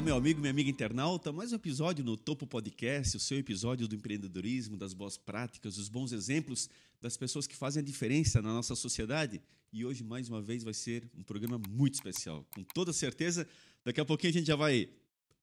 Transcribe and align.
Olá, 0.00 0.06
meu 0.06 0.16
amigo, 0.16 0.40
minha 0.40 0.50
amiga 0.50 0.70
internauta. 0.70 1.30
Mais 1.30 1.52
um 1.52 1.56
episódio 1.56 2.02
no 2.02 2.16
Topo 2.16 2.46
Podcast, 2.46 3.18
o 3.18 3.20
seu 3.20 3.36
episódio 3.36 3.86
do 3.86 3.94
empreendedorismo, 3.94 4.74
das 4.74 4.94
boas 4.94 5.18
práticas, 5.18 5.76
dos 5.76 5.90
bons 5.90 6.10
exemplos 6.12 6.70
das 7.02 7.18
pessoas 7.18 7.46
que 7.46 7.54
fazem 7.54 7.82
a 7.82 7.84
diferença 7.84 8.40
na 8.40 8.48
nossa 8.48 8.74
sociedade. 8.74 9.42
E 9.70 9.84
hoje, 9.84 10.02
mais 10.02 10.26
uma 10.30 10.40
vez, 10.40 10.64
vai 10.64 10.72
ser 10.72 11.06
um 11.14 11.22
programa 11.22 11.60
muito 11.68 11.96
especial. 11.96 12.46
Com 12.54 12.64
toda 12.64 12.94
certeza, 12.94 13.46
daqui 13.84 14.00
a 14.00 14.04
pouquinho 14.06 14.30
a 14.30 14.32
gente 14.38 14.46
já 14.46 14.56
vai 14.56 14.88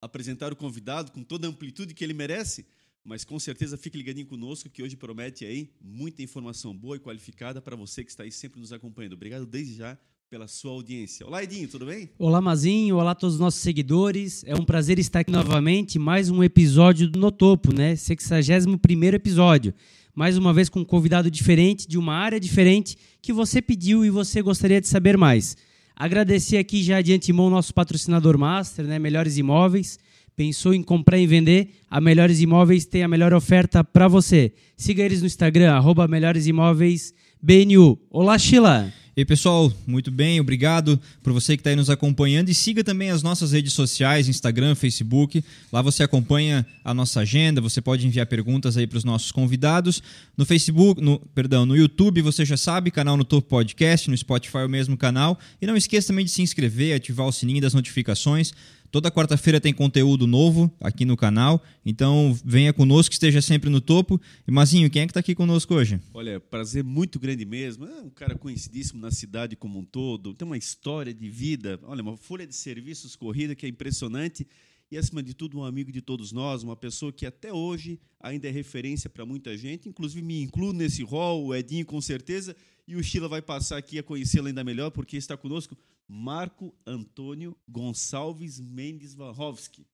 apresentar 0.01 0.51
o 0.51 0.55
convidado 0.55 1.11
com 1.11 1.21
toda 1.21 1.45
a 1.45 1.51
amplitude 1.51 1.93
que 1.93 2.03
ele 2.03 2.15
merece. 2.15 2.65
Mas 3.03 3.23
com 3.23 3.37
certeza 3.37 3.77
fique 3.77 3.95
ligadinho 3.95 4.25
conosco 4.25 4.71
que 4.71 4.81
hoje 4.81 4.97
promete 4.97 5.45
aí 5.45 5.71
muita 5.79 6.23
informação 6.23 6.75
boa 6.75 6.95
e 6.95 6.99
qualificada 6.99 7.61
para 7.61 7.75
você 7.75 8.03
que 8.03 8.09
está 8.09 8.23
aí 8.23 8.31
sempre 8.31 8.59
nos 8.59 8.73
acompanhando. 8.73 9.13
Obrigado 9.13 9.45
desde 9.45 9.75
já 9.75 9.95
pela 10.29 10.47
sua 10.47 10.71
audiência. 10.71 11.25
Olá, 11.25 11.41
Edinho, 11.41 11.69
tudo 11.69 11.85
bem? 11.85 12.09
Olá, 12.19 12.41
Mazinho. 12.41 12.97
Olá 12.97 13.11
a 13.11 13.15
todos 13.15 13.35
os 13.35 13.39
nossos 13.39 13.61
seguidores. 13.61 14.43
É 14.45 14.53
um 14.53 14.65
prazer 14.65 14.99
estar 14.99 15.21
aqui 15.21 15.31
novamente, 15.31 15.97
mais 15.97 16.29
um 16.29 16.43
episódio 16.43 17.07
do 17.09 17.17
No 17.17 17.31
Topo, 17.31 17.73
né? 17.73 17.95
61 17.95 18.77
episódio. 19.13 19.73
Mais 20.13 20.37
uma 20.37 20.53
vez 20.53 20.67
com 20.67 20.81
um 20.81 20.85
convidado 20.85 21.31
diferente, 21.31 21.87
de 21.87 21.97
uma 21.97 22.13
área 22.13 22.41
diferente, 22.41 22.97
que 23.21 23.31
você 23.31 23.61
pediu 23.61 24.03
e 24.03 24.09
você 24.09 24.41
gostaria 24.41 24.81
de 24.81 24.89
saber 24.89 25.17
mais. 25.17 25.55
Agradecer 25.95 26.57
aqui 26.57 26.83
já 26.83 27.01
de 27.01 27.13
antemão 27.13 27.49
nosso 27.49 27.73
patrocinador 27.73 28.37
master, 28.37 28.85
né? 28.85 28.99
Melhores 28.99 29.37
Imóveis. 29.37 29.97
Pensou 30.35 30.73
em 30.73 30.83
comprar 30.83 31.17
e 31.17 31.25
vender? 31.25 31.69
A 31.89 32.01
Melhores 32.01 32.41
Imóveis 32.41 32.85
tem 32.85 33.01
a 33.01 33.07
melhor 33.07 33.33
oferta 33.33 33.81
para 33.81 34.09
você. 34.09 34.51
Siga 34.75 35.03
eles 35.03 35.21
no 35.21 35.27
Instagram, 35.27 35.71
arroba 35.71 36.05
Melhores 36.05 36.47
Imóveis 36.47 37.13
BNU. 37.41 37.97
Olá, 38.09 38.37
Sheila. 38.37 38.91
E 39.17 39.25
pessoal, 39.25 39.73
muito 39.87 40.11
bem, 40.11 40.39
obrigado 40.39 41.01
por 41.23 41.33
você 41.33 41.57
que 41.57 41.61
está 41.61 41.71
aí 41.71 41.75
nos 41.75 41.89
acompanhando 41.89 42.49
e 42.49 42.53
siga 42.53 42.83
também 42.83 43.09
as 43.09 43.23
nossas 43.23 43.51
redes 43.51 43.73
sociais, 43.73 44.29
Instagram, 44.29 44.75
Facebook. 44.75 45.43
Lá 45.73 45.81
você 45.81 46.03
acompanha 46.03 46.63
a 46.85 46.93
nossa 46.93 47.21
agenda, 47.21 47.59
você 47.59 47.81
pode 47.81 48.05
enviar 48.05 48.27
perguntas 48.27 48.77
aí 48.77 48.85
para 48.85 48.99
os 48.99 49.03
nossos 49.03 49.31
convidados. 49.31 50.03
No 50.37 50.45
Facebook, 50.45 51.01
no, 51.01 51.17
perdão, 51.33 51.65
no 51.65 51.75
YouTube 51.75 52.21
você 52.21 52.45
já 52.45 52.55
sabe, 52.55 52.91
canal 52.91 53.17
no 53.17 53.23
Topo 53.23 53.49
Podcast, 53.49 54.07
no 54.07 54.15
Spotify 54.15 54.59
o 54.59 54.69
mesmo 54.69 54.95
canal. 54.95 55.39
E 55.59 55.65
não 55.65 55.75
esqueça 55.75 56.09
também 56.09 56.23
de 56.23 56.29
se 56.29 56.43
inscrever, 56.43 56.95
ativar 56.95 57.25
o 57.25 57.31
sininho 57.31 57.59
das 57.59 57.73
notificações 57.73 58.53
Toda 58.91 59.11
quarta-feira 59.11 59.59
tem 59.59 59.73
conteúdo 59.73 60.25
novo 60.25 60.71
aqui 60.79 61.03
no 61.03 61.17
canal, 61.17 61.61
então 61.85 62.37
venha 62.43 62.71
conosco, 62.71 63.13
esteja 63.13 63.41
sempre 63.41 63.69
no 63.69 63.81
topo. 63.81 64.19
E 64.47 64.51
Mazinho, 64.51 64.89
quem 64.89 65.01
é 65.01 65.05
que 65.05 65.11
está 65.11 65.19
aqui 65.19 65.35
conosco 65.35 65.73
hoje? 65.75 65.99
Olha, 66.13 66.39
prazer 66.39 66.83
muito 66.83 67.19
grande 67.19 67.45
mesmo. 67.45 67.85
É 67.85 68.01
um 68.01 68.09
cara 68.09 68.35
conhecidíssimo 68.35 69.01
na 69.01 69.11
cidade 69.11 69.55
como 69.55 69.79
um 69.79 69.83
todo, 69.85 70.33
tem 70.33 70.45
uma 70.45 70.57
história 70.57 71.13
de 71.13 71.29
vida, 71.29 71.79
olha, 71.83 72.01
uma 72.01 72.15
folha 72.15 72.47
de 72.47 72.55
serviços 72.55 73.15
corrida 73.15 73.55
que 73.55 73.65
é 73.65 73.69
impressionante 73.69 74.47
e, 74.89 74.97
acima 74.97 75.21
de 75.21 75.33
tudo, 75.33 75.59
um 75.59 75.63
amigo 75.65 75.91
de 75.91 76.01
todos 76.01 76.31
nós, 76.31 76.63
uma 76.63 76.75
pessoa 76.75 77.11
que 77.11 77.25
até 77.25 77.51
hoje 77.51 77.99
ainda 78.19 78.47
é 78.47 78.51
referência 78.51 79.09
para 79.09 79.25
muita 79.25 79.57
gente, 79.57 79.89
inclusive 79.89 80.25
me 80.25 80.41
incluo 80.41 80.71
nesse 80.71 81.03
rol, 81.03 81.45
o 81.45 81.55
Edinho 81.55 81.85
com 81.85 81.99
certeza, 81.99 82.55
e 82.87 82.95
o 82.95 83.03
Sheila 83.03 83.27
vai 83.27 83.41
passar 83.41 83.77
aqui 83.77 83.99
a 83.99 84.03
conhecê-lo 84.03 84.47
ainda 84.47 84.63
melhor, 84.63 84.89
porque 84.91 85.17
está 85.17 85.35
conosco 85.35 85.77
Marco 86.07 86.73
Antônio 86.85 87.57
Gonçalves 87.67 88.59
Mendes 88.59 89.13
Varrovski, 89.13 89.85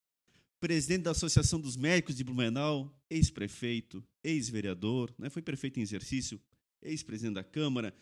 presidente 0.60 1.04
da 1.04 1.12
Associação 1.12 1.60
dos 1.60 1.76
Médicos 1.76 2.16
de 2.16 2.24
Blumenau, 2.24 2.94
ex-prefeito, 3.10 4.04
ex-vereador, 4.24 5.14
né? 5.18 5.30
foi 5.30 5.42
prefeito 5.42 5.80
em 5.80 5.84
exercício, 5.84 6.40
ex-presidente 6.82 7.36
da 7.36 7.44
Câmara, 7.44 7.94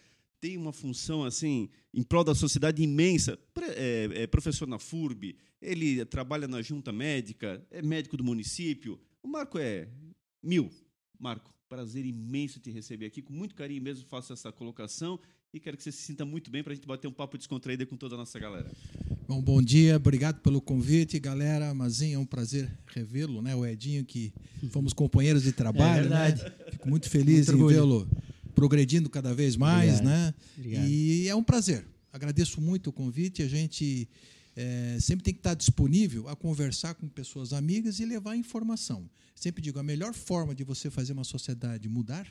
tem 0.41 0.57
uma 0.57 0.73
função 0.73 1.23
assim 1.23 1.69
em 1.93 2.03
prol 2.03 2.23
da 2.23 2.35
sociedade 2.35 2.81
imensa. 2.81 3.39
É, 3.75 4.23
é 4.23 4.27
professor 4.27 4.67
na 4.67 4.79
FURB, 4.79 5.37
ele 5.61 6.03
trabalha 6.05 6.47
na 6.47 6.61
junta 6.61 6.91
médica, 6.91 7.65
é 7.69 7.81
médico 7.81 8.17
do 8.17 8.23
município. 8.23 8.99
O 9.21 9.27
Marco 9.27 9.59
é 9.59 9.87
mil. 10.43 10.69
Marco, 11.17 11.53
prazer 11.69 12.05
imenso 12.05 12.59
te 12.59 12.71
receber 12.71 13.05
aqui. 13.05 13.21
Com 13.21 13.33
muito 13.33 13.53
carinho 13.53 13.83
mesmo 13.83 14.05
faço 14.07 14.33
essa 14.33 14.51
colocação 14.51 15.19
e 15.53 15.59
quero 15.59 15.75
que 15.75 15.83
você 15.83 15.91
se 15.91 16.01
sinta 16.01 16.23
muito 16.23 16.49
bem 16.49 16.63
para 16.63 16.71
a 16.71 16.75
gente 16.75 16.87
bater 16.87 17.07
um 17.07 17.11
papo 17.11 17.37
descontraído 17.37 17.85
com 17.85 17.97
toda 17.97 18.15
a 18.15 18.17
nossa 18.17 18.39
galera. 18.39 18.71
Bom, 19.27 19.41
bom 19.41 19.61
dia, 19.61 19.97
obrigado 19.97 20.39
pelo 20.39 20.61
convite, 20.61 21.19
galera. 21.19 21.73
Mazinho, 21.73 22.15
é 22.15 22.19
um 22.19 22.25
prazer 22.25 22.71
revê-lo, 22.87 23.41
né? 23.41 23.53
O 23.53 23.65
Edinho, 23.65 24.05
que 24.05 24.33
fomos 24.69 24.93
companheiros 24.93 25.43
de 25.43 25.51
trabalho. 25.51 25.99
É 25.99 26.01
verdade. 26.01 26.43
Né? 26.43 26.51
Fico 26.71 26.89
muito 26.89 27.09
feliz 27.09 27.49
muito 27.49 27.65
em 27.65 27.67
vê-lo 27.67 28.07
progredindo 28.55 29.09
cada 29.09 29.33
vez 29.33 29.57
mais, 29.57 29.95
obrigado. 29.95 30.05
né? 30.05 30.33
Obrigado. 30.57 30.87
E 30.87 31.27
é 31.27 31.35
um 31.35 31.43
prazer. 31.43 31.85
Agradeço 32.13 32.61
muito 32.61 32.89
o 32.89 32.93
convite. 32.93 33.43
A 33.43 33.47
gente 33.47 34.07
é, 34.55 34.97
sempre 35.01 35.23
tem 35.23 35.33
que 35.33 35.39
estar 35.39 35.53
disponível 35.53 36.29
a 36.29 36.35
conversar 36.35 36.95
com 36.95 37.09
pessoas 37.09 37.51
amigas 37.51 37.99
e 37.99 38.05
levar 38.05 38.37
informação. 38.37 39.09
Sempre 39.35 39.61
digo, 39.61 39.79
a 39.79 39.83
melhor 39.83 40.13
forma 40.13 40.55
de 40.55 40.63
você 40.63 40.89
fazer 40.89 41.11
uma 41.11 41.23
sociedade 41.25 41.89
mudar 41.89 42.25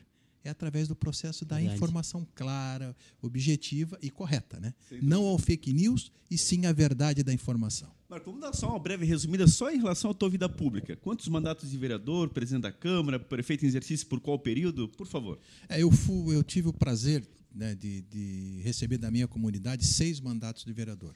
é 0.45 0.51
através 0.51 0.89
do 0.89 0.97
processo 0.97 1.45
da 1.45 1.57
Verdade. 1.57 1.77
informação 1.77 2.27
clara, 2.35 2.97
objetiva 3.21 3.99
e 4.03 4.11
correta. 4.11 4.59
Né? 4.59 4.75
Não 5.03 5.25
ao 5.25 5.39
fake 5.39 5.73
news, 5.73 6.11
e 6.31 6.39
sim 6.39 6.67
à 6.67 6.73
verdade 6.73 7.23
da 7.23 7.33
informação. 7.33 7.91
Marco, 8.09 8.27
vamos 8.27 8.41
dar 8.41 8.53
só 8.55 8.71
uma 8.71 8.79
breve 8.79 9.05
resumida 9.05 9.47
só 9.47 9.71
em 9.71 9.77
relação 9.77 10.11
à 10.11 10.15
tua 10.15 10.29
vida 10.29 10.49
pública. 10.49 10.97
Quantos 10.97 11.29
mandatos 11.29 11.71
de 11.71 11.77
vereador, 11.77 12.29
presidente 12.31 12.63
da 12.63 12.73
Câmara, 12.73 13.21
prefeito 13.21 13.65
em 13.65 13.69
exercício 13.69 14.07
por 14.07 14.21
qual 14.21 14.39
período? 14.39 14.89
Por 14.89 15.07
favor. 15.07 15.39
É, 15.69 15.83
eu, 15.83 15.91
fui, 15.91 16.35
eu 16.35 16.43
tive 16.43 16.69
o 16.69 16.73
prazer 16.73 17.25
né, 17.55 17.75
de, 17.75 18.03
de 18.03 18.61
receber 18.63 18.99
da 18.99 19.11
minha 19.11 19.29
comunidade 19.29 19.85
seis 19.85 20.21
mandatos 20.21 20.65
de 20.65 20.73
vereador. 20.73 21.15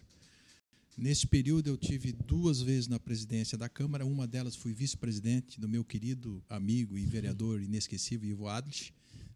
Nesse 0.96 1.26
período, 1.26 1.66
eu 1.66 1.76
tive 1.76 2.12
duas 2.12 2.62
vezes 2.62 2.86
na 2.86 3.00
presidência 3.00 3.58
da 3.58 3.68
Câmara. 3.68 4.06
Uma 4.06 4.28
delas 4.28 4.54
fui 4.54 4.72
vice-presidente 4.72 5.60
do 5.60 5.68
meu 5.68 5.84
querido 5.84 6.40
amigo 6.48 6.96
e 6.96 7.04
vereador 7.04 7.60
inesquecível, 7.60 8.30
Ivo 8.30 8.46
Adlich 8.46 8.92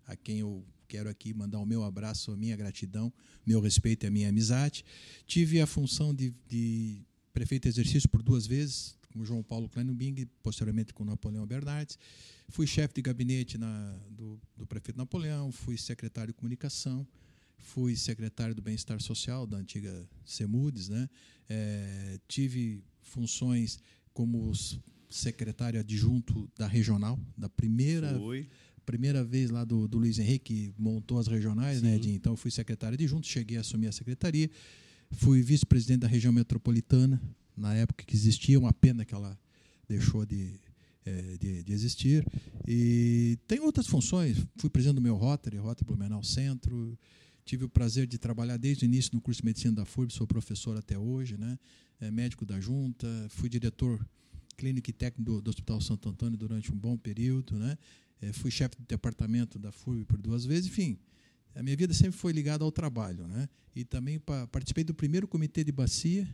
a 0.09 0.17
quem 0.17 0.39
eu 0.39 0.65
quero 0.89 1.09
aqui 1.09 1.35
mandar 1.35 1.61
o 1.61 1.67
meu 1.67 1.85
abraço, 1.85 2.33
a 2.33 2.37
minha 2.37 2.57
gratidão, 2.57 3.13
meu 3.47 3.61
respeito 3.61 4.05
e 4.05 4.07
a 4.07 4.11
minha 4.11 4.31
amizade. 4.31 4.85
Tive 5.27 5.61
a 5.61 5.67
função 5.67 6.15
de, 6.15 6.35
de 6.49 7.05
prefeito 7.33 7.69
exercício 7.69 8.09
por 8.09 8.23
duas 8.23 8.47
vezes, 8.47 8.97
com 9.13 9.23
João 9.25 9.43
Paulo 9.43 9.69
Kleinbing, 9.69 10.27
posteriormente 10.43 10.95
com 10.95 11.05
Napoleão 11.05 11.47
Bernardes. 11.47 11.99
Fui 12.49 12.67
chefe 12.67 12.95
de 12.95 13.03
gabinete 13.03 13.59
na, 13.59 13.99
do, 14.11 14.41
do, 14.57 14.67
prefeito 14.67 14.97
Napoleão, 14.97 15.53
fui 15.53 15.77
secretário 15.77 16.33
de 16.33 16.35
comunicação, 16.35 17.07
fui 17.59 17.95
secretário 17.95 18.55
do 18.55 18.63
bem-estar 18.63 19.01
social 19.03 19.47
da 19.47 19.59
antiga 19.59 20.09
CEMUDES. 20.25 20.89
Né? 20.89 21.09
É, 21.51 22.19
tive 22.27 22.83
funções 23.03 23.79
como 24.15 24.51
secretário 25.11 25.79
adjunto 25.79 26.51
da 26.57 26.67
regional, 26.67 27.19
da 27.37 27.49
primeira. 27.49 28.19
Foi 28.19 28.49
primeira 28.89 29.23
vez 29.23 29.51
lá 29.51 29.67
do, 29.67 29.87
do 29.87 29.99
Luiz 29.99 30.19
Henrique 30.19 30.73
montou 30.79 31.19
as 31.19 31.27
regionais, 31.27 31.83
né, 31.83 31.91
Sim. 31.91 31.95
né, 31.95 31.97
Edinho? 31.97 32.17
Então 32.17 32.33
eu 32.33 32.37
fui 32.39 32.51
secretário 32.51 32.97
de 32.97 33.07
junto, 33.07 33.27
cheguei 33.27 33.59
a 33.59 33.61
assumir 33.61 33.87
a 33.87 33.93
secretaria, 33.93 34.51
fui 35.11 35.43
vice-presidente 35.43 36.01
da 36.01 36.09
região 36.09 36.33
metropolitana, 36.33 37.21
na 37.55 37.75
época 37.75 38.03
que 38.03 38.17
existia, 38.17 38.59
uma 38.59 38.73
pena 38.73 39.05
que 39.05 39.15
ela 39.15 39.39
deixou 39.87 40.25
de, 40.25 40.59
é, 41.05 41.37
de, 41.39 41.63
de, 41.65 41.71
existir. 41.71 42.27
E 42.67 43.39
tem 43.47 43.61
outras 43.61 43.87
funções, 43.87 44.39
fui 44.57 44.71
presidente 44.71 44.95
do 44.95 45.03
meu 45.03 45.17
Rotary, 45.17 45.59
Rotary 45.59 45.85
Blumenau 45.85 46.25
Centro, 46.25 46.99
tive 47.45 47.67
o 47.67 47.69
prazer 47.69 48.07
de 48.07 48.17
trabalhar 48.17 48.57
desde 48.57 48.85
o 48.85 48.87
início 48.87 49.11
no 49.13 49.21
curso 49.21 49.43
de 49.43 49.45
medicina 49.45 49.75
da 49.75 49.85
FURB, 49.85 50.15
sou 50.15 50.27
professor 50.27 50.79
até 50.79 50.99
hoje, 50.99 51.37
né? 51.37 51.59
É, 52.01 52.11
médico 52.11 52.47
da 52.47 52.59
junta, 52.59 53.07
fui 53.29 53.51
diretor 53.51 54.01
clínico 54.57 54.89
e 54.89 54.95
técnico 54.95 55.31
do, 55.31 55.43
do 55.43 55.51
Hospital 55.51 55.79
Santo 55.83 56.09
Antônio 56.09 56.39
durante 56.39 56.73
um 56.73 56.77
bom 56.77 56.97
período, 56.97 57.59
né? 57.59 57.77
É, 58.21 58.33
fui 58.33 58.51
chefe 58.51 58.77
do 58.77 58.85
departamento 58.87 59.59
da 59.59 59.71
FURB 59.71 60.05
por 60.05 60.21
duas 60.21 60.45
vezes, 60.45 60.67
enfim. 60.67 60.99
A 61.55 61.63
minha 61.63 61.77
vida 61.77 61.95
sempre 61.95 62.19
foi 62.19 62.33
ligada 62.33 62.65
ao 62.65 62.73
trabalho. 62.73 63.27
Né? 63.27 63.49
E 63.75 63.85
também 63.85 64.19
pa, 64.19 64.47
participei 64.47 64.85
do 64.85 64.95
primeiro 64.95 65.27
comitê 65.27 65.63
de 65.65 65.73
bacia 65.73 66.29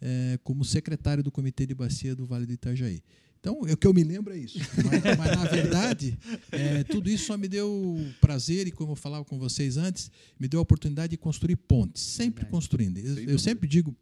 é, 0.00 0.38
como 0.42 0.64
secretário 0.64 1.22
do 1.22 1.30
comitê 1.30 1.66
de 1.66 1.74
bacia 1.74 2.14
do 2.14 2.26
Vale 2.26 2.46
do 2.46 2.52
Itajaí. 2.52 3.02
Então, 3.40 3.60
o 3.60 3.76
que 3.76 3.86
eu 3.86 3.92
me 3.92 4.02
lembro 4.02 4.32
é 4.32 4.38
isso. 4.38 4.58
Mas, 4.58 5.18
mas 5.18 5.36
na 5.36 5.44
verdade, 5.44 6.18
é, 6.50 6.82
tudo 6.84 7.10
isso 7.10 7.26
só 7.26 7.36
me 7.36 7.46
deu 7.46 7.94
prazer, 8.18 8.66
e 8.66 8.70
como 8.70 8.92
eu 8.92 8.96
falava 8.96 9.22
com 9.22 9.38
vocês 9.38 9.76
antes, 9.76 10.10
me 10.40 10.48
deu 10.48 10.60
a 10.60 10.62
oportunidade 10.62 11.10
de 11.10 11.18
construir 11.18 11.56
pontes, 11.56 12.02
sempre 12.02 12.46
construindo. 12.46 12.96
Eu, 12.96 13.32
eu 13.32 13.38
sempre 13.38 13.68
digo 13.68 13.94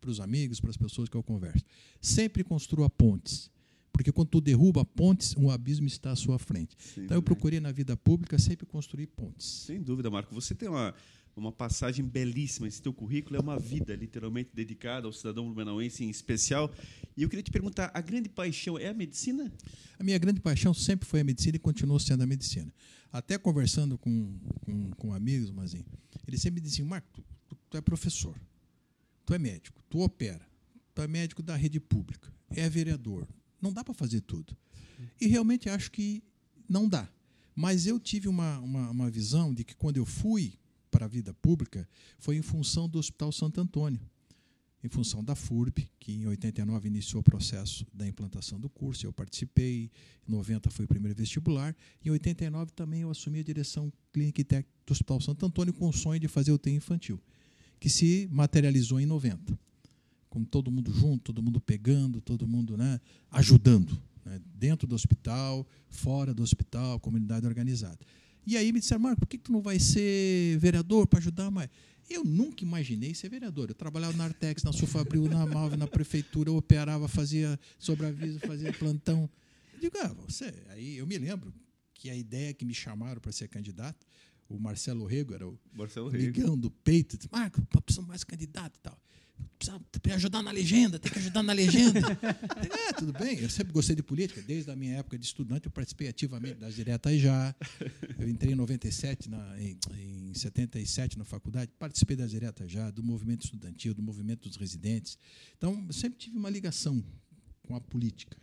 para 0.00 0.10
os 0.10 0.18
amigos, 0.18 0.58
para 0.58 0.70
as 0.70 0.76
pessoas 0.76 1.08
que 1.08 1.16
eu 1.16 1.22
converso, 1.22 1.64
sempre 2.00 2.42
construa 2.42 2.90
pontes. 2.90 3.48
Porque 3.92 4.12
quando 4.12 4.28
tu 4.28 4.40
derruba 4.40 4.84
pontes, 4.84 5.36
um 5.36 5.50
abismo 5.50 5.86
está 5.86 6.12
à 6.12 6.16
sua 6.16 6.38
frente. 6.38 6.76
Sim, 6.78 7.04
então 7.04 7.16
eu 7.16 7.22
procurei 7.22 7.60
na 7.60 7.72
vida 7.72 7.96
pública 7.96 8.38
sempre 8.38 8.66
construir 8.66 9.06
pontes. 9.08 9.46
Sem 9.46 9.82
dúvida, 9.82 10.10
Marco. 10.10 10.34
Você 10.34 10.54
tem 10.54 10.68
uma, 10.68 10.94
uma 11.36 11.52
passagem 11.52 12.04
belíssima. 12.04 12.68
Esse 12.68 12.80
teu 12.80 12.92
currículo 12.92 13.36
é 13.36 13.40
uma 13.40 13.58
vida 13.58 13.94
literalmente 13.94 14.50
dedicada 14.54 15.06
ao 15.06 15.12
cidadão 15.12 15.44
blumenauense 15.44 16.04
em 16.04 16.10
especial. 16.10 16.72
E 17.16 17.22
eu 17.22 17.28
queria 17.28 17.42
te 17.42 17.50
perguntar, 17.50 17.90
a 17.92 18.00
grande 18.00 18.28
paixão 18.28 18.78
é 18.78 18.88
a 18.88 18.94
medicina? 18.94 19.52
A 19.98 20.04
minha 20.04 20.18
grande 20.18 20.40
paixão 20.40 20.72
sempre 20.72 21.08
foi 21.08 21.20
a 21.20 21.24
medicina 21.24 21.56
e 21.56 21.58
continua 21.58 21.98
sendo 21.98 22.22
a 22.22 22.26
medicina. 22.26 22.72
Até 23.12 23.36
conversando 23.38 23.98
com, 23.98 24.38
com, 24.64 24.90
com 24.92 25.12
amigos, 25.12 25.50
mas 25.50 25.74
eles 26.26 26.40
sempre 26.40 26.60
diziam, 26.60 26.86
Marco, 26.86 27.08
tu, 27.12 27.24
tu, 27.48 27.56
tu 27.70 27.76
é 27.76 27.80
professor, 27.80 28.40
tu 29.26 29.34
é 29.34 29.38
médico, 29.38 29.82
tu 29.90 30.00
opera, 30.00 30.46
para 30.94 31.08
médico 31.08 31.42
da 31.42 31.56
rede 31.56 31.80
pública, 31.80 32.32
é 32.50 32.68
vereador. 32.68 33.26
Não 33.60 33.72
dá 33.72 33.84
para 33.84 33.94
fazer 33.94 34.20
tudo. 34.20 34.56
E 35.20 35.26
realmente 35.26 35.68
acho 35.68 35.90
que 35.90 36.22
não 36.68 36.88
dá. 36.88 37.08
Mas 37.54 37.86
eu 37.86 37.98
tive 37.98 38.28
uma, 38.28 38.58
uma, 38.60 38.90
uma 38.90 39.10
visão 39.10 39.52
de 39.52 39.64
que 39.64 39.74
quando 39.74 39.96
eu 39.96 40.06
fui 40.06 40.54
para 40.90 41.04
a 41.04 41.08
vida 41.08 41.32
pública 41.34 41.88
foi 42.18 42.36
em 42.36 42.42
função 42.42 42.88
do 42.88 42.98
Hospital 42.98 43.32
Santo 43.32 43.60
Antônio, 43.60 44.00
em 44.82 44.88
função 44.88 45.22
da 45.22 45.34
FURB, 45.34 45.90
que 45.98 46.12
em 46.12 46.26
89 46.26 46.88
iniciou 46.88 47.20
o 47.20 47.22
processo 47.22 47.86
da 47.92 48.06
implantação 48.06 48.58
do 48.58 48.68
curso, 48.68 49.06
eu 49.06 49.12
participei, 49.12 49.90
em 50.26 50.30
90 50.30 50.70
foi 50.70 50.86
o 50.86 50.88
primeiro 50.88 51.16
vestibular, 51.16 51.76
em 52.04 52.10
89 52.10 52.72
também 52.72 53.02
eu 53.02 53.10
assumi 53.10 53.40
a 53.40 53.42
direção 53.42 53.92
clínica 54.12 54.40
e 54.40 54.44
técnica 54.44 54.70
do 54.86 54.92
Hospital 54.92 55.20
Santo 55.20 55.44
Antônio 55.44 55.74
com 55.74 55.88
o 55.88 55.92
sonho 55.92 56.18
de 56.18 56.28
fazer 56.28 56.50
o 56.50 56.54
UTI 56.54 56.72
infantil, 56.72 57.20
que 57.78 57.90
se 57.90 58.26
materializou 58.32 58.98
em 58.98 59.06
90, 59.06 59.58
com 60.30 60.44
todo 60.44 60.70
mundo 60.70 60.92
junto, 60.92 61.24
todo 61.24 61.42
mundo 61.42 61.60
pegando, 61.60 62.20
todo 62.20 62.46
mundo 62.46 62.76
né, 62.76 63.00
ajudando, 63.32 64.00
né, 64.24 64.40
dentro 64.54 64.86
do 64.86 64.94
hospital, 64.94 65.66
fora 65.88 66.32
do 66.32 66.42
hospital, 66.42 67.00
comunidade 67.00 67.46
organizada. 67.46 67.98
E 68.46 68.56
aí 68.56 68.72
me 68.72 68.78
disseram, 68.78 69.02
Marco, 69.02 69.20
por 69.20 69.26
que 69.26 69.36
tu 69.36 69.52
não 69.52 69.60
vai 69.60 69.78
ser 69.78 70.56
vereador 70.58 71.06
para 71.06 71.18
ajudar 71.18 71.50
mais? 71.50 71.68
Eu 72.08 72.24
nunca 72.24 72.64
imaginei 72.64 73.14
ser 73.14 73.28
vereador. 73.28 73.68
Eu 73.68 73.74
trabalhava 73.74 74.16
na 74.16 74.24
Artex, 74.24 74.62
na 74.62 74.72
Sufabril, 74.72 75.28
na 75.28 75.44
Malve, 75.46 75.76
na 75.76 75.86
prefeitura, 75.86 76.48
eu 76.48 76.56
operava, 76.56 77.06
fazia 77.06 77.58
sobreaviso, 77.78 78.38
fazia 78.40 78.72
plantão. 78.72 79.28
Eu 79.74 79.80
digo, 79.80 79.96
ah, 79.98 80.14
você. 80.26 80.54
Aí 80.70 80.96
eu 80.96 81.06
me 81.06 81.18
lembro 81.18 81.52
que 81.92 82.08
a 82.08 82.16
ideia 82.16 82.54
que 82.54 82.64
me 82.64 82.72
chamaram 82.72 83.20
para 83.20 83.30
ser 83.30 83.48
candidato, 83.48 84.06
o 84.48 84.58
Marcelo 84.58 85.04
Rego 85.04 85.34
era 85.34 85.46
o 85.46 85.58
Marcelo 85.72 86.08
ligão 86.08 86.58
do 86.58 86.70
peito, 86.70 87.16
disse, 87.16 87.28
Marco, 87.30 87.60
precisamos 87.84 88.08
mais 88.08 88.24
candidato 88.24 88.76
e 88.76 88.80
tal 88.80 88.98
precisa 89.58 90.16
ajudar 90.16 90.42
na 90.42 90.50
legenda, 90.50 90.98
tem 90.98 91.12
que 91.12 91.18
ajudar 91.18 91.42
na 91.42 91.52
legenda. 91.52 92.00
é, 92.88 92.92
tudo 92.92 93.12
bem, 93.12 93.38
eu 93.38 93.50
sempre 93.50 93.72
gostei 93.72 93.94
de 93.94 94.02
política, 94.02 94.42
desde 94.42 94.70
a 94.70 94.76
minha 94.76 94.96
época 94.96 95.18
de 95.18 95.24
estudante 95.24 95.66
eu 95.66 95.72
participei 95.72 96.08
ativamente 96.08 96.54
das 96.54 96.74
diretas 96.74 97.20
já. 97.20 97.54
Eu 98.18 98.28
entrei 98.28 98.52
em 98.52 98.56
97, 98.56 99.28
na, 99.28 99.60
em, 99.60 99.78
em 100.30 100.34
77 100.34 101.18
na 101.18 101.24
faculdade, 101.24 101.70
participei 101.78 102.16
das 102.16 102.30
diretas 102.30 102.70
já, 102.70 102.90
do 102.90 103.02
movimento 103.02 103.44
estudantil, 103.44 103.94
do 103.94 104.02
movimento 104.02 104.48
dos 104.48 104.56
residentes. 104.56 105.18
Então, 105.56 105.84
eu 105.86 105.92
sempre 105.92 106.18
tive 106.18 106.36
uma 106.36 106.50
ligação 106.50 107.02
com 107.62 107.76
a 107.76 107.80
política. 107.80 108.36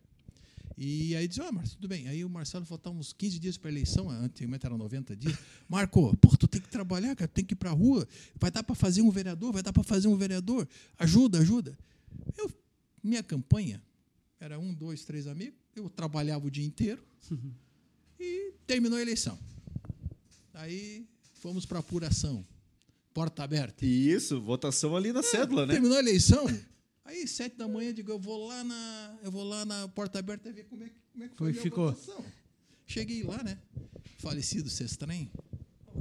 E 0.77 1.15
aí 1.15 1.27
diz, 1.27 1.39
ah, 1.39 1.51
Marcelo, 1.51 1.75
tudo 1.77 1.88
bem. 1.88 2.07
Aí 2.07 2.24
o 2.24 2.29
Marcelo 2.29 2.63
faltava 2.63 2.95
uns 2.95 3.12
15 3.12 3.39
dias 3.39 3.57
para 3.57 3.69
a 3.69 3.71
eleição, 3.71 4.12
antigamente 4.12 4.63
era 4.63 4.77
90 4.77 5.15
dias. 5.15 5.35
Marco, 5.68 6.15
pô, 6.18 6.38
tu 6.38 6.47
tem 6.47 6.62
que 6.62 6.69
trabalhar, 6.69 7.15
cara, 7.15 7.27
tu 7.27 7.33
tem 7.33 7.44
que 7.44 7.53
ir 7.53 7.57
para 7.57 7.71
a 7.71 7.74
rua. 7.74 8.07
Vai 8.39 8.51
dar 8.51 8.62
para 8.62 8.75
fazer 8.75 9.01
um 9.01 9.09
vereador, 9.09 9.51
vai 9.51 9.63
dar 9.63 9.74
para 9.74 9.81
fazer 9.81 10.07
um 10.07 10.15
vereador. 10.15 10.68
Ajuda, 11.00 11.39
ajuda. 11.39 11.75
Eu, 12.38 12.51
minha 13.03 13.24
campanha 13.24 13.81
era 14.39 14.59
um, 14.59 14.71
dois, 14.71 15.03
três 15.03 15.25
amigos. 15.25 15.57
Eu 15.75 15.89
trabalhava 15.89 16.45
o 16.45 16.51
dia 16.51 16.65
inteiro 16.65 17.03
e 18.19 18.53
terminou 18.68 19.00
a 19.00 19.01
eleição. 19.01 19.38
Aí 20.53 21.07
fomos 21.33 21.65
para 21.65 21.80
apuração. 21.80 22.45
Porta 23.15 23.44
aberta. 23.44 23.83
Isso, 23.83 24.39
votação 24.39 24.95
ali 24.95 25.12
na 25.12 25.21
é, 25.21 25.23
cédula, 25.23 25.65
né? 25.65 25.73
Terminou 25.73 25.97
a 25.97 26.01
eleição. 26.01 26.45
Aí, 27.07 27.27
sete 27.27 27.56
da 27.56 27.68
manhã, 27.68 27.94
digo, 27.94 28.12
eu 28.12 28.19
vou 28.19 28.48
lá 28.48 28.63
na, 28.63 29.18
eu 29.24 29.31
vou 29.31 29.44
lá 29.44 29.65
na 29.65 29.88
porta 29.88 30.19
aberta 30.19 30.51
ver 30.51 30.65
como 30.65 30.83
é, 30.83 30.92
como 31.12 31.24
é 31.24 31.30
que 31.30 31.38
foi, 31.38 31.54
foi 31.54 31.59
a 31.59 31.63
ficou. 31.63 31.92
votação. 31.92 32.25
Cheguei 32.86 33.24
lá, 33.24 33.42
né? 33.42 33.57
Falecido 34.19 34.69
Sestrem. 34.69 35.31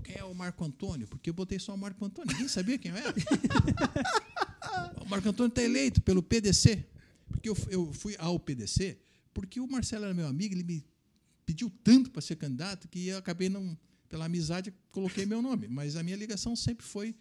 Quem 0.03 0.17
é 0.17 0.25
o 0.25 0.35
Marco 0.35 0.65
Antônio? 0.65 1.07
Porque 1.07 1.31
eu 1.31 1.35
botei 1.35 1.59
só 1.59 1.75
o 1.75 1.79
Marco 1.79 2.05
Antônio. 2.05 2.33
Ninguém 2.33 2.49
sabia 2.49 2.77
quem 2.77 2.91
eu 2.91 2.97
era. 2.97 3.15
o 5.01 5.09
Marco 5.09 5.29
Antônio 5.29 5.49
está 5.49 5.63
eleito 5.63 6.03
pelo 6.03 6.23
PDC. 6.23 6.85
Porque 7.29 7.49
eu, 7.49 7.57
eu 7.71 7.93
fui 7.93 8.15
ao 8.19 8.39
PDC 8.39 8.99
porque 9.37 9.61
o 9.61 9.69
Marcelo 9.69 10.07
era 10.07 10.15
meu 10.15 10.27
amigo, 10.27 10.55
ele 10.55 10.63
me 10.63 10.83
pediu 11.45 11.71
tanto 11.85 12.11
para 12.11 12.23
ser 12.23 12.37
candidato 12.37 12.89
que 12.89 13.09
eu 13.09 13.19
acabei 13.19 13.51
não, 13.51 13.79
pela 14.09 14.25
amizade, 14.25 14.73
coloquei 14.91 15.27
meu 15.27 15.43
nome. 15.43 15.69
Mas 15.69 15.95
a 15.95 16.03
minha 16.03 16.17
ligação 16.17 16.57
sempre 16.57 16.87
foi 16.87 17.15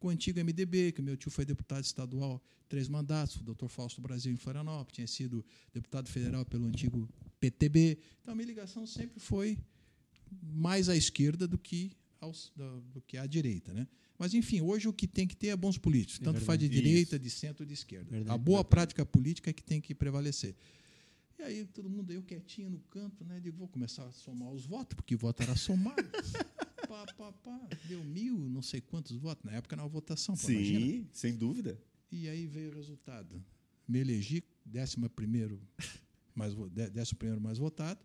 com 0.00 0.08
o 0.08 0.10
antigo 0.10 0.40
MDB, 0.40 0.92
que 0.92 1.02
meu 1.02 1.16
tio 1.16 1.30
foi 1.30 1.44
deputado 1.44 1.84
estadual 1.84 2.42
três 2.68 2.88
mandatos, 2.88 3.36
o 3.36 3.42
doutor 3.44 3.68
Fausto 3.68 4.00
Brasil 4.00 4.32
em 4.32 4.36
Florianópolis, 4.36 4.94
tinha 4.94 5.06
sido 5.06 5.44
deputado 5.74 6.08
federal 6.08 6.44
pelo 6.44 6.66
antigo 6.66 7.08
PTB. 7.38 7.98
Então, 8.22 8.32
a 8.32 8.34
minha 8.34 8.46
ligação 8.46 8.86
sempre 8.86 9.20
foi 9.20 9.58
mais 10.42 10.88
à 10.88 10.96
esquerda 10.96 11.46
do 11.46 11.58
que, 11.58 11.92
aos, 12.20 12.52
do, 12.56 13.02
que 13.02 13.18
à 13.18 13.26
direita. 13.26 13.74
Né? 13.74 13.86
Mas, 14.16 14.32
enfim, 14.34 14.60
hoje 14.60 14.88
o 14.88 14.92
que 14.92 15.06
tem 15.06 15.26
que 15.26 15.36
ter 15.36 15.48
é 15.48 15.56
bons 15.56 15.76
políticos, 15.76 16.20
é 16.20 16.24
tanto 16.24 16.40
faz 16.40 16.58
de 16.58 16.68
direita, 16.68 17.16
Isso. 17.16 17.24
de 17.24 17.30
centro 17.30 17.66
de 17.66 17.74
esquerda. 17.74 18.08
Verdade, 18.08 18.34
a 18.34 18.38
boa 18.38 18.58
verdade. 18.58 18.70
prática 18.70 19.04
política 19.04 19.50
é 19.50 19.52
que 19.52 19.62
tem 19.62 19.80
que 19.80 19.94
prevalecer. 19.94 20.54
E 21.38 21.42
aí 21.42 21.64
todo 21.66 21.90
mundo, 21.90 22.12
eu 22.12 22.22
quietinho 22.22 22.70
no 22.70 22.78
canto, 22.90 23.24
né? 23.24 23.40
Digo, 23.40 23.56
vou 23.56 23.68
começar 23.68 24.04
a 24.06 24.12
somar 24.12 24.50
os 24.50 24.64
votos, 24.64 24.94
porque 24.94 25.16
voto 25.16 25.42
era 25.42 25.56
somado. 25.56 25.96
pá, 26.90 27.06
pá, 27.16 27.32
pá, 27.32 27.68
deu 27.84 28.02
mil, 28.02 28.36
não 28.48 28.60
sei 28.60 28.80
quantos 28.80 29.16
votos. 29.16 29.44
Na 29.44 29.52
época 29.52 29.76
era 29.76 29.82
uma 29.82 29.88
votação. 29.88 30.34
Sim, 30.34 30.52
imagina. 30.52 31.08
sem 31.12 31.36
dúvida. 31.36 31.80
E 32.10 32.28
aí 32.28 32.48
veio 32.48 32.72
o 32.72 32.74
resultado. 32.74 33.40
Me 33.86 34.00
elegi, 34.00 34.42
décimo 34.64 35.08
primeiro 35.08 35.60
mais, 36.34 36.52
décimo 36.92 37.18
primeiro 37.18 37.40
mais 37.40 37.58
votado. 37.58 38.00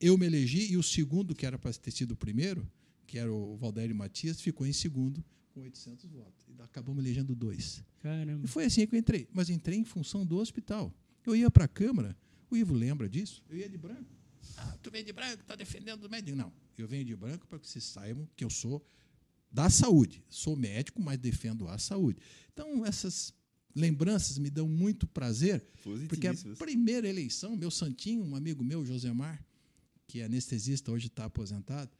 Eu 0.00 0.16
me 0.16 0.26
elegi 0.26 0.72
e 0.72 0.76
o 0.76 0.82
segundo, 0.82 1.34
que 1.34 1.44
era 1.44 1.58
para 1.58 1.72
ter 1.72 1.90
sido 1.90 2.12
o 2.12 2.16
primeiro, 2.16 2.70
que 3.04 3.18
era 3.18 3.32
o 3.32 3.56
Valdério 3.56 3.94
Matias, 3.96 4.40
ficou 4.40 4.64
em 4.64 4.72
segundo 4.72 5.24
com 5.52 5.62
800 5.62 6.08
votos. 6.10 6.46
E 6.48 6.62
acabamos 6.62 7.04
elegendo 7.04 7.34
dois. 7.34 7.82
Caramba. 7.98 8.44
E 8.44 8.48
foi 8.48 8.64
assim 8.64 8.86
que 8.86 8.94
eu 8.94 8.98
entrei. 8.98 9.28
Mas 9.32 9.50
entrei 9.50 9.76
em 9.76 9.84
função 9.84 10.24
do 10.24 10.36
hospital. 10.36 10.94
Eu 11.26 11.34
ia 11.34 11.50
para 11.50 11.64
a 11.64 11.68
Câmara, 11.68 12.16
o 12.48 12.56
Ivo 12.56 12.74
lembra 12.74 13.08
disso? 13.08 13.42
Eu 13.48 13.58
ia 13.58 13.68
de 13.68 13.76
branco. 13.76 14.19
Ah, 14.56 14.76
tu 14.82 14.90
vem 14.90 15.04
de 15.04 15.12
branco, 15.12 15.42
está 15.42 15.54
defendendo 15.54 16.04
o 16.04 16.10
médico. 16.10 16.36
Não, 16.36 16.52
eu 16.76 16.86
venho 16.86 17.04
de 17.04 17.16
branco 17.16 17.46
para 17.46 17.58
que 17.58 17.68
vocês 17.68 17.84
saibam 17.84 18.28
que 18.36 18.44
eu 18.44 18.50
sou 18.50 18.84
da 19.50 19.68
saúde. 19.68 20.22
Sou 20.28 20.56
médico, 20.56 21.02
mas 21.02 21.18
defendo 21.18 21.68
a 21.68 21.78
saúde. 21.78 22.20
Então, 22.52 22.84
essas 22.84 23.34
lembranças 23.74 24.38
me 24.38 24.50
dão 24.50 24.68
muito 24.68 25.06
prazer, 25.06 25.64
porque 26.08 26.26
a 26.26 26.34
primeira 26.58 27.08
eleição, 27.08 27.56
meu 27.56 27.70
santinho, 27.70 28.24
um 28.24 28.34
amigo 28.34 28.64
meu, 28.64 28.84
Josemar, 28.84 29.44
que 30.06 30.20
é 30.20 30.24
anestesista, 30.24 30.90
hoje 30.90 31.06
está 31.06 31.24
aposentado, 31.24 31.90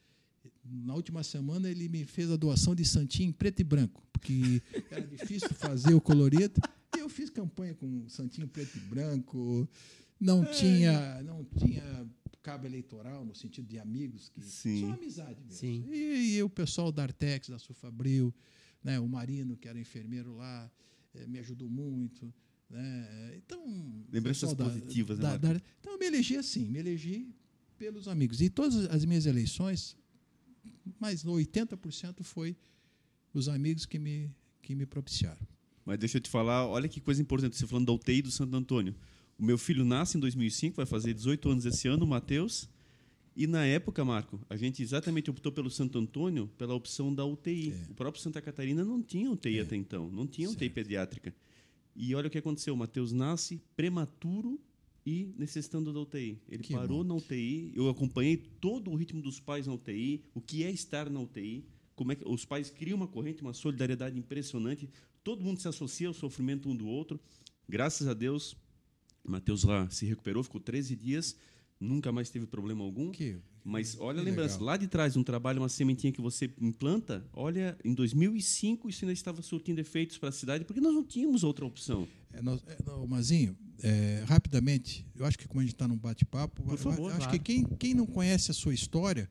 na 0.64 0.94
última 0.94 1.22
semana 1.22 1.70
ele 1.70 1.88
me 1.88 2.04
fez 2.04 2.30
a 2.30 2.36
doação 2.36 2.74
de 2.74 2.84
santinho 2.84 3.28
em 3.28 3.32
preto 3.32 3.60
e 3.60 3.64
branco, 3.64 4.04
porque 4.12 4.62
era 4.90 5.06
difícil 5.06 5.50
fazer 5.50 5.94
o 5.94 6.00
colorido, 6.00 6.60
e 6.96 7.00
eu 7.00 7.08
fiz 7.08 7.30
campanha 7.30 7.74
com 7.74 8.08
santinho 8.08 8.48
preto 8.48 8.76
e 8.76 8.80
branco, 8.80 9.68
não 10.18 10.42
é. 10.42 10.46
tinha, 10.46 11.22
não 11.22 11.44
tinha 11.44 12.08
cabo 12.42 12.66
eleitoral 12.66 13.24
no 13.24 13.34
sentido 13.34 13.66
de 13.66 13.78
amigos 13.78 14.28
que 14.28 14.40
Sim. 14.40 14.80
só 14.80 14.92
amizade 14.92 15.40
mesmo. 15.42 15.58
Sim. 15.58 15.84
E, 15.90 16.36
e 16.36 16.42
o 16.42 16.48
pessoal 16.48 16.90
da 16.90 17.02
Artex, 17.02 17.48
da 17.48 17.58
Sufabril, 17.58 18.34
né, 18.82 18.98
o 18.98 19.08
Marino 19.08 19.56
que 19.56 19.68
era 19.68 19.78
enfermeiro 19.78 20.36
lá, 20.36 20.70
eh, 21.14 21.26
me 21.26 21.38
ajudou 21.38 21.68
muito. 21.68 22.32
Né? 22.68 23.34
Então, 23.36 24.04
Lembranças 24.10 24.54
da, 24.54 24.64
positivas, 24.64 25.18
né, 25.18 25.24
da, 25.24 25.36
da, 25.36 25.60
Então, 25.80 25.92
eu 25.92 25.98
me 25.98 26.06
elegi 26.06 26.36
assim, 26.36 26.68
me 26.68 26.78
elegi 26.78 27.28
pelos 27.76 28.08
amigos. 28.08 28.40
E 28.40 28.48
todas 28.48 28.86
as 28.86 29.04
minhas 29.04 29.26
eleições, 29.26 29.96
mais 30.98 31.24
80% 31.24 32.22
foi 32.22 32.56
os 33.34 33.48
amigos 33.48 33.86
que 33.86 33.98
me, 33.98 34.30
que 34.62 34.74
me 34.74 34.86
propiciaram. 34.86 35.46
Mas 35.84 35.98
deixa 35.98 36.18
eu 36.18 36.20
te 36.20 36.30
falar, 36.30 36.66
olha 36.66 36.88
que 36.88 37.00
coisa 37.00 37.20
importante, 37.20 37.56
você 37.56 37.66
falando 37.66 37.86
da 37.86 37.92
UTI 37.92 38.22
do 38.22 38.30
Santo 38.30 38.54
Antônio. 38.56 38.94
O 39.40 39.44
meu 39.44 39.56
filho 39.56 39.86
nasce 39.86 40.18
em 40.18 40.20
2005, 40.20 40.76
vai 40.76 40.84
fazer 40.84 41.14
18 41.14 41.48
anos 41.48 41.64
esse 41.64 41.88
ano, 41.88 42.04
o 42.04 42.06
Matheus. 42.06 42.68
E 43.34 43.46
na 43.46 43.64
época, 43.64 44.04
Marco, 44.04 44.38
a 44.50 44.54
gente 44.54 44.82
exatamente 44.82 45.30
optou 45.30 45.50
pelo 45.50 45.70
Santo 45.70 45.98
Antônio 45.98 46.46
pela 46.58 46.74
opção 46.74 47.14
da 47.14 47.24
UTI. 47.24 47.70
É. 47.72 47.90
O 47.90 47.94
próprio 47.94 48.22
Santa 48.22 48.42
Catarina 48.42 48.84
não 48.84 49.00
tinha 49.02 49.30
UTI 49.30 49.60
é. 49.60 49.62
até 49.62 49.76
então, 49.76 50.10
não 50.10 50.26
tinha 50.26 50.46
UTI 50.46 50.58
certo. 50.58 50.74
pediátrica. 50.74 51.34
E 51.96 52.14
olha 52.14 52.28
o 52.28 52.30
que 52.30 52.36
aconteceu, 52.36 52.74
o 52.74 52.76
Matheus 52.76 53.12
nasce 53.12 53.62
prematuro 53.74 54.60
e 55.06 55.32
necessitando 55.38 55.90
da 55.90 56.00
UTI. 56.00 56.38
Ele 56.46 56.62
que 56.62 56.74
parou 56.74 57.02
bom. 57.02 57.04
na 57.04 57.14
UTI, 57.14 57.72
eu 57.74 57.88
acompanhei 57.88 58.36
todo 58.36 58.90
o 58.90 58.94
ritmo 58.94 59.22
dos 59.22 59.40
pais 59.40 59.66
na 59.66 59.72
UTI, 59.72 60.22
o 60.34 60.40
que 60.42 60.64
é 60.64 60.70
estar 60.70 61.08
na 61.08 61.18
UTI, 61.18 61.64
como 61.96 62.12
é 62.12 62.14
que 62.14 62.28
os 62.28 62.44
pais 62.44 62.68
criam 62.68 62.98
uma 62.98 63.08
corrente, 63.08 63.40
uma 63.40 63.54
solidariedade 63.54 64.18
impressionante, 64.18 64.86
todo 65.24 65.42
mundo 65.42 65.58
se 65.60 65.66
associa 65.66 66.08
ao 66.08 66.14
sofrimento 66.14 66.68
um 66.68 66.76
do 66.76 66.86
outro. 66.86 67.18
Graças 67.66 68.06
a 68.06 68.12
Deus, 68.12 68.54
Matheus 69.24 69.64
lá 69.64 69.88
se 69.90 70.06
recuperou, 70.06 70.42
ficou 70.42 70.60
13 70.60 70.96
dias, 70.96 71.36
nunca 71.78 72.12
mais 72.12 72.30
teve 72.30 72.46
problema 72.46 72.84
algum. 72.84 73.10
Que, 73.10 73.38
mas 73.64 73.96
olha 73.98 74.20
a 74.20 74.22
lembrança, 74.22 74.54
legal. 74.54 74.66
lá 74.66 74.76
de 74.76 74.88
trás, 74.88 75.16
um 75.16 75.22
trabalho, 75.22 75.60
uma 75.60 75.68
sementinha 75.68 76.12
que 76.12 76.20
você 76.20 76.52
implanta, 76.60 77.24
olha, 77.32 77.76
em 77.84 77.94
2005 77.94 78.88
isso 78.88 79.04
ainda 79.04 79.12
estava 79.12 79.42
surtindo 79.42 79.80
efeitos 79.80 80.18
para 80.18 80.28
a 80.28 80.32
cidade, 80.32 80.64
porque 80.64 80.80
nós 80.80 80.94
não 80.94 81.04
tínhamos 81.04 81.44
outra 81.44 81.64
opção. 81.64 82.06
É, 82.32 82.42
nós, 82.42 82.62
é, 82.66 82.76
não, 82.86 83.06
Mazinho, 83.06 83.56
é, 83.82 84.24
rapidamente, 84.26 85.06
eu 85.14 85.24
acho 85.24 85.38
que 85.38 85.48
como 85.48 85.60
a 85.60 85.62
gente 85.62 85.74
está 85.74 85.86
num 85.88 85.96
bate-papo, 85.96 86.62
acho 86.72 86.84
claro. 86.84 87.30
que 87.30 87.38
quem, 87.38 87.64
quem 87.64 87.94
não 87.94 88.06
conhece 88.06 88.50
a 88.50 88.54
sua 88.54 88.74
história 88.74 89.30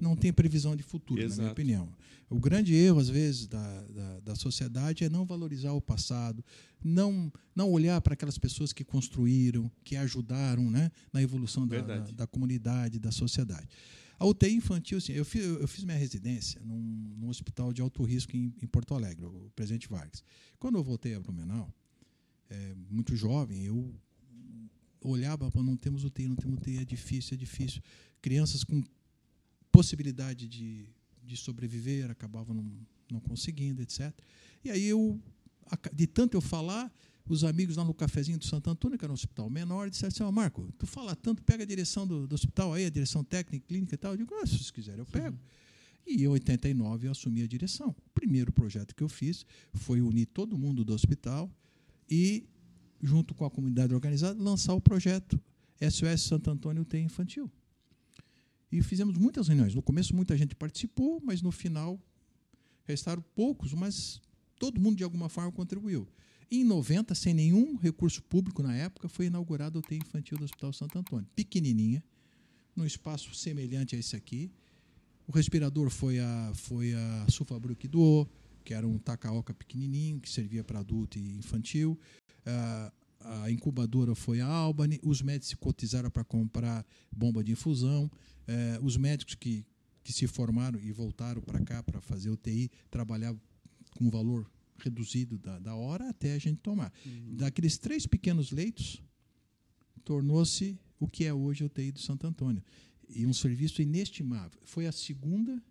não 0.00 0.14
tem 0.14 0.32
previsão 0.32 0.76
de 0.76 0.82
futuro, 0.82 1.20
Exato. 1.20 1.36
na 1.36 1.42
minha 1.44 1.52
opinião. 1.52 1.92
O 2.28 2.38
grande 2.38 2.74
erro, 2.74 3.00
às 3.00 3.08
vezes, 3.08 3.48
da, 3.48 3.82
da, 3.88 4.20
da 4.20 4.34
sociedade 4.36 5.02
é 5.02 5.08
não 5.08 5.24
valorizar 5.24 5.72
o 5.72 5.80
passado, 5.80 6.44
não, 6.82 7.32
não 7.56 7.68
olhar 7.70 8.00
para 8.00 8.14
aquelas 8.14 8.38
pessoas 8.38 8.72
que 8.72 8.84
construíram, 8.84 9.70
que 9.82 9.96
ajudaram 9.96 10.70
né, 10.70 10.92
na 11.12 11.20
evolução 11.20 11.66
da, 11.66 11.80
da, 11.80 11.98
da 11.98 12.26
comunidade, 12.26 13.00
da 13.00 13.10
sociedade. 13.10 13.68
A 14.16 14.26
UTI 14.26 14.52
infantil, 14.52 14.98
assim, 14.98 15.12
eu, 15.12 15.24
fiz, 15.24 15.42
eu 15.42 15.66
fiz 15.66 15.82
minha 15.82 15.96
residência 15.96 16.60
num, 16.62 17.16
num 17.18 17.28
hospital 17.28 17.72
de 17.72 17.80
alto 17.82 18.04
risco 18.04 18.36
em, 18.36 18.54
em 18.62 18.66
Porto 18.66 18.94
Alegre, 18.94 19.24
o 19.24 19.50
Presidente 19.56 19.88
Vargas. 19.88 20.22
Quando 20.58 20.76
eu 20.76 20.84
voltei 20.84 21.14
a 21.14 21.20
Blumenau, 21.20 21.74
é, 22.48 22.74
muito 22.90 23.16
jovem, 23.16 23.64
eu 23.64 23.92
olhava, 25.00 25.50
"Pô, 25.50 25.62
não 25.62 25.76
temos 25.76 26.04
UTI, 26.04 26.28
não 26.28 26.36
temos 26.36 26.58
UTI, 26.58 26.78
é 26.78 26.84
difícil, 26.84 27.34
é 27.34 27.36
difícil. 27.38 27.82
Crianças 28.20 28.62
com 28.62 28.84
possibilidade 29.70 30.48
de, 30.48 30.86
de 31.22 31.36
sobreviver 31.36 32.10
acabavam 32.10 32.54
não, 32.54 32.72
não 33.10 33.20
conseguindo, 33.20 33.82
etc. 33.82 34.12
E 34.64 34.70
aí 34.70 34.86
eu, 34.86 35.20
de 35.92 36.06
tanto 36.06 36.36
eu 36.36 36.40
falar, 36.40 36.92
os 37.28 37.44
amigos 37.44 37.76
lá 37.76 37.84
no 37.84 37.94
cafezinho 37.94 38.38
do 38.38 38.44
Santo 38.44 38.68
Antônio, 38.68 38.98
que 38.98 39.04
era 39.04 39.12
um 39.12 39.14
hospital 39.14 39.48
menor, 39.48 39.88
disseram 39.88 40.08
assim, 40.08 40.22
ó, 40.22 40.32
Marco, 40.32 40.68
tu 40.76 40.86
fala 40.86 41.14
tanto, 41.14 41.42
pega 41.42 41.62
a 41.62 41.66
direção 41.66 42.06
do, 42.06 42.26
do 42.26 42.34
hospital 42.34 42.74
aí, 42.74 42.84
a 42.84 42.90
direção 42.90 43.22
técnica, 43.22 43.66
clínica 43.68 43.94
e 43.94 43.98
tal. 43.98 44.12
Eu 44.12 44.18
digo, 44.18 44.34
ah, 44.34 44.46
se 44.46 44.56
vocês 44.56 44.70
quiserem, 44.70 45.00
eu 45.00 45.06
pego. 45.06 45.38
E 46.06 46.24
em 46.24 46.26
89 46.26 47.06
eu 47.06 47.12
assumi 47.12 47.42
a 47.42 47.46
direção. 47.46 47.90
O 47.90 48.10
primeiro 48.12 48.52
projeto 48.52 48.94
que 48.94 49.02
eu 49.02 49.08
fiz 49.08 49.46
foi 49.74 50.00
unir 50.00 50.26
todo 50.26 50.58
mundo 50.58 50.84
do 50.84 50.92
hospital 50.92 51.48
e, 52.10 52.48
junto 53.00 53.34
com 53.34 53.44
a 53.44 53.50
comunidade 53.50 53.94
organizada, 53.94 54.42
lançar 54.42 54.74
o 54.74 54.80
projeto 54.80 55.40
SOS 55.80 56.22
Santo 56.22 56.50
Antônio 56.50 56.82
UTI 56.82 57.02
Infantil. 57.02 57.50
E 58.70 58.82
fizemos 58.82 59.16
muitas 59.16 59.48
reuniões. 59.48 59.74
No 59.74 59.82
começo 59.82 60.14
muita 60.14 60.36
gente 60.36 60.54
participou, 60.54 61.20
mas 61.24 61.42
no 61.42 61.50
final 61.50 61.98
restaram 62.84 63.22
poucos, 63.34 63.72
mas 63.72 64.20
todo 64.58 64.80
mundo 64.80 64.96
de 64.96 65.04
alguma 65.04 65.28
forma 65.28 65.50
contribuiu. 65.50 66.06
Em 66.50 66.64
90, 66.64 67.14
sem 67.14 67.32
nenhum 67.32 67.76
recurso 67.76 68.22
público 68.24 68.62
na 68.62 68.74
época, 68.74 69.08
foi 69.08 69.26
inaugurada 69.26 69.78
a 69.78 69.80
UTI 69.80 69.98
Infantil 69.98 70.36
do 70.36 70.44
Hospital 70.44 70.72
Santo 70.72 70.98
Antônio. 70.98 71.28
Pequenininha, 71.34 72.02
num 72.74 72.84
espaço 72.84 73.34
semelhante 73.34 73.94
a 73.94 73.98
esse 73.98 74.16
aqui. 74.16 74.50
O 75.28 75.32
respirador 75.32 75.90
foi 75.90 76.18
a, 76.18 76.52
foi 76.54 76.92
a 76.92 77.26
Sulfabru 77.28 77.76
que 77.76 77.86
doou, 77.86 78.28
que 78.64 78.74
era 78.74 78.86
um 78.86 78.98
tacaoca 78.98 79.54
pequenininho, 79.54 80.20
que 80.20 80.28
servia 80.28 80.64
para 80.64 80.80
adulto 80.80 81.18
e 81.18 81.36
infantil. 81.36 81.98
Ah, 82.44 82.92
a 83.20 83.50
incubadora 83.50 84.14
foi 84.14 84.40
a 84.40 84.46
Albany. 84.46 84.98
Os 85.02 85.20
médicos 85.22 85.48
se 85.48 85.56
cotizaram 85.56 86.10
para 86.10 86.24
comprar 86.24 86.84
bomba 87.12 87.42
de 87.44 87.52
infusão. 87.52 88.10
Eh, 88.46 88.78
os 88.82 88.96
médicos 88.96 89.34
que, 89.34 89.64
que 90.02 90.12
se 90.12 90.26
formaram 90.26 90.80
e 90.80 90.90
voltaram 90.92 91.40
para 91.42 91.60
cá 91.64 91.82
para 91.82 92.00
fazer 92.00 92.30
UTI 92.30 92.70
trabalhavam 92.90 93.40
com 93.96 94.04
um 94.06 94.10
valor 94.10 94.50
reduzido 94.78 95.38
da, 95.38 95.58
da 95.58 95.74
hora 95.74 96.08
até 96.08 96.32
a 96.34 96.38
gente 96.38 96.58
tomar. 96.60 96.92
Daqueles 97.36 97.76
três 97.78 98.06
pequenos 98.06 98.50
leitos, 98.50 99.02
tornou-se 100.04 100.78
o 100.98 101.06
que 101.08 101.24
é 101.24 101.32
hoje 101.32 101.62
a 101.62 101.66
UTI 101.66 101.92
do 101.92 102.00
Santo 102.00 102.26
Antônio. 102.26 102.62
E 103.08 103.26
um 103.26 103.32
serviço 103.32 103.82
inestimável. 103.82 104.58
Foi 104.64 104.86
a 104.86 104.92
segunda, 104.92 105.62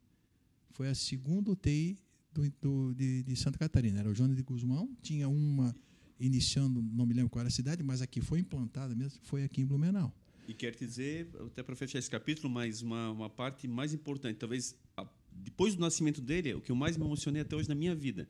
foi 0.71 0.89
a 0.89 0.95
segunda 0.95 1.51
UTI 1.51 1.97
do, 2.33 2.51
do- 2.61 2.93
de, 2.93 3.23
de 3.23 3.35
Santa 3.35 3.57
Catarina. 3.57 3.99
Era 3.99 4.09
o 4.09 4.13
João 4.13 4.33
de 4.33 4.41
Guzmão, 4.43 4.89
tinha 5.01 5.27
uma 5.29 5.75
iniciando, 6.19 6.81
não 6.81 7.05
me 7.05 7.13
lembro 7.13 7.29
qual 7.29 7.41
era 7.41 7.47
a 7.47 7.51
cidade, 7.51 7.81
mas 7.83 8.01
aqui 8.01 8.21
foi 8.21 8.39
implantada 8.39 8.93
mesmo, 8.95 9.19
foi 9.23 9.43
aqui 9.43 9.61
em 9.61 9.65
Blumenau. 9.65 10.13
E 10.47 10.53
quero 10.53 10.75
te 10.75 10.85
dizer, 10.85 11.29
até 11.45 11.61
para 11.61 11.75
fechar 11.75 11.99
esse 11.99 12.09
capítulo, 12.09 12.49
mas 12.51 12.81
uma, 12.81 13.11
uma 13.11 13.29
parte 13.29 13.67
mais 13.67 13.93
importante, 13.93 14.37
talvez 14.37 14.75
a- 14.97 15.07
depois 15.31 15.75
do 15.75 15.81
nascimento 15.81 16.19
dele, 16.21 16.53
o 16.55 16.61
que 16.61 16.71
eu 16.71 16.75
mais 16.75 16.97
me 16.97 17.05
emocionei 17.05 17.41
até 17.41 17.55
hoje 17.55 17.69
na 17.69 17.75
minha 17.75 17.95
vida. 17.95 18.27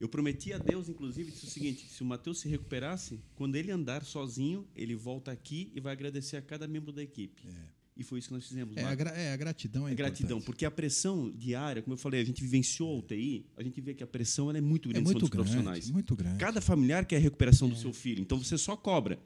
Eu 0.00 0.08
prometi 0.08 0.52
a 0.54 0.58
Deus, 0.58 0.88
inclusive, 0.88 1.30
disse 1.30 1.44
o 1.44 1.50
seguinte: 1.50 1.86
se 1.86 2.02
o 2.02 2.06
Mateus 2.06 2.40
se 2.40 2.48
recuperasse, 2.48 3.20
quando 3.36 3.56
ele 3.56 3.70
andar 3.70 4.02
sozinho, 4.02 4.66
ele 4.74 4.94
volta 4.94 5.30
aqui 5.30 5.70
e 5.74 5.80
vai 5.80 5.92
agradecer 5.92 6.38
a 6.38 6.42
cada 6.42 6.66
membro 6.66 6.90
da 6.90 7.02
equipe. 7.02 7.42
E 8.00 8.04
foi 8.04 8.18
isso 8.18 8.28
que 8.28 8.34
nós 8.34 8.46
fizemos. 8.48 8.74
É, 8.76 8.80
a, 8.80 8.84
Marco. 8.84 8.98
gra- 9.04 9.10
é, 9.12 9.32
a 9.32 9.36
gratidão 9.36 9.86
é, 9.86 9.92
É 9.92 9.94
gratidão, 9.94 10.38
importante. 10.38 10.46
porque 10.46 10.64
a 10.64 10.70
pressão 10.70 11.30
diária, 11.30 11.82
como 11.82 11.92
eu 11.92 11.98
falei, 11.98 12.20
a 12.20 12.24
gente 12.24 12.40
vivenciou 12.42 12.94
a 12.94 12.98
UTI, 12.98 13.44
a 13.58 13.62
gente 13.62 13.78
vê 13.80 13.92
que 13.94 14.02
a 14.02 14.06
pressão 14.06 14.50
é 14.50 14.60
muito 14.60 14.88
É 14.88 14.92
grande 14.94 15.04
muito 15.04 15.20
sobre 15.20 15.24
os 15.26 15.30
grande, 15.30 15.50
profissionais. 15.50 15.90
muito 15.90 16.16
grande. 16.16 16.38
Cada 16.38 16.60
familiar 16.62 17.04
quer 17.04 17.16
a 17.16 17.20
recuperação 17.20 17.68
do 17.68 17.76
seu 17.76 17.92
filho, 17.92 18.22
então 18.22 18.42
você 18.42 18.56
só 18.56 18.74
cobra. 18.76 19.18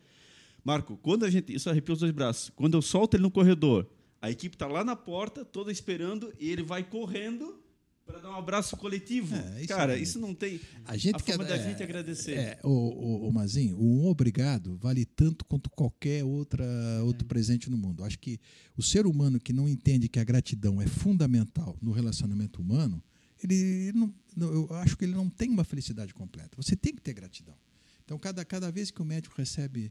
Marco, 0.65 0.97
quando 0.97 1.25
a 1.25 1.31
gente. 1.31 1.55
Isso 1.55 1.71
arrepia 1.71 1.93
os 1.93 2.01
dois 2.01 2.11
braços. 2.13 2.51
Quando 2.57 2.75
eu 2.77 2.83
solto 2.83 3.15
ele 3.15 3.23
no 3.23 3.31
corredor, 3.31 3.87
a 4.21 4.31
equipe 4.31 4.57
está 4.57 4.67
lá 4.67 4.83
na 4.83 4.97
porta, 4.97 5.45
toda 5.45 5.71
esperando, 5.71 6.33
e 6.41 6.51
ele 6.51 6.63
vai 6.63 6.83
correndo 6.83 7.63
para 8.05 8.21
dar 8.21 8.31
um 8.31 8.37
abraço 8.37 8.77
coletivo. 8.77 9.35
É, 9.35 9.61
isso 9.61 9.69
Cara, 9.69 9.97
é- 9.97 10.01
isso 10.01 10.19
não 10.19 10.35
tem. 10.35 10.61
A 10.85 10.97
gente 10.97 11.17
a 11.17 11.19
forma 11.19 11.45
da 11.45 11.57
é, 11.57 11.63
gente 11.71 11.83
agradecer. 11.83 12.37
É, 12.37 12.61
o, 12.63 12.69
o, 12.69 13.29
o 13.29 13.33
Mazinho, 13.33 13.81
um 13.81 14.07
obrigado 14.07 14.77
vale 14.77 15.05
tanto 15.05 15.45
quanto 15.45 15.71
qualquer 15.71 16.23
outra, 16.25 16.65
outro 17.05 17.27
presente 17.27 17.71
no 17.71 17.77
mundo. 17.79 18.05
Acho 18.05 18.19
que 18.19 18.39
o 18.77 18.83
ser 18.83 19.07
humano 19.07 19.41
que 19.41 19.53
não 19.53 19.69
entende 19.69 20.09
que 20.09 20.19
a 20.19 20.25
gratidão 20.25 20.81
é 20.81 20.87
fundamental 20.87 21.77
no 21.81 21.93
relacionamento 21.93 22.61
humano, 22.61 23.03
ele, 23.43 23.93
não- 23.93 24.13
eu 24.37 24.69
acho 24.77 24.97
que 24.97 25.05
ele 25.05 25.15
não 25.15 25.29
tem 25.29 25.49
uma 25.51 25.65
felicidade 25.65 26.13
completa. 26.15 26.57
Você 26.57 26.77
tem 26.77 26.95
que 26.95 27.01
ter 27.03 27.15
gratidão. 27.15 27.55
Então, 28.05 28.19
cada, 28.19 28.45
cada 28.45 28.71
vez 28.71 28.91
que 28.91 29.01
o 29.01 29.05
médico 29.05 29.35
recebe, 29.37 29.91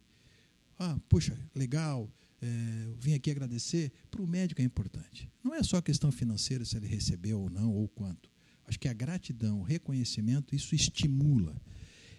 ah, 0.78 0.98
puxa, 1.10 1.36
legal, 1.56 2.08
é, 2.44 2.94
vim 3.00 3.14
aqui 3.14 3.32
agradecer, 3.32 3.90
para 4.12 4.22
o 4.22 4.28
médico 4.28 4.60
é 4.60 4.66
importante. 4.66 5.32
Não 5.42 5.56
é 5.56 5.64
só 5.64 5.82
questão 5.82 6.12
financeira 6.12 6.66
se 6.66 6.76
ele 6.76 6.88
recebeu 6.88 7.40
ou 7.40 7.50
não, 7.50 7.72
ou 7.72 7.88
quanto. 7.88 8.30
Acho 8.68 8.78
que 8.78 8.90
a 8.90 8.94
gratidão, 8.94 9.62
o 9.62 9.64
reconhecimento, 9.64 10.54
isso 10.54 10.76
estimula. 10.76 11.56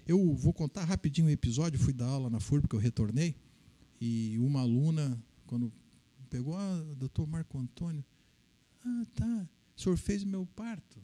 Eu 0.07 0.35
vou 0.35 0.55
contar 0.55 0.85
rapidinho 0.85 1.27
um 1.27 1.31
episódio, 1.31 1.79
fui 1.79 1.93
dar 1.93 2.07
aula 2.07 2.31
na 2.31 2.41
FURB, 2.41 2.63
porque 2.63 2.77
eu 2.77 2.81
retornei, 2.81 3.37
e 4.01 4.39
uma 4.39 4.61
aluna, 4.61 5.23
quando 5.47 5.71
pegou, 6.31 6.57
ah, 6.57 6.95
doutor 6.97 7.27
Marco 7.27 7.59
Antônio, 7.59 8.03
ah, 8.83 9.07
tá, 9.15 9.49
o 9.77 9.81
senhor 9.81 9.97
fez 9.99 10.25
meu 10.25 10.47
parto. 10.47 10.99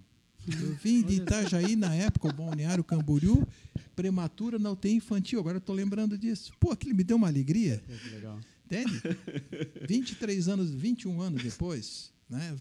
Eu 0.47 0.75
vim 0.77 1.03
de 1.03 1.17
Itajaí 1.21 1.77
na 1.77 1.95
época, 1.95 2.29
o 2.29 2.33
Balneário 2.33 2.83
Camboriú, 2.83 3.47
prematura 3.95 4.59
na 4.59 4.71
UTI 4.71 4.95
infantil, 4.95 5.41
agora 5.41 5.57
eu 5.57 5.61
estou 5.61 5.75
lembrando 5.75 6.17
disso. 6.17 6.53
Pô, 6.59 6.71
aquilo 6.71 6.95
me 6.95 7.05
deu 7.05 7.19
uma 7.19 7.29
alegria. 7.29 7.83
Que 7.87 8.09
legal. 8.11 8.41
Entende? 8.71 9.03
23 9.89 10.49
anos, 10.49 10.71
21 10.71 11.21
anos 11.21 11.43
depois, 11.43 12.13
né? 12.29 12.57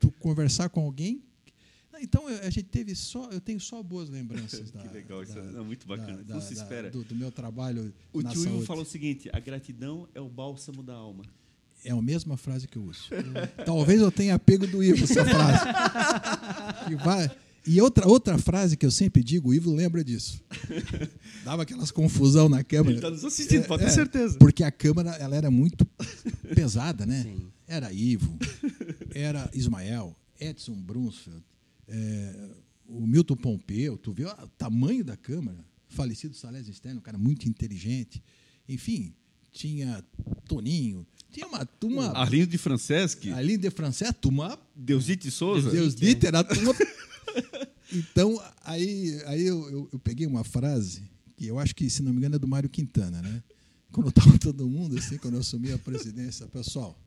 Tu 0.00 0.10
conversar 0.18 0.68
com 0.68 0.80
alguém. 0.80 1.22
Então 2.00 2.28
eu- 2.28 2.40
a 2.40 2.50
gente 2.50 2.64
teve 2.64 2.94
só, 2.94 3.30
eu 3.30 3.40
tenho 3.40 3.58
só 3.60 3.82
boas 3.82 4.10
lembranças 4.10 4.70
da. 4.72 4.80
Que 4.82 4.88
legal, 4.92 5.22
isso 5.22 5.34
da- 5.34 5.60
é 5.60 5.62
muito 5.62 5.86
bacana. 5.86 6.22
da- 6.22 6.34
não 6.34 6.40
se 6.42 6.52
espera. 6.54 6.90
Do, 6.90 7.02
do 7.04 7.14
meu 7.14 7.30
trabalho. 7.30 7.92
O 8.12 8.22
tio 8.22 8.32
Ivo 8.42 8.44
saúde. 8.50 8.66
falou 8.66 8.82
o 8.82 8.86
seguinte: 8.86 9.30
a 9.32 9.40
gratidão 9.40 10.08
é 10.14 10.20
o 10.20 10.28
bálsamo 10.28 10.82
da 10.82 10.94
alma. 10.94 11.24
É 11.84 11.92
a 11.92 12.02
mesma 12.02 12.36
frase 12.36 12.66
que 12.66 12.76
eu 12.76 12.82
uso. 12.82 13.04
Talvez 13.64 14.00
eu 14.00 14.10
tenha 14.10 14.36
pego 14.38 14.66
do 14.66 14.82
Ivo 14.82 15.04
essa 15.04 15.24
frase. 15.24 15.64
E, 16.90 16.94
vai- 16.96 17.30
e 17.66 17.80
outra, 17.80 18.06
outra 18.06 18.38
frase 18.38 18.76
que 18.76 18.86
eu 18.86 18.90
sempre 18.90 19.22
digo, 19.22 19.50
o 19.50 19.54
Ivo 19.54 19.74
lembra 19.74 20.04
disso. 20.04 20.40
Dava 21.44 21.62
aquelas 21.62 21.90
confusão 21.90 22.48
na 22.48 22.62
câmera. 22.62 22.90
Ele 22.90 22.98
está 22.98 23.10
nos 23.10 23.24
assistindo, 23.24 23.66
pode 23.66 23.82
ter 23.84 23.88
É, 23.90 23.92
certeza. 23.92 24.38
Porque 24.38 24.62
a 24.62 24.70
câmera 24.70 25.10
ela 25.16 25.34
era 25.36 25.50
muito 25.50 25.84
pesada, 26.54 27.04
né? 27.06 27.22
Sim. 27.22 27.48
Era 27.66 27.92
Ivo, 27.92 28.38
era 29.14 29.50
Ismael, 29.52 30.16
Edson 30.38 30.74
Brunsfeld, 30.74 31.42
é, 31.88 32.50
o 32.88 33.06
Milton 33.06 33.34
Pompeu, 33.36 33.96
tu 33.98 34.12
viu 34.12 34.28
o 34.28 34.46
tamanho 34.56 35.04
da 35.04 35.16
câmara? 35.16 35.64
Falecido 35.88 36.34
Salésio 36.36 36.72
Stern, 36.74 36.98
um 36.98 37.02
cara 37.02 37.18
muito 37.18 37.48
inteligente. 37.48 38.22
Enfim, 38.68 39.14
tinha 39.50 40.04
Toninho, 40.46 41.06
tinha 41.32 41.46
uma 41.46 41.64
turma. 41.64 42.10
Arlindo 42.12 42.46
de 42.48 42.58
Franceschi, 42.58 43.30
Ali 43.32 43.56
de 43.56 43.70
francês, 43.70 44.10
a 44.10 44.12
turma 44.12 44.58
Deusite 44.74 45.30
Souza. 45.30 45.70
Deus 45.70 45.94
dito, 45.94 46.26
era 46.26 46.40
a 46.40 46.44
turma. 46.44 46.74
Então, 47.92 48.42
aí, 48.64 49.22
aí 49.26 49.46
eu, 49.46 49.70
eu, 49.70 49.88
eu 49.92 49.98
peguei 49.98 50.26
uma 50.26 50.42
frase 50.42 51.08
que 51.36 51.46
eu 51.46 51.58
acho 51.58 51.74
que, 51.74 51.88
se 51.88 52.02
não 52.02 52.12
me 52.12 52.18
engano, 52.18 52.36
é 52.36 52.38
do 52.38 52.48
Mário 52.48 52.68
Quintana, 52.68 53.22
né? 53.22 53.42
Quando 53.92 54.08
estava 54.08 54.36
todo 54.40 54.68
mundo, 54.68 54.98
assim, 54.98 55.18
quando 55.18 55.34
eu 55.34 55.40
assumi 55.40 55.70
a 55.72 55.78
presidência, 55.78 56.46
pessoal, 56.48 56.98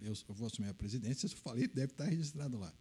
eu, 0.00 0.12
eu 0.28 0.34
vou 0.34 0.46
assumir 0.46 0.68
a 0.68 0.74
presidência, 0.74 1.26
eu 1.26 1.30
falei, 1.30 1.66
deve 1.66 1.92
estar 1.92 2.04
registrado 2.04 2.58
lá. 2.58 2.72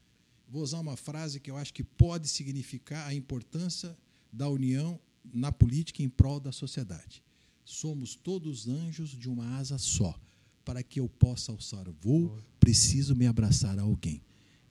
Vou 0.48 0.62
usar 0.62 0.80
uma 0.80 0.96
frase 0.96 1.40
que 1.40 1.50
eu 1.50 1.58
acho 1.58 1.74
que 1.74 1.84
pode 1.84 2.28
significar 2.28 3.08
a 3.08 3.14
importância 3.14 3.98
da 4.32 4.48
união 4.48 5.00
na 5.34 5.52
política 5.52 6.04
em 6.04 6.10
prol 6.10 6.40
da 6.40 6.52
sociedade. 6.52 7.24
Somos 7.64 8.16
todos 8.16 8.68
anjos 8.68 9.10
de 9.10 9.28
uma 9.28 9.58
asa 9.58 9.78
só. 9.78 10.20
Para 10.64 10.82
que 10.82 11.00
eu 11.00 11.08
possa 11.08 11.52
alçar 11.52 11.88
o 11.88 11.96
voo, 12.02 12.40
preciso 12.60 13.16
me 13.16 13.28
abraçar 13.28 13.78
a 13.78 13.84
alguém. 13.84 14.22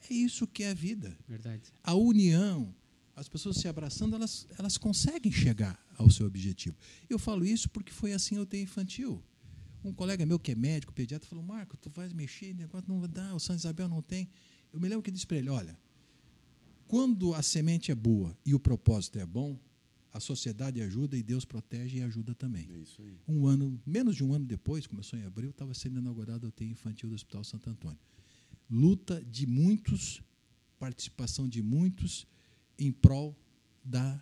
É 0.08 0.14
isso 0.14 0.46
que 0.46 0.62
é 0.62 0.70
a 0.70 0.74
vida. 0.74 1.16
Verdade. 1.28 1.62
A 1.82 1.94
união, 1.94 2.74
as 3.16 3.28
pessoas 3.28 3.56
se 3.56 3.68
abraçando, 3.68 4.14
elas, 4.14 4.46
elas 4.58 4.76
conseguem 4.76 5.32
chegar 5.32 5.78
ao 5.96 6.10
seu 6.10 6.26
objetivo. 6.26 6.76
Eu 7.08 7.18
falo 7.18 7.44
isso 7.44 7.68
porque 7.70 7.92
foi 7.92 8.12
assim 8.12 8.36
eu 8.36 8.46
tenho 8.46 8.64
infantil. 8.64 9.22
Um 9.84 9.92
colega 9.92 10.24
meu 10.24 10.38
que 10.38 10.52
é 10.52 10.54
médico, 10.54 10.92
pediatra, 10.92 11.28
falou: 11.28 11.44
Marco, 11.44 11.76
tu 11.76 11.90
vais 11.90 12.12
mexer, 12.12 12.54
negócio 12.54 12.88
não 12.88 13.00
vai 13.00 13.08
dar, 13.08 13.34
o 13.34 13.38
Santa 13.38 13.58
Isabel 13.58 13.88
não 13.88 14.00
tem. 14.00 14.28
Eu 14.72 14.80
me 14.80 14.88
lembro 14.88 15.02
que 15.02 15.10
disse 15.10 15.26
para 15.26 15.36
ele: 15.36 15.50
olha, 15.50 15.78
quando 16.88 17.34
a 17.34 17.42
semente 17.42 17.90
é 17.90 17.94
boa 17.94 18.36
e 18.46 18.54
o 18.54 18.60
propósito 18.60 19.18
é 19.18 19.26
bom, 19.26 19.58
a 20.12 20.20
sociedade 20.20 20.80
ajuda 20.80 21.16
e 21.16 21.22
Deus 21.22 21.44
protege 21.44 21.98
e 21.98 22.02
ajuda 22.02 22.34
também. 22.34 22.68
É 22.72 22.78
isso 22.78 23.02
aí. 23.02 23.18
Um 23.26 23.46
ano, 23.46 23.80
menos 23.84 24.14
de 24.14 24.22
um 24.22 24.32
ano 24.32 24.46
depois, 24.46 24.86
começou 24.86 25.18
em 25.18 25.24
abril, 25.24 25.50
estava 25.50 25.74
sendo 25.74 25.98
inaugurado 25.98 26.46
a 26.46 26.48
UTI 26.48 26.70
infantil 26.70 27.08
do 27.08 27.16
Hospital 27.16 27.42
Santo 27.42 27.68
Antônio. 27.68 27.98
Luta 28.70 29.22
de 29.30 29.46
muitos, 29.46 30.22
participação 30.78 31.48
de 31.48 31.62
muitos 31.62 32.26
em 32.78 32.90
prol 32.90 33.36
da 33.84 34.20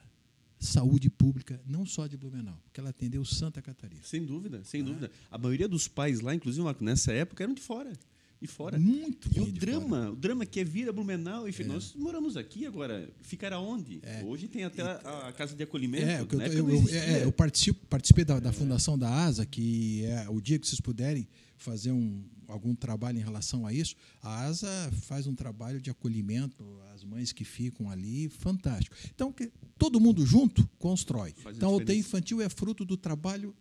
saúde 0.58 1.10
pública, 1.10 1.60
não 1.66 1.84
só 1.84 2.06
de 2.06 2.16
Blumenau, 2.16 2.58
porque 2.64 2.78
ela 2.78 2.90
atendeu 2.90 3.24
Santa 3.24 3.60
Catarina. 3.60 4.00
Sem 4.04 4.24
dúvida, 4.24 4.62
sem 4.64 4.82
dúvida. 4.82 5.10
A 5.30 5.36
maioria 5.38 5.68
dos 5.68 5.88
pais 5.88 6.20
lá, 6.20 6.34
inclusive 6.34 6.64
nessa 6.80 7.12
época, 7.12 7.42
eram 7.42 7.54
de 7.54 7.60
fora. 7.62 7.92
De 8.40 8.46
fora. 8.48 8.76
Muito 8.78 9.28
E 9.36 9.40
o 9.40 9.52
drama, 9.52 9.88
fora. 9.98 10.12
o 10.12 10.16
drama 10.16 10.44
que 10.46 10.58
é 10.60 10.64
vir 10.64 10.88
a 10.88 10.92
Blumenau, 10.92 11.48
enfim, 11.48 11.62
nós 11.64 11.94
moramos 11.94 12.36
aqui 12.36 12.66
agora, 12.66 13.08
ficar 13.22 13.52
aonde? 13.52 14.00
Hoje 14.24 14.48
tem 14.48 14.64
até 14.64 14.82
a, 14.82 15.28
a 15.28 15.32
casa 15.32 15.54
de 15.54 15.62
acolhimento. 15.62 16.04
É, 16.04 16.14
eu, 16.16 16.20
época 16.22 16.36
eu, 16.46 16.68
eu- 16.70 16.88
é, 16.90 17.24
eu 17.24 17.32
participo, 17.32 17.84
participei 17.86 18.24
da, 18.24 18.38
da 18.40 18.52
fundação 18.52 18.98
da 18.98 19.08
ASA, 19.24 19.46
que 19.46 20.04
é 20.04 20.28
o 20.28 20.40
dia 20.40 20.58
que 20.58 20.66
vocês 20.66 20.80
puderem 20.80 21.26
fazer 21.56 21.92
um, 21.92 22.24
algum 22.52 22.74
trabalho 22.74 23.18
em 23.18 23.22
relação 23.22 23.66
a 23.66 23.72
isso. 23.72 23.96
A 24.22 24.44
ASA 24.44 24.68
faz 25.02 25.26
um 25.26 25.34
trabalho 25.34 25.80
de 25.80 25.90
acolhimento 25.90 26.64
às 26.94 27.02
mães 27.02 27.32
que 27.32 27.44
ficam 27.44 27.90
ali, 27.90 28.28
fantástico. 28.28 28.94
Então, 29.14 29.32
que, 29.32 29.50
todo 29.78 30.00
mundo 30.00 30.24
junto 30.24 30.68
constrói. 30.78 31.32
Faz 31.38 31.56
Então, 31.56 31.76
a 31.76 31.78
diferença. 31.78 32.08
infantil 32.08 32.40
é 32.42 32.48
fruto 32.48 32.84
do 32.84 32.96
trabalho 32.96 33.54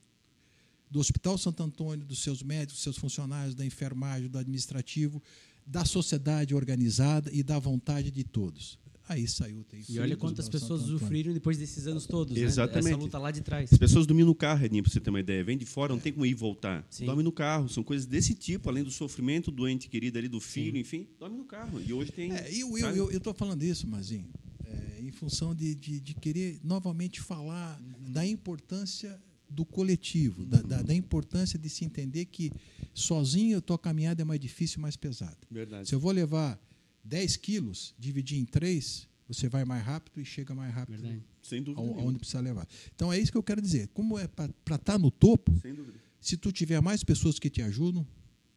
do 0.89 1.00
Hospital 1.00 1.38
Santo 1.38 1.63
Antônio, 1.63 2.05
dos 2.05 2.21
seus 2.21 2.43
médicos, 2.43 2.75
dos 2.75 2.83
seus 2.83 2.98
funcionários, 2.98 3.55
da 3.55 3.65
enfermagem, 3.65 4.29
do 4.29 4.38
administrativo, 4.38 5.24
da 5.65 5.86
sociedade 5.86 6.53
organizada 6.53 7.29
e 7.31 7.41
da 7.41 7.57
vontade 7.57 8.12
de 8.12 8.25
todos. 8.25 8.77
Aí 9.12 9.27
saiu 9.27 9.58
o 9.60 9.65
E 9.89 10.00
olha 10.00 10.15
quantas 10.15 10.48
pessoas 10.48 10.84
usufruíram 10.84 11.34
depois 11.34 11.58
desses 11.58 11.86
anos 11.86 12.06
todos, 12.06 12.34
né? 12.34 12.44
Exatamente. 12.44 12.94
Essa 12.94 12.98
luta 12.98 13.20
lá 13.20 13.30
de 13.30 13.41
trás. 13.41 13.72
As 13.72 13.77
pessoas 13.77 14.08
dormiam 14.08 14.25
no 14.25 14.34
carro, 14.34 14.63
Edinho, 14.63 14.82
para 14.82 14.91
você 14.91 15.01
ter 15.01 15.10
uma 15.10 15.20
ideia. 15.20 15.44
Vem 15.44 15.58
de 15.58 15.65
fora, 15.65 15.91
não 15.91 16.00
tem 16.00 16.13
como 16.13 16.25
ir 16.25 16.30
e 16.30 16.34
voltar. 16.34 16.88
Sim. 16.89 17.06
Dorme 17.06 17.22
no 17.22 17.32
carro. 17.32 17.68
São 17.68 17.84
coisas 17.84 18.06
desse 18.06 18.34
tipo, 18.34 18.70
além 18.70 18.86
do 18.86 18.89
sofrimento 18.89 19.51
do 19.51 19.68
ente 19.68 19.89
querido 19.89 20.18
ali, 20.18 20.30
do 20.30 20.39
filho, 20.39 20.77
enfim, 20.77 21.10
dorme 21.20 21.38
no 21.38 21.44
carro. 21.44 21.82
E 21.86 21.91
hoje 21.91 22.12
tem. 22.13 22.32
É, 22.32 22.50
eu 22.53 23.12
estou 23.12 23.34
falando 23.34 23.63
isso, 23.63 23.86
Mazinho, 23.86 24.30
é, 24.65 25.01
em 25.01 25.12
função 25.12 25.53
de, 25.53 25.75
de, 25.75 26.00
de 26.00 26.13
querer 26.13 26.62
novamente 26.63 27.20
falar 27.20 27.77
da 28.00 28.25
importância 28.25 29.20
do 29.50 29.65
coletivo, 29.65 30.46
da, 30.46 30.62
da, 30.62 30.82
da 30.82 30.94
importância 30.94 31.60
de 31.60 31.70
se 31.70 31.84
entender 31.84 32.25
que 32.25 32.50
sozinho 32.94 33.58
a 33.58 33.62
tua 33.62 33.77
caminhada 33.77 34.22
é 34.22 34.25
mais 34.25 34.39
difícil 34.39 34.80
e 34.80 34.82
mais 34.82 34.96
pesada. 34.96 35.38
Verdade. 35.50 35.89
Se 35.89 35.94
eu 35.94 36.00
vou 36.00 36.13
levar 36.13 36.58
10 37.03 37.38
quilos, 37.38 37.93
dividir 37.98 38.38
em 38.39 38.46
três, 38.46 39.08
você 39.27 39.48
vai 39.50 39.63
mais 39.65 39.84
rápido 39.84 40.20
e 40.22 40.25
chega 40.25 40.53
mais 40.53 40.74
rápido 40.74 41.01
Verdade. 41.01 41.24
Sem 41.41 41.63
dúvida. 41.63 41.81
ao- 41.81 42.00
aonde 42.00 42.20
precisa 42.20 42.39
levar. 42.39 42.67
Então 42.96 43.12
é 43.12 43.17
isso 43.20 43.31
que 43.31 43.38
eu 43.38 43.43
quero 43.43 43.62
dizer. 43.62 43.88
Como 43.93 44.17
é 44.20 44.27
para 44.27 44.51
estar 44.75 44.98
no 45.00 45.10
topo, 45.10 45.58
Sem 45.62 45.74
dúvida. 45.74 45.98
se 46.20 46.38
tu 46.38 46.51
tiver 46.51 46.81
mais 46.81 47.03
pessoas 47.03 47.39
que 47.39 47.50
te 47.50 47.62
ajudam, 47.62 48.05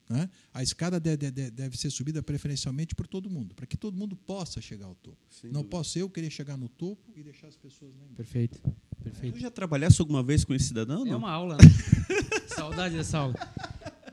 né, 0.08 0.28
a 0.52 0.62
escada 0.62 1.00
de- 1.00 1.16
de- 1.16 1.30
de- 1.30 1.50
deve 1.50 1.78
ser 1.78 1.88
subida 1.90 2.22
preferencialmente 2.22 2.94
por 2.94 3.06
todo 3.06 3.30
mundo, 3.30 3.54
para 3.54 3.66
que 3.66 3.76
todo 3.76 3.96
mundo 3.96 4.14
possa 4.14 4.60
chegar 4.60 4.84
ao 4.86 4.94
topo. 4.96 5.16
Sem 5.30 5.50
Não 5.50 5.60
dúvida. 5.62 5.70
posso 5.70 5.98
eu 5.98 6.10
querer 6.10 6.28
chegar 6.30 6.58
no 6.58 6.68
topo 6.68 7.10
e 7.16 7.22
deixar 7.22 7.46
as 7.48 7.56
pessoas 7.56 7.92
lá 7.94 8.02
embaixo. 8.02 8.16
Perfeito. 8.16 8.60
Perfeito. 9.02 9.34
Tu 9.34 9.40
já 9.40 9.50
trabalhasse 9.50 10.00
alguma 10.00 10.22
vez 10.22 10.44
com 10.44 10.52
esse 10.54 10.66
cidadão? 10.68 11.06
É 11.06 11.10
Não. 11.10 11.18
uma 11.18 11.30
aula, 11.30 11.56
né? 11.56 11.58
Saudade 12.48 12.94
dessa 12.96 13.18
aula. 13.18 13.34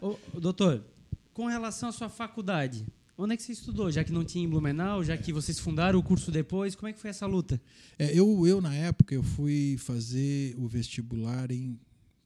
Ô, 0.01 0.17
doutor, 0.39 0.85
com 1.33 1.45
relação 1.47 1.89
à 1.89 1.91
sua 1.91 2.09
faculdade, 2.09 2.85
onde 3.21 3.33
é 3.33 3.37
que 3.37 3.43
você 3.43 3.51
estudou? 3.51 3.91
Já 3.91 4.03
que 4.03 4.11
não 4.11 4.25
tinha 4.25 4.43
em 4.43 4.49
Blumenau, 4.49 5.03
já 5.03 5.15
que 5.17 5.31
vocês 5.31 5.59
fundaram 5.59 5.99
o 5.99 6.03
curso 6.03 6.31
depois, 6.31 6.75
como 6.75 6.87
é 6.87 6.93
que 6.93 6.99
foi 6.99 7.11
essa 7.11 7.25
luta? 7.27 7.61
É, 7.97 8.17
eu, 8.17 8.47
eu, 8.47 8.59
na 8.59 8.73
época, 8.73 9.13
eu 9.13 9.21
fui 9.21 9.77
fazer 9.77 10.55
o 10.57 10.67
vestibular 10.67 11.51
em 11.51 11.79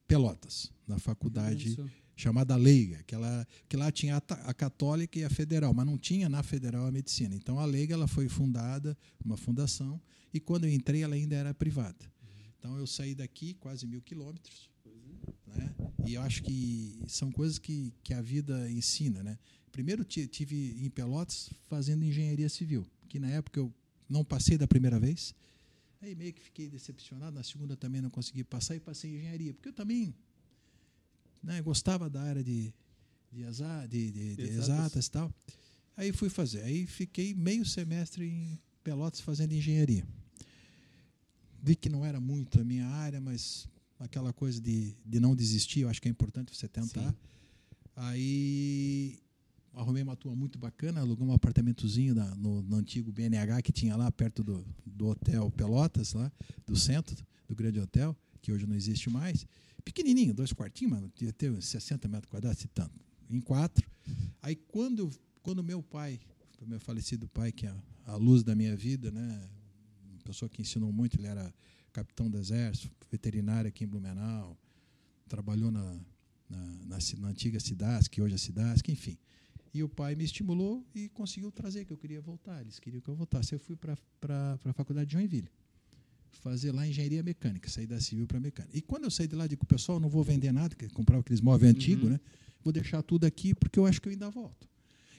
Pelotas, 0.07 0.71
na 0.87 0.97
faculdade 0.97 1.77
chamada 2.15 2.55
Leiga, 2.55 3.03
que, 3.03 3.13
ela, 3.13 3.45
que 3.67 3.75
lá 3.75 3.91
tinha 3.91 4.15
a, 4.15 4.33
a 4.49 4.53
católica 4.53 5.19
e 5.19 5.23
a 5.25 5.29
federal, 5.29 5.73
mas 5.73 5.85
não 5.85 5.97
tinha 5.97 6.29
na 6.29 6.41
federal 6.41 6.85
a 6.87 6.91
medicina. 6.91 7.35
Então 7.35 7.59
a 7.59 7.65
Leiga 7.65 7.93
ela 7.93 8.07
foi 8.07 8.29
fundada, 8.29 8.97
uma 9.23 9.35
fundação, 9.35 10.01
e 10.33 10.39
quando 10.39 10.63
eu 10.63 10.71
entrei 10.71 11.03
ela 11.03 11.15
ainda 11.15 11.35
era 11.35 11.53
privada. 11.53 12.05
Então 12.57 12.77
eu 12.77 12.87
saí 12.87 13.13
daqui 13.13 13.53
quase 13.55 13.85
mil 13.85 14.01
quilômetros, 14.01 14.69
né? 15.45 15.75
e 16.07 16.13
eu 16.13 16.21
acho 16.21 16.41
que 16.41 17.03
são 17.07 17.31
coisas 17.31 17.59
que, 17.59 17.93
que 18.01 18.13
a 18.13 18.21
vida 18.21 18.71
ensina. 18.71 19.21
Né? 19.21 19.37
Primeiro 19.75 20.05
ti- 20.05 20.25
tive 20.25 20.73
em 20.79 20.89
Pelotas 20.89 21.49
fazendo 21.69 22.05
engenharia 22.05 22.47
civil, 22.47 22.87
que 23.09 23.19
na 23.19 23.29
época 23.29 23.59
eu 23.59 23.73
não 24.07 24.23
passei 24.23 24.57
da 24.57 24.65
primeira 24.65 24.97
vez, 24.97 25.35
aí 26.01 26.15
meio 26.15 26.31
que 26.31 26.39
fiquei 26.41 26.69
decepcionado, 26.69 27.35
na 27.35 27.43
segunda 27.43 27.75
também 27.75 27.99
não 28.01 28.09
consegui 28.09 28.41
passar 28.45 28.73
e 28.77 28.79
passei 28.79 29.11
em 29.11 29.15
engenharia, 29.17 29.53
porque 29.53 29.67
eu 29.67 29.73
também 29.73 30.15
né, 31.43 31.61
gostava 31.61 32.09
da 32.09 32.21
área 32.21 32.41
de, 32.41 32.73
de, 33.33 33.43
de- 33.89 34.11
de- 34.11 34.35
de 34.37 34.41
Exatas. 34.43 34.69
exatas 34.69 35.05
e 35.07 35.11
tal. 35.11 35.33
Aí 35.97 36.13
fui 36.13 36.29
fazer. 36.29 36.61
Aí 36.61 36.87
fiquei 36.87 37.33
meio 37.33 37.65
semestre 37.65 38.25
em 38.25 38.57
Pelotas 38.81 39.19
fazendo 39.19 39.51
engenharia. 39.53 40.07
Vi 41.61 41.75
que 41.75 41.89
não 41.89 42.05
era 42.05 42.21
muito 42.21 42.61
a 42.61 42.63
minha 42.63 42.87
área, 42.87 43.19
mas 43.19 43.67
aquela 43.99 44.31
coisa 44.31 44.61
de, 44.61 44.95
de 45.05 45.19
não 45.19 45.35
desistir, 45.35 45.81
eu 45.81 45.89
acho 45.89 46.01
que 46.01 46.07
é 46.07 46.11
importante 46.11 46.55
você 46.55 46.65
tentar. 46.69 47.09
Sim. 47.11 47.17
Aí 47.97 49.19
arrumei 49.75 50.03
uma 50.03 50.15
turma 50.15 50.35
muito 50.35 50.57
bacana, 50.57 51.01
aluguei 51.01 51.25
um 51.25 51.33
apartamentozinho 51.33 52.15
na- 52.15 52.33
no, 52.35 52.61
no 52.61 52.75
antigo 52.77 53.11
BNH 53.11 53.61
que 53.61 53.71
tinha 53.71 53.95
lá 53.95 54.11
perto 54.11 54.43
do, 54.43 54.65
do 54.85 55.07
hotel 55.07 55.51
Pelotas, 55.51 56.13
lá 56.13 56.31
do 56.65 56.75
centro, 56.75 57.15
do 57.47 57.55
grande 57.55 57.79
hotel, 57.79 58.15
que 58.41 58.51
hoje 58.51 58.65
não 58.65 58.75
existe 58.75 59.09
mais. 59.09 59.45
Pequenininho, 59.83 60.33
dois 60.33 60.51
quartinhos, 60.51 60.93
mano, 60.93 61.11
devia 61.15 61.33
ter 61.33 61.51
uns 61.51 61.65
60 61.67 62.07
metros 62.07 62.29
quadrados, 62.29 62.59
se 62.59 62.67
tanto, 62.67 62.93
em 63.29 63.39
quatro. 63.39 63.87
Aí 64.41 64.55
quando 64.55 65.11
quando 65.45 65.63
meu 65.63 65.83
pai, 65.83 66.19
meu 66.65 66.79
falecido 66.79 67.27
pai, 67.27 67.51
que 67.51 67.67
é 67.67 67.75
a, 68.07 68.15
luz 68.15 68.43
da 68.43 68.55
minha 68.55 68.75
vida, 68.75 69.11
né, 69.11 69.47
uma 70.09 70.17
pessoa 70.23 70.49
que 70.49 70.59
ensinou 70.59 70.91
muito, 70.91 71.19
ele 71.19 71.27
era 71.27 71.53
capitão 71.93 72.27
do 72.27 72.39
exército, 72.39 72.89
veterinário 73.11 73.67
aqui 73.67 73.83
em 73.83 73.87
Blumenau, 73.87 74.57
trabalhou 75.29 75.69
na, 75.69 75.83
na, 76.49 76.57
na, 76.87 76.97
na 77.19 77.27
antiga 77.27 77.59
Cidasc, 77.59 78.09
que 78.09 78.23
hoje 78.23 78.33
é 78.33 78.37
Cidasc, 78.39 78.89
enfim. 78.89 79.19
E 79.75 79.83
o 79.83 79.89
pai 79.89 80.15
me 80.15 80.23
estimulou 80.23 80.87
e 80.95 81.09
conseguiu 81.09 81.51
trazer, 81.51 81.83
que 81.83 81.91
eu 81.91 81.97
queria 81.97 82.21
voltar. 82.21 82.61
Eles 82.61 82.79
queriam 82.79 83.01
que 83.01 83.09
eu 83.09 83.13
voltasse. 83.13 83.51
Eu 83.51 83.59
fui 83.59 83.75
para 83.75 83.97
a 84.63 84.73
faculdade 84.73 85.09
de 85.09 85.13
Joinville, 85.15 85.49
fazer 86.31 86.71
lá 86.71 86.87
engenharia 86.87 87.21
mecânica, 87.21 87.69
sair 87.69 87.85
da 87.85 87.99
civil 87.99 88.25
para 88.25 88.39
mecânica. 88.39 88.73
E 88.77 88.81
quando 88.81 89.03
eu 89.03 89.11
saí 89.11 89.27
de 89.27 89.35
lá, 89.35 89.45
digo, 89.47 89.65
pessoal, 89.65 89.99
não 89.99 90.07
vou 90.07 90.23
vender 90.23 90.53
nada, 90.53 90.73
que 90.73 90.87
comprava 90.87 91.19
aqueles 91.19 91.41
móveis 91.41 91.75
antigos, 91.75 92.09
né? 92.09 92.21
Vou 92.63 92.71
deixar 92.71 93.03
tudo 93.03 93.25
aqui 93.25 93.53
porque 93.53 93.77
eu 93.77 93.85
acho 93.85 94.01
que 94.01 94.07
eu 94.07 94.13
ainda 94.13 94.29
volto. 94.29 94.65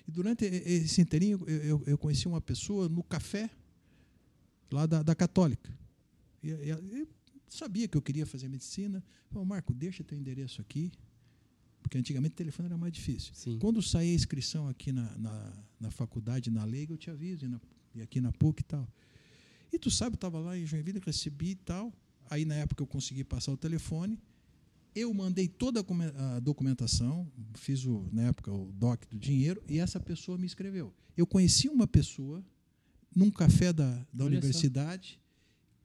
E 0.09 0.11
durante 0.11 0.47
esse 0.47 1.03
inteirinho, 1.03 1.45
eu, 1.47 1.57
eu, 1.59 1.83
eu 1.89 1.99
conheci 1.99 2.27
uma 2.27 2.41
pessoa 2.41 2.89
no 2.89 3.03
café 3.03 3.51
lá 4.71 4.87
da, 4.87 5.03
da 5.03 5.15
Católica. 5.15 5.71
E, 6.43 6.49
e, 6.49 6.71
eu 6.71 7.07
sabia 7.47 7.87
que 7.87 7.99
eu 7.99 8.01
queria 8.01 8.25
fazer 8.25 8.49
medicina. 8.49 9.05
Falou, 9.29 9.45
Marco, 9.45 9.75
deixa 9.75 10.03
teu 10.03 10.17
endereço 10.17 10.63
aqui, 10.63 10.91
porque 11.87 11.99
antigamente 11.99 12.33
o 12.33 12.37
telefone 12.37 12.67
era 12.67 12.77
mais 12.77 12.93
difícil. 12.93 13.33
Sim. 13.35 13.59
Quando 13.59 13.81
sair 13.81 14.11
a 14.11 14.15
inscrição 14.15 14.67
aqui 14.69 14.91
na, 14.93 15.17
na, 15.17 15.53
na 15.81 15.91
faculdade, 15.91 16.51
na 16.51 16.65
Leiga, 16.65 16.93
eu 16.93 16.97
te 16.99 17.09
aviso, 17.11 17.45
e, 17.45 17.49
na- 17.49 17.61
e 17.95 18.03
aqui 18.03 18.21
na 18.21 18.33
PUC 18.33 18.61
e 18.61 18.65
tal. 18.65 18.89
E 19.73 19.79
tu 19.79 19.91
sabe, 19.91 20.15
eu 20.15 20.17
estava 20.17 20.39
lá 20.41 20.59
em 20.59 20.67
Joinville, 20.67 21.01
recebi 21.05 21.51
e 21.51 21.55
tal. 21.55 21.93
Aí, 22.29 22.45
na 22.45 22.55
época, 22.57 22.83
eu 22.83 22.87
consegui 22.87 23.23
passar 23.23 23.53
o 23.53 23.57
telefone. 23.57 24.19
Eu 24.95 25.13
mandei 25.15 25.47
toda 25.47 25.81
a 25.81 26.41
documentação, 26.41 27.31
fiz, 27.55 27.85
o, 27.85 28.09
na 28.13 28.23
época, 28.23 28.51
o 28.53 28.73
doc 28.73 29.05
do 29.11 29.19
dinheiro, 29.19 29.63
e 29.69 29.79
essa 29.79 30.01
pessoa 30.01 30.37
me 30.39 30.47
escreveu. 30.47 30.93
Eu 31.17 31.27
conheci 31.27 31.69
uma 31.69 31.87
pessoa 31.87 32.43
num 33.15 33.31
café 33.31 33.73
da, 33.73 34.05
da 34.13 34.25
Olha 34.25 34.41
só. 34.53 34.59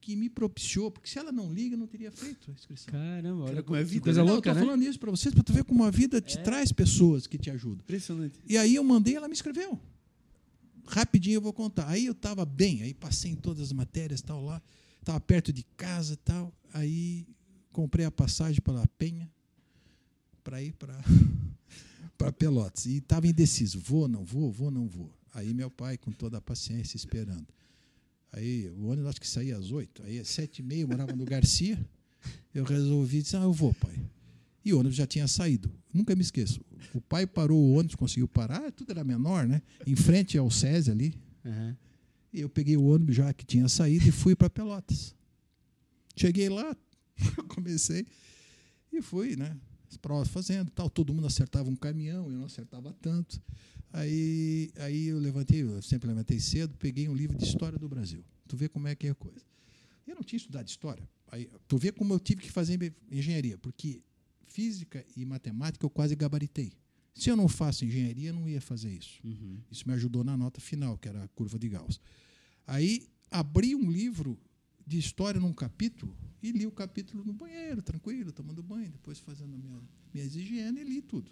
Que 0.02 0.16
me 0.16 0.28
propiciou, 0.28 0.90
porque 0.90 1.08
se 1.08 1.16
ela 1.16 1.30
não 1.30 1.52
liga, 1.52 1.76
eu 1.76 1.78
não 1.78 1.86
teria 1.86 2.10
feito 2.10 2.50
a 2.50 2.54
inscrição. 2.54 2.92
Caramba, 2.92 3.44
olha 3.44 3.62
como 3.62 3.76
é 3.76 3.84
vida, 3.84 4.02
coisa 4.02 4.20
né? 4.20 4.26
Não, 4.26 4.34
louca, 4.34 4.50
eu 4.50 4.54
tô 4.54 4.60
né? 4.60 4.66
falando 4.66 4.82
isso 4.82 4.98
para 4.98 5.10
vocês, 5.12 5.32
para 5.32 5.44
tu 5.44 5.52
ver 5.52 5.62
como 5.62 5.84
a 5.84 5.90
vida 5.92 6.20
te 6.20 6.38
É. 6.38 6.42
traz 6.42 6.72
pessoas 6.72 7.28
que 7.28 7.38
te 7.38 7.48
ajudam. 7.50 7.78
Impressionante. 7.84 8.40
E 8.46 8.58
aí 8.58 8.74
eu 8.74 8.82
mandei, 8.82 9.14
ela 9.14 9.28
me 9.28 9.34
escreveu. 9.34 9.80
Rapidinho 10.88 11.36
eu 11.36 11.40
vou 11.40 11.52
contar. 11.52 11.88
Aí 11.88 12.04
eu 12.04 12.12
estava 12.12 12.44
bem, 12.44 12.82
aí 12.82 12.92
passei 12.92 13.30
em 13.30 13.36
todas 13.36 13.62
as 13.62 13.72
matérias, 13.72 14.20
tal 14.20 14.44
lá, 14.44 14.60
estava 14.98 15.20
perto 15.20 15.52
de 15.52 15.62
casa, 15.76 16.16
tal. 16.16 16.52
Aí 16.74 17.24
comprei 17.70 18.04
a 18.04 18.10
passagem 18.10 18.60
para 18.60 18.84
Penha 18.98 19.30
para 20.42 20.60
ir 20.60 20.72
para 20.72 21.00
para 22.18 22.32
Pelotas 22.32 22.86
e 22.86 22.96
estava 22.96 23.28
indeciso, 23.28 23.78
vou, 23.78 24.08
não 24.08 24.24
vou, 24.24 24.50
vou, 24.50 24.70
não 24.70 24.88
vou. 24.88 25.12
Aí 25.32 25.54
meu 25.54 25.70
pai 25.70 25.96
com 25.96 26.10
toda 26.10 26.38
a 26.38 26.40
paciência 26.40 26.96
esperando. 26.96 27.46
Aí 28.32 28.68
o 28.70 28.86
ônibus 28.86 29.10
acho 29.10 29.20
que 29.20 29.28
saía 29.28 29.56
às 29.56 29.70
oito, 29.70 30.02
aí 30.04 30.18
às 30.18 30.28
sete 30.28 30.60
e 30.60 30.62
meia 30.62 30.82
eu 30.82 30.88
morava 30.88 31.14
no 31.14 31.24
Garcia. 31.24 31.78
Eu 32.54 32.64
resolvi 32.64 33.22
dizer, 33.22 33.38
ah, 33.38 33.42
eu 33.42 33.52
vou, 33.52 33.74
pai. 33.74 33.98
E 34.64 34.72
o 34.72 34.78
ônibus 34.78 34.96
já 34.96 35.06
tinha 35.06 35.26
saído. 35.26 35.70
Nunca 35.92 36.14
me 36.14 36.22
esqueço. 36.22 36.60
O 36.94 37.00
pai 37.00 37.26
parou 37.26 37.58
o 37.58 37.72
ônibus, 37.72 37.94
conseguiu 37.94 38.28
parar, 38.28 38.70
tudo 38.72 38.90
era 38.90 39.02
menor, 39.02 39.46
né? 39.46 39.60
Em 39.86 39.96
frente 39.96 40.38
ao 40.38 40.50
SESI 40.50 40.90
ali. 40.90 41.14
Aham. 41.44 41.76
E 42.32 42.40
eu 42.40 42.48
peguei 42.48 42.76
o 42.76 42.84
ônibus 42.84 43.16
já 43.16 43.32
que 43.32 43.44
tinha 43.44 43.68
saído 43.68 44.08
e 44.08 44.12
fui 44.12 44.34
para 44.34 44.48
Pelotas. 44.48 45.14
Cheguei 46.16 46.48
lá, 46.48 46.74
comecei 47.48 48.06
e 48.92 49.02
fui, 49.02 49.36
né? 49.36 49.56
As 49.90 49.96
provas 49.98 50.28
fazendo, 50.28 50.70
tal. 50.70 50.88
Todo 50.88 51.12
mundo 51.12 51.26
acertava 51.26 51.68
um 51.68 51.76
caminhão, 51.76 52.30
eu 52.30 52.38
não 52.38 52.46
acertava 52.46 52.94
tanto. 53.02 53.42
Aí, 53.92 54.70
aí 54.76 55.08
eu 55.08 55.18
levantei, 55.18 55.62
eu 55.62 55.82
sempre 55.82 56.08
levantei 56.08 56.40
cedo, 56.40 56.76
peguei 56.78 57.08
um 57.08 57.14
livro 57.14 57.36
de 57.36 57.44
história 57.44 57.78
do 57.78 57.88
Brasil. 57.88 58.24
Tu 58.48 58.56
vê 58.56 58.68
como 58.68 58.88
é 58.88 58.94
que 58.94 59.06
é 59.06 59.10
a 59.10 59.14
coisa. 59.14 59.44
Eu 60.06 60.14
não 60.14 60.22
tinha 60.22 60.38
estudado 60.38 60.66
história. 60.66 61.08
Aí, 61.30 61.48
tu 61.68 61.76
vê 61.76 61.92
como 61.92 62.12
eu 62.12 62.20
tive 62.20 62.42
que 62.42 62.50
fazer 62.50 62.94
engenharia, 63.10 63.58
porque 63.58 64.02
física 64.46 65.04
e 65.16 65.24
matemática 65.24 65.84
eu 65.84 65.90
quase 65.90 66.14
gabaritei. 66.14 66.72
Se 67.14 67.28
eu 67.28 67.36
não 67.36 67.48
faço 67.48 67.84
engenharia, 67.84 68.30
eu 68.30 68.34
não 68.34 68.48
ia 68.48 68.60
fazer 68.60 68.90
isso. 68.90 69.20
Uhum. 69.22 69.58
Isso 69.70 69.86
me 69.86 69.94
ajudou 69.94 70.24
na 70.24 70.36
nota 70.36 70.60
final, 70.60 70.96
que 70.96 71.08
era 71.08 71.24
a 71.24 71.28
curva 71.28 71.58
de 71.58 71.68
Gauss. 71.68 72.00
Aí 72.66 73.06
abri 73.30 73.74
um 73.74 73.90
livro 73.90 74.38
de 74.86 74.98
história 74.98 75.40
num 75.40 75.52
capítulo 75.52 76.16
e 76.42 76.50
li 76.50 76.66
o 76.66 76.72
capítulo 76.72 77.24
no 77.24 77.32
banheiro, 77.32 77.82
tranquilo, 77.82 78.32
tomando 78.32 78.62
banho, 78.62 78.90
depois 78.90 79.18
fazendo 79.18 79.56
minha, 79.56 79.80
minhas 80.12 80.34
higiene 80.34 80.80
e 80.80 80.84
li 80.84 81.02
tudo. 81.02 81.30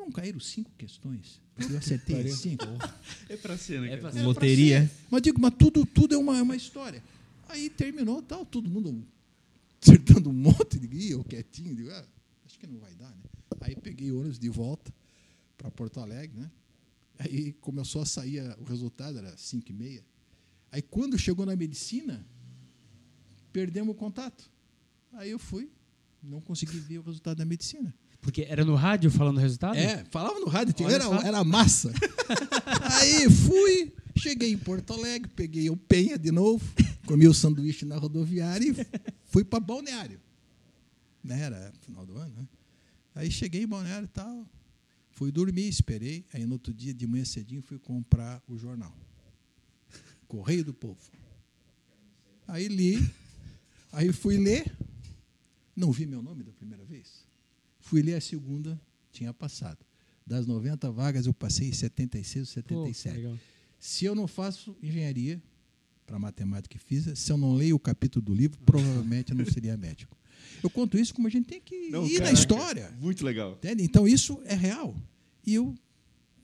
Não 0.00 0.10
caíram 0.10 0.40
cinco 0.40 0.70
questões. 0.78 1.40
Eu 1.58 1.76
acertei 1.78 2.26
cinco. 2.32 2.64
É 3.28 3.36
pra 3.36 3.56
ser, 3.58 3.80
né, 3.80 3.92
É 3.92 3.96
cara? 3.98 4.12
pra- 4.12 4.22
Loteria. 4.22 4.90
Mas 5.10 5.22
digo, 5.22 5.40
mas 5.40 5.52
tudo, 5.58 5.84
tudo 5.86 6.14
é 6.14 6.18
uma, 6.18 6.36
é 6.38 6.42
uma 6.42 6.56
história. 6.56 7.02
Aí 7.48 7.68
terminou, 7.68 8.22
tal, 8.22 8.44
todo 8.46 8.68
mundo 8.68 9.06
acertando 9.80 10.30
um 10.30 10.32
monte 10.32 10.78
de 10.78 10.86
guia, 10.88 11.12
eu 11.12 11.22
quietinho, 11.24 11.74
digo, 11.76 11.90
ah, 11.90 12.04
acho 12.46 12.58
que 12.58 12.66
não 12.66 12.78
vai 12.80 12.94
dar, 12.94 13.10
né? 13.10 13.22
Aí 13.60 13.76
peguei 13.76 14.10
ônibus 14.10 14.38
de 14.38 14.48
volta 14.48 14.92
para 15.56 15.70
Porto 15.70 16.00
Alegre, 16.00 16.38
né? 16.40 16.50
Aí 17.18 17.52
começou 17.60 18.00
a 18.02 18.06
sair 18.06 18.40
a- 18.40 18.56
o 18.58 18.64
resultado, 18.64 19.18
era 19.18 19.36
5 19.36 19.70
e 19.70 19.74
meia. 19.74 20.04
Aí 20.72 20.80
quando 20.82 21.18
chegou 21.18 21.44
na 21.44 21.54
medicina, 21.54 22.24
perdemos 23.52 23.94
o 23.94 23.98
contato. 23.98 24.50
Aí 25.12 25.30
eu 25.30 25.38
fui, 25.38 25.70
não 26.22 26.40
consegui 26.40 26.78
ver 26.78 26.98
o 26.98 27.02
resultado 27.02 27.36
da 27.38 27.44
medicina. 27.44 27.94
Porque 28.20 28.42
era 28.42 28.64
no 28.64 28.74
rádio 28.74 29.10
falando 29.10 29.38
o 29.38 29.40
resultado? 29.40 29.76
É, 29.76 30.04
falava 30.10 30.38
no 30.40 30.46
rádio, 30.46 30.74
Olha 30.84 30.94
era, 30.94 31.04
era 31.26 31.44
massa. 31.44 31.92
Aí 32.98 33.30
fui, 33.30 33.92
cheguei 34.16 34.52
em 34.52 34.58
Porto 34.58 34.92
Alegre, 34.92 35.30
peguei 35.34 35.70
o 35.70 35.76
Penha 35.76 36.18
de 36.18 36.30
novo, 36.30 36.62
comi 37.06 37.26
o 37.26 37.32
sanduíche 37.32 37.84
na 37.84 37.96
rodoviária 37.96 38.66
e 38.70 38.74
fui 39.24 39.42
para 39.42 39.58
Balneário. 39.60 40.20
Né, 41.22 41.40
Era 41.40 41.72
final 41.80 42.04
do 42.06 42.16
ano, 42.16 42.34
né? 42.36 42.48
Aí 43.14 43.30
cheguei 43.30 43.62
em 43.62 43.66
Balneário 43.66 44.04
e 44.04 44.08
tal, 44.08 44.46
fui 45.12 45.32
dormir, 45.32 45.68
esperei. 45.68 46.24
Aí 46.32 46.44
no 46.46 46.52
outro 46.52 46.72
dia, 46.72 46.94
de 46.94 47.06
manhã 47.06 47.24
cedinho, 47.24 47.62
fui 47.62 47.78
comprar 47.78 48.42
o 48.48 48.56
jornal. 48.56 48.94
Correio 50.28 50.64
do 50.64 50.72
Povo. 50.72 51.00
Aí 52.46 52.68
li, 52.68 52.98
aí 53.92 54.12
fui 54.12 54.36
ler, 54.36 54.72
não 55.74 55.90
vi 55.90 56.06
meu 56.06 56.22
nome 56.22 56.44
da 56.44 56.52
primeira 56.52 56.84
vez. 56.84 57.29
Fui 57.90 58.02
ler 58.02 58.14
a 58.14 58.20
segunda, 58.20 58.80
tinha 59.10 59.34
passado. 59.34 59.84
Das 60.24 60.46
90 60.46 60.92
vagas, 60.92 61.26
eu 61.26 61.34
passei 61.34 61.72
76 61.72 62.56
ou 62.56 62.62
Pô, 62.62 62.84
77. 62.86 63.16
legal. 63.16 63.38
Se 63.80 64.04
eu 64.04 64.14
não 64.14 64.28
faço 64.28 64.76
engenharia 64.80 65.42
para 66.06 66.16
matemática 66.16 66.76
e 66.76 66.78
física, 66.78 67.16
se 67.16 67.32
eu 67.32 67.36
não 67.36 67.52
leio 67.52 67.74
o 67.74 67.80
capítulo 67.80 68.24
do 68.24 68.32
livro, 68.32 68.60
provavelmente 68.64 69.32
eu 69.32 69.36
não 69.36 69.44
seria 69.44 69.76
médico. 69.76 70.16
Eu 70.62 70.70
conto 70.70 70.96
isso 70.96 71.12
como 71.12 71.26
a 71.26 71.30
gente 71.30 71.46
tem 71.46 71.60
que 71.60 71.88
Não, 71.88 72.06
ir 72.06 72.12
na 72.12 72.18
caraca, 72.26 72.34
história. 72.34 72.90
Muito 73.00 73.24
legal. 73.24 73.54
Entende? 73.54 73.82
Então 73.82 74.06
isso 74.06 74.40
é 74.44 74.54
real. 74.54 74.94
E 75.44 75.54
eu, 75.54 75.74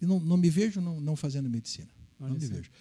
eu 0.02 0.08
não, 0.08 0.18
não 0.18 0.36
me 0.36 0.50
vejo 0.50 0.80
não, 0.80 1.00
não 1.00 1.14
fazendo 1.14 1.48
medicina. 1.48 1.88
Olha 2.18 2.30
não 2.32 2.40
me 2.40 2.44
vejo. 2.44 2.72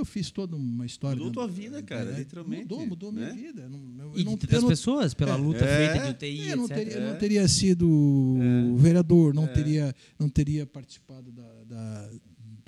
Eu 0.00 0.04
fiz 0.06 0.30
toda 0.30 0.56
uma 0.56 0.86
história. 0.86 1.16
Mudou 1.22 1.30
da- 1.30 1.34
tua 1.34 1.48
vida, 1.48 1.82
cara, 1.82 2.10
literalmente, 2.18 2.62
Mudou, 2.62 2.86
mudou 2.86 3.12
minha 3.12 3.28
né? 3.28 3.34
vida. 3.34 3.62
Eu 3.62 3.70
não, 3.70 3.78
eu, 3.78 4.16
E 4.16 4.20
eu 4.20 4.24
não, 4.24 4.34
de- 4.36 4.46
eu 4.46 4.50
das 4.50 4.62
não- 4.62 4.68
pessoas, 4.68 5.12
pela 5.14 5.34
é. 5.34 5.36
luta 5.36 5.64
É. 5.64 5.88
feita 5.92 6.04
de 6.06 6.10
UTI, 6.12 6.48
eu 6.48 6.56
não 6.56 6.64
etc. 6.64 6.76
teria, 6.76 6.94
É. 6.94 7.10
não 7.12 7.18
teria 7.18 7.48
sido 7.48 8.36
vereador, 8.76 9.34
não, 9.34 9.46
teria, 9.46 9.94
não 10.18 10.28
teria 10.28 10.66
participado 10.66 11.30
da, 11.30 11.64
da- 11.64 12.10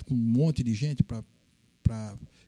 com 0.05 0.13
um 0.13 0.17
monte 0.17 0.63
de 0.63 0.73
gente 0.73 1.01
para 1.03 1.23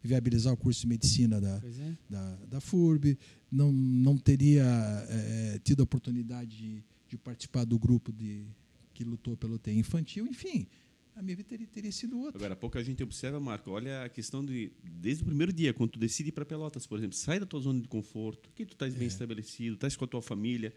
viabilizar 0.03 0.53
o 0.53 0.57
curso 0.57 0.81
de 0.81 0.87
medicina 0.87 1.41
da, 1.41 1.55
é. 1.65 1.93
da, 2.09 2.35
da 2.47 2.61
FURB, 2.61 3.17
não, 3.51 3.71
não 3.71 4.17
teria 4.17 4.63
eh, 5.09 5.59
tido 5.63 5.79
a 5.81 5.83
oportunidade 5.83 6.55
de, 6.55 6.83
de 7.09 7.17
participar 7.17 7.65
do 7.65 7.79
grupo 7.79 8.11
de, 8.13 8.45
que 8.93 9.03
lutou 9.03 9.35
pelo 9.35 9.55
UTI 9.55 9.79
infantil, 9.79 10.27
enfim, 10.27 10.67
a 11.15 11.21
minha 11.21 11.35
vida 11.35 11.47
teria, 11.47 11.65
teria 11.67 11.91
sido 11.91 12.19
outra. 12.19 12.37
Agora, 12.37 12.55
pouca 12.55 12.83
gente 12.83 13.01
observa, 13.01 13.39
Marco, 13.39 13.71
olha 13.71 14.03
a 14.03 14.09
questão 14.09 14.43
de, 14.45 14.71
desde 14.83 15.23
o 15.23 15.25
primeiro 15.25 15.53
dia, 15.53 15.73
quando 15.73 15.91
tu 15.91 15.99
decide 15.99 16.29
ir 16.29 16.31
para 16.33 16.45
Pelotas, 16.45 16.85
por 16.85 16.97
exemplo, 16.97 17.15
sai 17.15 17.39
da 17.39 17.45
tua 17.45 17.59
zona 17.61 17.79
de 17.81 17.87
conforto, 17.87 18.49
que 18.53 18.65
tu 18.65 18.73
estás 18.73 18.93
É. 18.93 18.97
bem 18.97 19.07
estabelecido, 19.07 19.75
estás 19.75 19.95
com 19.95 20.03
a 20.05 20.07
tua 20.07 20.21
família. 20.21 20.73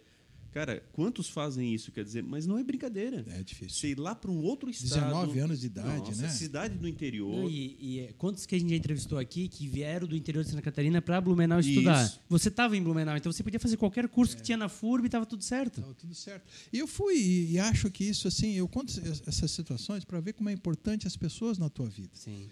Cara, 0.59 0.83
quantos 0.92 1.29
fazem 1.29 1.73
isso? 1.73 1.92
Quer 1.92 2.03
dizer, 2.05 2.21
mas 2.25 2.44
não 2.44 2.59
é 2.59 2.64
brincadeira. 2.64 3.25
É 3.29 3.44
difícil. 3.44 3.77
Você 3.79 3.88
ir 3.90 3.99
lá 4.01 4.12
para 4.12 4.29
um 4.29 4.42
outro 4.42 4.68
estado. 4.68 5.05
19 5.05 5.38
anos 5.38 5.61
de 5.61 5.66
idade, 5.66 6.11
Nossa, 6.11 6.23
né? 6.23 6.29
cidade 6.31 6.77
do 6.77 6.88
interior. 6.88 7.33
Não, 7.33 7.49
e, 7.49 7.77
e, 7.79 8.01
é, 8.01 8.12
quantos 8.14 8.44
que 8.44 8.57
a 8.57 8.59
gente 8.59 8.71
já 8.71 8.75
entrevistou 8.75 9.18
aqui 9.18 9.47
que 9.47 9.68
vieram 9.68 10.09
do 10.09 10.16
interior 10.16 10.42
de 10.42 10.51
Santa 10.51 10.61
Catarina 10.61 11.01
para 11.01 11.21
Blumenau 11.21 11.61
estudar? 11.61 12.05
Isso. 12.05 12.21
Você 12.29 12.49
estava 12.49 12.77
em 12.77 12.83
Blumenau, 12.83 13.16
então 13.16 13.31
você 13.31 13.44
podia 13.44 13.61
fazer 13.61 13.77
qualquer 13.77 14.09
curso 14.09 14.37
que 14.37 14.42
tinha 14.42 14.57
na 14.57 14.68
FURB 14.68 15.05
e 15.05 15.07
estava 15.07 15.25
tudo 15.25 15.44
certo. 15.44 15.77
Estava 15.79 15.94
tudo 15.94 16.12
certo. 16.12 16.44
E 16.73 16.79
eu 16.81 16.88
fui 16.88 17.14
e, 17.16 17.53
e 17.53 17.59
acho 17.61 17.88
que 17.88 18.03
isso 18.03 18.27
assim, 18.27 18.55
eu 18.55 18.66
conto 18.66 18.88
es- 18.88 19.23
essas 19.29 19.53
situações 19.53 20.05
para 20.05 20.18
ver 20.18 20.33
como 20.33 20.49
é 20.49 20.53
importante 20.53 21.07
as 21.07 21.16
pessoas 21.16 21.57
na 21.57 21.68
tua 21.71 21.88
vida. 21.88 22.11
Sim. 22.14 22.49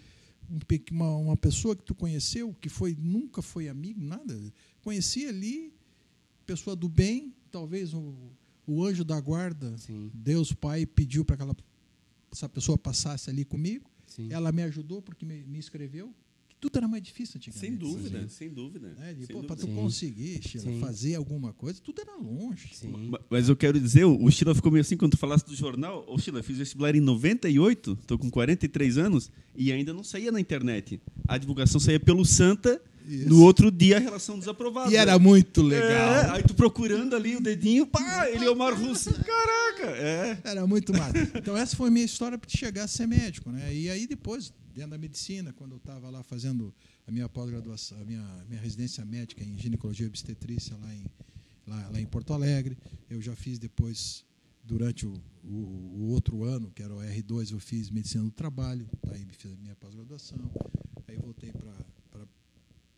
Um 0.49 0.59
uma, 0.95 1.17
uma 1.17 1.35
pessoa 1.35 1.75
que 1.75 1.83
tu 1.83 1.93
conheceu, 1.93 2.55
que 2.61 2.69
foi 2.69 2.95
nunca 2.97 3.41
foi 3.41 3.67
amigo, 3.67 4.01
nada, 4.01 4.33
conheci 4.81 5.25
ali, 5.25 5.73
pessoa 6.45 6.73
do 6.73 6.87
bem, 6.87 7.33
talvez 7.57 7.93
o, 7.93 8.13
o 8.67 8.85
anjo 8.85 9.03
da 9.03 9.19
guarda, 9.19 9.75
Sim. 9.77 10.11
Deus 10.13 10.53
Pai 10.53 10.85
pediu 10.85 11.25
para 11.25 11.35
que 11.37 11.41
ela, 11.43 11.55
essa 12.31 12.47
pessoa 12.47 12.77
passasse 12.77 13.29
ali 13.29 13.43
comigo. 13.43 13.89
Sim. 14.05 14.27
Ela 14.31 14.51
me 14.51 14.61
ajudou 14.63 15.01
porque 15.01 15.25
me, 15.25 15.43
me 15.43 15.57
escreveu. 15.57 16.13
Que 16.47 16.55
tudo 16.61 16.77
era 16.77 16.87
mais 16.87 17.03
difícil 17.03 17.33
antigamente. 17.37 17.59
Sem 17.67 17.75
dúvida, 17.75 18.21
Sim. 18.21 18.29
sem 18.29 18.49
dúvida. 18.53 18.89
Né? 18.97 19.15
Sem 19.25 19.35
pô, 19.35 19.43
para 19.43 19.55
tu 19.55 19.65
Sim. 19.65 19.75
conseguir, 19.75 20.41
Sheila, 20.41 20.79
fazer 20.79 21.15
alguma 21.15 21.51
coisa, 21.51 21.81
tudo 21.81 21.99
era 22.01 22.15
longe. 22.15 22.69
Sim. 22.73 22.89
Ma- 23.09 23.19
Mas 23.29 23.49
eu 23.49 23.55
quero 23.55 23.79
dizer, 23.79 24.05
o 24.05 24.29
Sheila 24.31 24.53
ficou 24.55 24.71
meio 24.71 24.81
assim 24.81 24.95
quando 24.95 25.11
tu 25.13 25.17
falaste 25.17 25.45
do 25.47 25.55
jornal. 25.55 26.05
Ô, 26.07 26.17
Sheila, 26.17 26.41
fiz 26.43 26.57
vestibular 26.57 26.95
em 26.95 27.01
98, 27.01 27.97
estou 28.01 28.17
com 28.19 28.29
43 28.29 28.97
anos, 28.97 29.31
e 29.55 29.71
ainda 29.71 29.93
não 29.93 30.03
saía 30.03 30.31
na 30.31 30.39
internet. 30.39 31.01
A 31.27 31.37
divulgação 31.37 31.79
saía 31.81 31.99
pelo 31.99 32.23
Santa, 32.23 32.81
Isso. 33.07 33.29
no 33.29 33.41
outro 33.43 33.71
dia 33.71 33.97
a 33.97 33.99
relação 33.99 34.37
desaprovada. 34.37 34.91
E 34.91 34.95
era 34.95 35.17
muito 35.17 35.61
É, 35.61 35.63
legal. 35.63 36.31
aí 36.35 36.43
tu 36.43 36.53
procurando 36.53 37.15
ali 37.15 37.35
o 37.35 37.41
dedinho, 37.41 37.87
pá, 37.87 38.29
ele 38.29 38.45
é 38.45 38.49
o 38.49 38.55
Mar 38.55 38.73
Russo. 38.73 39.11
Caraca, 39.13 39.87
é. 39.97 40.39
Era 40.43 40.67
muito 40.67 40.91
massa. 40.91 41.17
Então, 41.35 41.55
essa 41.57 41.75
foi 41.75 41.87
a 41.87 41.91
minha 41.91 42.05
história 42.05 42.37
para 42.37 42.49
chegar 42.49 42.83
a 42.83 42.87
ser 42.87 43.07
médico. 43.07 43.49
Né? 43.51 43.73
E 43.73 43.89
aí, 43.89 44.05
depois, 44.07 44.51
dentro 44.73 44.91
da 44.91 44.97
medicina, 44.97 45.53
quando 45.53 45.71
eu 45.71 45.77
estava 45.77 46.09
lá 46.09 46.21
fazendo 46.23 46.73
a 47.07 47.11
minha 47.11 47.29
pós-graduação, 47.29 47.99
a 48.01 48.03
minha, 48.03 48.45
minha 48.49 48.61
residência 48.61 49.03
médica 49.05 49.43
em 49.43 49.57
ginecologia 49.57 50.05
e 50.05 50.09
obstetrícia 50.09 50.75
lá 50.77 50.93
em, 50.93 51.05
lá, 51.65 51.89
lá 51.93 52.01
em 52.01 52.05
Porto 52.05 52.33
Alegre, 52.33 52.77
eu 53.09 53.21
já 53.21 53.35
fiz 53.35 53.57
depois, 53.57 54.25
durante 54.63 55.05
o, 55.05 55.13
o, 55.43 55.47
o 55.99 56.07
outro 56.09 56.43
ano, 56.43 56.69
que 56.75 56.83
era 56.83 56.93
o 56.93 56.97
R2, 56.99 57.51
eu 57.53 57.59
fiz 57.59 57.89
medicina 57.89 58.23
do 58.23 58.31
trabalho, 58.31 58.87
aí 59.11 59.25
fiz 59.37 59.53
a 59.53 59.55
minha 59.57 59.75
pós-graduação. 59.75 60.37
Aí 61.07 61.15
voltei 61.17 61.51
para 61.53 61.71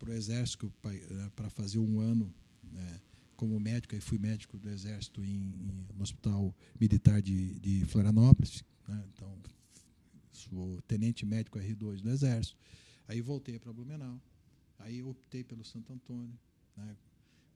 o 0.08 0.12
Exército 0.12 0.72
para 1.36 1.50
fazer 1.50 1.78
um 1.78 2.00
ano 2.00 2.32
né, 2.62 3.00
como 3.36 3.58
médico, 3.58 3.94
aí 3.94 4.00
fui 4.00 4.18
médico 4.18 4.58
do 4.58 4.68
Exército 4.70 5.24
em, 5.24 5.28
em- 5.34 5.86
no 5.94 6.02
Hospital 6.02 6.54
Militar 6.80 7.20
de, 7.20 7.58
de 7.58 7.84
Florianópolis, 7.86 8.62
né, 8.88 9.04
então 9.14 9.36
sou 10.32 10.80
tenente 10.82 11.24
médico 11.26 11.58
R2 11.58 12.00
do 12.00 12.10
Exército. 12.10 12.56
Aí 13.08 13.20
voltei 13.20 13.58
para 13.58 13.72
Blumenau, 13.72 14.20
aí 14.78 15.02
optei 15.02 15.42
pelo 15.44 15.64
Santo 15.64 15.92
Antônio, 15.92 16.38
né, 16.76 16.96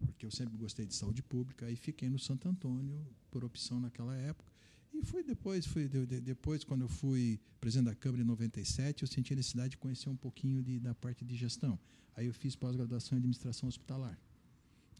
porque 0.06 0.26
eu 0.26 0.30
sempre 0.30 0.56
gostei 0.56 0.84
de 0.86 0.94
saúde 0.94 1.22
pública, 1.22 1.66
aí 1.66 1.76
fiquei 1.76 2.08
no 2.10 2.18
Santo 2.18 2.48
Antônio 2.48 3.06
por 3.30 3.44
opção 3.44 3.78
naquela 3.80 4.14
época. 4.16 4.52
E 4.96 5.02
fui 5.02 5.22
depois, 5.24 5.66
fui 5.66 5.88
de- 5.88 6.06
de- 6.06 6.20
depois 6.20 6.62
quando 6.62 6.82
eu 6.82 6.88
fui 6.88 7.40
presidente 7.60 7.86
da 7.86 7.94
Câmara 7.94 8.22
em 8.22 8.26
97, 8.26 9.02
eu 9.02 9.08
senti 9.08 9.32
a 9.32 9.36
necessidade 9.36 9.70
de 9.70 9.76
conhecer 9.78 10.08
um 10.08 10.16
pouquinho 10.16 10.62
de, 10.62 10.78
da 10.78 10.94
parte 10.94 11.24
de 11.24 11.34
gestão. 11.36 11.78
Aí 12.16 12.26
eu 12.26 12.32
fiz 12.34 12.54
pós-graduação 12.54 13.16
em 13.16 13.18
administração 13.18 13.68
hospitalar, 13.68 14.16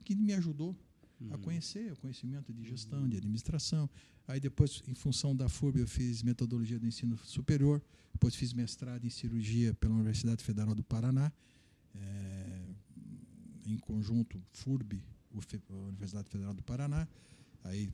que 0.05 0.15
me 0.17 0.33
ajudou 0.35 0.77
a 1.31 1.39
conhecer 1.39 1.93
o 1.93 1.97
conhecimento 1.97 2.53
de 2.53 2.65
gestão, 2.65 3.09
de 3.09 3.17
administração. 3.19 3.89
Aí 4.27 4.41
depois, 4.41 4.83
em 4.89 4.95
função 4.95 5.35
da 5.37 5.49
FURB, 5.49 5.81
eu 5.81 5.87
fiz 5.87 6.23
metodologia 6.23 6.79
do 6.79 6.87
ensino 6.87 7.17
superior, 7.19 7.81
depois 8.13 8.35
fiz 8.35 8.53
mestrado 8.53 9.05
em 9.05 9.11
cirurgia 9.11 9.73
pela 9.75 9.95
Universidade 9.95 10.43
Federal 10.43 10.75
do 10.75 10.83
Paraná, 10.83 11.33
eh, 11.95 12.75
em 13.67 13.79
conjunto 13.79 14.43
FURB, 14.53 15.01
Universidade 15.89 16.29
Federal 16.29 16.53
do 16.55 16.63
Paraná. 16.63 17.07
Aí 17.63 17.91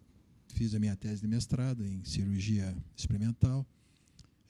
fiz 0.53 0.75
a 0.75 0.79
minha 0.79 0.97
tese 0.97 1.23
de 1.23 1.29
mestrado 1.29 1.85
em 1.85 2.05
cirurgia 2.05 2.77
experimental 2.97 3.67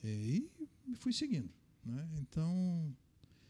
é, 0.02 0.08
e 0.08 0.50
fui 0.94 1.12
seguindo. 1.12 1.48
Né? 1.84 2.08
Então, 2.20 2.94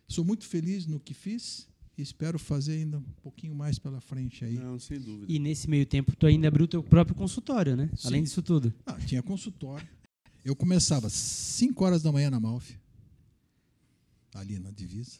sou 0.06 0.24
muito 0.24 0.46
feliz 0.46 0.86
no 0.86 1.00
que 1.00 1.14
fiz 1.14 1.68
e 1.96 2.02
espero 2.02 2.38
fazer 2.38 2.74
ainda 2.74 2.98
um 2.98 3.02
pouquinho 3.22 3.54
mais 3.54 3.78
pela 3.78 4.00
frente 4.00 4.44
aí. 4.44 4.54
Não, 4.54 4.78
sem 4.78 4.98
dúvida. 4.98 5.30
E 5.30 5.38
nesse 5.38 5.68
meio 5.68 5.86
tempo, 5.86 6.14
tu 6.16 6.26
ainda 6.26 6.48
abriu 6.48 6.66
teu 6.66 6.82
próprio 6.82 7.14
consultório, 7.14 7.76
né? 7.76 7.90
Sim. 7.96 8.08
Além 8.08 8.22
disso 8.22 8.42
tudo. 8.42 8.72
Ah, 8.86 8.98
tinha 8.98 9.22
consultório. 9.22 9.86
Eu 10.44 10.56
começava 10.56 11.06
às 11.06 11.12
5 11.12 11.84
horas 11.84 12.02
da 12.02 12.10
manhã 12.10 12.30
na 12.30 12.40
Malf, 12.40 12.70
ali 14.34 14.58
na 14.58 14.70
divisa. 14.70 15.18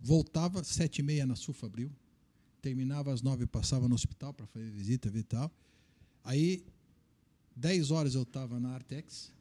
Voltava 0.00 0.60
às 0.60 0.68
7 0.68 1.00
e 1.00 1.02
meia 1.02 1.26
na 1.26 1.34
Sul 1.34 1.52
Fabril. 1.52 1.90
Terminava 2.62 3.12
às 3.12 3.22
9 3.22 3.46
passava 3.46 3.88
no 3.88 3.94
hospital 3.94 4.32
para 4.32 4.46
fazer 4.46 4.70
visita 4.70 5.10
e 5.12 5.22
tal. 5.22 5.50
Aí, 6.24 6.64
10 7.56 7.90
horas 7.90 8.14
eu 8.14 8.22
estava 8.22 8.58
na 8.60 8.70
Artex 8.70 9.32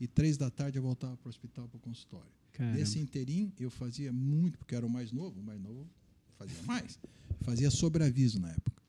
e 0.00 0.06
3 0.06 0.36
da 0.36 0.50
tarde 0.50 0.78
eu 0.78 0.82
voltava 0.82 1.16
para 1.16 1.28
o 1.28 1.30
hospital 1.30 1.68
para 1.68 1.76
o 1.76 1.80
consultório. 1.80 2.30
Caramba. 2.52 2.78
Nesse 2.78 2.98
interim, 2.98 3.52
eu 3.58 3.70
fazia 3.70 4.12
muito, 4.12 4.58
porque 4.58 4.74
era 4.74 4.86
o 4.86 4.90
mais 4.90 5.10
novo, 5.12 5.40
o 5.40 5.42
mais 5.42 5.60
novo 5.60 5.88
fazia 6.36 6.62
mais. 6.64 6.98
Fazia 7.40 7.70
sobreaviso 7.70 8.40
na 8.40 8.50
época. 8.50 8.82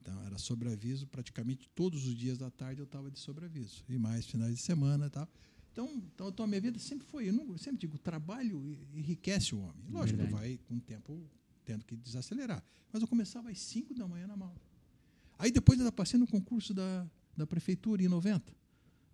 Então, 0.00 0.20
era 0.24 0.38
sobreaviso 0.38 1.06
praticamente 1.06 1.68
todos 1.74 2.06
os 2.06 2.16
dias 2.16 2.38
da 2.38 2.50
tarde 2.50 2.80
eu 2.80 2.84
estava 2.84 3.10
de 3.10 3.18
sobreaviso. 3.18 3.84
E 3.88 3.98
mais 3.98 4.26
finais 4.26 4.56
de 4.56 4.62
semana 4.62 5.06
e 5.06 5.10
tal. 5.10 5.28
Então, 5.72 5.88
então, 6.14 6.28
então 6.28 6.44
a 6.44 6.48
minha 6.48 6.60
vida 6.60 6.78
sempre 6.78 7.06
foi, 7.06 7.28
eu, 7.28 7.32
não, 7.32 7.46
eu 7.52 7.58
sempre 7.58 7.80
digo, 7.80 7.96
o 7.96 7.98
trabalho 7.98 8.78
enriquece 8.94 9.54
o 9.54 9.60
homem. 9.60 9.84
Lógico, 9.88 10.18
Verdade. 10.18 10.40
vai 10.40 10.58
com 10.68 10.76
o 10.76 10.80
tempo 10.80 11.22
tendo 11.64 11.84
que 11.84 11.96
desacelerar. 11.96 12.62
Mas 12.92 13.00
eu 13.00 13.08
começava 13.08 13.50
às 13.50 13.58
5 13.58 13.94
da 13.94 14.06
manhã 14.06 14.26
na 14.26 14.36
mala. 14.36 14.60
Aí 15.42 15.50
depois 15.50 15.80
eu 15.80 15.90
passei 15.90 16.18
no 16.20 16.26
concurso 16.26 16.72
da, 16.72 17.04
da 17.36 17.44
prefeitura 17.46 18.00
em 18.02 18.06
90. 18.08 18.52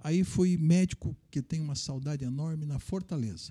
Aí 0.00 0.22
fui 0.22 0.56
médico, 0.58 1.16
que 1.30 1.40
tenho 1.40 1.64
uma 1.64 1.74
saudade 1.74 2.22
enorme, 2.24 2.66
na 2.66 2.78
Fortaleza. 2.78 3.50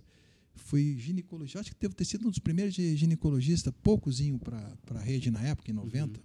Fui 0.56 0.96
ginecologista, 0.98 1.60
acho 1.60 1.72
que 1.72 1.80
devo 1.82 1.96
ter 1.96 2.06
sido 2.06 2.28
um 2.28 2.30
dos 2.30 2.40
primeiros 2.40 2.74
gi- 2.76 2.96
ginecologistas, 2.96 3.74
poucozinho 3.82 4.38
para 4.40 4.78
a 4.96 5.00
rede 5.00 5.32
na 5.32 5.42
época, 5.42 5.72
em 5.72 5.74
90. 5.74 6.20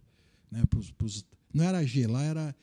Né, 0.50 0.62
pros, 0.66 0.90
pros, 0.90 1.24
não 1.54 1.64
era 1.64 1.82
G, 1.86 2.06
lá 2.06 2.22
era. 2.22 2.54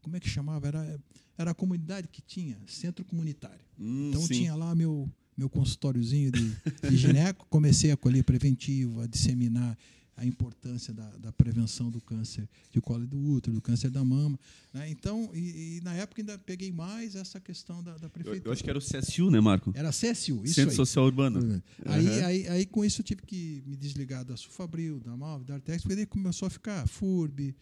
Como 0.00 0.16
é 0.16 0.20
que 0.20 0.28
chamava? 0.28 0.66
Era, 0.66 1.00
era 1.36 1.50
a 1.50 1.54
comunidade 1.54 2.08
que 2.08 2.22
tinha, 2.22 2.58
centro 2.66 3.04
comunitário. 3.04 3.60
Hum, 3.78 4.08
Então 4.08 4.22
sim. 4.22 4.34
tinha 4.34 4.54
lá 4.54 4.74
meu, 4.74 5.10
meu 5.36 5.50
consultóriozinho 5.50 6.30
de, 6.32 6.56
de 6.88 6.96
gineco, 6.96 7.46
comecei 7.50 7.90
a 7.90 7.96
colher 7.96 8.24
preventivo, 8.24 9.00
a 9.02 9.06
disseminar 9.06 9.76
a 10.16 10.24
importância 10.24 10.94
da, 10.94 11.08
da 11.16 11.32
prevenção 11.32 11.90
do 11.90 12.00
câncer 12.00 12.48
de 12.70 12.80
colo 12.80 13.06
do 13.06 13.18
útero, 13.18 13.54
do 13.56 13.60
câncer 13.60 13.90
da 13.90 14.04
mama. 14.04 14.38
né? 14.72 14.88
Então, 14.88 15.30
e, 15.34 15.78
e 15.78 15.80
na 15.82 15.92
época 15.94 16.22
ainda 16.22 16.38
peguei 16.38 16.70
mais 16.70 17.14
essa 17.16 17.40
questão 17.40 17.82
da, 17.82 17.96
da 17.98 18.06
Eu, 18.06 18.10
prefeitura. 18.10 18.48
eu 18.48 18.52
acho 18.52 18.62
que 18.62 18.70
era 18.70 18.78
o 18.78 18.82
CSU, 18.82 19.30
né, 19.30 19.40
Marco? 19.40 19.72
Era 19.74 19.90
CSU, 19.90 20.44
isso 20.44 20.54
Centro 20.54 20.70
aí. 20.70 20.76
Social 20.76 21.04
Urbano. 21.06 21.62
Aí, 21.84 22.06
Uhum. 22.06 22.24
aí, 22.26 22.48
aí, 22.48 22.66
com 22.66 22.84
isso, 22.84 23.00
eu 23.00 23.04
tive 23.04 23.22
que 23.22 23.62
me 23.66 23.76
desligar 23.76 24.24
da 24.24 24.36
Sufabril, 24.36 25.00
da 25.00 25.16
Malve, 25.16 25.44
da 25.44 25.54
Artex, 25.54 25.82
porque 25.82 25.96
daí 25.96 26.06
começou 26.06 26.46
a 26.46 26.50
ficar 26.50 26.86
FURB. 26.86 27.54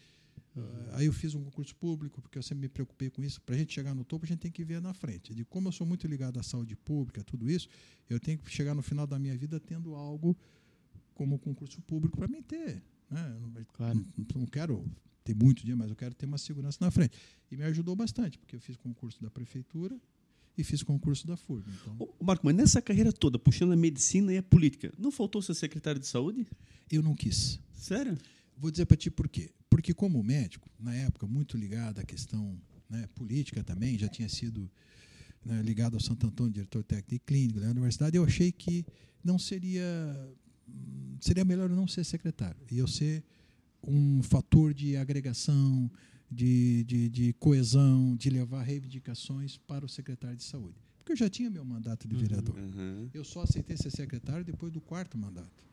ah, 0.54 0.60
aí 0.98 1.06
eu 1.06 1.12
fiz 1.14 1.34
um 1.34 1.42
concurso 1.42 1.74
público, 1.74 2.20
porque 2.20 2.36
eu 2.36 2.42
sempre 2.42 2.60
me 2.62 2.68
preocupei 2.68 3.08
com 3.08 3.22
isso. 3.22 3.40
Para 3.40 3.54
a 3.54 3.58
gente 3.58 3.72
chegar 3.72 3.94
no 3.94 4.04
topo, 4.04 4.26
a 4.26 4.28
gente 4.28 4.40
tem 4.40 4.50
que 4.50 4.62
ver 4.62 4.80
na 4.82 4.92
frente. 4.92 5.34
De 5.34 5.42
como 5.46 5.68
eu 5.68 5.72
sou 5.72 5.86
muito 5.86 6.06
ligado 6.06 6.38
à 6.38 6.42
saúde 6.42 6.76
pública, 6.76 7.24
tudo 7.24 7.50
isso, 7.50 7.66
eu 8.10 8.20
tenho 8.20 8.36
que 8.36 8.50
chegar 8.50 8.74
no 8.74 8.82
final 8.82 9.06
da 9.06 9.18
minha 9.18 9.34
vida 9.38 9.58
tendo 9.58 9.94
algo 9.94 10.36
como 11.22 11.38
concurso 11.38 11.80
público 11.82 12.16
para 12.16 12.26
mim 12.28 12.42
ter. 12.42 12.82
Né? 13.10 13.36
Não- 13.40 13.64
Claro. 13.72 13.94
não, 14.16 14.40
não 14.40 14.46
quero 14.46 14.84
ter 15.24 15.34
muito 15.36 15.60
dinheiro, 15.60 15.78
mas 15.78 15.88
eu 15.90 15.94
quero 15.96 16.14
ter 16.14 16.26
uma 16.26 16.38
segurança 16.38 16.78
na 16.80 16.90
frente. 16.90 17.16
E 17.50 17.56
me 17.56 17.62
ajudou 17.64 17.94
bastante, 17.94 18.38
porque 18.38 18.56
eu 18.56 18.60
fiz 18.60 18.76
concurso 18.76 19.22
da 19.22 19.30
prefeitura 19.30 19.96
e 20.58 20.64
fiz 20.64 20.82
concurso 20.82 21.26
da 21.26 21.36
FURB. 21.36 21.64
Então, 21.80 21.96
Ô, 22.18 22.24
Marco, 22.24 22.44
mas 22.44 22.54
nessa 22.56 22.82
carreira 22.82 23.12
toda, 23.12 23.38
puxando 23.38 23.72
a 23.72 23.76
medicina 23.76 24.32
e 24.32 24.38
a 24.38 24.42
política, 24.42 24.92
não 24.98 25.10
faltou 25.12 25.40
ser 25.40 25.54
secretário 25.54 26.00
de 26.00 26.06
saúde? 26.06 26.46
eu 26.90 27.02
não 27.02 27.14
quis. 27.14 27.58
Sério? 27.72 28.18
Vou 28.58 28.70
dizer 28.70 28.84
para 28.84 28.96
ti 28.98 29.10
por 29.10 29.26
quê. 29.28 29.50
Porque 29.70 29.94
como 29.94 30.22
médico, 30.22 30.68
na 30.78 30.94
época, 30.94 31.26
muito 31.26 31.56
ligado 31.56 32.00
à 32.00 32.04
questão 32.04 32.60
né, 32.90 33.08
política 33.14 33.62
também, 33.64 33.96
já 33.96 34.08
tinha 34.08 34.28
sido 34.28 34.70
né, 35.42 35.62
ligado 35.62 35.94
ao 35.94 36.00
Santo 36.00 36.26
Antônio, 36.26 36.52
diretor 36.52 36.82
técnico 36.84 37.14
e 37.14 37.18
clínico 37.20 37.60
da 37.60 37.70
universidade, 37.70 38.16
eu 38.16 38.24
achei 38.24 38.52
que 38.52 38.84
não 39.24 39.38
seria 39.38 39.86
seria 41.20 41.44
melhor 41.44 41.70
eu 41.70 41.76
não 41.76 41.86
ser 41.86 42.04
secretário 42.04 42.60
e 42.70 42.78
eu 42.78 42.86
ser 42.86 43.22
um 43.86 44.22
fator 44.22 44.72
de 44.74 44.96
agregação, 44.96 45.90
de, 46.30 46.84
de, 46.84 47.08
de 47.08 47.32
coesão, 47.34 48.16
de 48.16 48.30
levar 48.30 48.62
reivindicações 48.62 49.56
para 49.58 49.84
o 49.84 49.88
secretário 49.88 50.36
de 50.36 50.44
saúde. 50.44 50.76
Porque 50.98 51.12
eu 51.12 51.16
já 51.16 51.28
tinha 51.28 51.50
meu 51.50 51.64
mandato 51.64 52.06
de 52.08 52.14
vereador. 52.14 52.56
Uhum. 52.56 53.10
Eu 53.12 53.24
só 53.24 53.42
aceitei 53.42 53.76
ser 53.76 53.90
secretário 53.90 54.44
depois 54.44 54.72
do 54.72 54.80
quarto 54.80 55.18
mandato. 55.18 55.66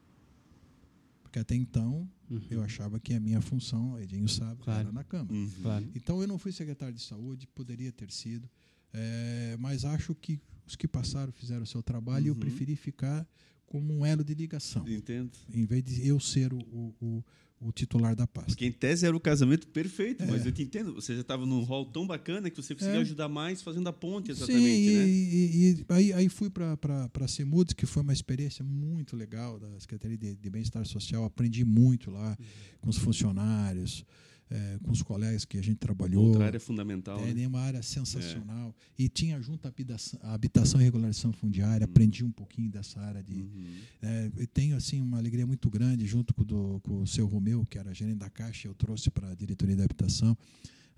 Porque 1.24 1.40
até 1.40 1.56
então 1.56 2.10
Uhum. 2.30 2.42
eu 2.52 2.62
achava 2.64 3.00
que 3.00 3.14
a 3.14 3.20
minha 3.20 3.42
função, 3.42 4.00
Edinho 4.00 4.28
sabe, 4.28 4.62
Claro. 4.62 4.82
era 4.82 4.92
na 4.92 5.04
Câmara. 5.04 5.34
Uhum. 5.34 5.50
Claro. 5.62 5.88
Então 5.96 6.22
eu 6.22 6.28
não 6.28 6.38
fui 6.38 6.52
secretário 6.52 6.94
de 6.94 7.02
saúde, 7.02 7.48
poderia 7.48 7.92
ter 7.92 8.12
sido, 8.12 8.50
eh, 8.94 9.56
mas 9.60 9.86
acho 9.86 10.14
que 10.16 10.40
os 10.68 10.76
que 10.76 10.88
passaram 10.88 11.32
fizeram 11.32 11.64
o 11.64 11.68
seu 11.68 11.82
trabalho 11.82 12.26
e 12.26 12.28
eu 12.30 12.34
Uhum. 12.34 12.40
preferi 12.40 12.76
ficar 12.76 13.28
como 13.70 13.94
um 14.00 14.06
elo 14.06 14.24
de 14.24 14.34
ligação, 14.34 14.84
Entendo. 14.88 15.32
em 15.54 15.64
vez 15.66 15.84
de 15.84 16.08
eu 16.08 16.20
ser 16.20 16.52
o, 16.52 16.58
o, 17.00 17.24
o- 17.62 17.72
titular 17.72 18.16
da 18.16 18.26
pasta. 18.26 18.52
Porque 18.52 18.66
em 18.66 18.72
tese 18.72 19.06
era 19.06 19.16
o 19.16 19.20
casamento 19.20 19.68
perfeito, 19.68 20.26
mas 20.26 20.44
É. 20.44 20.48
eu 20.48 20.52
te 20.52 20.64
entendo. 20.64 20.94
Você 20.96 21.14
já 21.14 21.22
estava 21.22 21.46
num 21.46 21.62
rol 21.62 21.86
tão 21.86 22.08
bacana 22.08 22.50
que 22.50 22.56
você 22.56 22.74
conseguia 22.74 22.98
É. 22.98 23.02
ajudar 23.02 23.28
mais 23.30 23.62
fazendo 23.62 23.88
a 23.88 23.94
ponte, 23.94 24.28
Sim, 24.28 24.32
exatamente, 24.32 24.66
e, 24.90 24.96
né? 24.96 25.08
e- 25.08 25.70
e 25.72 25.86
aí, 25.90 26.14
aí 26.14 26.30
fui 26.30 26.50
para 26.50 26.78
a 27.14 27.28
Semudes, 27.28 27.74
que 27.74 27.86
foi 27.86 28.02
uma 28.02 28.14
experiência 28.14 28.64
muito 28.66 29.16
legal 29.16 29.60
da 29.60 29.68
Secretaria 29.80 30.18
de, 30.18 30.36
de 30.36 30.50
Bem-Estar 30.50 30.86
Social. 30.86 31.24
Aprendi 31.26 31.64
muito 31.64 32.10
lá 32.10 32.36
com 32.82 32.90
os 32.90 32.98
funcionários, 32.98 34.04
eh, 34.52 34.80
com 34.84 34.92
os 34.92 35.02
colegas 35.02 35.46
que 35.46 35.58
a 35.58 35.62
gente 35.62 35.78
trabalhou. 35.78 36.28
Outra 36.28 36.46
área 36.46 36.60
fundamental. 36.60 37.20
É, 37.20 37.34
né? 37.34 37.44
é 37.44 37.48
uma 37.48 37.62
área 37.62 37.82
sensacional. 37.82 38.76
E 38.98 39.08
tinha 39.08 39.42
junto 39.42 39.66
a 39.66 39.70
habitação, 39.70 40.20
a 40.24 40.34
habitação 40.34 40.82
e 40.82 40.84
regularização 40.84 41.32
fundiária, 41.32 41.86
aprendi 41.86 42.24
um 42.24 42.32
pouquinho 42.32 42.70
dessa 42.70 43.00
área 43.00 43.24
de. 43.24 43.34
Uhum. 43.34 43.78
É, 44.02 44.32
eu 44.38 44.48
tenho 44.48 44.76
assim 44.76 45.02
uma 45.02 45.18
alegria 45.18 45.46
muito 45.46 45.70
grande 45.70 46.06
junto 46.06 46.34
com, 46.34 46.42
o 46.42 46.46
do, 46.46 46.80
com 46.82 47.02
o 47.02 47.08
seu 47.08 47.28
Romeu, 47.28 47.66
que 47.66 47.78
era 47.78 47.94
gerente 47.94 48.18
da 48.18 48.30
Caixa, 48.30 48.68
eu 48.68 48.74
trouxe 48.74 49.10
para 49.10 49.32
a 49.32 49.36
diretoria 49.36 49.76
da 49.76 49.84
habitação 49.84 50.38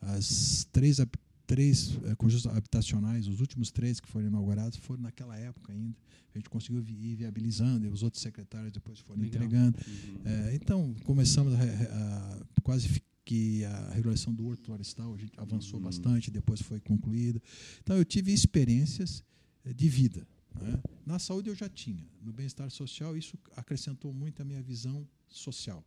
as 0.02 0.68
três, 0.72 0.98
três 1.46 2.00
eh, 2.06 2.16
conjuntos 2.16 2.48
habitacionais, 2.48 3.28
os 3.28 3.40
últimos 3.40 3.72
três 3.72 4.00
que 4.00 4.08
foram 4.08 4.28
inaugurados 4.28 4.78
foram 4.78 5.04
naquela 5.04 5.38
época 5.38 5.72
ainda. 5.72 5.96
A 6.34 6.38
gente 6.38 6.50
conseguiu 6.50 6.84
ir 6.88 7.16
viabilizando, 7.16 7.86
e 7.86 7.90
os 7.90 8.04
outros 8.04 8.22
secretários 8.24 8.72
depois 8.72 9.00
foram 9.00 9.22
Legal. 9.22 9.44
entregando. 9.44 9.78
Uhum. 9.86 10.22
É, 10.26 10.56
então, 10.56 10.96
começamos 11.04 11.54
a, 11.54 11.58
a- 11.60 12.40
quase 12.64 13.02
que 13.32 13.64
a 13.64 13.92
regulação 13.94 14.34
do 14.34 14.46
horto 14.48 14.64
florestal 14.66 15.14
a 15.14 15.18
gente 15.18 15.40
avançou 15.40 15.80
Uhum. 15.80 15.86
bastante, 15.86 16.30
depois 16.30 16.62
foi 16.62 16.82
concluída. 16.82 17.42
Então, 17.82 17.96
eu 17.96 18.04
tive 18.04 18.34
experiências 18.34 19.24
eh, 19.64 19.74
de 19.74 19.88
vida. 19.88 20.28
né? 20.60 20.74
Na 21.06 21.18
saúde 21.18 21.48
eu 21.50 21.56
já 21.56 21.70
tinha, 21.70 22.06
no 22.22 22.34
bem-estar 22.34 22.70
social 22.70 23.16
isso 23.16 23.38
acrescentou 23.56 24.12
muito 24.14 24.42
a 24.42 24.46
minha 24.46 24.62
visão 24.62 25.08
social. 25.30 25.82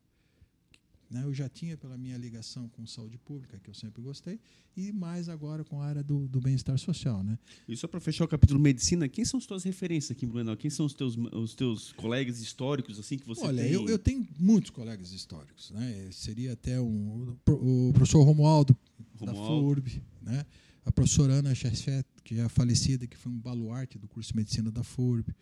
Né? 1.11 1.23
Eu 1.25 1.33
já 1.33 1.49
tinha 1.49 1.77
pela 1.77 1.97
minha 1.97 2.17
ligação 2.17 2.69
com 2.69 2.87
saúde 2.87 3.19
pública, 3.19 3.59
que 3.59 3.71
eu 3.71 3.75
sempre 3.75 4.03
gostei, 4.03 4.41
e 4.77 4.93
mais 4.93 5.29
agora 5.29 5.65
com 5.65 5.81
a 5.81 5.85
área 5.85 6.03
do, 6.03 6.27
do 6.29 6.41
bem-estar 6.41 6.77
social. 6.79 7.23
Né? 7.23 7.39
E 7.69 7.77
só 7.77 7.87
para 7.87 8.01
fechar 8.01 8.25
o 8.25 8.29
capítulo 8.29 8.59
medicina, 8.59 9.09
quem 9.09 9.25
são 9.25 9.39
as 9.39 9.47
tuas 9.47 9.63
referências 9.65 10.17
aqui 10.17 10.25
em 10.25 10.29
Blumenau? 10.29 10.57
Quem 10.57 10.71
são 10.71 10.87
os 10.87 10.95
teus, 10.95 11.17
os 11.17 11.55
teus 11.55 11.93
colegas 11.93 12.41
históricos 12.41 12.99
assim 12.99 13.19
que 13.19 13.27
você 13.27 13.45
Olha, 13.45 13.63
tem? 13.63 13.73
eu, 13.73 13.89
eu 13.89 13.99
tenho 13.99 14.27
muitos 14.39 14.71
colegas 14.71 15.13
históricos. 15.13 15.71
Né? 15.71 16.09
Seria 16.11 16.53
até 16.53 16.81
um, 16.81 17.37
o 17.49 17.93
professor 17.93 18.23
Romualdo, 18.23 18.77
da 19.21 19.33
Romualdo. 19.33 19.67
FURB, 19.67 20.03
né? 20.23 20.45
a 20.85 20.93
professora 20.93 21.35
Ana 21.35 21.55
Chesfet, 21.55 22.07
que 22.23 22.37
já 22.37 22.45
é 22.45 22.49
falecida, 22.49 23.07
que 23.07 23.17
foi 23.17 23.33
um 23.33 23.39
baluarte 23.39 23.99
do 23.99 24.07
curso 24.07 24.33
de 24.33 24.37
medicina 24.37 24.71
da 24.71 24.83
FURB, 24.83 25.35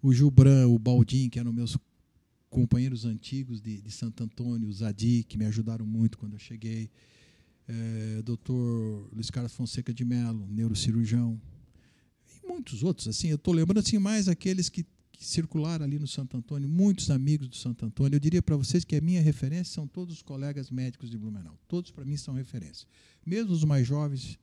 o 0.00 0.12
Gilbran, 0.12 0.68
o 0.68 0.78
Baldin, 0.78 1.28
que 1.28 1.38
eram 1.38 1.52
meus 1.52 1.76
companheiros 2.52 3.06
antigos 3.06 3.62
de, 3.62 3.80
de 3.80 3.90
Santo 3.90 4.22
Antônio, 4.22 4.70
Zadi, 4.70 5.24
que 5.26 5.38
me 5.38 5.46
ajudaram 5.46 5.86
muito 5.86 6.18
quando 6.18 6.34
eu 6.34 6.38
cheguei, 6.38 6.90
é, 7.66 8.22
doutor 8.22 9.08
Luiz 9.10 9.30
Carlos 9.30 9.54
Fonseca 9.54 9.92
de 9.92 10.04
Mello, 10.04 10.46
neurocirurgião, 10.50 11.40
e 12.28 12.46
muitos 12.46 12.82
outros. 12.82 13.08
Assim, 13.08 13.28
eu 13.28 13.36
estou 13.36 13.54
lembrando 13.54 13.78
assim, 13.78 13.98
mais 13.98 14.28
aqueles 14.28 14.68
que, 14.68 14.84
que 15.12 15.24
circularam 15.24 15.82
ali 15.82 15.98
no 15.98 16.06
Santo 16.06 16.36
Antônio, 16.36 16.68
muitos 16.68 17.10
amigos 17.10 17.48
do 17.48 17.56
Santo 17.56 17.86
Antônio. 17.86 18.16
Eu 18.16 18.20
diria 18.20 18.42
para 18.42 18.54
vocês 18.54 18.84
que 18.84 18.96
a 18.96 19.00
minha 19.00 19.22
referência 19.22 19.72
são 19.72 19.88
todos 19.88 20.16
os 20.16 20.22
colegas 20.22 20.70
médicos 20.70 21.08
de 21.08 21.16
Blumenau. 21.16 21.58
Todos, 21.66 21.90
para 21.90 22.04
mim, 22.04 22.18
são 22.18 22.34
referência. 22.34 22.86
Mesmo 23.24 23.52
os 23.52 23.64
mais 23.64 23.86
jovens 23.86 24.38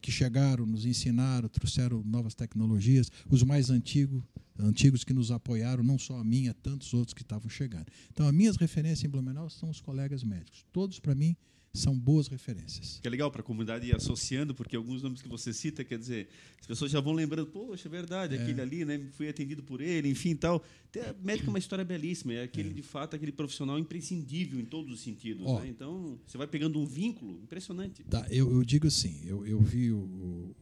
que 0.00 0.10
chegaram, 0.10 0.66
nos 0.66 0.84
ensinaram, 0.84 1.48
trouxeram 1.48 2.02
novas 2.04 2.34
tecnologias, 2.34 3.10
os 3.30 3.42
mais 3.42 3.70
antigos, 3.70 4.22
antigos 4.58 5.04
que 5.04 5.12
nos 5.12 5.30
apoiaram, 5.30 5.84
não 5.84 5.98
só 5.98 6.18
a 6.18 6.24
mim, 6.24 6.48
a 6.48 6.54
tantos 6.54 6.92
outros 6.94 7.14
que 7.14 7.22
estavam 7.22 7.48
chegando. 7.48 7.86
Então, 8.12 8.26
as 8.26 8.34
minhas 8.34 8.56
referências 8.56 9.04
em 9.04 9.08
Blumenau 9.08 9.48
são 9.48 9.70
os 9.70 9.80
colegas 9.80 10.24
médicos. 10.24 10.64
Todos, 10.72 10.98
para 10.98 11.14
mim, 11.14 11.36
são 11.76 11.96
boas 11.98 12.28
referências. 12.28 12.98
Que 13.00 13.06
é 13.06 13.10
legal 13.10 13.30
para 13.30 13.40
a 13.40 13.44
comunidade 13.44 13.86
ir 13.86 13.94
associando, 13.94 14.54
porque 14.54 14.76
alguns 14.76 15.02
nomes 15.02 15.22
que 15.22 15.28
você 15.28 15.52
cita, 15.52 15.84
quer 15.84 15.98
dizer, 15.98 16.28
as 16.60 16.66
pessoas 16.66 16.90
já 16.90 17.00
vão 17.00 17.12
lembrando, 17.12 17.46
poxa, 17.46 17.88
é 17.88 17.90
verdade, 17.90 18.36
é. 18.36 18.42
aquele 18.42 18.60
ali, 18.60 18.84
né, 18.84 19.00
fui 19.12 19.28
atendido 19.28 19.62
por 19.62 19.80
ele, 19.80 20.08
enfim, 20.08 20.34
tal. 20.34 20.64
Tem, 20.90 21.02
médico 21.22 21.48
é 21.48 21.50
uma 21.50 21.58
história 21.58 21.84
belíssima, 21.84 22.32
é 22.32 22.42
aquele, 22.42 22.70
é. 22.70 22.72
de 22.72 22.82
fato, 22.82 23.14
aquele 23.14 23.32
profissional 23.32 23.78
imprescindível 23.78 24.58
em 24.58 24.64
todos 24.64 24.92
os 24.92 25.00
sentidos. 25.00 25.46
Ó, 25.46 25.60
né? 25.60 25.68
Então, 25.68 26.18
você 26.26 26.36
vai 26.36 26.46
pegando 26.46 26.80
um 26.80 26.86
vínculo 26.86 27.40
impressionante. 27.42 28.02
Tá, 28.04 28.26
eu, 28.30 28.50
eu 28.50 28.64
digo 28.64 28.86
assim, 28.86 29.22
eu, 29.24 29.46
eu 29.46 29.60
vi 29.60 29.92
o, 29.92 29.98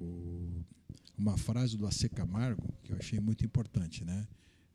o, 0.01 0.65
uma 1.17 1.37
frase 1.37 1.77
do 1.77 1.87
AC 1.87 2.09
Camargo 2.15 2.63
que 2.83 2.93
eu 2.93 2.97
achei 2.97 3.21
muito 3.21 3.45
importante, 3.45 4.05
né? 4.05 4.27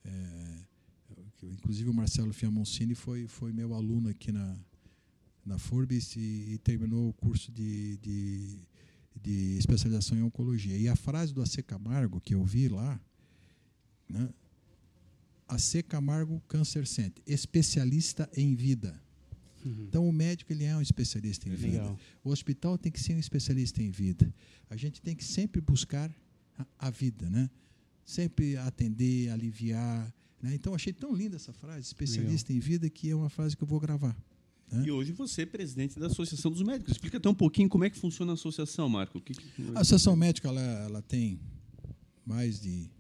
É, 0.06 0.60
inclusive 1.44 1.90
o 1.90 1.94
Marcelo 1.94 2.34
Fiamoncini 2.34 2.96
foi, 2.96 3.28
foi 3.28 3.52
meu 3.52 3.74
aluno 3.74 4.10
aqui 4.10 4.32
na, 4.32 4.58
na 5.50 5.58
Forbes 5.58 6.16
e, 6.16 6.54
e 6.54 6.58
terminou 6.60 7.10
o 7.10 7.14
curso 7.14 7.52
de, 7.52 7.98
de, 7.98 8.60
de, 9.20 9.58
especialização 9.58 10.18
em 10.18 10.22
oncologia. 10.22 10.78
E 10.78 10.88
a 10.88 10.96
frase 10.96 11.34
do 11.34 11.42
AC 11.42 11.64
Camargo, 11.66 12.22
que 12.22 12.36
eu 12.36 12.44
vi 12.46 12.70
lá, 12.70 13.02
né? 14.08 14.30
AC 15.48 15.84
Camargo 15.88 16.40
Cancer 16.48 16.86
Center, 16.86 17.24
especialista 17.26 18.30
em 18.38 18.56
vida. 18.56 19.02
Uhum. 19.66 19.86
Então, 19.90 20.08
o 20.08 20.14
médico 20.14 20.54
ele 20.54 20.64
é 20.64 20.78
um 20.78 20.82
especialista 20.82 21.50
em 21.50 21.56
vida. 21.56 21.98
O 22.24 22.30
hospital 22.30 22.78
tem 22.78 22.92
que 22.92 23.00
ser 23.00 23.16
um 23.16 23.20
especialista 23.20 23.82
em 23.82 23.90
vida. 23.90 24.32
A 24.70 24.78
gente 24.78 25.02
tem 25.02 25.16
que 25.16 25.24
sempre 25.24 25.60
buscar 25.60 26.14
a, 26.58 26.88
a 26.88 26.90
vida, 26.92 27.28
né? 27.28 27.50
Sempre 28.06 28.56
atender, 28.58 29.30
aliviar. 29.30 30.14
Né? 30.42 30.54
Então, 30.54 30.76
achei 30.76 30.94
tão 30.94 31.14
linda 31.14 31.36
essa 31.36 31.52
frase, 31.52 31.82
especialista 31.82 32.54
Legal. 32.54 32.64
em 32.64 32.70
vida, 32.70 32.90
que 32.90 33.10
é 33.10 33.16
uma 33.16 33.30
frase 33.30 33.58
que 33.58 33.64
eu 33.64 33.68
vou 33.68 33.80
gravar. 33.80 34.16
Né? 34.72 34.84
E 34.86 34.92
hoje 34.92 35.12
você 35.12 35.44
é 35.44 35.46
presidente 35.46 36.00
da 36.00 36.08
Associação 36.08 36.52
dos 36.52 36.62
Médicos. 36.62 36.92
Explica 36.92 37.18
até 37.18 37.30
um 37.30 37.34
pouquinho 37.34 37.68
como 37.70 37.84
é 37.84 37.90
que 37.90 37.98
funciona 37.98 38.34
a 38.34 38.36
associação, 38.36 38.88
Marco. 38.88 39.20
Que, 39.20 39.34
que... 39.34 39.62
A 39.76 39.82
Associação 39.82 40.16
Médica 40.16 40.48
ela, 40.48 40.62
ela 40.62 41.02
tem 41.02 41.40
mais 42.26 42.60
de 42.60 42.92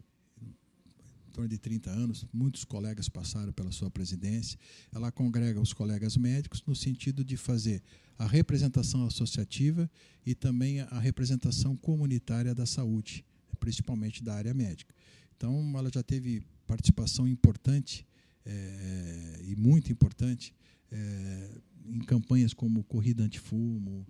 em 0.41 1.31
torno 1.31 1.47
de 1.47 1.59
30 1.59 1.91
anos, 1.91 2.25
muitos 2.33 2.65
colegas 2.65 3.07
passaram 3.07 3.53
pela 3.53 3.71
sua 3.71 3.89
presidência. 3.89 4.59
Ela 4.91 5.11
congrega 5.11 5.61
os 5.61 5.71
colegas 5.71 6.17
médicos 6.17 6.61
no 6.65 6.75
sentido 6.75 7.23
de 7.23 7.37
fazer 7.37 7.81
a 8.17 8.25
representação 8.25 9.05
associativa 9.05 9.89
e 10.25 10.35
também 10.35 10.81
a 10.81 10.99
representação 10.99 11.77
comunitária 11.77 12.53
da 12.53 12.65
saúde, 12.65 13.23
principalmente 13.59 14.21
da 14.21 14.33
área 14.33 14.53
médica. 14.53 14.93
Então, 15.37 15.71
ela 15.77 15.89
já 15.93 16.03
teve 16.03 16.41
participação 16.67 17.25
importante 17.27 18.05
é, 18.45 19.41
e 19.45 19.55
muito 19.55 19.91
importante 19.91 20.53
é, 20.91 21.61
em 21.85 21.99
campanhas 21.99 22.53
como 22.53 22.83
Corrida 22.83 23.23
Antifumo, 23.23 24.05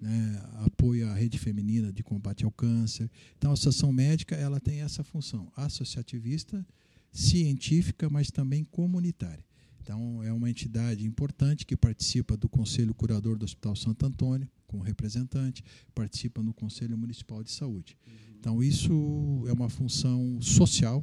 né, 0.00 0.42
apoio 0.64 1.08
à 1.08 1.14
rede 1.14 1.38
feminina 1.38 1.92
de 1.92 2.02
combate 2.02 2.44
ao 2.44 2.50
câncer. 2.50 3.10
Então, 3.36 3.50
a 3.50 3.54
Associação 3.54 3.92
Médica 3.92 4.34
ela 4.34 4.60
tem 4.60 4.80
essa 4.80 5.02
função 5.02 5.50
associativista, 5.56 6.64
científica, 7.10 8.08
mas 8.08 8.30
também 8.30 8.64
comunitária. 8.64 9.44
Então, 9.80 10.22
é 10.22 10.32
uma 10.32 10.50
entidade 10.50 11.06
importante 11.06 11.64
que 11.64 11.76
participa 11.76 12.36
do 12.36 12.48
Conselho 12.48 12.94
Curador 12.94 13.38
do 13.38 13.44
Hospital 13.44 13.74
Santo 13.74 14.04
Antônio, 14.04 14.48
como 14.66 14.82
representante, 14.82 15.64
participa 15.94 16.42
no 16.42 16.52
Conselho 16.52 16.96
Municipal 16.96 17.42
de 17.42 17.50
Saúde. 17.50 17.96
Então, 18.38 18.62
isso 18.62 19.44
é 19.48 19.52
uma 19.52 19.68
função 19.68 20.38
social 20.42 21.02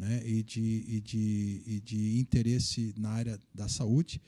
né, 0.00 0.22
e, 0.24 0.42
de, 0.42 0.84
e, 0.88 1.00
de, 1.02 1.62
e 1.66 1.80
de 1.80 2.18
interesse 2.18 2.94
na 2.96 3.10
área 3.10 3.38
da 3.54 3.68
saúde 3.68 4.18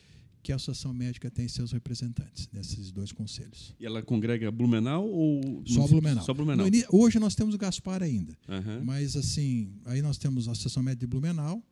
que 0.42 0.52
a 0.52 0.56
Associação 0.56 0.92
Médica 0.92 1.30
tem 1.30 1.48
seus 1.48 1.72
representantes 1.72 2.46
nesses 2.52 2.92
dois 2.92 3.10
conselhos. 3.10 3.74
E 3.80 3.86
ela 3.86 4.02
congrega 4.02 4.50
Blumenau 4.50 5.08
ou 5.08 5.62
só 5.64 5.86
Blumenau? 5.86 6.24
Só 6.24 6.34
Blumenau. 6.34 6.66
hoje 6.90 7.18
nós 7.18 7.34
temos 7.34 7.54
o 7.54 7.58
Gaspar 7.58 8.02
ainda, 8.02 8.36
uhum. 8.46 8.84
mas 8.84 9.16
assim 9.16 9.72
aí 9.86 10.02
nós 10.02 10.18
temos 10.18 10.46
a 10.48 10.52
Associação 10.52 10.82
Médica 10.82 11.06
de 11.06 11.06
Blumenau 11.06 11.62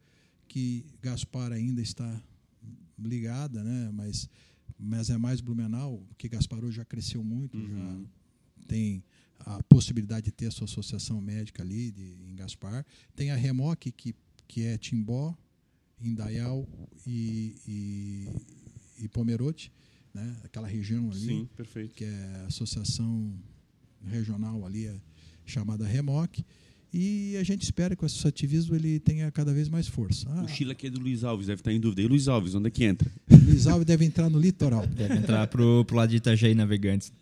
que 0.49 0.87
Gaspar 1.03 1.53
ainda 1.53 1.83
está 1.83 2.23
ligada, 2.99 3.63
né? 3.63 3.91
Mas 3.93 4.31
mas 4.79 5.11
é 5.11 5.19
mais 5.19 5.43
Blumenau, 5.43 6.03
porque 6.09 6.27
Gaspar 6.27 6.65
hoje 6.65 6.79
já 6.79 6.87
cresceu 6.87 7.23
muito, 7.23 7.59
uhum. 7.59 7.67
já 7.69 8.67
tem 8.67 9.05
a 9.41 9.63
possibilidade 9.65 10.27
de 10.27 10.33
ter 10.33 10.47
a 10.47 10.51
sua 10.51 10.65
associação 10.65 11.21
médica 11.21 11.63
ali 11.63 11.91
de, 11.91 12.17
em 12.29 12.37
Gaspar. 12.37 12.85
Tem 13.15 13.31
a 13.31 13.37
Remoc 13.37 13.79
que 13.97 14.15
que 14.51 14.65
é 14.65 14.77
Timbó, 14.77 15.33
Indaial 16.03 16.69
e, 17.07 17.55
e, 17.69 18.29
e 19.05 19.09
Pomerode, 19.09 19.71
né? 20.13 20.37
aquela 20.43 20.67
região 20.67 21.09
ali, 21.09 21.27
Sim, 21.27 21.49
perfeito. 21.57 21.95
que 21.95 22.05
é 22.05 22.41
a 22.43 22.47
associação 22.47 23.33
regional 24.05 24.67
ali, 24.67 24.87
é 24.87 24.97
chamada 25.47 25.87
REMOC, 25.87 26.45
e 26.93 27.37
a 27.37 27.45
gente 27.45 27.63
espera 27.63 27.95
que 27.95 28.03
o 28.03 28.07
associativismo 28.07 28.75
ele 28.75 28.99
tenha 28.99 29.31
cada 29.31 29.55
vez 29.55 29.69
mais 29.69 29.87
força. 29.87 30.27
Ah, 30.31 30.43
o 30.43 30.49
Chile 30.49 30.73
aqui 30.73 30.89
é 30.89 30.91
do 30.91 30.99
Luiz 30.99 31.23
Alves, 31.23 31.47
deve 31.47 31.61
estar 31.61 31.73
em 31.73 31.79
dúvida. 31.79 32.03
E 32.03 32.09
Luiz 32.09 32.27
Alves, 32.27 32.57
onde 32.57 32.67
é 32.67 32.71
que 32.73 32.83
entra? 32.83 33.09
Luiz 33.31 33.69
Alves 33.69 33.87
deve 33.87 34.05
entrar 34.05 34.29
no 34.29 34.41
litoral. 34.41 34.85
Deve 34.89 35.15
entrar 35.15 35.47
para 35.47 35.63
o 35.63 35.87
lado 35.93 36.11
de 36.11 36.17
Itajaí 36.17 36.53
Navegantes. 36.53 37.13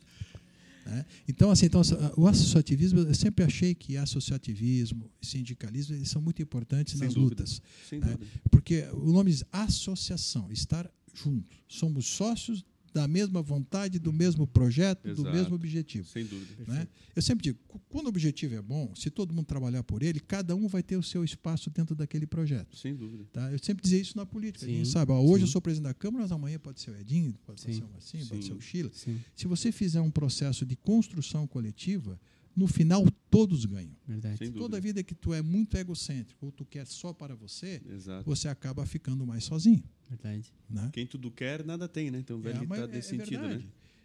É? 0.90 1.04
Então, 1.28 1.50
assim, 1.50 1.66
então, 1.66 1.82
o 2.16 2.26
associativismo, 2.26 3.00
eu 3.00 3.14
sempre 3.14 3.44
achei 3.44 3.74
que 3.74 3.96
associativismo 3.96 5.10
e 5.20 5.26
sindicalismo 5.26 5.94
eles 5.94 6.08
são 6.08 6.22
muito 6.22 6.40
importantes 6.40 6.94
Sem 6.98 7.06
nas 7.06 7.14
dúvida. 7.14 7.42
lutas. 7.42 7.62
Sem 7.88 8.00
né? 8.00 8.16
Porque 8.50 8.88
o 8.92 9.12
nome 9.12 9.30
diz 9.30 9.44
associação, 9.52 10.50
estar 10.50 10.90
junto. 11.14 11.56
Somos 11.68 12.06
sócios 12.06 12.64
da 12.92 13.06
mesma 13.08 13.42
vontade, 13.42 13.98
do 13.98 14.12
mesmo 14.12 14.46
projeto, 14.46 15.08
Exato. 15.08 15.22
do 15.22 15.30
mesmo 15.30 15.54
objetivo. 15.54 16.08
Sem 16.08 16.24
dúvida. 16.24 16.64
Né? 16.66 16.88
Eu 17.14 17.22
sempre 17.22 17.42
digo, 17.42 17.58
quando 17.88 18.06
o 18.06 18.08
objetivo 18.08 18.54
é 18.54 18.62
bom, 18.62 18.94
se 18.94 19.10
todo 19.10 19.32
mundo 19.32 19.46
trabalhar 19.46 19.82
por 19.82 20.02
ele, 20.02 20.20
cada 20.20 20.54
um 20.54 20.68
vai 20.68 20.82
ter 20.82 20.96
o 20.96 21.02
seu 21.02 21.24
espaço 21.24 21.70
dentro 21.70 21.94
daquele 21.94 22.26
projeto. 22.26 22.76
Sem 22.76 22.94
dúvida. 22.94 23.24
Tá? 23.32 23.50
Eu 23.52 23.58
sempre 23.58 23.82
dizia 23.82 24.00
isso 24.00 24.16
na 24.16 24.26
política. 24.26 24.66
Sim, 24.66 24.84
sabe, 24.84 25.12
ó, 25.12 25.20
hoje 25.20 25.44
sim. 25.44 25.48
eu 25.48 25.52
sou 25.52 25.60
presidente 25.60 25.88
da 25.88 25.94
Câmara, 25.94 26.22
mas 26.22 26.32
amanhã 26.32 26.58
pode 26.58 26.80
ser 26.80 26.90
o 26.90 26.96
Edinho, 26.96 27.34
pode 27.46 27.60
sim. 27.60 27.72
ser 27.72 27.84
o 27.84 27.88
Massim, 27.92 28.26
pode 28.26 28.44
ser 28.44 28.52
o 28.52 28.60
Chile. 28.60 28.90
Se 29.34 29.46
você 29.46 29.70
fizer 29.72 30.00
um 30.00 30.10
processo 30.10 30.64
de 30.64 30.76
construção 30.76 31.46
coletiva, 31.46 32.18
no 32.58 32.66
final 32.66 33.06
todos 33.30 33.64
ganham. 33.64 33.94
Verdade. 34.06 34.50
Toda 34.50 34.80
vida 34.80 35.02
que 35.02 35.14
tu 35.14 35.32
é 35.32 35.40
muito 35.40 35.76
egocêntrico 35.76 36.46
ou 36.46 36.52
tu 36.52 36.64
quer 36.64 36.84
só 36.86 37.12
para 37.12 37.36
você, 37.36 37.80
Exato. 37.88 38.28
você 38.28 38.48
acaba 38.48 38.84
ficando 38.84 39.24
mais 39.24 39.44
sozinho. 39.44 39.82
Verdade. 40.08 40.52
Né? 40.68 40.90
Quem 40.92 41.06
tudo 41.06 41.30
quer, 41.30 41.64
nada 41.64 41.88
tem, 41.88 42.10
né? 42.10 42.18
Então, 42.18 42.40
velho 42.40 42.64
é, 42.64 42.66
tá 42.66 42.86
desse 42.86 43.14
é, 43.14 43.18
sentido, 43.18 43.46
né? 43.46 43.62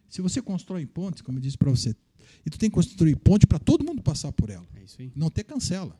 Se 0.07 0.21
você 0.21 0.41
constrói 0.41 0.85
pontes, 0.85 1.23
como 1.23 1.39
eu 1.39 1.41
disse 1.41 1.57
para 1.57 1.71
você, 1.71 1.95
e 2.45 2.49
tu 2.49 2.59
tem 2.59 2.69
que 2.69 2.75
construir 2.75 3.15
ponte 3.15 3.47
para 3.47 3.57
todo 3.57 3.83
mundo 3.83 4.01
passar 4.03 4.31
por 4.31 4.49
ela. 4.49 4.67
É 4.75 4.83
isso 4.83 5.01
aí. 5.01 5.11
Não 5.15 5.29
ter 5.31 5.43
cancela. 5.43 5.99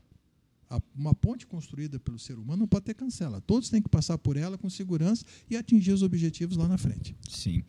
Uma 0.96 1.14
ponte 1.14 1.46
construída 1.46 2.00
pelo 2.00 2.20
ser 2.20 2.38
humano 2.38 2.62
não 2.62 2.68
pode 2.68 2.86
ter 2.86 2.94
cancela. 2.94 3.42
Todos 3.42 3.70
têm 3.70 3.82
que 3.82 3.90
passar 3.90 4.18
por 4.18 4.38
ela 4.38 4.58
com 4.58 4.70
segurança 4.70 5.26
e 5.50 5.56
atingir 5.56 5.92
os 5.92 6.04
objetivos 6.04 6.58
lá 6.58 6.68
na 6.68 6.78
frente. 6.78 7.16
Sim. 7.28 7.64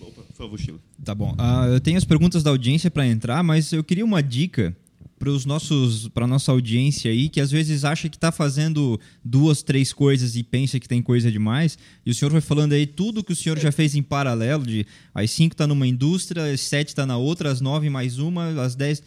Opa, 0.00 0.22
por 0.22 0.34
favor, 0.34 0.58
Chilo. 0.58 0.80
Tá 1.04 1.14
bom. 1.14 1.32
Uh, 1.32 1.72
eu 1.72 1.80
tenho 1.80 1.98
as 1.98 2.04
perguntas 2.04 2.42
da 2.42 2.50
audiência 2.50 2.90
para 2.90 3.06
entrar, 3.06 3.42
mas 3.42 3.72
eu 3.72 3.84
queria 3.84 4.04
uma 4.04 4.22
dica 4.22 4.76
para 5.20 5.28
os 5.28 5.44
nossos 5.44 6.08
para 6.08 6.26
nossa 6.26 6.50
audiência 6.50 7.10
aí 7.10 7.28
que 7.28 7.42
às 7.42 7.50
vezes 7.50 7.84
acha 7.84 8.08
que 8.08 8.16
está 8.16 8.32
fazendo 8.32 8.98
duas 9.22 9.62
três 9.62 9.92
coisas 9.92 10.34
e 10.34 10.42
pensa 10.42 10.80
que 10.80 10.88
tem 10.88 11.02
coisa 11.02 11.30
demais 11.30 11.76
e 12.06 12.10
o 12.10 12.14
senhor 12.14 12.32
vai 12.32 12.40
falando 12.40 12.72
aí 12.72 12.86
tudo 12.86 13.22
que 13.22 13.34
o 13.34 13.36
senhor 13.36 13.58
já 13.58 13.70
fez 13.70 13.94
em 13.94 14.02
paralelo 14.02 14.64
de 14.64 14.86
às 15.14 15.30
cinco 15.30 15.52
está 15.52 15.66
numa 15.66 15.86
indústria 15.86 16.50
às 16.50 16.62
sete 16.62 16.88
está 16.88 17.04
na 17.04 17.18
outra 17.18 17.50
às 17.50 17.60
nove 17.60 17.90
mais 17.90 18.18
uma 18.18 18.62
às 18.62 18.74
dez 18.74 19.02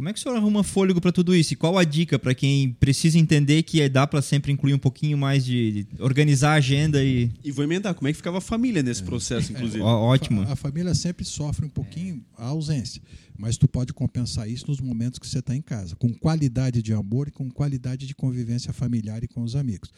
como 0.00 0.08
é 0.08 0.14
que 0.14 0.18
o 0.18 0.22
senhor 0.22 0.34
arruma 0.34 0.64
fôlego 0.64 0.98
para 0.98 1.12
tudo 1.12 1.36
isso? 1.36 1.52
E 1.52 1.56
qual 1.56 1.76
a 1.76 1.84
dica 1.84 2.18
para 2.18 2.34
quem 2.34 2.72
precisa 2.72 3.18
entender 3.18 3.62
que 3.64 3.86
dá 3.86 4.06
para 4.06 4.22
sempre 4.22 4.50
incluir 4.50 4.72
um 4.72 4.78
pouquinho 4.78 5.18
mais 5.18 5.44
de, 5.44 5.84
de, 5.84 6.02
organizar 6.02 6.52
a 6.52 6.54
agenda 6.54 7.04
e. 7.04 7.30
E 7.44 7.52
vou 7.52 7.62
emendar, 7.62 7.94
como 7.94 8.08
é 8.08 8.10
que 8.10 8.16
ficava 8.16 8.38
a 8.38 8.40
família 8.40 8.82
nesse 8.82 9.02
é. 9.02 9.04
processo, 9.04 9.52
inclusive? 9.52 9.80
É, 9.80 9.84
ótimo. 9.84 10.40
A, 10.40 10.52
a, 10.54 10.56
família 10.56 10.94
sempre 10.94 11.22
sofre 11.22 11.66
um 11.66 11.68
pouquinho 11.68 12.24
a 12.38 12.46
ausência, 12.46 13.02
mas 13.36 13.58
tu 13.58 13.68
pode 13.68 13.92
compensar 13.92 14.48
isso 14.48 14.68
nos 14.68 14.80
momentos 14.80 15.18
que 15.18 15.28
você 15.28 15.40
está 15.40 15.54
em 15.54 15.60
casa, 15.60 15.94
com 15.96 16.14
qualidade 16.14 16.80
de 16.80 16.94
amor 16.94 17.28
e 17.28 17.30
com 17.30 17.50
qualidade 17.50 18.06
de 18.06 18.14
convivência 18.14 18.72
familiar 18.72 19.22
e 19.22 19.28
com 19.28 19.42
os 19.42 19.54
amigos. 19.54 19.92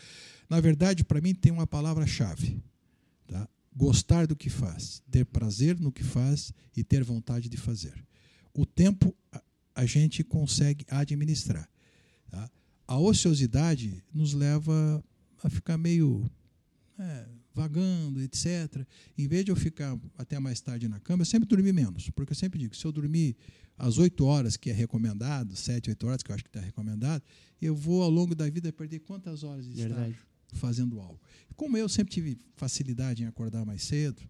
Na 0.50 0.59
verdade, 0.59 1.05
para 1.05 1.20
mim, 1.20 1.32
tem 1.32 1.53
uma 1.53 1.66
palavra-chave. 1.66 2.61
Tá? 3.28 3.48
Gostar 3.72 4.26
do 4.26 4.34
que 4.34 4.50
faz, 4.50 5.00
ter 5.12 5.24
prazer 5.26 5.78
no 5.78 5.92
que 5.92 6.03
faz 6.03 6.53
e 6.76 6.82
ter 6.82 7.05
vontade 7.05 7.48
de 7.48 7.57
fazer. 7.57 7.94
O 8.53 8.66
tempo 8.66 9.14
a 9.74 9.86
gente 9.86 10.22
consegue 10.22 10.84
administrar. 10.88 11.68
Tá? 12.30 12.50
A 12.86 12.98
ociosidade 12.98 14.02
nos 14.12 14.34
leva 14.34 15.02
a 15.42 15.50
ficar 15.50 15.76
meio 15.78 16.30
é, 16.98 17.26
vagando, 17.54 18.20
etc. 18.20 18.86
Em 19.16 19.26
vez 19.26 19.44
de 19.44 19.50
eu 19.50 19.56
ficar 19.56 19.98
até 20.16 20.38
mais 20.38 20.60
tarde 20.60 20.88
na 20.88 21.00
cama, 21.00 21.22
eu 21.22 21.26
sempre 21.26 21.48
dormi 21.48 21.72
menos, 21.72 22.10
porque 22.10 22.32
eu 22.32 22.36
sempre 22.36 22.58
digo, 22.58 22.74
se 22.74 22.84
eu 22.84 22.92
dormir 22.92 23.36
às 23.76 23.98
8 23.98 24.24
horas, 24.24 24.56
que 24.56 24.70
é 24.70 24.72
recomendado, 24.72 25.56
7, 25.56 25.90
8 25.90 26.06
horas, 26.06 26.22
que 26.22 26.30
eu 26.30 26.34
acho 26.34 26.44
que 26.44 26.50
está 26.50 26.60
recomendado, 26.60 27.22
eu 27.60 27.74
vou 27.74 28.02
ao 28.02 28.10
longo 28.10 28.34
da 28.34 28.48
vida 28.48 28.72
perder 28.72 29.00
quantas 29.00 29.42
horas 29.42 29.66
de 29.66 29.82
fazendo 30.54 31.00
algo. 31.00 31.20
Como 31.56 31.76
eu 31.76 31.88
sempre 31.88 32.12
tive 32.12 32.38
facilidade 32.56 33.22
em 33.22 33.26
acordar 33.26 33.64
mais 33.64 33.82
cedo, 33.82 34.22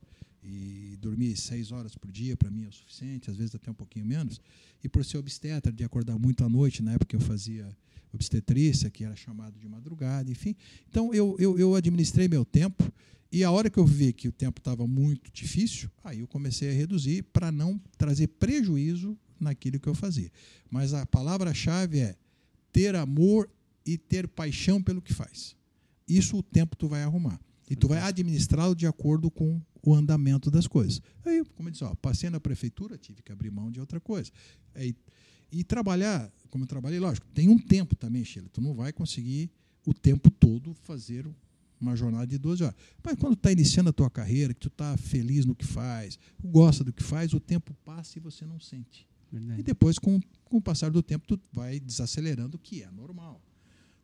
e 0.43 0.97
dormir 1.01 1.37
seis 1.37 1.71
horas 1.71 1.95
por 1.95 2.11
dia 2.11 2.37
para 2.37 2.51
mim 2.51 2.65
é 2.65 2.69
o 2.69 2.73
suficiente, 2.73 3.31
às 3.31 3.37
vezes 3.37 3.55
até 3.55 3.71
um 3.71 3.75
pouquinho 3.75 4.05
menos. 4.05 4.41
E 4.83 4.89
por 4.89 5.05
ser 5.05 5.19
obstetra, 5.19 5.73
de 5.73 5.85
acordar 5.85 6.19
muito 6.19 6.45
à 6.45 6.49
noite, 6.49 6.83
na 6.83 6.93
época 6.93 7.07
que 7.07 7.17
eu 7.17 7.21
fazia 7.21 7.69
obstetrícia, 8.13 8.91
que 8.91 9.05
era 9.05 9.15
chamado 9.17 9.59
de 9.59 9.69
madrugada, 9.69 10.31
enfim. 10.31 10.55
Então 10.89 11.15
eu, 11.15 11.37
eu, 11.39 11.59
eu 11.59 11.75
administrei 11.75 12.29
meu 12.29 12.45
tempo 12.45 12.93
e 13.31 13.43
a 13.43 13.51
hora 13.51 13.71
que 13.71 13.79
eu 13.79 13.87
vi 13.87 14.13
que 14.13 14.29
o 14.29 14.33
tempo 14.33 14.61
estava 14.61 14.87
muito 14.87 15.33
difícil, 15.33 15.91
aí 16.05 16.21
eu 16.21 16.29
comecei 16.29 16.71
a 16.71 16.75
reduzir 16.75 17.23
para 17.33 17.51
não 17.51 17.81
trazer 17.97 18.27
prejuízo 18.27 19.17
naquilo 19.41 19.81
que 19.81 19.89
eu 19.89 19.95
fazia. 19.95 20.31
Mas 20.71 20.93
a 20.93 21.07
palavra-chave 21.07 22.01
é 22.01 22.17
ter 22.71 22.95
amor 22.95 23.49
e 23.87 23.97
ter 23.97 24.29
paixão 24.29 24.83
pelo 24.83 25.01
que 25.01 25.15
faz. 25.15 25.57
Isso 26.07 26.37
o 26.37 26.43
tempo 26.43 26.77
tu 26.77 26.89
vai 26.89 27.03
arrumar. 27.03 27.41
E 27.71 27.75
tu 27.75 27.89
vai 27.89 28.01
administrá-lo 28.01 28.75
de 28.75 28.87
acordo 28.87 29.31
com 29.31 29.61
o 29.83 29.95
andamento 29.95 30.51
das 30.51 30.67
coisas. 30.67 31.01
Aí, 31.25 31.45
como 31.57 31.69
eu 31.69 31.73
disse, 31.73 31.85
ó, 31.85 31.95
passei 31.97 32.31
na 32.31 32.39
prefeitura, 32.39 32.97
tive 32.97 33.23
que 33.23 33.33
abrir 33.33 33.51
mão 33.51 33.71
de 33.71 33.81
outra 33.81 34.01
coisa. 34.01 34.31
Aí, 34.75 34.95
e 35.51 35.63
trabalhar, 35.63 36.33
como 36.51 36.65
eu 36.65 36.69
trabalhei, 36.69 36.99
lógico, 36.99 37.27
tem 37.35 37.49
um 37.49 37.59
tempo 37.59 37.95
também, 37.95 38.25
Sheila. 38.25 38.49
Tu 38.51 38.61
não 38.61 38.75
vai 38.75 38.93
conseguir 38.93 39.51
o 39.85 39.93
tempo 39.93 40.31
todo 40.31 40.73
fazer 40.73 41.27
uma 41.81 41.97
jornada 41.97 42.27
de 42.27 42.39
12 42.39 42.63
horas. 42.63 42.77
Mas 43.05 43.17
quando 43.17 43.35
está 43.35 43.51
iniciando 43.51 43.91
a 43.91 43.93
tua 43.93 44.09
carreira, 44.09 44.55
que 44.55 44.61
tu 44.61 44.69
está 44.69 44.97
feliz 44.97 45.45
no 45.45 45.55
que 45.55 45.67
faz, 45.67 46.19
gosta 46.43 46.85
do 46.85 46.93
que 46.93 47.03
faz, 47.03 47.35
o 47.35 47.41
tempo 47.41 47.75
passa 47.85 48.19
e 48.19 48.21
você 48.21 48.47
não 48.47 48.61
sente. 48.61 49.07
Verdade. 49.31 49.61
E 49.61 49.63
depois, 49.63 49.99
com, 49.99 50.21
com 50.45 50.59
o 50.59 50.63
passar 50.63 50.91
do 50.91 51.03
tempo, 51.03 51.27
tu 51.27 51.41
vai 51.53 51.81
desacelerando, 51.81 52.57
o 52.57 52.61
que 52.61 52.83
é 52.83 52.91
normal. 52.91 53.43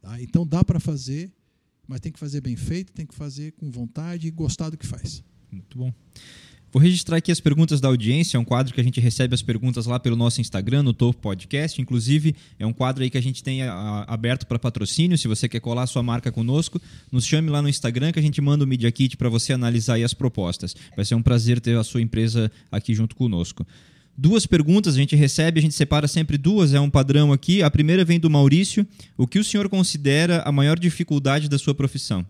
Tá? 0.00 0.20
Então 0.20 0.46
dá 0.46 0.64
para 0.64 0.80
fazer, 0.80 1.32
mas 1.86 2.00
tem 2.00 2.10
que 2.10 2.18
fazer 2.18 2.40
bem 2.40 2.56
feito, 2.56 2.92
tem 2.92 3.06
que 3.06 3.14
fazer 3.14 3.52
com 3.52 3.70
vontade 3.70 4.26
e 4.26 4.30
gostar 4.30 4.70
do 4.70 4.76
que 4.76 4.86
faz. 4.86 5.22
Muito 5.50 5.78
bom. 5.78 5.92
Vou 6.70 6.82
registrar 6.82 7.16
aqui 7.16 7.32
as 7.32 7.40
perguntas 7.40 7.80
da 7.80 7.88
audiência, 7.88 8.36
é 8.36 8.40
um 8.40 8.44
quadro 8.44 8.74
que 8.74 8.80
a 8.80 8.84
gente 8.84 9.00
recebe 9.00 9.34
as 9.34 9.40
perguntas 9.40 9.86
lá 9.86 9.98
pelo 9.98 10.14
nosso 10.14 10.38
Instagram, 10.42 10.82
no 10.82 10.92
Topo 10.92 11.18
Podcast. 11.18 11.80
Inclusive, 11.80 12.36
é 12.58 12.66
um 12.66 12.74
quadro 12.74 13.02
aí 13.02 13.08
que 13.08 13.16
a 13.16 13.22
gente 13.22 13.42
tem 13.42 13.62
a, 13.62 14.04
aberto 14.06 14.46
para 14.46 14.58
patrocínio. 14.58 15.16
Se 15.16 15.26
você 15.26 15.48
quer 15.48 15.60
colar 15.60 15.86
sua 15.86 16.02
marca 16.02 16.30
conosco, 16.30 16.78
nos 17.10 17.24
chame 17.24 17.48
lá 17.48 17.62
no 17.62 17.70
Instagram 17.70 18.12
que 18.12 18.18
a 18.18 18.22
gente 18.22 18.38
manda 18.42 18.64
o 18.64 18.68
Media 18.68 18.92
Kit 18.92 19.16
para 19.16 19.30
você 19.30 19.54
analisar 19.54 19.98
as 20.02 20.12
propostas. 20.12 20.76
Vai 20.94 21.06
ser 21.06 21.14
um 21.14 21.22
prazer 21.22 21.58
ter 21.58 21.74
a 21.74 21.82
sua 21.82 22.02
empresa 22.02 22.52
aqui 22.70 22.94
junto 22.94 23.16
conosco. 23.16 23.66
Duas 24.14 24.44
perguntas 24.44 24.94
a 24.94 24.98
gente 24.98 25.16
recebe, 25.16 25.60
a 25.60 25.62
gente 25.62 25.74
separa 25.74 26.06
sempre 26.06 26.36
duas, 26.36 26.74
é 26.74 26.80
um 26.80 26.90
padrão 26.90 27.32
aqui. 27.32 27.62
A 27.62 27.70
primeira 27.70 28.04
vem 28.04 28.20
do 28.20 28.28
Maurício. 28.28 28.86
O 29.16 29.26
que 29.26 29.38
o 29.38 29.44
senhor 29.44 29.70
considera 29.70 30.42
a 30.42 30.52
maior 30.52 30.78
dificuldade 30.78 31.48
da 31.48 31.58
sua 31.58 31.74
profissão? 31.74 32.26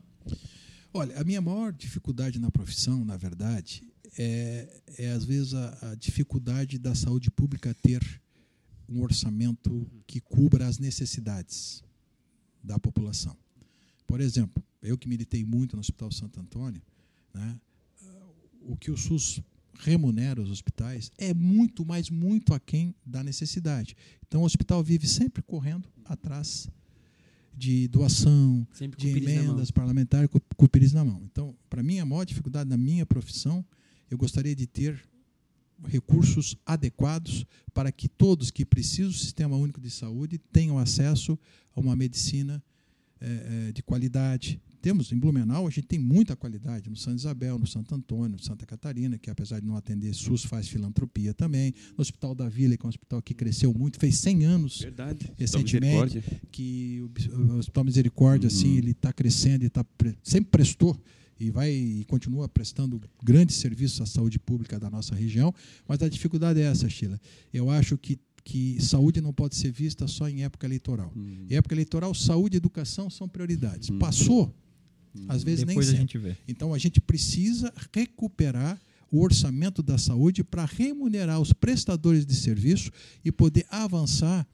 Olha, 0.98 1.16
a 1.16 1.22
minha 1.22 1.40
maior 1.40 1.72
dificuldade 1.72 2.40
na 2.40 2.50
profissão, 2.50 3.04
na 3.04 3.16
verdade, 3.16 3.84
é, 4.18 4.82
é 4.98 5.12
às 5.12 5.24
vezes 5.24 5.54
a, 5.54 5.92
a 5.92 5.94
dificuldade 5.94 6.76
da 6.76 6.92
saúde 6.92 7.30
pública 7.30 7.72
ter 7.72 8.02
um 8.88 9.00
orçamento 9.00 9.88
que 10.08 10.20
cubra 10.20 10.66
as 10.66 10.80
necessidades 10.80 11.84
da 12.64 12.80
população. 12.80 13.36
Por 14.08 14.20
exemplo, 14.20 14.60
eu 14.82 14.98
que 14.98 15.08
militei 15.08 15.44
muito 15.44 15.76
no 15.76 15.80
Hospital 15.80 16.10
Santo 16.10 16.40
Antônio, 16.40 16.82
né, 17.32 17.60
o 18.62 18.76
que 18.76 18.90
o 18.90 18.96
SUS 18.96 19.40
remunera 19.78 20.42
os 20.42 20.50
hospitais 20.50 21.12
é 21.16 21.32
muito, 21.32 21.84
mas 21.84 22.10
muito 22.10 22.52
aquém 22.52 22.92
da 23.06 23.22
necessidade. 23.22 23.96
Então, 24.26 24.42
o 24.42 24.44
hospital 24.44 24.82
vive 24.82 25.06
sempre 25.06 25.44
correndo 25.44 25.88
atrás 26.04 26.68
de 27.58 27.88
doação, 27.88 28.66
Sempre 28.72 28.98
de 29.00 29.08
emendas 29.08 29.70
parlamentares 29.70 30.30
com, 30.30 30.38
com 30.56 30.64
o 30.64 30.68
pires 30.68 30.92
na 30.92 31.04
mão. 31.04 31.20
Então, 31.30 31.54
para 31.68 31.82
mim, 31.82 31.98
a 31.98 32.06
maior 32.06 32.24
dificuldade 32.24 32.70
na 32.70 32.76
minha 32.76 33.04
profissão, 33.04 33.64
eu 34.10 34.16
gostaria 34.16 34.54
de 34.54 34.66
ter 34.66 35.02
recursos 35.86 36.56
adequados 36.64 37.44
para 37.74 37.92
que 37.92 38.08
todos 38.08 38.50
que 38.50 38.64
precisam 38.64 39.10
do 39.10 39.16
Sistema 39.16 39.56
Único 39.56 39.80
de 39.80 39.90
Saúde 39.90 40.38
tenham 40.38 40.78
acesso 40.78 41.38
a 41.74 41.80
uma 41.80 41.94
medicina 41.94 42.62
é, 43.20 43.72
de 43.72 43.82
qualidade, 43.82 44.60
temos 44.88 45.12
em 45.12 45.18
Blumenau, 45.18 45.66
a 45.66 45.70
gente 45.70 45.86
tem 45.86 45.98
muita 45.98 46.34
qualidade 46.34 46.88
no 46.88 46.96
Santa 46.96 47.16
Isabel, 47.16 47.58
no 47.58 47.66
Santo 47.66 47.94
Antônio, 47.94 48.42
Santa 48.42 48.64
Catarina, 48.64 49.18
que 49.18 49.28
apesar 49.28 49.60
de 49.60 49.66
não 49.66 49.76
atender 49.76 50.14
SUS, 50.14 50.44
faz 50.44 50.66
filantropia 50.66 51.34
também. 51.34 51.74
No 51.94 52.00
Hospital 52.00 52.34
da 52.34 52.48
Vila, 52.48 52.74
que 52.74 52.86
é 52.86 52.86
um 52.86 52.88
hospital 52.88 53.20
que 53.20 53.34
cresceu 53.34 53.74
muito, 53.74 53.98
fez 53.98 54.16
100 54.16 54.46
anos 54.46 54.80
Verdade. 54.80 55.30
recentemente. 55.36 56.22
Que 56.50 57.02
o 57.02 57.58
Hospital 57.58 57.84
Misericórdia, 57.84 58.48
uhum. 58.48 58.56
assim, 58.56 58.78
ele 58.78 58.92
está 58.92 59.12
crescendo 59.12 59.62
e 59.62 59.68
tá, 59.68 59.84
sempre 60.22 60.50
prestou 60.50 60.98
e 61.38 61.50
vai 61.50 61.70
e 61.70 62.06
continua 62.06 62.48
prestando 62.48 62.98
grandes 63.22 63.56
serviços 63.56 64.00
à 64.00 64.06
saúde 64.06 64.38
pública 64.38 64.80
da 64.80 64.88
nossa 64.88 65.14
região, 65.14 65.54
mas 65.86 66.02
a 66.02 66.08
dificuldade 66.08 66.60
é 66.60 66.64
essa, 66.64 66.88
Sheila. 66.88 67.20
Eu 67.52 67.68
acho 67.68 67.98
que 67.98 68.18
que 68.48 68.82
saúde 68.82 69.20
não 69.20 69.30
pode 69.30 69.56
ser 69.56 69.70
vista 69.70 70.06
só 70.06 70.26
em 70.26 70.42
época 70.42 70.66
eleitoral. 70.66 71.12
Uhum. 71.14 71.44
Em 71.50 71.54
época 71.54 71.74
eleitoral, 71.74 72.14
saúde 72.14 72.56
e 72.56 72.58
educação 72.58 73.10
são 73.10 73.28
prioridades. 73.28 73.90
Uhum. 73.90 73.98
Passou, 73.98 74.54
às 75.26 75.42
vezes 75.42 75.64
Depois 75.64 75.88
nem 75.88 75.96
a 75.96 76.00
gente 76.00 76.18
vê. 76.18 76.36
Então 76.46 76.74
a 76.74 76.78
gente 76.78 77.00
precisa 77.00 77.72
recuperar 77.92 78.80
o 79.10 79.20
orçamento 79.22 79.82
da 79.82 79.96
saúde 79.96 80.44
para 80.44 80.64
remunerar 80.64 81.40
os 81.40 81.52
prestadores 81.52 82.26
de 82.26 82.34
serviço 82.34 82.90
e 83.24 83.32
poder 83.32 83.66
avançar 83.70 84.46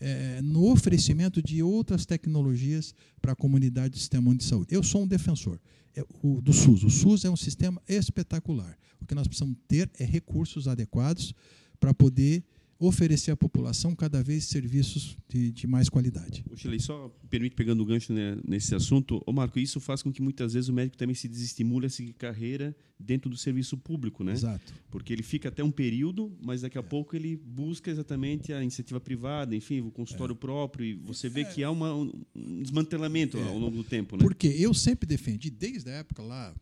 é, 0.00 0.40
no 0.42 0.70
oferecimento 0.70 1.42
de 1.42 1.62
outras 1.62 2.06
tecnologias 2.06 2.94
para 3.20 3.32
a 3.32 3.36
comunidade 3.36 3.90
do 3.90 3.98
sistema 3.98 4.34
de 4.34 4.44
saúde. 4.44 4.74
Eu 4.74 4.82
sou 4.82 5.02
um 5.02 5.06
defensor 5.06 5.60
é, 5.94 6.04
o, 6.22 6.40
do 6.40 6.52
SUS. 6.52 6.82
O 6.84 6.90
SUS 6.90 7.24
é 7.24 7.30
um 7.30 7.36
sistema 7.36 7.80
espetacular. 7.88 8.76
O 9.00 9.06
que 9.06 9.14
nós 9.14 9.28
precisamos 9.28 9.56
ter 9.68 9.90
é 9.98 10.04
recursos 10.04 10.66
adequados 10.66 11.34
para 11.78 11.94
poder 11.94 12.42
oferecer 12.80 13.30
à 13.30 13.36
população 13.36 13.94
cada 13.94 14.22
vez 14.22 14.44
serviços 14.44 15.14
de, 15.28 15.52
de 15.52 15.66
mais 15.66 15.90
qualidade. 15.90 16.42
O 16.50 16.56
Chile, 16.56 16.80
só 16.80 17.14
permite 17.28 17.54
pegando 17.54 17.82
o 17.82 17.84
gancho 17.84 18.10
né, 18.10 18.38
nesse 18.42 18.74
assunto, 18.74 19.22
ô 19.26 19.32
Marco, 19.32 19.58
isso 19.58 19.78
faz 19.78 20.02
com 20.02 20.10
que 20.10 20.22
muitas 20.22 20.54
vezes 20.54 20.70
o 20.70 20.72
médico 20.72 20.96
também 20.96 21.14
se 21.14 21.28
desestimule 21.28 21.86
a 21.86 21.90
seguir 21.90 22.14
carreira 22.14 22.74
dentro 22.98 23.28
do 23.28 23.36
serviço 23.36 23.76
público, 23.76 24.24
né? 24.24 24.32
Exato. 24.32 24.72
Porque 24.90 25.12
ele 25.12 25.22
fica 25.22 25.50
até 25.50 25.62
um 25.62 25.70
período, 25.70 26.34
mas 26.42 26.62
daqui 26.62 26.78
a 26.78 26.80
é. 26.80 26.84
pouco 26.84 27.14
ele 27.14 27.36
busca 27.36 27.90
exatamente 27.90 28.50
a 28.50 28.62
iniciativa 28.62 28.98
privada, 28.98 29.54
enfim, 29.54 29.82
o 29.82 29.90
consultório 29.90 30.32
é. 30.32 30.36
próprio, 30.36 30.86
e 30.86 30.94
você 30.94 31.28
vê 31.28 31.42
é. 31.42 31.44
que 31.44 31.62
há 31.62 31.70
uma, 31.70 31.94
um 31.94 32.62
desmantelamento 32.62 33.36
é. 33.36 33.42
ao 33.42 33.58
longo 33.58 33.76
do 33.76 33.84
tempo, 33.84 34.16
né? 34.16 34.22
Porque 34.22 34.48
eu 34.48 34.72
sempre 34.72 35.06
defendi, 35.06 35.50
desde 35.50 35.90
a 35.90 35.94
época 35.94 36.22
lá 36.22 36.54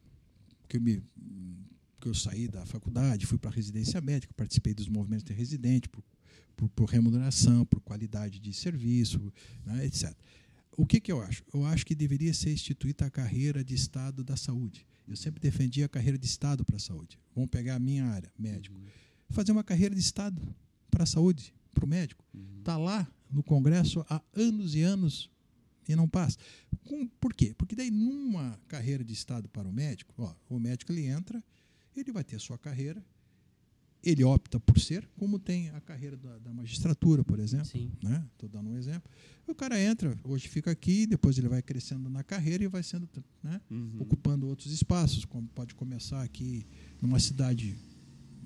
que 0.68 0.76
eu 0.76 0.80
me 0.80 1.00
que 1.98 2.08
eu 2.08 2.14
saí 2.14 2.48
da 2.48 2.64
faculdade, 2.64 3.26
fui 3.26 3.38
para 3.38 3.50
a 3.50 3.52
residência 3.52 4.00
médica, 4.00 4.32
participei 4.34 4.74
dos 4.74 4.88
movimentos 4.88 5.24
de 5.24 5.32
residente, 5.32 5.88
por, 5.88 6.02
por, 6.56 6.68
por 6.70 6.88
remuneração, 6.88 7.64
por 7.64 7.80
qualidade 7.80 8.38
de 8.38 8.52
serviço, 8.52 9.32
né, 9.64 9.84
etc. 9.86 10.14
O 10.76 10.86
que, 10.86 11.00
que 11.00 11.10
eu 11.10 11.20
acho? 11.20 11.42
Eu 11.52 11.64
acho 11.66 11.84
que 11.84 11.94
deveria 11.94 12.32
ser 12.32 12.52
instituída 12.52 13.06
a 13.06 13.10
carreira 13.10 13.64
de 13.64 13.74
Estado 13.74 14.22
da 14.22 14.36
saúde. 14.36 14.86
Eu 15.08 15.16
sempre 15.16 15.40
defendi 15.40 15.82
a 15.82 15.88
carreira 15.88 16.16
de 16.16 16.26
Estado 16.26 16.64
para 16.64 16.76
a 16.76 16.78
saúde. 16.78 17.18
Vamos 17.34 17.50
pegar 17.50 17.74
a 17.74 17.78
minha 17.80 18.04
área, 18.04 18.30
médico. 18.38 18.76
Uhum. 18.76 18.86
Fazer 19.30 19.50
uma 19.52 19.64
carreira 19.64 19.94
de 19.94 20.00
Estado 20.00 20.40
para 20.90 21.02
a 21.02 21.06
saúde, 21.06 21.52
para 21.74 21.84
o 21.84 21.88
médico. 21.88 22.24
Está 22.58 22.78
uhum. 22.78 22.84
lá 22.84 23.08
no 23.30 23.42
Congresso 23.42 24.04
há 24.08 24.22
anos 24.34 24.74
e 24.74 24.82
anos 24.82 25.30
e 25.88 25.96
não 25.96 26.08
passa. 26.08 26.38
Com, 26.84 27.06
por 27.06 27.34
quê? 27.34 27.54
Porque 27.56 27.74
daí, 27.74 27.90
numa 27.90 28.60
carreira 28.68 29.02
de 29.02 29.12
Estado 29.12 29.48
para 29.48 29.66
o 29.66 29.72
médico, 29.72 30.14
ó, 30.18 30.34
o 30.48 30.60
médico 30.60 30.92
ele 30.92 31.06
entra, 31.06 31.42
ele 32.00 32.12
vai 32.12 32.24
ter 32.24 32.38
sua 32.40 32.58
carreira, 32.58 33.04
ele 34.02 34.22
opta 34.22 34.60
por 34.60 34.78
ser, 34.78 35.08
como 35.18 35.38
tem 35.38 35.70
a 35.70 35.80
carreira 35.80 36.16
da, 36.16 36.38
da 36.38 36.52
magistratura, 36.52 37.24
por 37.24 37.38
exemplo. 37.38 37.66
Estou 37.66 38.10
né? 38.10 38.24
dando 38.50 38.70
um 38.70 38.76
exemplo. 38.76 39.10
O 39.46 39.54
cara 39.54 39.80
entra, 39.80 40.16
hoje 40.22 40.48
fica 40.48 40.70
aqui, 40.70 41.06
depois 41.06 41.36
ele 41.36 41.48
vai 41.48 41.62
crescendo 41.62 42.08
na 42.08 42.22
carreira 42.22 42.62
e 42.64 42.68
vai 42.68 42.82
sendo 42.82 43.08
né? 43.42 43.60
uhum. 43.70 43.96
ocupando 44.00 44.46
outros 44.46 44.72
espaços, 44.72 45.24
como 45.24 45.48
pode 45.48 45.74
começar 45.74 46.22
aqui 46.22 46.64
numa 47.02 47.18
cidade 47.18 47.76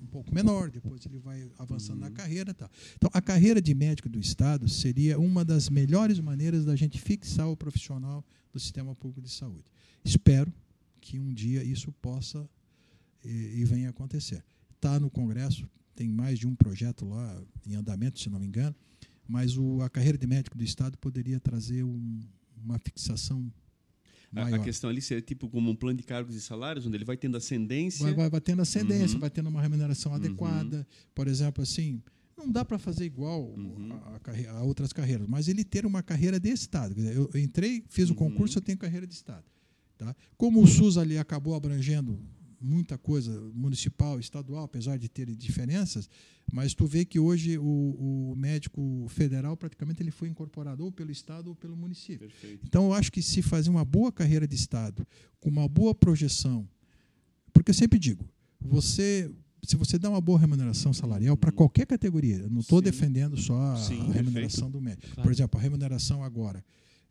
um 0.01 0.07
pouco 0.07 0.33
menor, 0.33 0.69
depois 0.69 1.05
ele 1.05 1.19
vai 1.19 1.49
avançando 1.57 2.01
uhum. 2.01 2.09
na 2.09 2.11
carreira. 2.11 2.53
Tá. 2.53 2.69
Então, 2.95 3.09
a 3.13 3.21
carreira 3.21 3.61
de 3.61 3.73
médico 3.73 4.09
do 4.09 4.19
Estado 4.19 4.67
seria 4.67 5.19
uma 5.19 5.45
das 5.45 5.69
melhores 5.69 6.19
maneiras 6.19 6.65
da 6.65 6.75
gente 6.75 6.99
fixar 6.99 7.47
o 7.47 7.55
profissional 7.55 8.25
do 8.51 8.59
sistema 8.59 8.95
público 8.95 9.21
de 9.21 9.29
saúde. 9.29 9.65
Espero 10.03 10.51
que 10.99 11.19
um 11.19 11.33
dia 11.33 11.63
isso 11.63 11.91
possa 11.91 12.47
e, 13.23 13.61
e 13.61 13.65
venha 13.65 13.89
acontecer. 13.89 14.43
Está 14.75 14.99
no 14.99 15.09
Congresso, 15.09 15.69
tem 15.95 16.09
mais 16.09 16.39
de 16.39 16.47
um 16.47 16.55
projeto 16.55 17.05
lá 17.05 17.41
em 17.65 17.75
andamento, 17.75 18.19
se 18.19 18.29
não 18.29 18.39
me 18.39 18.47
engano, 18.47 18.75
mas 19.27 19.57
o, 19.57 19.81
a 19.81 19.89
carreira 19.89 20.17
de 20.17 20.27
médico 20.27 20.57
do 20.57 20.63
Estado 20.63 20.97
poderia 20.97 21.39
trazer 21.39 21.83
um, 21.83 22.19
uma 22.63 22.77
fixação 22.79 23.51
a, 24.35 24.55
a, 24.55 24.59
questão 24.59 24.89
ali 24.89 25.01
seria 25.01 25.21
tipo 25.21 25.47
como 25.47 25.69
um 25.69 25.75
plano 25.75 25.97
de 25.97 26.03
cargos 26.03 26.35
e 26.35 26.41
salários, 26.41 26.87
onde 26.87 26.97
ele 26.97 27.05
vai 27.05 27.15
tendo 27.15 27.37
ascendência. 27.37 28.03
Vai, 28.03 28.13
vai, 28.15 28.29
vai 28.31 28.41
tendo 28.41 28.61
ascendência, 28.61 29.15
uhum. 29.15 29.21
vai 29.21 29.29
tendo 29.29 29.47
uma 29.47 29.61
remuneração 29.61 30.11
uhum. 30.11 30.17
adequada. 30.17 30.87
Por 31.13 31.27
exemplo, 31.27 31.61
assim, 31.61 32.01
não 32.35 32.51
dá 32.51 32.65
para 32.65 32.79
fazer 32.79 33.05
igual 33.05 33.43
uhum. 33.43 33.91
a, 33.91 34.19
a, 34.31 34.57
a, 34.57 34.63
outras 34.63 34.91
carreiras, 34.91 35.27
mas 35.27 35.47
ele 35.47 35.63
ter 35.63 35.85
uma 35.85 36.01
carreira 36.01 36.39
de 36.39 36.49
Estado. 36.49 36.95
Dizer, 36.95 37.15
eu, 37.15 37.29
entrei, 37.35 37.83
fiz 37.87 38.09
o 38.09 38.13
uhum. 38.13 38.17
concurso, 38.17 38.57
eu 38.57 38.61
tenho 38.61 38.77
carreira 38.77 39.05
de 39.05 39.13
Estado. 39.13 39.45
Tá? 39.97 40.15
Como 40.35 40.61
o 40.61 40.67
SUS 40.67 40.97
ali 40.97 41.17
acabou 41.17 41.53
abrangendo 41.53 42.19
muita 42.63 42.97
coisa 42.97 43.39
municipal, 43.53 44.19
estadual, 44.19 44.63
apesar 44.63 44.97
de 44.97 45.09
ter 45.09 45.33
diferenças, 45.35 46.09
mas 46.51 46.73
tu 46.73 46.85
vê 46.85 47.03
que 47.03 47.19
hoje 47.19 47.57
o, 47.57 48.31
o 48.31 48.35
médico 48.35 49.05
federal 49.09 49.57
praticamente 49.57 50.01
ele 50.01 50.11
foi 50.11 50.29
incorporado 50.29 50.83
ou 50.83 50.91
pelo 50.91 51.11
estado 51.11 51.49
ou 51.49 51.55
pelo 51.55 51.75
município. 51.75 52.27
Perfeito. 52.27 52.65
Então 52.65 52.85
eu 52.85 52.93
acho 52.93 53.11
que 53.11 53.21
se 53.21 53.41
fazer 53.41 53.69
uma 53.69 53.83
boa 53.83 54.11
carreira 54.11 54.47
de 54.47 54.55
estado, 54.55 55.05
com 55.39 55.49
uma 55.49 55.67
boa 55.67 55.93
projeção, 55.93 56.67
porque 57.51 57.71
eu 57.71 57.75
sempre 57.75 57.99
digo, 57.99 58.25
você 58.59 59.29
se 59.65 59.77
você 59.77 59.97
dá 59.97 60.09
uma 60.09 60.19
boa 60.19 60.37
remuneração 60.37 60.91
salarial 60.91 61.37
para 61.37 61.51
qualquer 61.51 61.85
categoria, 61.85 62.49
não 62.49 62.59
estou 62.59 62.81
defendendo 62.81 63.37
só 63.37 63.57
a, 63.57 63.77
Sim, 63.77 64.11
remuneração 64.11 64.69
do 64.69 64.81
médico. 64.81 65.07
Claro. 65.13 65.21
Por 65.21 65.31
exemplo, 65.31 65.57
a 65.57 65.63
remuneração 65.63 66.21
agora 66.21 66.63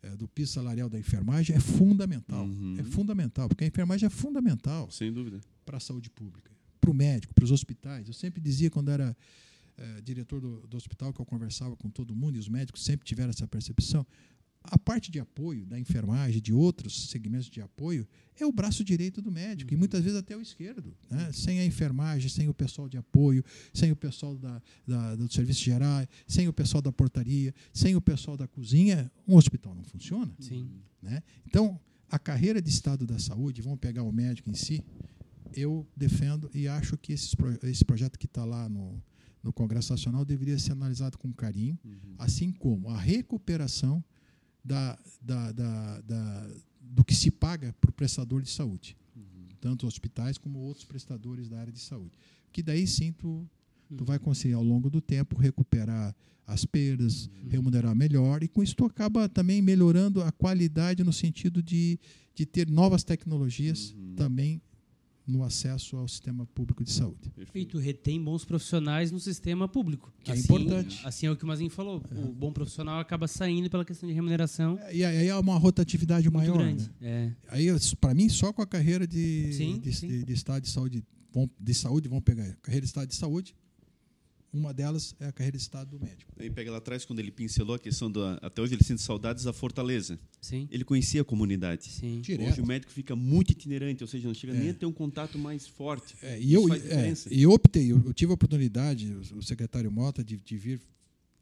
eh, 0.03 0.15
do 0.15 0.27
piso 0.27 0.53
salarial 0.53 0.89
da 0.89 0.99
enfermagem 0.99 1.55
é 1.55 1.59
fundamental. 1.59 2.45
Uhum. 2.45 2.75
É 2.77 2.83
fundamental, 2.83 3.47
porque 3.47 3.63
a 3.63 3.67
enfermagem 3.67 4.05
é 4.05 4.09
fundamental 4.09 4.91
Sem 4.91 5.11
dúvida. 5.11 5.39
para 5.65 5.77
a 5.77 5.79
saúde 5.79 6.09
pública, 6.09 6.51
para 6.79 6.91
o 6.91 6.93
médico, 6.93 7.33
para 7.33 7.43
os 7.43 7.51
hospitais. 7.51 8.07
Eu 8.07 8.13
sempre 8.13 8.41
dizia 8.41 8.69
quando 8.69 8.89
era 8.89 9.15
eh, 9.77 10.01
diretor 10.01 10.39
do, 10.39 10.67
do 10.67 10.77
hospital 10.77 11.11
que 11.13 11.19
eu 11.21 11.25
conversava 11.25 11.75
com 11.75 11.89
todo 11.89 12.13
mundo 12.15 12.35
e 12.35 12.39
os 12.39 12.49
médicos 12.49 12.83
sempre 12.83 13.05
tiveram 13.07 13.29
essa 13.29 13.47
percepção. 13.47 14.05
A 14.63 14.77
parte 14.77 15.11
de 15.11 15.19
apoio 15.19 15.65
da 15.65 15.77
enfermagem, 15.79 16.41
de 16.41 16.53
outros 16.53 17.09
segmentos 17.09 17.49
de 17.49 17.61
apoio, 17.61 18.07
é 18.39 18.45
o 18.45 18.51
braço 18.51 18.83
direito 18.83 19.21
do 19.21 19.31
médico 19.31 19.73
e 19.73 19.77
muitas 19.77 20.01
vezes 20.01 20.17
até 20.17 20.35
o 20.35 20.41
esquerdo. 20.41 20.95
Né? 21.09 21.31
Sem 21.33 21.59
a 21.59 21.65
enfermagem, 21.65 22.29
sem 22.29 22.47
o 22.47 22.53
pessoal 22.53 22.87
de 22.87 22.97
apoio, 22.97 23.43
sem 23.73 23.91
o 23.91 23.95
pessoal 23.95 24.37
da, 24.37 24.61
da, 24.87 25.15
do 25.15 25.31
serviço 25.31 25.61
geral, 25.61 26.07
sem 26.27 26.47
o 26.47 26.53
pessoal 26.53 26.81
da 26.81 26.91
portaria, 26.91 27.53
sem 27.73 27.95
o 27.95 28.01
pessoal 28.01 28.37
da 28.37 28.47
cozinha, 28.47 29.11
um 29.27 29.35
hospital 29.35 29.75
não 29.75 29.83
funciona. 29.83 30.33
Sim. 30.39 30.69
Né? 31.01 31.21
Então, 31.45 31.79
a 32.09 32.17
carreira 32.17 32.61
de 32.61 32.69
Estado 32.69 33.05
da 33.05 33.19
Saúde, 33.19 33.61
vamos 33.61 33.79
pegar 33.79 34.03
o 34.03 34.11
médico 34.11 34.49
em 34.49 34.53
si, 34.53 34.83
eu 35.55 35.85
defendo 35.95 36.49
e 36.53 36.67
acho 36.67 36.97
que 36.97 37.13
esses 37.13 37.35
esse 37.63 37.85
projeto 37.85 38.17
que 38.17 38.25
está 38.25 38.43
lá 38.43 38.67
no, 38.67 39.01
no 39.43 39.51
Congresso 39.53 39.91
Nacional 39.91 40.25
deveria 40.25 40.57
ser 40.57 40.71
analisado 40.71 41.17
com 41.17 41.31
carinho, 41.33 41.77
assim 42.17 42.51
como 42.51 42.89
a 42.89 42.97
recuperação 42.97 44.03
da, 44.63 44.97
da, 45.21 45.51
da, 45.51 46.01
da- 46.01 46.47
do 46.81 47.03
que 47.03 47.15
se 47.15 47.29
paga 47.31 47.75
para 47.81 47.89
o 47.89 47.93
prestador 47.93 48.41
de 48.41 48.49
saúde, 48.49 48.95
tanto 49.59 49.87
hospitais 49.87 50.37
como 50.37 50.59
outros 50.59 50.85
prestadores 50.85 51.49
da 51.49 51.59
área 51.59 51.71
de 51.73 51.79
saúde. 51.79 52.17
Que 52.51 52.61
daí 52.61 52.85
sim 52.85 53.11
tu, 53.13 53.47
tu 53.97 54.03
vai 54.05 54.19
conseguir 54.19 54.53
ao 54.53 54.63
longo 54.63 54.89
do 54.89 55.01
tempo 55.01 55.37
recuperar 55.39 56.15
as 56.45 56.65
perdas, 56.65 57.29
remunerar 57.49 57.95
melhor. 57.95 58.43
E 58.43 58.47
com 58.47 58.61
isso 58.61 58.75
tu 58.75 58.85
acaba 58.85 59.27
também 59.29 59.61
melhorando 59.61 60.21
a 60.21 60.31
qualidade 60.31 61.03
no 61.03 61.13
sentido 61.13 61.63
de, 61.63 61.97
de 62.35 62.45
ter 62.45 62.69
novas 62.69 63.03
tecnologias 63.03 63.95
também 64.15 64.61
no 65.25 65.43
acesso 65.43 65.95
ao 65.95 66.07
sistema 66.07 66.45
público 66.45 66.83
de 66.83 66.91
saúde. 66.91 67.31
E 67.55 67.65
tu 67.65 67.77
retém 67.77 68.21
bons 68.21 68.43
profissionais 68.43 69.09
no 69.11 69.19
sistema 69.19 69.67
público. 69.67 70.11
Que 70.23 70.31
é 70.31 70.33
Assim- 70.33 70.43
importante. 70.43 71.01
Assim 71.05 71.25
é 71.27 71.31
o 71.31 71.35
que 71.37 71.43
o 71.43 71.47
Mazinho 71.47 71.69
falou. 71.69 72.03
O 72.11 72.33
bom 72.33 72.51
profissional 72.51 72.99
acaba 72.99 73.27
saindo 73.27 73.69
pela 73.69 73.85
questão 73.85 74.07
de 74.07 74.13
remuneração 74.13 74.77
E 74.91 75.03
aí 75.03 75.27
é 75.27 75.35
uma 75.35 75.57
rotatividade 75.57 76.29
muito 76.29 76.35
maior. 76.37 76.57
grande. 76.57 76.89
né? 76.99 77.35
É. 77.49 77.55
Aí, 77.55 77.67
para 78.01 78.13
mim, 78.13 78.27
só 78.27 78.51
com 78.51 78.61
a 78.61 78.67
carreira 78.67 79.07
de, 79.07 79.53
Sim, 79.53 79.79
de, 79.79 79.93
sim. 79.93 80.07
de- 80.07 80.23
de 80.25 80.33
estado 80.33 80.61
de 80.63 80.69
saúde, 80.69 81.03
vão, 81.31 81.49
de 81.59 81.73
saúde, 81.73 82.09
vão 82.09 82.21
pegar 82.21 82.55
carreira 82.61 82.81
de 82.85 82.87
estado 82.89 83.07
de 83.07 83.15
saúde. 83.15 83.55
Uma 84.53 84.71
delas 84.71 85.15
é 85.19 85.25
a 85.25 85.31
carreira 85.31 85.57
de 85.57 85.63
estado 85.63 85.97
do 85.97 85.99
médico. 86.05 86.31
Aí 86.37 86.47
pega 86.47 86.69
lá 86.71 86.77
atrás, 86.77 87.03
quando 87.03 87.17
ele 87.17 87.31
pincelou 87.31 87.75
a 87.75 87.79
questão 87.79 88.11
da. 88.11 88.35
Até 88.35 88.61
hoje 88.61 88.75
ele 88.75 88.83
sente 88.83 89.01
saudades 89.01 89.43
da 89.43 89.51
Fortaleza. 89.51 90.19
Sim. 90.39 90.67
Ele 90.69 90.83
conhecia 90.83 91.21
a 91.21 91.25
comunidade. 91.25 91.85
Sim. 91.89 92.21
Direto. 92.21 92.51
Hoje 92.51 92.61
o 92.61 92.65
médico 92.65 92.91
fica 92.91 93.15
muito 93.15 93.51
itinerante, 93.51 94.03
ou 94.03 94.07
seja, 94.07 94.27
não 94.27 94.33
chega 94.35 94.53
É. 94.53 94.59
nem 94.59 94.69
a 94.69 94.73
ter 94.75 94.85
um 94.85 94.91
contato 94.91 95.39
mais 95.39 95.67
forte. 95.67 96.15
É, 96.21 96.39
e 96.39 96.53
eu, 96.53 96.71
é, 96.71 97.13
e 97.31 97.41
eu 97.41 97.51
optei, 97.51 97.91
eu, 97.91 97.99
eu 98.05 98.13
tive 98.13 98.31
a 98.31 98.35
oportunidade, 98.35 99.11
o, 99.33 99.37
o 99.39 99.41
secretário 99.41 99.91
Mota, 99.91 100.23
de, 100.23 100.37
de 100.37 100.55
vir 100.57 100.79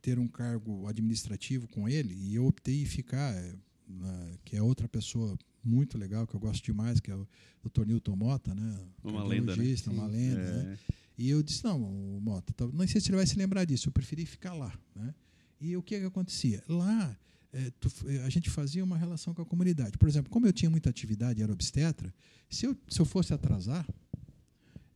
ter 0.01 0.17
um 0.17 0.27
cargo 0.27 0.87
administrativo 0.87 1.67
com 1.67 1.89
ele, 1.89 2.13
e 2.15 2.33
eu 2.35 2.45
optei 2.47 2.81
em 2.81 2.85
ficar, 2.85 3.35
é, 3.35 3.53
na- 3.89 4.31
que 4.45 4.55
é 4.55 4.61
outra 4.63 4.87
pessoa 4.87 5.37
muito 5.63 5.97
legal, 5.97 6.25
que 6.25 6.33
eu 6.33 6.39
gosto 6.39 6.63
demais, 6.63 6.99
que 7.01 7.11
é 7.11 7.15
o 7.15 7.27
Dr. 7.63 7.85
Newton 7.85 8.15
Mota, 8.15 8.55
né? 8.55 8.79
Uma 9.03 9.23
lenda, 9.23 9.55
né? 9.55 9.75
Uma 9.87 10.07
lenda, 10.07 10.39
É. 10.41 10.63
né? 10.63 10.79
E 11.17 11.29
eu 11.29 11.43
disse, 11.43 11.63
não, 11.63 11.79
Mota, 11.79 12.53
não 12.73 12.87
sei 12.87 13.01
se 13.01 13.09
ele 13.09 13.17
vai 13.17 13.27
se 13.27 13.37
lembrar 13.37 13.65
disso, 13.65 13.89
eu 13.89 13.93
preferi 13.93 14.25
ficar 14.25 14.53
lá. 14.53 14.73
Né? 14.95 15.13
E 15.59 15.75
o 15.77 15.83
que, 15.83 15.99
que 15.99 16.05
acontecia? 16.05 16.63
Lá, 16.67 17.17
eh, 17.53 17.71
tu 17.79 17.89
eh, 18.07 18.23
a 18.23 18.29
gente 18.29 18.49
fazia 18.49 18.83
uma 18.83 18.97
relação 18.97 19.33
com 19.33 19.41
a 19.41 19.45
comunidade. 19.45 19.97
Por 19.97 20.09
exemplo, 20.09 20.31
como 20.31 20.47
eu 20.47 20.53
tinha 20.53 20.69
muita 20.69 20.89
atividade, 20.89 21.41
era 21.41 21.51
obstetra, 21.51 22.13
se 22.49 22.65
eu, 22.65 22.75
se 22.89 22.99
eu 22.99 23.05
fosse 23.05 23.33
atrasar, 23.33 23.87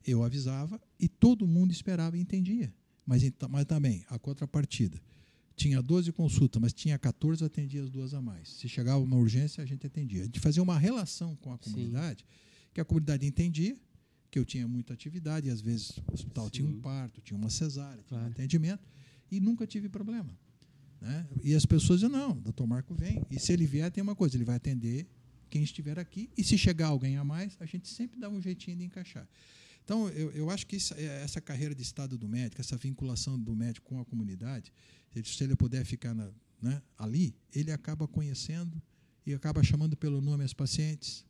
eu 0.06 0.24
avisava 0.24 0.82
e 1.00 1.08
todo 1.08 1.46
mundo 1.48 1.72
esperava 1.72 2.18
e 2.18 2.22
entendia. 2.22 2.74
Mas, 3.06 3.22
mas 3.50 3.66
também, 3.66 4.04
a 4.10 4.18
contrapartida. 4.18 5.00
Tinha 5.56 5.82
12 5.82 6.12
consultas, 6.12 6.62
mas 6.62 6.74
tinha 6.74 6.98
14, 6.98 7.42
eu 7.42 7.48
atendia 7.48 7.82
as 7.84 7.90
duas 7.90 8.14
a 8.14 8.22
mais. 8.22 8.50
Se 8.50 8.68
chegava 8.68 9.00
uma 9.00 9.16
urgência, 9.16 9.64
a 9.64 9.66
gente 9.66 9.86
atendia. 9.88 10.22
A 10.22 10.26
gente 10.26 10.40
fazia 10.40 10.62
uma 10.62 10.78
relação 10.78 11.36
com 11.38 11.54
a 11.54 11.58
Sim. 11.58 11.72
comunidade, 11.72 12.26
que 12.74 12.82
a 12.82 12.86
comunidade 12.86 13.26
entendia 13.26 13.78
que 14.32 14.38
eu 14.40 14.46
tinha 14.46 14.68
muita 14.68 14.94
atividade, 14.94 15.48
e 15.48 15.52
às 15.52 15.62
vezes 15.62 15.92
o 16.08 16.14
hospital 16.14 16.50
tinha 16.50 16.68
um 16.68 16.74
Sim. 16.74 16.82
parto, 16.82 17.22
tinha 17.22 17.38
uma 17.38 17.50
cesárea, 17.50 18.04
tinha 18.04 18.20
um 18.20 18.26
atendimento, 18.26 18.84
e 19.32 19.40
nunca 19.40 19.66
tive 19.66 19.88
problema. 19.90 20.38
Né? 21.02 21.28
E 21.44 21.54
as 21.54 21.66
pessoas 21.66 22.00
diziam, 22.02 22.18
não, 22.18 22.36
doutor 22.38 22.66
Marco 22.68 22.94
vem. 22.94 23.22
E 23.30 23.40
se 23.40 23.54
ele 23.54 23.66
vier, 23.66 23.92
tem 23.92 24.02
uma 24.02 24.16
coisa, 24.16 24.36
ele 24.36 24.46
vai 24.46 24.56
atender 24.56 25.08
quem 25.50 25.64
estiver 25.64 25.98
aqui, 26.00 26.30
e 26.38 26.44
se 26.44 26.58
chegar 26.58 26.88
alguém 26.88 27.18
a 27.18 27.24
mais, 27.24 27.56
a 27.60 27.66
gente 27.66 27.88
sempre 27.88 28.20
dá 28.20 28.30
um 28.30 28.42
jeitinho 28.42 28.78
de 28.78 28.84
encaixar. 28.84 29.28
Então, 29.84 30.10
eu, 30.10 30.32
eu 30.32 30.50
acho 30.50 30.66
que 30.66 30.76
isso- 30.76 30.94
é- 30.96 31.22
essa 31.24 31.40
carreira 31.40 31.76
de 31.76 31.82
estado 31.84 32.18
do 32.18 32.28
médico, 32.28 32.60
essa 32.60 32.76
vinculação 32.76 33.40
do 33.40 33.56
médico 33.56 33.88
com 33.88 34.00
a 34.00 34.06
comunidade, 34.06 34.74
se 35.24 35.44
ele 35.44 35.56
puder 35.56 35.86
ficar 35.86 36.14
na- 36.14 36.32
né, 36.62 36.82
ali, 36.98 37.36
ele 37.54 37.72
acaba 37.72 38.08
conhecendo 38.08 38.82
e 39.26 39.34
acaba 39.34 39.62
chamando 39.64 39.96
pelo 39.96 40.20
nome 40.22 40.44
as 40.44 40.54
pacientes. 40.54 41.25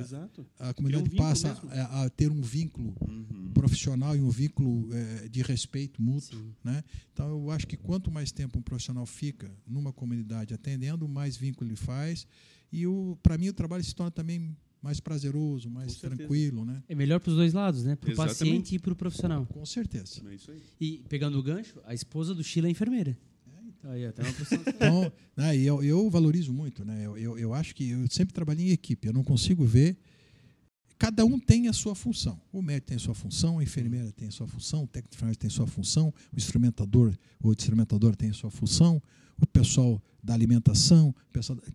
Exato. 0.00 0.46
A 0.58 0.72
comunidade 0.74 1.08
vínculo 1.10 1.28
passa 1.28 1.58
a, 1.70 2.04
a 2.04 2.10
ter 2.10 2.30
um 2.30 2.40
vínculo 2.42 2.94
Uhum. 3.00 3.50
profissional 3.54 4.16
e 4.16 4.20
um 4.20 4.30
vínculo 4.30 4.88
eh, 4.92 5.28
de 5.28 5.42
respeito 5.42 6.00
mútuo. 6.02 6.38
Sim. 6.38 6.54
Né? 6.64 6.82
Então, 7.12 7.28
eu 7.28 7.50
acho 7.50 7.66
que 7.66 7.76
quanto 7.76 8.10
mais 8.10 8.30
tempo 8.32 8.58
um 8.58 8.62
profissional 8.62 9.06
fica 9.06 9.50
numa 9.66 9.92
comunidade 9.92 10.54
atendendo, 10.54 11.08
mais 11.08 11.36
vínculo 11.36 11.68
ele 11.68 11.76
faz. 11.76 12.26
E, 12.72 12.84
para 13.22 13.38
mim, 13.38 13.48
o 13.48 13.52
trabalho 13.52 13.82
se 13.84 13.94
torna 13.94 14.10
também 14.10 14.56
mais 14.82 15.00
prazeroso, 15.00 15.68
mais 15.70 15.96
tranquilo. 15.96 16.64
Né? 16.64 16.82
É 16.88 16.94
melhor 16.94 17.18
para 17.18 17.30
os 17.30 17.36
dois 17.36 17.52
lados, 17.52 17.82
né? 17.82 17.96
Para 17.96 18.12
o 18.12 18.16
paciente 18.16 18.74
e 18.74 18.78
para 18.78 18.92
o 18.92 18.96
profissional. 18.96 19.46
Com 19.46 19.64
certeza. 19.66 20.22
É 20.28 20.34
isso 20.34 20.50
aí. 20.50 20.62
E 20.80 21.04
pegando 21.08 21.38
o 21.38 21.42
gancho, 21.42 21.80
a 21.84 21.94
esposa 21.94 22.34
do 22.34 22.44
Sheila 22.44 22.68
é 22.68 22.70
enfermeira. 22.70 23.16
Aí, 23.88 24.10
tem 24.12 24.24
uma. 24.24 24.34
Então, 24.74 25.12
né, 25.36 25.56
e 25.56 25.66
eu, 25.66 25.82
eu 25.82 26.10
valorizo 26.10 26.52
muito. 26.52 26.84
Né? 26.84 27.04
Eu, 27.06 27.16
eu, 27.16 27.38
eu 27.38 27.54
acho 27.54 27.74
que 27.74 27.90
eu 27.90 28.06
sempre 28.10 28.34
trabalhei 28.34 28.68
em 28.68 28.72
equipe. 28.72 29.06
Eu 29.08 29.12
não 29.12 29.22
consigo 29.24 29.64
ver. 29.64 29.96
Cada 30.98 31.24
um 31.26 31.38
tem 31.38 31.68
a 31.68 31.72
sua 31.74 31.94
função. 31.94 32.40
O 32.50 32.62
médico 32.62 32.86
tem 32.88 32.96
a 32.96 33.00
sua 33.00 33.14
função, 33.14 33.58
a 33.58 33.62
enfermeira 33.62 34.10
tem 34.12 34.28
a 34.28 34.30
sua 34.30 34.46
função, 34.46 34.84
o 34.84 34.86
técnico 34.86 35.10
de 35.10 35.16
enfermagem 35.16 35.38
tem 35.38 35.48
a 35.48 35.50
sua 35.50 35.66
função, 35.66 36.08
o 36.32 36.36
instrumentador 36.36 37.14
ou 37.42 37.52
instrumentador 37.52 38.16
tem 38.16 38.30
a 38.30 38.32
sua 38.32 38.50
função, 38.50 39.02
o 39.38 39.46
pessoal 39.46 40.02
da 40.22 40.32
alimentação, 40.32 41.10
o 41.10 41.32
pessoal 41.32 41.58
da- 41.58 41.66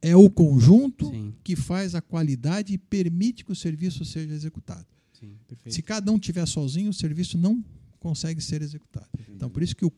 é 0.00 0.14
o 0.14 0.30
conjunto 0.30 1.10
Sim, 1.10 1.34
que 1.42 1.56
faz 1.56 1.96
a 1.96 2.00
qualidade 2.00 2.72
e 2.72 2.78
permite 2.78 3.44
que 3.44 3.50
o 3.50 3.56
serviço 3.56 4.04
seja 4.04 4.32
executado. 4.32 4.86
sim. 5.12 5.36
Se 5.68 5.82
cada 5.82 6.10
um 6.12 6.18
tiver 6.18 6.46
sozinho, 6.46 6.90
o 6.90 6.94
serviço 6.94 7.36
não 7.36 7.62
consegue 7.98 8.40
ser 8.40 8.62
executado. 8.62 9.08
Então, 9.28 9.50
por 9.50 9.62
isso 9.64 9.74
que, 9.76 9.84
o, 9.84 9.92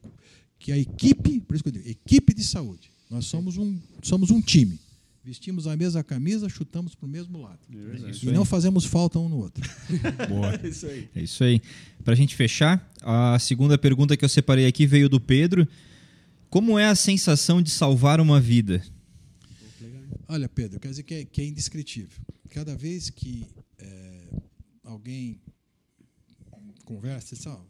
que 0.62 0.70
a 0.70 0.78
equipe, 0.78 1.40
por 1.40 1.54
isso 1.54 1.64
que 1.64 1.70
eu 1.70 1.72
digo, 1.72 1.88
equipe 1.88 2.32
de 2.32 2.44
saúde, 2.44 2.88
nós 3.10 3.26
somos 3.26 3.58
um, 3.58 3.78
somos 4.00 4.30
um 4.30 4.40
time. 4.40 4.78
Vestimos 5.24 5.66
a 5.66 5.76
mesma 5.76 6.02
camisa, 6.02 6.48
chutamos 6.48 6.94
para 6.94 7.06
o 7.06 7.08
mesmo 7.08 7.40
lado. 7.40 7.58
É 7.70 8.24
e 8.24 8.28
aí. 8.28 8.34
não 8.34 8.44
fazemos 8.44 8.84
falta 8.84 9.18
um 9.18 9.28
no 9.28 9.38
outro. 9.38 9.62
Boa. 10.28 10.54
É 10.54 10.68
isso 10.68 10.86
aí. 10.86 11.08
É 11.14 11.22
isso 11.22 11.44
aí. 11.44 11.60
Para 12.04 12.12
a 12.12 12.16
gente 12.16 12.34
fechar, 12.34 12.90
a 13.02 13.38
segunda 13.38 13.76
pergunta 13.76 14.16
que 14.16 14.24
eu 14.24 14.28
separei 14.28 14.66
aqui 14.66 14.86
veio 14.86 15.08
do 15.08 15.20
Pedro. 15.20 15.66
Como 16.48 16.78
é 16.78 16.86
a 16.86 16.94
sensação 16.94 17.60
de 17.60 17.70
salvar 17.70 18.20
uma 18.20 18.40
vida? 18.40 18.84
Olha, 20.28 20.48
Pedro, 20.48 20.78
quer 20.80 20.88
dizer 20.88 21.02
que 21.02 21.14
é, 21.14 21.24
que 21.24 21.40
é 21.40 21.44
indescritível. 21.44 22.18
Cada 22.50 22.76
vez 22.76 23.10
que 23.10 23.46
é, 23.78 24.28
alguém 24.84 25.40
conversa, 26.84 27.34
diz, 27.34 27.46
ó, 27.46 27.64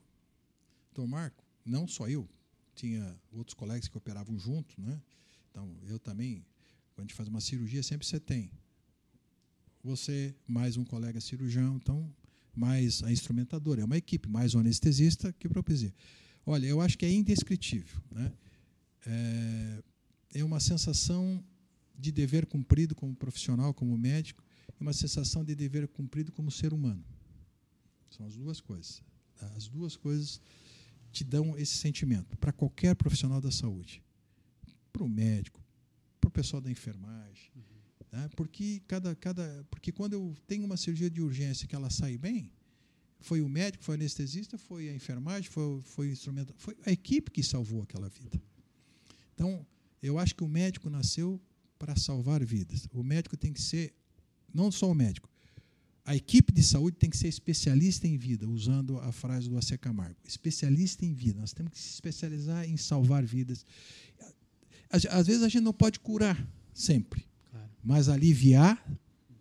Marco, 1.07 1.45
não 1.65 1.87
só 1.87 2.09
eu, 2.09 2.29
tinha 2.75 3.17
outros 3.33 3.55
colegas 3.55 3.89
que 3.89 3.97
operavam 3.97 4.39
junto, 4.39 4.81
né? 4.81 5.01
Então, 5.51 5.77
eu 5.87 5.99
também, 5.99 6.45
quando 6.95 7.01
a 7.01 7.09
gente 7.09 7.15
faz 7.15 7.29
uma 7.29 7.41
cirurgia, 7.41 7.83
sempre 7.83 8.07
você 8.07 8.19
tem 8.19 8.51
você, 9.83 10.35
mais 10.47 10.77
um 10.77 10.85
colega 10.85 11.21
cirurgião, 11.21 11.77
então, 11.77 12.09
mais 12.55 13.03
a 13.03 13.11
instrumentadora. 13.11 13.83
É 13.83 13.85
uma 13.85 13.97
equipe, 13.97 14.29
mais 14.29 14.55
o 14.55 14.59
anestesista 14.59 15.33
que 15.33 15.47
o 15.47 15.51
propizia. 15.51 15.93
Olha, 16.47 16.67
eu 16.67 16.81
acho 16.81 16.97
que 16.97 17.05
é 17.05 17.11
indescritível. 17.11 18.01
Né? 18.11 18.33
É, 19.07 19.83
é 20.35 20.45
uma 20.45 20.61
sensação 20.61 21.43
de 21.99 22.13
dever 22.13 22.47
cumprido 22.47 22.95
como 22.95 23.15
profissional, 23.15 23.75
como 23.75 23.97
médico, 23.99 24.43
e 24.79 24.83
uma 24.83 24.93
sensação 24.93 25.45
de 25.45 25.55
dever 25.55 25.89
cumprido 25.89 26.31
como 26.31 26.51
ser 26.51 26.73
humano. 26.73 27.05
São 28.11 28.25
as 28.27 28.37
duas 28.37 28.61
coisas. 28.61 29.03
As 29.57 29.67
duas 29.67 29.97
coisas 29.97 30.41
te 31.13 31.23
dão 31.23 31.57
esse 31.57 31.77
sentimento 31.77 32.37
para 32.39 32.53
qualquer 32.53 32.97
profissional 32.97 33.41
da 33.41 33.51
saúde, 33.51 34.03
para 34.93 35.05
o 35.05 35.09
médico, 35.09 35.63
para 36.21 36.29
o 36.29 36.31
pessoal 36.31 36.61
da 36.61 36.71
enfermagem, 36.71 37.53
uhum. 37.55 37.63
né? 38.19 38.31
porque 38.35 38.83
cada, 38.89 39.15
cada, 39.15 39.65
porque 39.71 39.93
quando 39.93 40.15
eu 40.15 40.35
tenho 40.47 40.65
uma 40.65 40.77
cirurgia 40.77 41.11
de 41.11 41.21
urgência 41.21 41.69
que 41.69 41.75
ela 41.75 41.91
sai 41.91 42.17
bem, 42.17 42.51
foi 43.21 43.41
o 43.41 43.49
médico, 43.49 43.85
foi 43.85 43.95
o 43.95 43.99
anestesista, 43.99 44.59
foi 44.59 44.89
a 44.89 44.95
enfermagem, 44.95 45.49
foi, 45.49 45.81
foi 45.83 46.09
o 46.09 46.13
instrumento, 46.13 46.53
foi 46.57 46.77
a 46.85 46.91
equipe 46.91 47.31
que 47.31 47.43
salvou 47.43 47.83
aquela 47.83 48.09
vida. 48.09 48.43
Então, 49.35 49.65
eu 50.03 50.19
acho 50.19 50.35
que 50.35 50.43
o 50.43 50.49
médico 50.49 50.91
nasceu 50.91 51.41
para 51.79 51.97
salvar 51.97 52.45
vidas. 52.45 52.89
O 52.93 53.03
médico 53.03 53.37
tem 53.37 53.53
que 53.53 53.61
ser, 53.61 53.95
não 54.53 54.71
só 54.71 54.91
o 54.91 54.95
médico, 54.95 55.29
a 56.05 56.17
equipe 56.17 56.53
de 56.53 56.63
saúde 56.63 56.97
tem 56.97 57.09
que 57.09 57.17
ser 57.17 57.29
especialista 57.29 58.09
em 58.09 58.17
vida, 58.17 58.49
usando 58.49 58.99
a 58.99 59.13
frase 59.13 59.49
do 59.49 59.57
AC 59.57 59.79
Camargo. 59.81 60.17
Especialista 60.25 61.05
em 61.05 61.13
vida. 61.13 61.41
Nós 61.41 61.53
temos 61.53 61.73
que 61.73 61.79
se 61.79 61.95
especializar 61.95 62.69
em 62.69 62.77
salvar 62.77 63.25
vidas. 63.25 63.65
Às 64.91 65.27
vezes 65.27 65.43
a 65.43 65.49
gente 65.49 65.63
não 65.63 65.73
pode 65.73 66.01
curar 66.01 66.37
sempre, 66.75 67.25
claro. 67.51 67.71
mas 67.83 68.09
aliviar, 68.09 68.85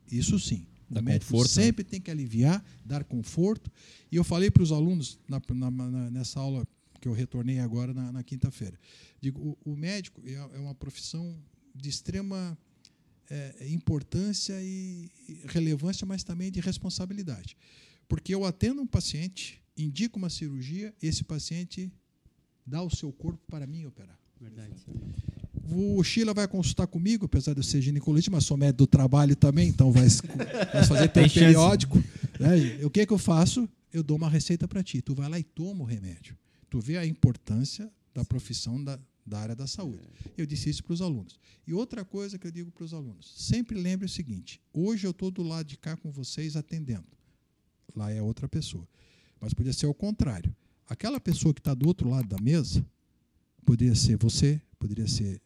isso 0.09 0.39
sim. 0.39 0.67
Dá 0.89 0.99
o 0.99 1.03
médico 1.03 1.31
conforto, 1.31 1.57
né? 1.57 1.63
sempre 1.63 1.83
né? 1.83 1.89
tem 1.89 2.01
que 2.01 2.11
aliviar, 2.11 2.63
dar 2.85 3.03
conforto. 3.03 3.71
E 4.11 4.15
eu 4.15 4.23
falei 4.23 4.51
para 4.51 4.61
os 4.61 4.71
alunos 4.71 5.19
na, 5.27 5.41
na, 5.53 5.71
na, 5.71 6.11
nessa 6.11 6.39
aula 6.39 6.67
que 6.99 7.07
eu 7.07 7.13
retornei 7.13 7.59
agora 7.59 7.93
na, 7.93 8.23
quinta-feira. 8.23 8.77
Digo, 9.19 9.57
o, 9.65 9.71
o 9.71 9.75
médico 9.75 10.21
é, 10.25 10.33
é 10.33 10.59
uma 10.59 10.75
profissão 10.75 11.35
de 11.73 11.89
extrema 11.89 12.57
é, 13.31 13.69
importância 13.69 14.53
e 14.61 15.09
relevância, 15.45 16.05
mas 16.05 16.21
também 16.21 16.51
de 16.51 16.59
responsabilidade. 16.59 17.55
Porque 18.05 18.35
eu 18.35 18.43
atendo 18.43 18.81
um 18.81 18.85
paciente, 18.85 19.61
indico 19.77 20.19
uma 20.19 20.29
cirurgia, 20.29 20.93
esse 21.01 21.23
paciente 21.23 21.89
dá 22.67 22.81
o 22.81 22.89
seu 22.89 23.09
corpo 23.13 23.39
para 23.47 23.65
mim 23.65 23.85
operar. 23.85 24.19
Verdade. 24.39 24.73
O 25.71 26.03
Sheila 26.03 26.33
vai 26.33 26.45
consultar 26.45 26.87
comigo, 26.87 27.25
apesar 27.25 27.53
de 27.53 27.59
eu 27.59 27.63
ser 27.63 27.81
ginecologista, 27.81 28.29
mas 28.29 28.43
sou 28.43 28.57
médico 28.57 28.79
do 28.79 28.87
trabalho 28.87 29.35
também, 29.35 29.69
então 29.69 29.93
vai, 29.93 30.07
vai 30.73 30.83
fazer 30.83 31.07
teu 31.13 31.29
periódico. 31.29 32.03
Né? 32.37 32.83
O 32.83 32.89
que, 32.89 33.01
é 33.01 33.05
que 33.05 33.13
eu 33.13 33.17
faço? 33.17 33.69
Eu 33.93 34.03
dou 34.03 34.17
uma 34.17 34.29
receita 34.29 34.67
para 34.67 34.83
ti. 34.83 35.01
Tu 35.01 35.15
vai 35.15 35.29
lá 35.29 35.39
e 35.39 35.43
toma 35.43 35.83
o 35.83 35.87
remédio. 35.87 36.35
Tu 36.69 36.81
vê 36.81 36.97
a 36.97 37.05
importância 37.05 37.89
da 38.13 38.25
profissão 38.25 38.83
da, 38.83 38.99
da 39.25 39.39
área 39.39 39.55
da 39.55 39.67
saúde. 39.67 40.07
Eu 40.37 40.45
disse 40.45 40.69
isso 40.69 40.83
para 40.83 40.93
os 40.93 41.01
alunos. 41.01 41.39
E 41.65 41.73
outra 41.73 42.03
coisa 42.03 42.37
que 42.37 42.47
eu 42.47 42.51
digo 42.51 42.71
para 42.71 42.83
os 42.83 42.93
alunos: 42.93 43.33
sempre 43.37 43.79
lembre 43.79 44.05
o 44.05 44.09
seguinte: 44.09 44.61
hoje 44.73 45.05
eu 45.05 45.11
estou 45.11 45.31
do 45.31 45.43
lado 45.43 45.67
de 45.67 45.77
cá 45.77 45.95
com 45.95 46.11
vocês 46.11 46.55
atendendo. 46.55 47.07
Lá 47.95 48.11
é 48.11 48.21
outra 48.21 48.47
pessoa. 48.47 48.87
Mas 49.39 49.53
podia 49.53 49.73
ser 49.73 49.87
o 49.87 49.93
contrário. 49.93 50.55
Aquela 50.87 51.19
pessoa 51.19 51.53
que 51.53 51.59
está 51.59 51.73
do 51.73 51.87
outro 51.87 52.09
lado 52.09 52.27
da 52.27 52.41
mesa 52.41 52.85
poderia 53.65 53.95
ser 53.95 54.17
você, 54.17 54.61
poderia 54.77 55.07
ser 55.07 55.41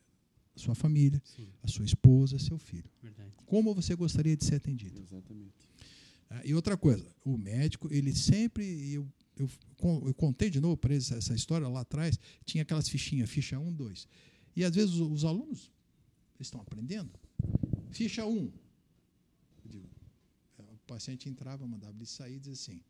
a 0.55 0.59
sua 0.59 0.75
família, 0.75 1.21
Sim. 1.23 1.47
a 1.61 1.67
sua 1.67 1.85
esposa, 1.85 2.39
seu 2.39 2.57
filho. 2.57 2.89
Verdade. 3.01 3.31
Como 3.45 3.73
você 3.73 3.95
gostaria 3.95 4.35
de 4.35 4.45
ser 4.45 4.55
atendido? 4.55 4.99
Exatamente. 4.99 5.69
Ah, 6.29 6.41
e 6.43 6.53
outra 6.53 6.75
coisa, 6.75 7.05
o 7.23 7.37
médico, 7.37 7.87
ele 7.91 8.15
sempre, 8.15 8.93
eu, 8.93 9.07
eu, 9.37 9.49
eu 10.05 10.13
contei 10.13 10.49
de 10.49 10.59
novo 10.59 10.77
para 10.77 10.93
eles 10.93 11.11
essa 11.11 11.33
história 11.33 11.67
lá 11.67 11.81
atrás, 11.81 12.19
tinha 12.45 12.63
aquelas 12.63 12.87
fichinhas, 12.87 13.29
ficha 13.29 13.59
1, 13.59 13.73
2. 13.73 14.07
E 14.55 14.63
às 14.63 14.73
vezes 14.73 14.95
os, 14.95 15.11
os 15.11 15.25
alunos 15.25 15.71
estão 16.39 16.61
aprendendo. 16.61 17.11
Ficha 17.91 18.25
1. 18.25 18.51
Digo, 19.65 19.89
é, 20.59 20.63
o 20.63 20.79
paciente 20.87 21.27
entrava, 21.29 21.67
mandava 21.67 21.95
ele 21.97 22.05
sair 22.05 22.35
e 22.35 22.39
dizia 22.39 22.53
assim: 22.53 22.81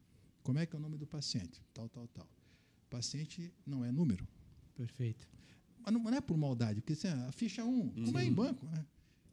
como 0.43 0.59
é 0.59 0.65
que 0.65 0.75
é 0.75 0.79
o 0.79 0.81
nome 0.81 0.97
do 0.97 1.07
paciente? 1.07 1.61
Tal, 1.73 1.89
tal, 1.89 2.07
tal. 2.09 2.25
O 2.25 2.89
paciente 2.89 3.51
não 3.65 3.83
é 3.83 3.91
número. 3.91 4.27
Perfeito. 4.75 5.27
Mas 5.83 5.93
não, 5.93 6.03
não 6.03 6.13
é 6.13 6.21
por 6.21 6.37
maldade, 6.37 6.81
porque 6.81 6.93
assim, 6.93 7.07
a 7.07 7.31
ficha 7.31 7.63
1, 7.63 7.67
um, 7.67 8.05
como 8.05 8.19
é 8.19 8.25
em 8.25 8.33
banco, 8.33 8.65
né? 8.67 8.85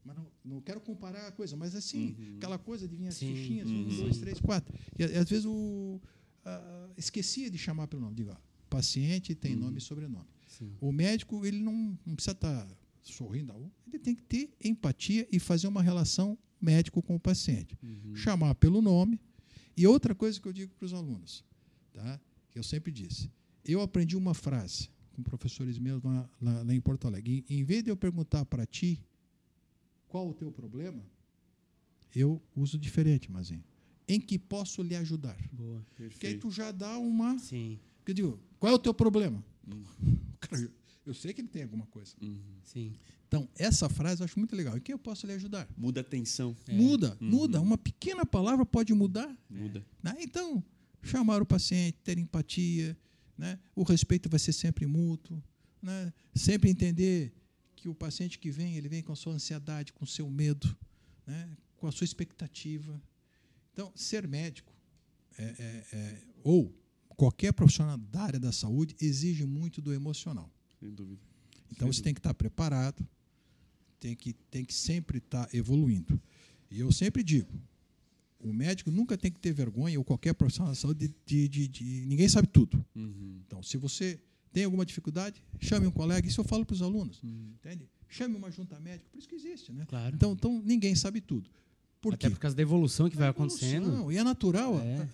Mas 0.05 0.17
não, 0.17 0.27
não 0.45 0.61
quero 0.61 0.81
comparar 0.81 1.29
a 1.29 1.33
coisa, 1.33 1.57
mas 1.57 1.75
assim, 1.75 2.17
uhum. 2.19 2.37
aquela 2.37 2.59
coisa 2.59 2.89
de 2.89 2.97
vir 2.97 3.07
as 3.07 3.15
Sim. 3.15 3.35
fichinhas, 3.35 3.69
uhum. 3.69 3.81
um, 3.83 3.97
dois, 3.97 4.19
três, 4.19 4.41
quatro. 4.41 4.75
E, 4.99 5.05
às 5.05 5.29
vezes 5.29 5.45
o 5.47 6.01
uh, 6.45 6.93
esquecia 6.97 7.51
de 7.51 7.59
chamar 7.59 7.87
pelo 7.87 8.03
nome. 8.03 8.15
Digo, 8.17 8.31
ó, 8.31 8.37
paciente 8.69 9.35
tem 9.35 9.55
uhum. 9.55 9.61
nome 9.61 9.79
e 9.79 9.81
sobrenome. 9.81 10.29
Sim. 10.47 10.73
O 10.81 10.93
médico, 10.93 11.45
ele 11.45 11.59
não, 11.59 11.99
não 12.05 12.15
precisa 12.15 12.33
estar 12.33 12.67
tá 12.67 12.77
sorrindo, 13.03 13.53
ele 13.87 13.99
tem 13.99 14.15
que 14.15 14.23
ter 14.23 14.55
empatia 14.63 15.27
e 15.31 15.39
fazer 15.39 15.67
uma 15.67 15.83
relação 15.83 16.39
médico 16.61 17.03
com 17.03 17.17
o 17.17 17.21
paciente. 17.21 17.77
Uhum. 17.83 18.15
Chamar 18.15 18.55
pelo 18.55 18.81
nome. 18.81 19.21
E 19.77 19.87
outra 19.87 20.15
coisa 20.15 20.41
que 20.41 20.47
eu 20.47 20.53
digo 20.53 20.73
para 20.75 20.85
os 20.87 20.93
alunos, 20.93 21.45
tá? 21.93 22.21
que 22.51 22.59
eu 22.59 22.63
sempre 22.63 22.93
disse, 22.93 23.31
eu 23.65 23.81
aprendi 23.81 24.17
uma 24.17 24.35
frase 24.35 24.91
com 25.13 25.23
professores 25.23 25.79
meus 25.79 26.03
lá, 26.03 26.31
lá, 26.41 26.63
lá 26.63 26.75
em 26.75 26.81
Porto 26.81 27.07
Alegre. 27.07 27.45
E, 27.49 27.59
em 27.59 27.65
vez 27.65 27.83
de 27.83 27.91
eu 27.91 27.97
perguntar 27.97 28.45
para 28.45 28.67
ti 28.67 29.03
qual 30.07 30.29
o 30.29 30.35
teu 30.35 30.53
problema, 30.53 31.03
eu 32.15 32.41
uso 32.55 32.79
diferente, 32.79 33.31
Mazinho. 33.31 33.65
Em 34.13 34.21
que 34.21 34.39
posso 34.39 34.83
lhe 34.83 34.95
ajudar? 34.95 35.37
Boa, 35.51 35.85
perfeito. 35.97 36.13
Porque 36.13 36.27
aí 36.27 36.39
tu 36.39 36.51
já 36.51 36.71
dá 36.71 36.99
uma. 36.99 37.39
Sim. 37.39 37.79
Que 38.05 38.11
eu 38.11 38.15
digo, 38.15 38.41
qual 38.59 38.71
é 38.71 38.75
o 38.75 38.79
teu 38.79 38.93
problema? 38.93 39.43
Uhum. 39.67 40.19
eu 41.07 41.15
sei 41.15 41.33
que 41.33 41.41
ele 41.41 41.49
tem 41.49 41.63
alguma 41.63 41.87
coisa. 41.87 42.15
Uhum. 42.21 42.39
Sim. 42.63 42.93
Então, 43.27 43.49
essa 43.57 43.89
frase 43.89 44.21
eu 44.21 44.27
acho 44.27 44.39
muito 44.39 44.55
legal. 44.55 44.77
Em 44.77 44.81
que 44.81 44.93
eu 44.93 44.99
posso 44.99 45.27
lhe 45.27 45.33
ajudar? 45.33 45.67
Muda 45.75 46.03
a 46.03 46.05
tensão. 46.05 46.55
É. 46.69 46.75
Muda, 46.75 47.17
uhum. 47.23 47.31
muda. 47.31 47.61
Uma 47.61 47.79
pequena 47.79 48.27
palavra 48.27 48.67
pode 48.67 48.93
mudar. 48.93 49.35
Muda. 49.49 49.83
Né? 50.03 50.15
Então, 50.21 50.63
chamar 51.03 51.41
o 51.41 51.47
paciente, 51.47 51.97
ter 52.05 52.19
empatia, 52.19 52.95
né? 53.39 53.59
O 53.75 53.83
respeito 53.83 54.29
vai 54.29 54.39
ser 54.39 54.53
sempre 54.53 54.87
mútuo. 54.87 55.43
Né? 55.81 56.13
Sempre 56.35 56.69
entender 56.69 57.33
que 57.75 57.89
o 57.89 57.95
paciente 57.95 58.39
que 58.39 58.51
vem, 58.51 58.77
ele 58.77 58.89
vem 58.89 59.03
com 59.03 59.13
a 59.13 59.17
sua 59.17 59.33
ansiedade, 59.33 59.95
com 59.95 60.05
o 60.05 60.07
seu 60.07 60.29
medo, 60.29 60.77
né? 61.27 61.57
com 61.77 61.87
a 61.87 61.93
sua 61.93 62.05
expectativa. 62.05 63.01
Então, 63.73 63.93
ser 63.95 64.27
médico 64.29 64.73
é, 65.39 65.43
é, 65.45 65.85
é, 65.93 66.23
ou 66.45 66.75
qualquer 67.17 67.53
profissional 67.53 67.97
da 67.97 68.23
área 68.23 68.41
da 68.41 68.53
saúde 68.53 68.95
exige 69.01 69.45
muito 69.45 69.81
do 69.81 69.93
emocional. 69.93 70.51
Sem 70.79 70.93
dúvida. 70.93 71.23
Então, 71.71 71.87
Sem 71.87 71.93
você 71.93 71.99
dúvida. 71.99 72.05
tem 72.05 72.15
que 72.15 72.21
estar 72.21 72.35
preparado, 72.35 73.07
tem 73.99 74.15
que, 74.15 74.33
tem 74.51 74.65
que 74.65 74.75
sempre 74.75 75.19
estar 75.19 75.49
evoluindo. 75.55 76.21
E 76.71 76.81
eu 76.81 76.91
sempre 76.93 77.23
digo, 77.23 77.53
o 78.41 78.53
médico 78.53 78.91
nunca 78.91 79.17
tem 79.17 79.31
que 79.31 79.39
ter 79.39 79.53
vergonha, 79.53 79.99
ou 79.99 80.05
qualquer 80.05 80.35
profissional 80.35 80.73
da 80.73 80.77
saúde, 80.79 81.09
de, 81.25 81.49
de, 81.49 81.49
de, 81.49 81.69
de 81.69 82.07
ninguém 82.07 82.29
sabe 82.29 82.49
tudo. 82.49 82.85
Uhum. 82.95 83.41
Então, 83.47 83.63
se 83.63 83.77
você 83.77 84.21
tem 84.53 84.65
alguma 84.65 84.85
dificuldade, 84.85 85.43
chame 85.61 85.87
um 85.87 85.91
colega. 85.91 86.29
Isso 86.29 86.41
eu 86.41 86.45
falo 86.45 86.65
para 86.67 86.75
os 86.75 86.83
alunos. 86.83 87.23
Uhum. 87.23 87.55
Entende? 87.55 87.89
Chame 88.09 88.37
uma 88.37 88.51
junta 88.51 88.79
médica, 88.79 89.09
por 89.11 89.19
isso 89.19 89.29
que 89.29 89.35
existe. 89.35 89.73
Né? 89.73 89.87
Claro. 89.87 90.15
Então, 90.15 90.33
então, 90.33 90.63
ninguém 90.63 90.95
sabe 90.95 91.21
tudo. 91.21 91.49
Por 92.03 92.13
Até 92.15 92.29
quê? 92.29 92.35
por 92.35 92.41
causa 92.41 92.55
da 92.55 92.63
evolução 92.63 93.09
que 93.09 93.17
vai 93.17 93.29
acontecendo. 93.29 94.13
E 94.13 94.19
é 94.19 94.25
natural. 94.25 94.79
É. 94.81 95.09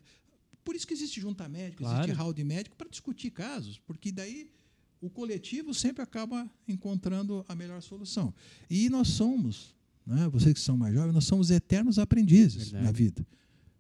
Por 0.64 0.74
isso 0.74 0.86
que 0.86 0.92
existe 0.94 1.20
junta 1.20 1.48
médica, 1.48 1.84
claro. 1.84 1.98
existe 2.00 2.16
hall 2.18 2.32
de 2.32 2.42
médico 2.42 2.74
para 2.74 2.88
discutir 2.88 3.30
casos, 3.30 3.78
porque 3.86 4.10
daí 4.10 4.50
o 5.00 5.08
coletivo 5.08 5.72
sempre 5.72 6.02
acaba 6.02 6.50
encontrando 6.66 7.44
a 7.46 7.54
melhor 7.54 7.80
solução. 7.80 8.34
E 8.68 8.90
nós 8.90 9.08
somos 9.08 9.76
né? 10.08 10.26
vocês 10.28 10.54
que 10.54 10.60
são 10.60 10.76
mais 10.76 10.94
jovens, 10.94 11.12
nós 11.12 11.24
somos 11.24 11.50
eternos 11.50 11.98
aprendizes 11.98 12.70
Verdade. 12.70 12.84
na 12.84 12.90
vida. 12.90 13.26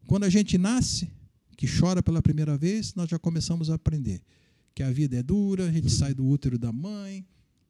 Quando 0.06 0.24
a 0.24 0.30
gente 0.30 0.58
nasce, 0.58 1.10
que 1.56 1.66
chora 1.66 2.02
pela 2.02 2.20
primeira 2.20 2.56
vez, 2.56 2.94
nós 2.94 3.08
já 3.08 3.18
começamos 3.18 3.70
a 3.70 3.74
aprender 3.74 4.22
que 4.74 4.82
a 4.82 4.90
vida 4.90 5.16
é 5.16 5.22
dura, 5.22 5.66
a 5.66 5.72
gente 5.72 5.88
sai 5.90 6.12
do 6.14 6.24
útero 6.26 6.58
da 6.58 6.70
mãe, 6.70 7.26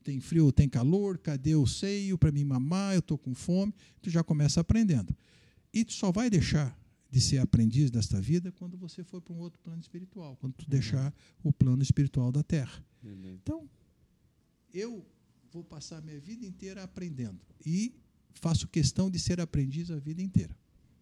tem 0.08 0.20
frio 0.20 0.46
ou 0.46 0.52
tem 0.52 0.66
calor, 0.66 1.18
cadê 1.18 1.54
o 1.54 1.66
seio 1.66 2.16
para 2.16 2.32
me 2.32 2.42
mamar, 2.42 2.94
eu 2.94 3.00
estou 3.00 3.18
com 3.18 3.34
fome, 3.34 3.74
tu 4.00 4.08
já 4.08 4.24
começa 4.24 4.58
aprendendo. 4.58 5.14
E 5.70 5.84
tu 5.84 5.92
só 5.92 6.10
vai 6.10 6.30
deixar 6.30 6.74
de 7.10 7.20
ser 7.20 7.36
aprendiz 7.36 7.90
desta 7.90 8.18
vida 8.18 8.50
quando 8.52 8.78
você 8.78 9.04
for 9.04 9.20
para 9.20 9.34
um 9.34 9.38
outro 9.38 9.60
plano 9.60 9.82
espiritual, 9.82 10.34
quando 10.36 10.54
tu 10.54 10.66
deixar 10.66 11.12
o 11.42 11.52
plano 11.52 11.82
espiritual 11.82 12.32
da 12.32 12.42
Terra. 12.42 12.82
Então, 13.34 13.68
eu 14.72 15.04
vou 15.52 15.62
passar 15.62 16.00
minha 16.00 16.18
vida 16.18 16.46
inteira 16.46 16.82
aprendendo. 16.82 17.38
E 17.64 17.94
faço 18.32 18.66
questão 18.66 19.10
de 19.10 19.18
ser 19.18 19.42
aprendiz 19.42 19.90
a 19.90 19.98
vida 19.98 20.22
inteira. 20.22 20.56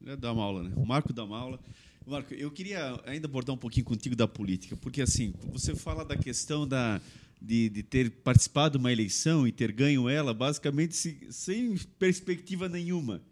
É 0.05 0.31
uma 0.31 0.43
aula, 0.43 0.65
né? 0.65 0.73
O 0.75 0.85
Marco 0.85 1.13
uma 1.23 1.39
aula. 1.39 1.61
Marco, 2.05 2.35
eu 2.35 2.51
queria 2.51 3.01
ainda 3.05 3.29
abordar 3.29 3.55
um 3.55 3.59
pouquinho 3.59 3.87
contigo 3.87 4.17
da 4.17 4.27
política, 4.27 4.77
porque 4.77 5.01
assim, 5.01 5.33
você 5.53 5.75
fala 5.77 6.05
da 6.05 6.17
questão 6.17 6.67
da, 6.67 7.01
de, 7.41 7.69
de 7.69 7.83
ter 7.83 8.11
participado 8.11 8.79
de 8.79 8.83
uma 8.83 8.93
eleição 8.93 9.47
e 9.47 9.53
ter 9.53 9.73
ganho 9.73 10.09
ela, 10.09 10.33
basicamente 10.33 10.95
sem 11.31 11.77
perspectiva 11.99 12.69
nenhuma. 12.69 13.23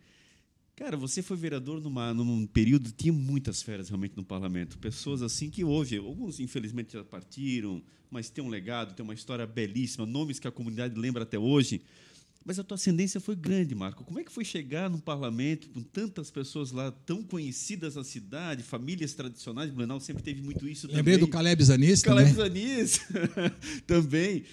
Cara, 0.76 0.96
você 0.96 1.22
foi 1.22 1.36
vereador 1.36 1.80
numa, 1.80 2.12
num 2.12 2.46
período 2.46 2.90
tinha 2.90 3.12
muitas 3.12 3.62
férias 3.62 3.88
realmente 3.88 4.16
no 4.16 4.24
parlamento. 4.24 4.76
Pessoas 4.78 5.22
assim 5.22 5.48
que 5.48 5.62
hoje, 5.62 5.98
alguns 5.98 6.40
infelizmente 6.40 6.94
já 6.94 7.04
partiram, 7.04 7.80
mas 8.10 8.28
tem 8.28 8.42
um 8.42 8.48
legado, 8.48 8.94
tem 8.94 9.04
uma 9.04 9.14
história 9.14 9.46
belíssima, 9.46 10.04
nomes 10.04 10.40
que 10.40 10.48
a 10.48 10.52
comunidade 10.52 10.98
lembra 10.98 11.22
até 11.22 11.38
hoje. 11.38 11.80
Mas 12.44 12.58
a 12.58 12.64
tua 12.64 12.74
ascendência 12.74 13.18
foi 13.20 13.34
grande, 13.34 13.74
Marco. 13.74 14.04
Como 14.04 14.20
é 14.20 14.24
que 14.24 14.30
foi 14.30 14.44
chegar 14.44 14.90
no 14.90 14.98
parlamento 15.00 15.68
com 15.70 15.82
tantas 15.82 16.30
pessoas 16.30 16.72
lá 16.72 16.90
tão 16.92 17.22
conhecidas 17.22 17.94
na 17.96 18.04
cidade, 18.04 18.62
famílias 18.62 19.14
tradicionais? 19.14 19.70
Blumenau 19.70 19.98
sempre 19.98 20.22
teve 20.22 20.42
muito 20.42 20.68
isso 20.68 20.86
Lembrei 20.86 21.14
também. 21.14 21.18
do 21.20 21.28
Caleb 21.28 21.64
Zanis 21.64 22.02
Caleb 22.02 22.34
também. 22.34 22.44
Zanis 22.84 23.00
também. 23.86 24.44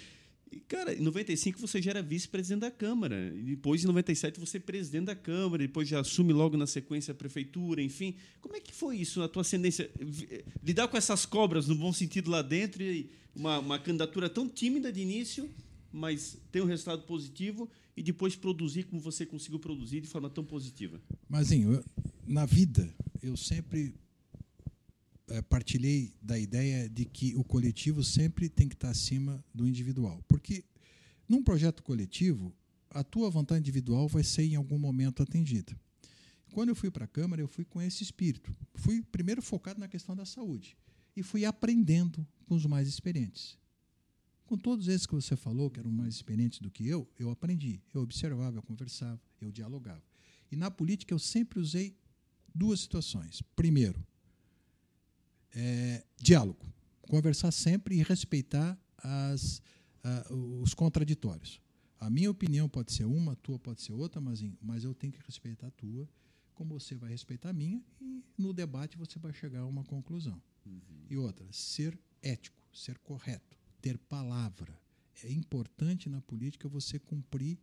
E, 0.52 0.60
cara, 0.60 0.94
em 0.94 1.02
95 1.02 1.60
você 1.60 1.82
já 1.82 1.92
era 1.92 2.02
vice-presidente 2.02 2.62
da 2.62 2.72
Câmara. 2.72 3.34
E 3.36 3.42
depois, 3.42 3.84
em 3.84 3.88
97, 3.88 4.40
você 4.40 4.58
é 4.58 4.60
presidente 4.60 5.06
da 5.06 5.16
Câmara. 5.16 5.62
Depois 5.64 5.88
já 5.88 6.00
assume 6.02 6.34
logo 6.34 6.56
na 6.58 6.68
sequência 6.68 7.12
a 7.14 7.16
prefeitura, 7.16 7.82
enfim. 7.82 8.16
Como 8.42 8.56
é 8.56 8.60
que 8.60 8.74
foi 8.74 8.98
isso, 8.98 9.22
a 9.22 9.28
tua 9.30 9.42
ascendência? 9.42 9.90
Vi- 10.00 10.44
Lidar 10.64 10.88
com 10.88 10.98
essas 10.98 11.26
cobras, 11.26 11.68
no 11.68 11.76
bom 11.76 11.92
sentido, 11.94 12.30
lá 12.32 12.42
dentro, 12.42 12.84
e 12.84 13.10
uma, 13.36 13.60
uma 13.60 13.80
candidatura 13.80 14.30
tão 14.30 14.48
tímida 14.48 14.92
de 14.92 15.00
início, 15.00 15.50
mas 15.92 16.38
tem 16.52 16.62
um 16.62 16.66
resultado 16.66 17.04
positivo, 17.04 17.70
e 18.02 18.04
depois 18.04 18.36
produzir 18.36 18.86
como 18.86 19.00
você 19.00 19.28
conseguiu 19.28 19.60
produzir 19.60 20.02
de 20.02 20.08
forma 20.08 20.28
tão 20.28 20.44
positiva. 20.44 21.00
Mazinho, 21.30 21.84
na 22.26 22.48
vida, 22.48 22.92
eu 23.22 23.38
sempre 23.38 23.94
eh, 25.28 25.40
partilhei 25.44 26.12
da 26.20 26.38
ideia 26.40 26.90
de 26.90 27.06
que 27.06 27.36
o 27.36 27.44
coletivo 27.44 28.04
sempre 28.04 28.50
tem 28.50 28.68
que 28.68 28.74
estar 28.74 28.90
acima 28.90 29.46
do 29.54 29.68
individual. 29.68 30.20
Porque 30.28 30.64
num 31.30 31.44
projeto 31.44 31.84
coletivo, 31.84 32.52
a 32.90 33.04
tua 33.04 33.30
vontade 33.30 33.60
individual 33.60 34.08
vai 34.08 34.24
ser 34.24 34.46
em 34.46 34.56
algum 34.56 34.80
momento 34.80 35.22
atendida. 35.22 35.80
Quando 36.52 36.70
eu 36.70 36.76
fui 36.76 36.90
para 36.90 37.06
a 37.06 37.08
Câmara, 37.08 37.40
eu 37.40 37.48
fui 37.48 37.64
com 37.64 37.80
esse 37.80 38.02
espírito. 38.02 38.52
Fui 38.74 39.04
primeiro 39.12 39.44
focado 39.44 39.80
na 39.80 39.88
questão 39.88 40.16
da 40.16 40.26
saúde 40.26 40.76
e 41.16 41.22
fui 41.22 41.46
aprendendo 41.46 42.28
com 42.48 42.56
os 42.56 42.66
mais 42.66 42.88
experientes. 42.88 43.60
Com 44.52 44.58
todos 44.58 44.90
esses 44.90 45.08
que 45.08 45.16
você 45.16 45.38
falou, 45.38 45.72
que 45.72 45.80
eram 45.80 45.90
mais 45.90 46.16
experientes 46.16 46.60
do 46.60 46.70
que 46.70 46.86
eu, 46.86 47.10
eu 47.18 47.30
aprendi. 47.30 47.82
Eu 47.94 48.02
observava, 48.02 48.58
eu 48.58 48.62
conversava, 48.62 49.18
eu 49.40 49.50
dialogava. 49.50 50.04
E 50.52 50.58
na 50.58 50.70
política 50.70 51.14
eu 51.14 51.20
sempre 51.20 51.58
usei 51.58 51.96
duas 52.54 52.82
situações. 52.82 53.42
Primeiro, 53.56 54.06
é, 55.56 56.04
diálogo. 56.18 56.66
Conversar 57.04 57.50
sempre 57.54 57.96
e 57.96 58.04
respeitar 58.04 58.78
as, 58.98 59.62
ah, 60.04 60.34
os 60.34 60.74
contraditórios. 60.74 61.62
A 61.98 62.10
minha 62.10 62.30
opinião 62.30 62.68
pode 62.68 62.92
ser 62.92 63.06
uma, 63.06 63.32
a 63.32 63.36
tua 63.38 63.58
pode 63.58 63.82
ser 63.82 63.94
outra, 63.94 64.20
mas, 64.20 64.44
mas 64.62 64.84
eu 64.84 64.94
tenho 64.94 65.14
que 65.14 65.22
respeitar 65.26 65.68
a 65.68 65.72
tua, 65.72 66.10
como 66.54 66.78
você 66.78 66.94
vai 66.94 67.12
respeitar 67.12 67.52
a 67.52 67.54
minha, 67.54 67.82
e 68.02 68.22
no 68.38 68.52
debate 68.52 68.98
você 68.98 69.18
vai 69.18 69.32
chegar 69.32 69.62
a 69.62 69.66
uma 69.66 69.86
conclusão. 69.86 70.42
E 71.10 71.16
outra, 71.16 71.48
ser 71.54 71.98
ético, 72.22 72.62
ser 72.74 72.98
correto, 73.00 73.61
ter 73.82 73.98
palavra. 73.98 74.80
É 75.24 75.32
importante 75.32 76.10
na 76.10 76.22
política 76.22 76.68
você 76.70 77.00
cumprir 77.00 77.58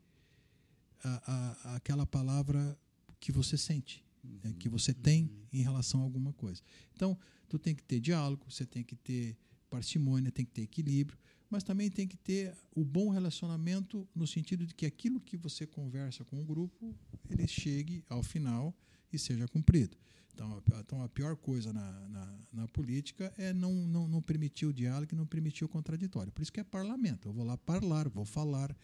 a, 1.03 1.33
a, 1.73 1.77
aquela 1.77 2.07
palavra 2.07 2.79
que 3.21 3.33
você 3.33 3.57
sente, 3.57 4.05
né, 4.23 4.55
que 4.59 4.69
você 4.69 4.93
tem 4.93 5.31
em 5.53 5.63
relação 5.63 6.01
a 6.01 6.05
alguma 6.05 6.33
coisa. 6.33 6.63
Então, 6.95 7.19
tu 7.49 7.59
tem 7.59 7.75
que 7.75 7.83
ter 7.83 8.01
diálogo, 8.01 8.45
você 8.49 8.67
tem 8.67 8.83
que 8.85 8.97
ter 8.97 9.37
parcimônia, 9.71 10.31
tem 10.31 10.45
que 10.45 10.53
ter 10.53 10.63
equilíbrio, 10.63 11.19
mas 11.51 11.63
também 11.63 11.91
tem 11.91 12.07
que 12.07 12.17
ter 12.17 12.55
o 12.75 12.85
bom 12.85 13.09
relacionamento 13.09 14.07
no 14.15 14.27
sentido 14.27 14.67
de 14.67 14.75
que 14.75 14.87
aquilo 14.87 15.21
que 15.21 15.37
você 15.37 15.67
conversa 15.67 16.25
com 16.25 16.41
o 16.41 16.45
grupo, 16.45 16.95
ele 17.31 17.47
chegue 17.47 18.05
ao 18.09 18.23
final 18.23 18.75
e 19.13 19.19
seja 19.19 19.47
cumprido. 19.49 19.97
Então, 20.35 20.53
a- 20.57 20.81
então 20.81 21.03
a 21.03 21.09
pior 21.09 21.37
coisa 21.37 21.73
na, 21.73 22.09
na, 22.09 22.39
na 22.53 22.69
política 22.69 23.33
é 23.37 23.53
não, 23.53 23.73
não, 23.87 24.07
não 24.07 24.23
permitir 24.23 24.67
o 24.67 24.73
diálogo 24.73 25.13
e 25.13 25.17
não 25.17 25.27
permitir 25.27 25.65
o 25.65 25.69
contraditório. 25.69 26.31
Por 26.33 26.43
isso 26.43 26.53
que 26.53 26.61
é 26.61 26.65
parlamento. 26.65 27.29
Eu 27.29 27.33
vou 27.33 27.45
lá 27.45 27.57
falar, 27.57 28.09
vou 28.09 28.25
falar, 28.25 28.77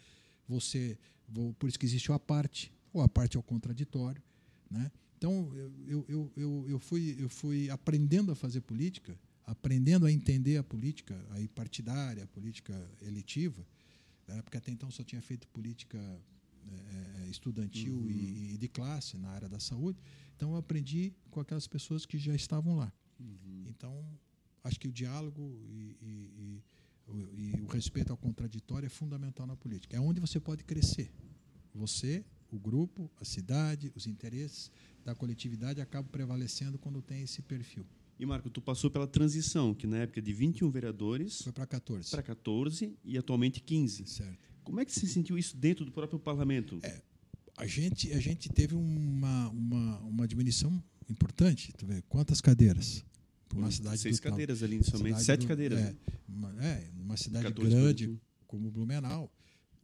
você, 0.49 0.99
vou, 1.29 1.55
por 1.55 1.69
isso 1.69 1.79
que 1.79 1.87
existe 1.87 2.11
o 2.11 2.15
a 2.15 2.19
parte, 2.19 2.73
ou 2.93 3.03
a 3.03 3.09
parte 3.09 3.37
é 3.37 3.41
o 3.41 3.43
contraditório. 3.43 4.23
Né? 4.71 4.91
Então, 5.17 5.51
eu, 5.55 5.73
eu, 5.87 6.05
eu, 6.09 6.33
eu, 6.37 6.67
eu, 6.71 6.79
fui, 6.79 7.17
eu 7.19 7.29
fui 7.29 7.71
aprendendo 7.71 8.33
a 8.33 8.35
fazer 8.35 8.61
política, 8.61 9.17
aprendendo 9.47 10.07
a 10.07 10.13
entender 10.13 10.57
a 10.57 10.65
política 10.65 11.15
aí 11.31 11.47
partidária, 11.47 12.25
a 12.25 12.27
política 12.27 12.75
eletiva, 13.01 13.65
né? 14.27 14.43
porque 14.43 14.57
até 14.57 14.73
então 14.73 14.91
só 14.91 15.05
tinha 15.05 15.23
feito 15.23 15.47
política 15.49 15.99
eh, 16.71 17.29
estudantil 17.29 18.11
e, 18.11 18.55
e 18.55 18.59
de 18.59 18.69
classe 18.69 19.17
na 19.17 19.29
área 19.31 19.49
da 19.49 19.59
saúde. 19.59 19.99
Então, 20.37 20.51
eu 20.53 20.57
aprendi 20.57 21.13
com 21.31 21.41
aquelas 21.41 21.67
pessoas 21.67 22.05
que 22.07 22.19
já 22.19 22.35
estavam 22.35 22.77
lá. 22.77 22.93
Então, 23.67 24.05
acho 24.63 24.79
que 24.81 24.89
o 24.89 24.93
diálogo 24.93 25.61
e, 25.69 25.97
e- 26.03 26.63
o- 27.07 27.29
e 27.35 27.61
o 27.63 27.67
respeito 27.67 28.11
ao 28.11 28.17
contraditório 28.17 28.87
é 28.87 28.89
fundamental 28.89 29.47
na 29.47 29.57
política. 29.57 29.97
É 29.97 30.01
onde 30.01 30.21
você 30.21 30.41
pode 30.41 30.65
crescer. 30.65 31.13
Você, 31.75 32.25
o 32.51 32.59
grupo, 32.59 33.11
a 33.21 33.25
cidade, 33.25 33.93
os 33.95 34.07
interesses 34.07 34.71
da 35.05 35.15
coletividade 35.15 35.81
acabam 35.81 36.11
prevalecendo 36.11 36.79
quando 36.79 37.03
tem 37.03 37.23
esse 37.23 37.43
perfil. 37.43 37.85
E, 38.19 38.25
Marco, 38.25 38.49
tu 38.49 38.61
passou 38.63 38.91
pela 38.91 39.07
transição, 39.09 39.75
que 39.75 39.87
na 39.89 39.99
época 39.99 40.23
de 40.23 40.33
21 40.33 40.71
vereadores 40.71 41.43
Foi 41.43 41.53
para 41.53 41.67
14. 41.67 42.11
para 42.11 42.23
14 42.23 42.97
e 43.05 43.19
atualmente 43.19 43.61
15. 43.61 44.07
Certo. 44.07 44.54
Como 44.65 44.81
é 44.81 44.85
que 44.85 44.93
você 44.93 45.07
sentiu 45.07 45.39
isso 45.39 45.57
dentro 45.57 45.85
do 45.85 45.93
próprio 45.93 46.19
parlamento? 46.19 46.81
A 47.57 47.67
gente, 47.67 48.13
a 48.13 48.19
gente 48.19 48.49
teve 48.49 48.75
uma, 48.75 49.49
uma, 49.51 49.99
uma 50.01 50.27
diminuição 50.27 50.83
importante. 51.09 51.73
Tu 51.77 51.87
vê, 51.87 52.03
quantas 52.09 52.41
cadeiras? 52.41 53.05
Uma 53.55 53.71
cidade 53.71 53.99
Seis 53.99 54.19
do 54.19 54.23
cadeiras 54.23 54.63
ali, 54.63 54.83
somente. 54.83 55.23
Sete 55.23 55.43
do- 55.43 55.47
cadeiras. 55.47 55.79
É, 55.79 55.83
né? 55.83 55.97
uma, 56.29 56.65
é, 56.65 56.91
uma 56.97 57.17
cidade 57.17 57.45
14 57.45 57.71
grande 57.71 58.07
21. 58.07 58.21
como 58.49 58.71
Blumenau. 58.71 59.33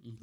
Um. 0.05 0.17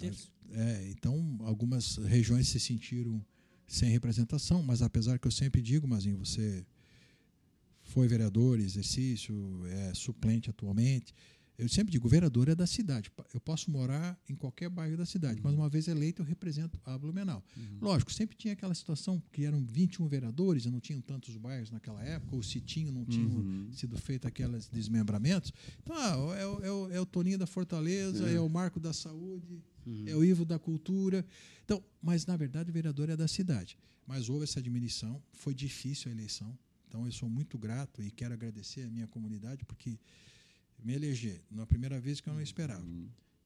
É, 0.52 0.90
então, 0.90 1.38
algumas 1.42 1.98
regiões 1.98 2.48
se 2.50 2.60
sentiram 2.60 3.24
sem 3.66 3.90
representação, 3.90 4.62
mas 4.64 4.82
apesar 4.82 5.20
que 5.20 5.28
eu 5.28 5.32
sempre 5.32 5.62
digo, 5.62 5.88
Mazinho, 5.88 6.18
você 6.18 6.66
foi 7.84 8.08
vereador, 8.08 8.60
exercício, 8.60 9.66
é 9.68 9.94
suplente 9.94 10.50
atualmente. 10.50 11.14
Eu 11.58 11.68
sempre 11.68 11.92
digo, 11.92 12.06
o 12.06 12.10
vereador 12.10 12.48
é 12.50 12.54
da 12.56 12.68
cidade. 12.68 13.10
Eu 13.34 13.42
posso 13.42 13.72
morar 13.72 14.16
em 14.30 14.36
qualquer 14.36 14.70
bairro 14.70 14.96
da 14.96 15.06
cidade, 15.08 15.42
mas 15.42 15.56
uma 15.56 15.68
vez 15.68 15.88
eleito 15.88 16.22
eu 16.22 16.26
represento 16.26 16.80
a 16.86 16.96
Blumenau. 16.98 17.44
Lógico, 17.82 18.12
sempre 18.14 18.38
tinha 18.38 18.54
aquela 18.54 18.76
situação 18.76 19.20
que 19.32 19.44
eram 19.44 19.66
21 19.66 20.08
vereadores 20.08 20.66
e 20.66 20.70
não 20.70 20.80
tinham 20.80 21.02
tantos 21.02 21.36
bairros 21.36 21.72
naquela 21.72 22.04
época, 22.04 22.36
ou 22.36 22.44
se 22.44 22.62
tinham, 22.62 22.92
não 22.92 23.04
tinham 23.06 23.32
sido 23.74 23.98
feitos 23.98 24.28
aqueles 24.28 24.68
desmembramentos. 24.70 25.52
Então, 25.82 25.96
ah, 25.96 26.36
é, 26.38 26.46
o- 26.46 26.88
é 26.92 26.96
é 26.98 27.02
o 27.02 27.06
Toninho 27.08 27.40
da 27.40 27.48
Fortaleza, 27.48 28.30
é. 28.30 28.40
o 28.40 28.48
Marco 28.48 28.80
da 28.80 28.94
Saúde, 28.94 29.64
é 30.06 30.16
o 30.16 30.24
Ivo 30.24 30.46
da 30.46 30.60
Cultura. 30.60 31.26
Então, 31.66 31.84
mas 32.02 32.26
na 32.28 32.38
verdade 32.38 32.70
o 32.70 32.74
vereador 32.74 33.10
é 33.10 33.18
da 33.18 33.28
cidade. 33.28 33.78
Mas 34.06 34.30
houve 34.30 34.44
essa 34.44 34.62
diminuição, 34.62 35.22
foi 35.34 35.56
difícil 35.56 36.10
a 36.12 36.14
eleição. 36.14 36.56
Então 36.88 37.06
eu 37.06 37.12
sou 37.12 37.28
muito 37.30 37.58
grato 37.58 38.02
e 38.04 38.12
quero 38.12 38.34
agradecer 38.34 38.84
a 38.84 38.90
minha 38.92 39.08
comunidade 39.08 39.66
porque 39.66 39.98
me 40.84 40.94
eleger 40.94 41.42
na 41.50 41.66
primeira 41.66 42.00
vez 42.00 42.22
que 42.22 42.30
eu 42.30 42.34
não 42.34 42.42
esperava. 42.42 42.86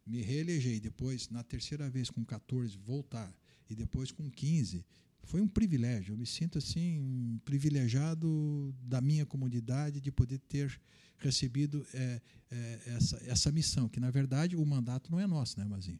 Me 0.05 0.21
reelegei 0.21 0.79
depois, 0.79 1.29
na 1.29 1.43
terceira 1.43 1.89
vez 1.89 2.09
com 2.09 2.25
14, 2.25 2.77
voltar 2.77 3.33
e 3.69 3.75
depois 3.75 4.11
com 4.11 4.29
15. 4.29 4.85
Foi 5.23 5.39
um 5.39 5.47
privilégio. 5.47 6.13
Eu 6.13 6.17
me 6.17 6.25
sinto 6.25 6.57
assim 6.57 6.99
um 6.99 7.39
privilegiado 7.45 8.75
da 8.83 8.99
minha 8.99 9.25
comunidade 9.25 10.01
de 10.01 10.11
poder 10.11 10.39
ter 10.39 10.81
recebido 11.17 11.85
é, 11.93 12.21
é, 12.49 12.81
essa, 12.87 13.21
essa 13.25 13.51
missão, 13.51 13.87
que 13.87 13.99
na 13.99 14.09
verdade 14.09 14.55
o 14.55 14.65
mandato 14.65 15.11
não 15.11 15.19
é 15.19 15.27
nosso, 15.27 15.59
né, 15.59 15.65
Mazinho? 15.65 15.99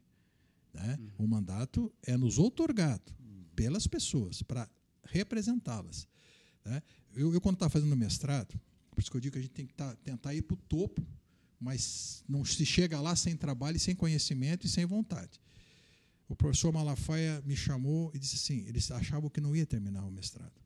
Né? 0.74 0.98
O 1.16 1.26
mandato 1.26 1.92
é 2.02 2.16
nos 2.16 2.38
outorgado 2.38 3.12
pelas 3.54 3.86
pessoas 3.86 4.42
para 4.42 4.68
representá-las. 5.04 6.08
Né? 6.64 6.82
Eu, 7.14 7.32
eu, 7.32 7.40
quando 7.40 7.56
estava 7.56 7.70
fazendo 7.70 7.96
mestrado, 7.96 8.58
por 8.90 9.00
isso 9.00 9.10
que 9.10 9.16
eu 9.16 9.20
digo 9.20 9.32
que 9.34 9.38
a 9.38 9.42
gente 9.42 9.52
tem 9.52 9.66
que 9.66 9.74
tá, 9.74 9.94
tentar 9.96 10.34
ir 10.34 10.42
para 10.42 10.54
o 10.54 10.56
topo, 10.56 11.06
mas 11.62 12.24
não 12.28 12.44
se 12.44 12.66
chega 12.66 13.00
lá 13.00 13.14
sem 13.14 13.36
trabalho, 13.36 13.78
sem 13.78 13.94
conhecimento 13.94 14.66
e 14.66 14.68
sem 14.68 14.84
vontade. 14.84 15.40
O 16.28 16.34
professor 16.34 16.72
Malafaia 16.72 17.40
me 17.46 17.54
chamou 17.54 18.10
e 18.14 18.18
disse 18.18 18.36
assim: 18.36 18.66
eles 18.66 18.90
achavam 18.90 19.30
que 19.30 19.40
não 19.40 19.54
ia 19.54 19.64
terminar 19.64 20.04
o 20.04 20.10
mestrado, 20.10 20.60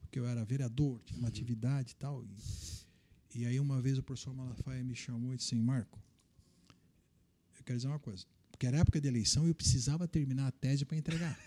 porque 0.00 0.18
eu 0.18 0.26
era 0.26 0.44
vereador, 0.44 1.02
tinha 1.04 1.18
uma 1.18 1.28
atividade 1.28 1.92
e 1.92 1.96
tal. 1.96 2.24
E, 2.24 3.40
e 3.40 3.46
aí, 3.46 3.58
uma 3.58 3.82
vez, 3.82 3.98
o 3.98 4.02
professor 4.02 4.32
Malafaia 4.32 4.84
me 4.84 4.94
chamou 4.94 5.34
e 5.34 5.36
disse 5.36 5.54
assim: 5.54 5.64
Marco, 5.64 5.98
eu 7.58 7.64
quero 7.64 7.78
dizer 7.78 7.88
uma 7.88 7.98
coisa. 7.98 8.24
Porque 8.50 8.66
era 8.66 8.78
época 8.78 9.00
de 9.00 9.08
eleição 9.08 9.44
e 9.44 9.48
eu 9.48 9.54
precisava 9.54 10.08
terminar 10.08 10.46
a 10.46 10.50
tese 10.50 10.84
para 10.86 10.96
entregar. 10.96 11.38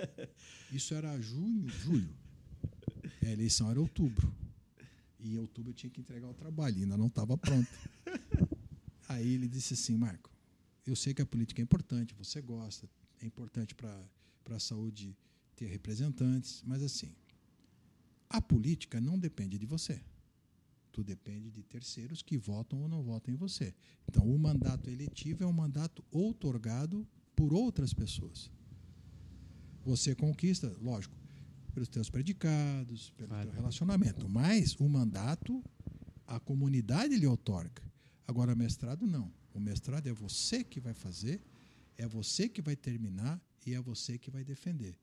Isso 0.70 0.92
era 0.92 1.18
junho, 1.20 1.66
julho. 1.68 2.14
A 3.22 3.30
eleição 3.30 3.70
era 3.70 3.80
outubro. 3.80 4.30
E 5.24 5.34
em 5.34 5.38
outubro 5.38 5.70
eu 5.70 5.74
tinha 5.74 5.88
que 5.88 6.02
entregar 6.02 6.28
o 6.28 6.34
trabalho, 6.34 6.76
ainda 6.76 6.98
não 6.98 7.06
estava 7.06 7.36
pronto. 7.38 7.66
Aí 9.08 9.32
ele 9.32 9.48
disse 9.48 9.72
assim: 9.72 9.96
Marco, 9.96 10.30
eu 10.86 10.94
sei 10.94 11.14
que 11.14 11.22
a 11.22 11.26
política 11.26 11.62
é 11.62 11.64
importante, 11.64 12.14
você 12.14 12.42
gosta, 12.42 12.88
é 13.22 13.26
importante 13.26 13.74
para 13.74 14.06
a 14.50 14.58
saúde 14.58 15.16
ter 15.56 15.66
representantes, 15.66 16.62
mas 16.66 16.82
assim, 16.82 17.10
a 18.28 18.40
política 18.42 19.00
não 19.00 19.18
depende 19.18 19.58
de 19.58 19.64
você. 19.64 19.98
Tudo 20.92 21.06
depende 21.06 21.50
de 21.50 21.62
terceiros 21.62 22.20
que 22.20 22.36
votam 22.36 22.82
ou 22.82 22.88
não 22.88 23.02
votam 23.02 23.32
em 23.32 23.36
você. 23.36 23.74
Então, 24.06 24.24
o 24.28 24.38
mandato 24.38 24.90
eletivo 24.90 25.42
é 25.42 25.46
um 25.46 25.52
mandato 25.52 26.04
outorgado 26.10 27.08
por 27.34 27.52
outras 27.52 27.94
pessoas. 27.94 28.50
Você 29.84 30.14
conquista, 30.14 30.68
lógico, 30.80 31.16
pelos 31.74 31.88
teus 31.88 32.08
predicados, 32.08 33.10
pelo 33.16 33.34
teu 33.42 33.50
relacionamento, 33.50 34.28
mas 34.28 34.76
o 34.76 34.88
mandato 34.88 35.62
a 36.26 36.40
comunidade 36.40 37.16
lhe 37.16 37.26
outorga. 37.26 37.82
Agora, 38.26 38.54
mestrado 38.54 39.06
não. 39.06 39.30
O 39.52 39.60
mestrado 39.60 40.06
é 40.06 40.12
você 40.12 40.64
que 40.64 40.80
vai 40.80 40.94
fazer, 40.94 41.42
é 41.98 42.06
você 42.06 42.48
que 42.48 42.62
vai 42.62 42.74
terminar 42.74 43.40
e 43.66 43.74
é 43.74 43.80
você 43.80 44.16
que 44.16 44.30
vai 44.30 44.42
defender. 44.42 44.96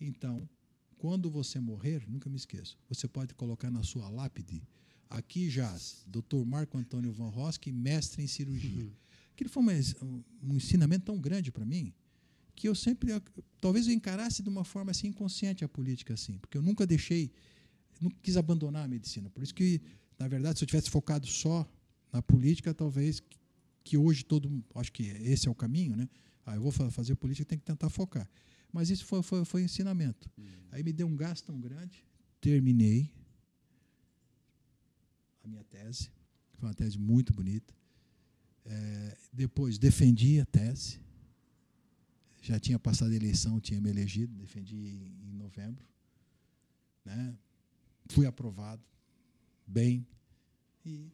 Então, 0.00 0.48
quando 0.96 1.30
você 1.30 1.58
morrer, 1.58 2.08
nunca 2.08 2.30
me 2.30 2.36
esqueço, 2.36 2.78
você 2.88 3.08
pode 3.08 3.34
colocar 3.34 3.70
na 3.70 3.82
sua 3.82 4.08
lápide, 4.08 4.62
aqui 5.10 5.50
jaz, 5.50 6.04
Dr. 6.06 6.44
Marco 6.44 6.78
Antônio 6.78 7.12
Van 7.12 7.28
Roski, 7.28 7.72
mestre 7.72 8.22
em 8.22 8.26
cirurgia. 8.26 8.92
Aquilo 9.32 9.50
foi 9.50 9.62
um, 9.62 10.24
um 10.42 10.56
ensinamento 10.56 11.06
tão 11.06 11.20
grande 11.20 11.50
para 11.50 11.64
mim, 11.64 11.92
que 12.58 12.68
eu 12.68 12.74
sempre, 12.74 13.12
talvez 13.60 13.86
eu 13.86 13.92
encarasse 13.94 14.42
de 14.42 14.48
uma 14.48 14.64
forma 14.64 14.90
assim 14.90 15.06
inconsciente 15.08 15.64
a 15.64 15.68
política 15.68 16.14
assim, 16.14 16.38
porque 16.38 16.58
eu 16.58 16.62
nunca 16.62 16.84
deixei, 16.84 17.30
nunca 18.00 18.16
quis 18.20 18.36
abandonar 18.36 18.84
a 18.84 18.88
medicina. 18.88 19.30
Por 19.30 19.44
isso 19.44 19.54
que, 19.54 19.80
na 20.18 20.26
verdade, 20.26 20.58
se 20.58 20.64
eu 20.64 20.66
tivesse 20.66 20.90
focado 20.90 21.24
só 21.26 21.64
na 22.12 22.20
política, 22.20 22.74
talvez 22.74 23.20
que- 23.84 23.96
hoje 23.96 24.24
todo, 24.24 24.50
mundo- 24.50 24.64
acho 24.74 24.92
que 24.92 25.04
esse 25.04 25.46
é 25.46 25.50
o 25.50 25.54
caminho, 25.54 25.94
né? 25.96 26.08
Ah, 26.44 26.56
eu 26.56 26.62
vou 26.62 26.72
fa- 26.72 26.90
fazer 26.90 27.14
política, 27.14 27.44
tem 27.48 27.58
que 27.58 27.64
tentar 27.64 27.88
focar. 27.88 28.28
Mas 28.72 28.90
isso 28.90 29.04
foi, 29.06 29.22
foi, 29.22 29.44
foi 29.44 29.62
ensinamento. 29.62 30.28
Aí 30.72 30.82
me 30.82 30.92
deu 30.92 31.06
um 31.06 31.16
gasto 31.16 31.44
tão 31.46 31.58
grande, 31.60 32.04
terminei 32.40 33.10
a 35.44 35.48
minha 35.48 35.64
tese, 35.64 36.10
foi 36.58 36.68
uma 36.68 36.74
tese 36.74 36.98
muito 36.98 37.32
bonita. 37.32 37.72
É, 38.64 39.16
depois 39.32 39.78
defendi 39.78 40.40
a 40.40 40.44
tese, 40.44 41.00
já 42.48 42.58
tinha 42.58 42.78
passado 42.78 43.12
a 43.12 43.14
eleição, 43.14 43.60
tinha 43.60 43.80
me 43.80 43.90
elegido, 43.90 44.34
defendi 44.34 44.76
em, 44.76 45.30
em 45.30 45.34
novembro, 45.34 45.84
né? 47.04 47.36
Fui 48.08 48.26
aprovado, 48.26 48.82
bem, 49.66 50.06
e 50.84 51.10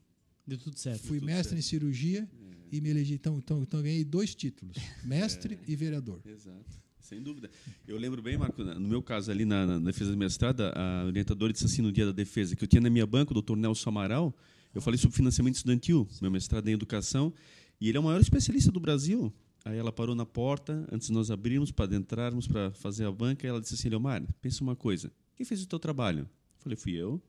Deu 0.46 0.58
tudo 0.58 0.78
certo. 0.78 1.06
fui 1.06 1.18
tudo 1.18 1.26
mestre 1.26 1.56
certo. 1.56 1.58
em 1.58 1.62
cirurgia 1.62 2.28
e 2.70 2.80
me 2.80 2.90
elegi. 2.90 3.14
Então, 3.14 3.38
então, 3.38 3.62
então 3.62 3.80
eu 3.80 3.84
ganhei 3.84 4.04
dois 4.04 4.34
títulos, 4.34 4.76
mestre 5.04 5.58
e 5.66 5.74
vereador. 5.74 6.20
Exato. 6.24 6.84
Sem 7.00 7.22
dúvida. 7.22 7.50
Eu 7.86 7.98
lembro 7.98 8.22
bem, 8.22 8.36
Marco, 8.36 8.62
no 8.62 8.88
meu 8.88 9.02
caso 9.02 9.30
ali 9.30 9.44
na, 9.44 9.66
na 9.66 9.78
defesa 9.78 10.10
do 10.10 10.16
mestrado, 10.16 10.62
a 10.62 11.04
orientadora 11.06 11.52
disse 11.52 11.66
assim 11.66 11.82
no 11.82 11.92
dia 11.92 12.06
da 12.06 12.12
defesa, 12.12 12.56
que 12.56 12.64
eu 12.64 12.68
tinha 12.68 12.80
na 12.80 12.88
minha 12.88 13.06
banca 13.06 13.32
o 13.32 13.34
doutor 13.34 13.56
Nelson 13.56 13.90
Amaral, 13.90 14.34
eu 14.74 14.80
falei 14.80 14.96
sobre 14.96 15.14
financiamento 15.14 15.56
estudantil, 15.56 16.08
meu 16.22 16.30
mestrado 16.30 16.66
em 16.68 16.72
educação, 16.72 17.32
e 17.80 17.88
ele 17.88 17.98
é 17.98 18.00
o 18.00 18.04
maior 18.04 18.20
especialista 18.20 18.72
do 18.72 18.80
Brasil. 18.80 19.32
Aí 19.64 19.78
ela 19.78 19.90
parou 19.90 20.14
na 20.14 20.26
porta, 20.26 20.86
antes 20.92 21.08
de 21.08 21.12
nós 21.14 21.30
abrirmos, 21.30 21.70
para 21.70 21.86
adentrarmos, 21.86 22.46
para 22.46 22.70
fazer 22.72 23.06
a 23.06 23.12
banca, 23.12 23.46
ela 23.46 23.60
disse 23.60 23.74
assim, 23.74 23.88
Leomar, 23.88 24.22
pensa 24.40 24.62
uma 24.62 24.76
coisa, 24.76 25.10
quem 25.34 25.46
fez 25.46 25.62
o 25.62 25.66
teu 25.66 25.78
trabalho? 25.78 26.20
Eu 26.20 26.28
falei, 26.58 26.76
fui 26.76 26.92
eu. 26.92 27.22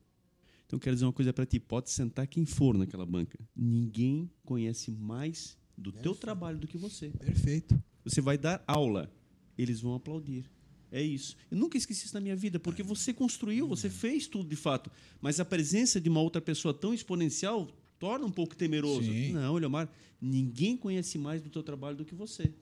Então, 0.66 0.78
quero 0.78 0.94
dizer 0.96 1.06
uma 1.06 1.12
coisa 1.12 1.32
para 1.32 1.46
ti, 1.46 1.58
pode 1.58 1.90
sentar 1.90 2.26
quem 2.26 2.44
for 2.44 2.76
naquela 2.76 3.06
banca. 3.06 3.38
Ninguém 3.54 4.30
conhece 4.44 4.90
mais 4.90 5.56
do 5.76 5.92
teu 5.92 6.14
trabalho 6.14 6.58
do 6.58 6.66
que 6.66 6.76
você. 6.76 7.10
Perfeito. 7.10 7.80
Você 8.04 8.20
vai 8.20 8.36
dar 8.36 8.62
aula, 8.66 9.10
eles 9.56 9.80
vão 9.80 9.94
aplaudir. 9.94 10.50
É 10.90 11.02
isso. 11.02 11.36
Eu 11.50 11.56
nunca 11.56 11.76
esqueci 11.76 12.06
isso 12.06 12.14
na 12.14 12.20
minha 12.20 12.36
vida, 12.36 12.58
porque 12.58 12.82
você 12.82 13.12
construiu, 13.12 13.66
você 13.66 13.88
fez 13.88 14.26
tudo 14.26 14.48
de 14.48 14.56
fato. 14.56 14.90
Mas 15.20 15.40
a 15.40 15.44
presença 15.44 16.00
de 16.00 16.08
uma 16.08 16.20
outra 16.20 16.40
pessoa 16.40 16.74
tão 16.74 16.92
exponencial 16.92 17.68
torna 17.98 18.26
um 18.26 18.30
pouco 18.30 18.56
temeroso. 18.56 19.10
Sim. 19.10 19.32
Não, 19.32 19.54
Leomar, 19.54 19.88
ninguém 20.20 20.76
conhece 20.76 21.18
mais 21.18 21.42
do 21.42 21.50
teu 21.50 21.62
trabalho 21.62 21.96
do 21.96 22.04
que 22.04 22.14
você. 22.14 22.52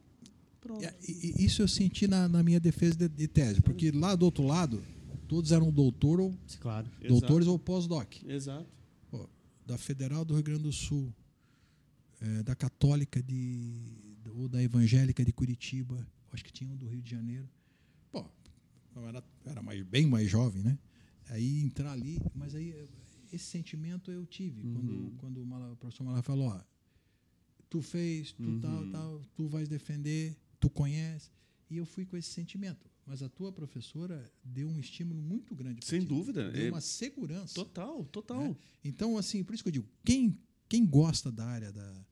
Pronto. 0.60 0.82
Isso 1.06 1.60
eu 1.60 1.68
senti 1.68 2.06
na, 2.08 2.26
na 2.26 2.42
minha 2.42 2.58
defesa 2.58 2.96
de, 2.96 3.08
de 3.08 3.28
tese, 3.28 3.60
porque 3.60 3.90
lá 3.90 4.14
do 4.14 4.24
outro 4.24 4.44
lado, 4.44 4.82
todos 5.28 5.52
eram 5.52 5.70
doutor 5.70 6.20
ou, 6.20 6.34
Claro. 6.58 6.86
Exato. 7.00 7.08
doutores 7.08 7.46
ou 7.46 7.58
pós-doc. 7.58 8.22
Exato. 8.26 8.66
Pô, 9.10 9.28
da 9.66 9.76
Federal 9.76 10.24
do 10.24 10.32
Rio 10.34 10.42
Grande 10.42 10.62
do 10.62 10.72
Sul, 10.72 11.12
eh, 12.20 12.42
da 12.42 12.54
Católica 12.54 13.22
de, 13.22 13.78
ou 14.34 14.48
da 14.48 14.62
Evangélica 14.62 15.22
de 15.22 15.32
Curitiba, 15.32 16.06
acho 16.32 16.42
que 16.42 16.52
tinha 16.52 16.70
um 16.70 16.76
do 16.76 16.86
Rio 16.88 17.02
de 17.02 17.10
Janeiro. 17.10 17.46
Pô, 18.10 18.24
eu 18.96 19.06
era, 19.06 19.22
era 19.44 19.62
mais, 19.62 19.82
bem 19.82 20.06
mais 20.06 20.30
jovem, 20.30 20.62
né? 20.62 20.78
Aí 21.28 21.60
entrar 21.60 21.92
ali, 21.92 22.18
mas 22.34 22.54
aí 22.54 22.74
esse 23.34 23.44
sentimento 23.46 24.10
eu 24.10 24.24
tive 24.26 24.62
quando, 24.72 25.12
quando 25.18 25.42
o, 25.42 25.46
Mala- 25.46 25.72
o 25.72 25.76
professor 25.76 26.04
Mala 26.04 26.22
falou: 26.22 26.48
ó, 26.48 26.60
tu 27.68 27.80
fez, 27.82 28.32
tu 28.32 28.60
tal, 28.60 28.90
tal, 28.90 29.20
tu 29.34 29.48
vais 29.48 29.68
defender, 29.68 30.36
tu 30.60 30.68
conhece. 30.70 31.30
E 31.70 31.76
eu 31.76 31.86
fui 31.86 32.04
com 32.06 32.16
esse 32.16 32.30
sentimento. 32.30 32.88
Mas 33.06 33.22
a 33.22 33.28
tua 33.28 33.52
professora 33.52 34.30
deu 34.42 34.68
um 34.68 34.78
estímulo 34.80 35.20
muito 35.20 35.54
grande. 35.54 35.84
Sem 35.84 36.00
ti. 36.00 36.06
dúvida, 36.06 36.50
Deu 36.50 36.66
é- 36.66 36.70
uma 36.70 36.80
segurança. 36.80 37.54
Total, 37.54 38.04
total. 38.06 38.40
né? 38.48 38.56
Então, 38.82 39.18
assim, 39.18 39.42
por 39.44 39.54
isso 39.54 39.62
que 39.62 39.68
eu 39.68 39.72
digo, 39.72 39.88
quem, 40.04 40.38
quem 40.68 40.86
gosta 40.86 41.30
da 41.30 41.44
área 41.44 41.70
da, 41.72 42.04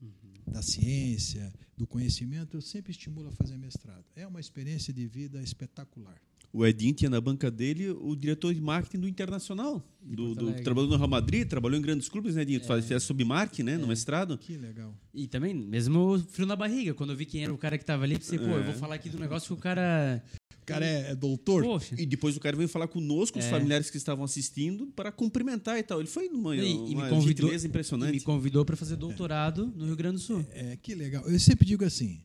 da 0.46 0.60
ciência, 0.62 1.50
do 1.76 1.86
conhecimento, 1.86 2.56
eu 2.56 2.60
sempre 2.60 2.90
estimulo 2.90 3.28
a 3.28 3.32
fazer 3.32 3.56
mestrado. 3.56 4.04
É 4.14 4.26
uma 4.26 4.40
experiência 4.40 4.92
de 4.92 5.06
vida 5.06 5.42
espetacular. 5.42 6.20
O 6.52 6.66
Edinho 6.66 6.92
tinha 6.92 7.08
na 7.08 7.18
banca 7.20 7.50
dele 7.50 7.88
o 7.90 8.14
diretor 8.14 8.52
de 8.52 8.60
marketing 8.60 8.98
do 9.00 9.08
Internacional. 9.08 9.82
Do, 10.02 10.34
do, 10.34 10.52
trabalhou 10.62 10.90
no 10.90 10.96
Real 10.96 11.08
Madrid, 11.08 11.48
trabalhou 11.48 11.78
em 11.78 11.82
grandes 11.82 12.08
clubes, 12.10 12.34
né, 12.34 12.42
Edinho? 12.42 12.60
Tu 12.60 12.66
fazia 12.66 13.00
sobre 13.00 13.24
marketing, 13.24 13.62
né, 13.62 13.78
no 13.78 13.86
mestrado. 13.86 14.36
Que 14.36 14.58
legal. 14.58 14.94
E 15.14 15.26
também, 15.26 15.54
mesmo 15.54 16.18
frio 16.30 16.46
na 16.46 16.54
barriga, 16.54 16.92
quando 16.92 17.10
eu 17.10 17.16
vi 17.16 17.24
quem 17.24 17.42
era 17.42 17.54
o 17.54 17.56
cara 17.56 17.78
que 17.78 17.84
tava 17.84 18.04
ali, 18.04 18.18
pensei, 18.18 18.38
pô, 18.38 18.44
eu 18.44 18.64
vou 18.64 18.74
falar 18.74 18.96
aqui 18.96 19.08
do 19.08 19.18
negócio 19.18 19.46
que 19.48 19.54
o 19.54 19.56
cara. 19.56 20.22
O 20.60 20.64
cara 20.66 20.84
é, 20.84 21.10
é 21.12 21.14
doutor? 21.14 21.64
Poxa. 21.64 21.94
E 21.98 22.04
depois 22.04 22.36
o 22.36 22.40
cara 22.40 22.54
veio 22.56 22.68
falar 22.68 22.86
conosco, 22.86 23.38
os 23.38 23.44
É. 23.46 23.50
familiares 23.50 23.90
que 23.90 23.96
estavam 23.96 24.24
assistindo, 24.24 24.86
para 24.88 25.10
cumprimentar 25.10 25.78
e 25.78 25.82
tal. 25.82 26.00
Ele 26.00 26.08
foi 26.08 26.28
numa 26.28 26.54
E- 26.54 26.60
e 26.60 26.74
uma 26.94 27.04
me 27.04 27.10
convidou- 27.10 27.22
gentileza 27.46 27.66
E 27.66 27.68
impressionante. 27.68 28.12
me 28.12 28.20
convidou 28.20 28.64
para 28.64 28.76
fazer 28.76 28.96
doutorado 28.96 29.72
no 29.74 29.86
Rio 29.86 29.96
Grande 29.96 30.16
do 30.16 30.20
Sul. 30.22 30.44
É, 30.52 30.76
que 30.80 30.94
legal. 30.94 31.24
Eu 31.26 31.40
sempre 31.40 31.66
digo 31.66 31.84
assim, 31.84 32.20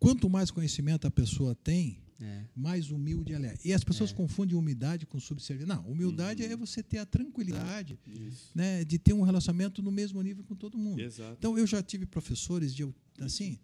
quanto 0.00 0.28
mais 0.28 0.50
conhecimento 0.50 1.06
a 1.06 1.10
pessoa 1.10 1.54
tem, 1.54 1.98
É. 2.20 2.44
mais 2.54 2.90
humilde 2.90 3.32
ela 3.32 3.46
é. 3.46 3.54
E 3.64 3.72
as 3.72 3.84
pessoas 3.84 4.10
confundem 4.12 4.56
humildade 4.56 5.06
com 5.06 5.20
subserviência. 5.20 5.72
Não, 5.72 5.86
humildade 5.86 6.42
é 6.42 6.56
você 6.56 6.82
ter 6.82 6.98
a 6.98 7.06
tranquilidade 7.06 7.98
né, 8.54 8.84
de 8.84 8.98
ter 8.98 9.12
um 9.12 9.22
relacionamento 9.22 9.82
no 9.82 9.90
mesmo 9.90 10.20
nível 10.20 10.42
com 10.44 10.54
todo 10.54 10.76
mundo. 10.76 11.00
Exato. 11.00 11.36
Então, 11.38 11.56
eu 11.56 11.66
já 11.66 11.82
tive 11.82 12.06
professores 12.06 12.74
de 12.74 12.88
assim, 13.20 13.58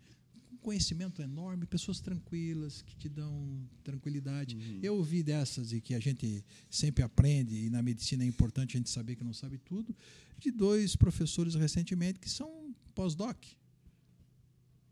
com 0.49 0.57
conhecimento 0.59 1.21
enorme, 1.21 1.67
pessoas 1.67 2.01
tranquilas, 2.01 2.83
que 2.83 2.97
te 2.97 3.09
dão 3.09 3.69
tranquilidade. 3.83 4.79
Eu 4.83 4.97
ouvi 4.97 5.23
dessas 5.23 5.73
e 5.73 5.81
que 5.81 5.95
a 5.95 6.01
gente 6.01 6.45
sempre 6.71 7.03
aprende, 7.03 7.67
e 7.67 7.71
na 7.71 7.83
medicina 7.83 8.25
é 8.25 8.27
importante 8.27 8.77
a 8.77 8.79
gente 8.79 8.91
saber 8.91 9.17
que 9.17 9.25
não 9.25 9.35
sabe 9.35 9.59
tudo, 9.59 9.95
de 10.39 10.51
dois 10.51 10.95
professores 10.97 11.55
recentemente 11.55 12.19
que 12.19 12.31
são 12.31 12.75
pós-doc. 12.95 13.45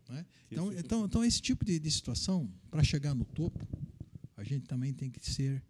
Né? 0.09 0.24
Então, 0.50 0.72
então, 0.72 1.05
então, 1.05 1.24
esse 1.24 1.40
tipo 1.40 1.64
de, 1.64 1.78
de 1.78 1.90
situação, 1.90 2.50
para 2.70 2.82
chegar 2.84 3.14
no 3.14 3.24
topo, 3.24 3.66
a 4.36 4.44
gente 4.44 4.66
também 4.66 4.92
tem 4.92 5.11
que 5.11 5.20
ser 5.28 5.62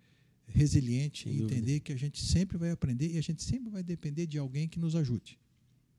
resiliente 0.47 1.25
Sem 1.25 1.33
e 1.35 1.39
dúvida. 1.39 1.55
entender 1.57 1.81
que 1.81 1.93
a 1.93 1.97
gente 1.97 2.21
sempre 2.21 2.57
vai 2.59 2.71
aprender 2.71 3.11
e 3.11 3.19
a 3.19 3.23
gente 3.23 3.43
sempre 3.43 3.71
vai 3.71 3.83
depender 3.83 4.27
de 4.27 4.39
alguém 4.39 4.69
que 4.69 4.79
nos 4.79 4.95
ajude. 4.95 5.39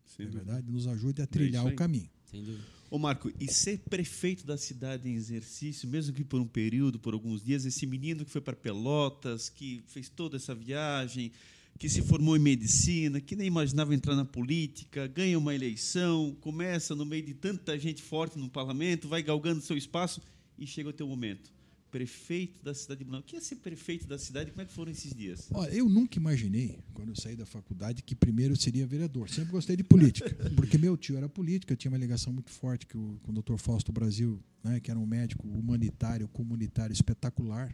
Sem 0.05 0.25
É 0.25 0.29
dúvida. 0.29 0.43
verdade? 0.45 0.71
Nos 0.71 0.87
ajude 0.87 1.21
a 1.21 1.27
trilhar 1.27 1.65
isso 1.65 1.73
o 1.73 1.75
caminho. 1.75 2.09
Sem 2.29 2.43
dúvida. 2.43 2.63
Ô 2.89 2.99
Marco, 2.99 3.31
e 3.39 3.51
ser 3.51 3.79
prefeito 3.79 4.45
da 4.45 4.55
cidade 4.55 5.09
em 5.09 5.15
exercício, 5.15 5.89
mesmo 5.89 6.13
que 6.13 6.23
por 6.23 6.39
um 6.39 6.45
período, 6.47 6.99
por 6.99 7.15
alguns 7.15 7.43
dias, 7.43 7.65
esse 7.65 7.87
menino 7.87 8.23
que 8.23 8.29
foi 8.29 8.39
para 8.41 8.55
Pelotas, 8.55 9.49
que 9.49 9.81
fez 9.87 10.09
toda 10.09 10.37
essa 10.37 10.53
viagem, 10.53 11.31
que 11.77 11.89
se 11.89 12.01
formou 12.01 12.35
em 12.35 12.39
medicina, 12.39 13.19
que 13.19 13.35
nem 13.35 13.47
imaginava 13.47 13.93
entrar 13.93 14.15
na 14.15 14.25
política, 14.25 15.07
ganha 15.07 15.37
uma 15.37 15.53
eleição, 15.53 16.35
começa 16.39 16.95
no 16.95 17.05
meio 17.05 17.23
de 17.23 17.33
tanta 17.33 17.77
gente 17.77 18.01
forte 18.01 18.37
no 18.37 18.49
parlamento, 18.49 19.07
vai 19.07 19.21
galgando 19.21 19.61
seu 19.61 19.75
espaço 19.75 20.21
e 20.57 20.65
chega 20.65 20.89
o 20.89 20.93
teu 20.93 21.07
momento. 21.07 21.51
Prefeito 21.91 22.63
da 22.63 22.73
cidade 22.73 22.99
de 22.99 23.03
Blumenau. 23.03 23.21
O 23.21 23.23
que 23.23 23.35
é 23.35 23.39
ser 23.39 23.57
prefeito 23.57 24.07
da 24.07 24.17
cidade? 24.17 24.49
Como 24.49 24.63
é 24.63 24.65
que 24.65 24.73
foram 24.73 24.91
esses 24.91 25.13
dias? 25.13 25.47
Olha, 25.53 25.69
eu 25.71 25.87
nunca 25.87 26.17
imaginei, 26.17 26.79
quando 26.91 27.09
eu 27.09 27.15
saí 27.15 27.35
da 27.35 27.45
faculdade, 27.45 28.01
que 28.01 28.15
primeiro 28.15 28.53
eu 28.53 28.57
seria 28.57 28.87
vereador. 28.87 29.29
Sempre 29.29 29.51
gostei 29.51 29.75
de 29.75 29.83
política, 29.83 30.33
porque 30.55 30.77
meu 30.77 30.97
tio 30.97 31.17
era 31.17 31.29
político, 31.29 31.71
eu 31.71 31.77
tinha 31.77 31.91
uma 31.91 31.97
ligação 31.97 32.33
muito 32.33 32.49
forte 32.49 32.87
com 32.87 33.19
o 33.27 33.31
Dr. 33.31 33.57
Fausto 33.57 33.91
Brasil, 33.91 34.41
né, 34.63 34.79
que 34.79 34.89
era 34.89 34.99
um 34.99 35.05
médico 35.05 35.47
humanitário, 35.47 36.27
comunitário 36.29 36.93
espetacular. 36.93 37.71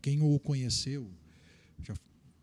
Quem 0.00 0.22
o 0.22 0.38
conheceu, 0.38 1.10
já 1.82 1.94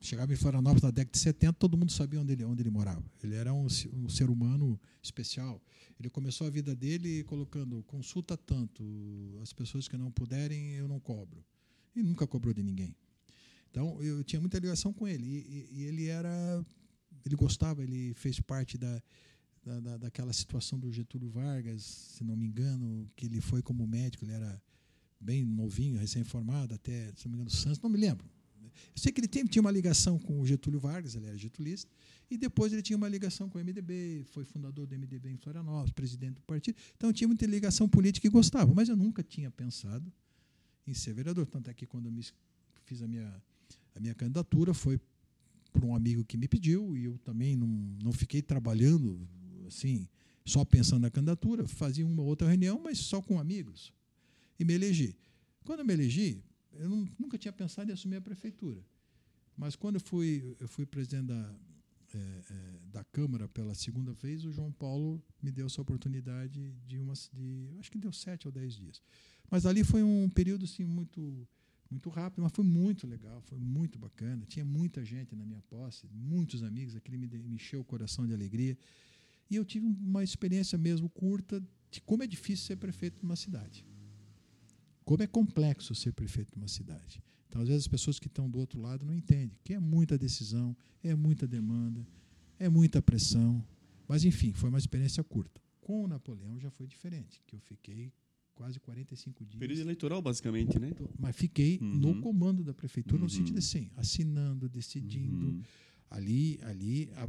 chegava 0.06 0.34
em 0.34 0.36
Florianópolis 0.36 0.84
na 0.84 0.91
década 0.91 1.12
de 1.12 1.20
70, 1.20 1.54
todo 1.54 1.78
mundo 1.78 1.91
sabia 1.91 2.20
onde 2.20 2.34
ele, 2.34 2.43
onde 2.43 2.62
ele 2.62 2.70
morava. 2.70 3.04
Ele 3.24 3.36
era 3.36 3.54
um, 3.54 3.66
um 3.93 4.10
ser 4.10 4.30
humano 4.30 4.80
especial. 5.01 5.62
Ele 5.99 6.10
começou 6.10 6.45
a 6.45 6.49
vida 6.49 6.76
dele 6.76 7.24
colocando 7.24 7.82
consulta 7.84 8.36
tanto, 8.38 8.84
as 9.41 9.54
pessoas 9.54 9.88
que 9.88 9.97
não 9.97 10.12
puderem 10.12 10.74
eu 10.74 10.88
não 10.88 10.99
cobro. 10.99 11.43
E 11.95 12.04
nunca 12.04 12.28
cobrou 12.28 12.54
de 12.54 12.62
ninguém. 12.62 12.95
Então 13.72 14.01
eu 14.04 14.24
tinha 14.24 14.39
muita 14.39 14.60
ligação 14.60 14.91
com 14.93 15.08
ele 15.08 15.26
e- 15.26 15.70
e 15.72 15.84
ele 15.84 16.08
era, 16.08 16.66
ele 17.26 17.36
gostava, 17.36 17.82
ele 17.84 18.14
fez 18.14 18.39
parte 18.39 18.78
da 18.78 19.01
da, 19.66 19.80
da, 19.80 19.97
daquela 19.97 20.34
situação 20.34 20.78
do 20.78 20.91
Getúlio 20.91 21.30
Vargas, 21.30 21.84
se 21.84 22.22
não 22.22 22.36
me 22.36 22.45
engano, 22.45 23.10
que 23.16 23.28
ele 23.28 23.39
foi 23.39 23.62
como 23.62 23.88
médico, 23.88 24.26
ele 24.26 24.34
era 24.34 24.62
bem 25.18 25.45
novinho, 25.45 25.97
recém-formado, 25.97 26.74
até, 26.74 27.14
se 27.16 27.26
não 27.28 27.32
me 27.32 27.36
engano, 27.38 27.49
Santos, 27.49 27.80
não 27.80 27.89
me 27.89 27.97
lembro. 27.97 28.30
Eu 28.96 29.02
sei 29.02 29.12
que 29.12 29.20
ele 29.20 29.28
tem, 29.28 29.46
tinha 29.46 29.62
uma 29.62 29.72
ligação 29.72 30.18
com 30.20 30.40
o 30.40 30.46
Getúlio 30.46 30.80
Vargas, 30.80 31.16
ele 31.16 31.28
era 31.28 31.38
getulista, 31.38 31.90
e 32.30 32.38
depois 32.38 32.74
ele 32.74 32.82
tinha 32.82 32.98
uma 32.98 33.08
ligação 33.08 33.50
com 33.50 33.58
o 33.58 33.62
MDB, 33.64 34.24
foi 34.32 34.44
fundador 34.44 34.88
do 34.88 34.96
MDB 34.98 35.30
em 35.30 35.38
Florianópolis, 35.38 35.92
presidente 35.92 36.36
do 36.36 36.42
partido. 36.42 36.78
Então 36.96 37.14
tinha 37.14 37.28
muita 37.28 37.46
ligação 37.46 37.88
política 37.88 38.28
e 38.28 38.30
gostava, 38.30 38.74
mas 38.74 38.90
eu 38.90 38.96
nunca 38.96 39.22
tinha 39.22 39.52
pensado 39.52 40.12
em 40.88 40.94
ser 40.94 41.14
vereador. 41.14 41.46
Tanto 41.46 41.70
é 41.70 41.74
que 41.74 41.86
quando 41.86 42.08
eu 42.08 42.14
fiz 42.86 43.02
a 43.02 43.08
minha, 43.08 43.42
a 43.96 44.00
minha 44.00 44.16
candidatura 44.16 44.74
foi 44.74 45.00
por 45.72 45.84
um 45.84 45.96
amigo 45.96 46.24
que 46.24 46.38
me 46.38 46.48
pediu 46.48 46.96
e 46.96 47.06
eu 47.06 47.18
também 47.20 47.56
não, 47.56 47.68
não 48.04 48.12
fiquei 48.12 48.42
trabalhando 48.42 49.28
assim, 49.68 50.08
só 50.46 50.64
pensando 50.64 51.02
na 51.02 51.10
candidatura, 51.10 51.68
fazia 51.68 52.06
uma 52.06 52.22
outra 52.22 52.48
reunião, 52.48 52.80
mas 52.84 53.00
só 53.00 53.22
com 53.22 53.40
amigos. 53.40 53.94
E 54.60 54.66
me 54.66 54.74
elegi. 54.74 55.16
Quando 55.64 55.80
eu 55.80 55.86
me 55.86 55.94
elegi, 55.94 56.44
eu 56.80 56.90
não, 56.90 57.10
nunca 57.20 57.38
tinha 57.38 57.52
pensado 57.52 57.90
em 57.90 57.94
assumir 57.94 58.18
a 58.18 58.22
prefeitura. 58.22 58.84
Mas 59.56 59.76
quando 59.76 59.96
eu 59.96 60.02
fui, 60.02 60.56
eu 60.60 60.68
fui 60.68 60.86
presidente 60.86 61.28
da, 61.28 61.56
é, 62.14 62.18
é, 62.18 62.80
da 62.92 63.04
Câmara 63.04 63.48
pela 63.48 63.74
segunda 63.76 64.14
vez, 64.14 64.46
o 64.46 64.52
João 64.52 64.72
Paulo 64.72 65.22
me 65.42 65.52
deu 65.52 65.66
essa 65.66 65.82
oportunidade 65.82 66.74
de 66.86 67.00
umas 67.00 67.30
de, 67.34 67.70
acho 67.80 67.92
que 67.92 67.98
deu 67.98 68.12
sete 68.12 68.48
ou 68.48 68.52
dez 68.52 68.74
dias. 68.74 69.02
Mas 69.50 69.66
ali 69.66 69.84
foi 69.84 70.04
um 70.04 70.30
período 70.30 70.66
assim 70.66 70.84
muito 70.84 71.48
muito 71.90 72.10
rápido, 72.10 72.42
mas 72.42 72.52
foi 72.52 72.66
muito 72.66 73.06
legal, 73.06 73.40
foi 73.42 73.60
muito 73.60 74.00
bacana. 74.00 74.44
Tinha 74.48 74.66
muita 74.66 75.06
gente 75.06 75.36
na 75.36 75.46
minha 75.46 75.62
posse, 75.70 76.08
muitos 76.12 76.64
amigos, 76.64 76.96
aquele 76.96 77.18
me, 77.18 77.28
me 77.28 77.56
encheu 77.56 77.82
o 77.82 77.86
coração 77.86 78.26
de 78.26 78.34
alegria. 78.34 78.76
E 79.48 79.56
eu 79.56 79.64
tive 79.64 79.86
uma 79.86 80.24
experiência 80.24 80.76
mesmo 80.76 81.08
curta 81.08 81.62
de 81.92 82.02
como 82.02 82.24
é 82.24 82.28
difícil 82.28 82.66
ser 82.66 82.78
prefeito 82.78 83.20
de 83.20 83.24
uma 83.24 83.36
cidade. 83.36 83.86
Como 85.04 85.24
é 85.24 85.28
complexo 85.28 85.93
ser 85.93 86.14
prefeito 86.14 86.51
de 86.51 86.58
uma 86.58 86.68
cidade. 86.68 87.22
Então, 87.47 87.62
às 87.62 87.68
vezes, 87.68 87.84
as 87.84 87.88
pessoas 87.88 88.20
que 88.20 88.28
estão 88.28 88.49
do 88.49 88.58
outro 88.58 88.82
lado 88.82 89.06
não 89.06 89.14
entendem 89.14 89.58
que 89.64 89.74
é 89.74 89.80
muita 89.80 90.18
decisão, 90.18 90.76
é 91.04 91.14
muita 91.16 91.47
demanda, 91.47 92.06
é 92.58 92.68
muita 92.68 93.01
pressão. 93.01 93.64
Mas, 94.08 94.26
enfim, 94.26 94.54
foi 94.54 94.70
uma 94.70 94.80
experiência 94.80 95.24
curta. 95.24 95.62
Com 95.80 96.06
o 96.06 96.08
Napoleão 96.08 96.60
já 96.60 96.72
foi 96.72 96.88
diferente, 96.88 97.41
que 97.45 97.56
eu 97.56 97.60
fiquei 97.60 98.12
quase 98.56 98.80
45 98.80 99.45
dias. 99.45 99.60
Período 99.60 99.82
eleitoral, 99.82 100.22
basicamente, 100.22 100.80
né? 100.80 100.91
Mas 101.20 101.36
fiquei 101.36 101.78
uhum. 101.82 101.95
no 101.95 102.22
comando 102.22 102.64
da 102.64 102.74
prefeitura, 102.74 103.18
uhum. 103.18 103.26
no 103.26 103.30
sentido 103.30 103.60
assim, 103.60 103.89
assinando, 103.95 104.70
decidindo. 104.70 105.47
Uhum. 105.47 105.62
Ali, 106.10 106.60
ali 106.64 107.12
a, 107.16 107.28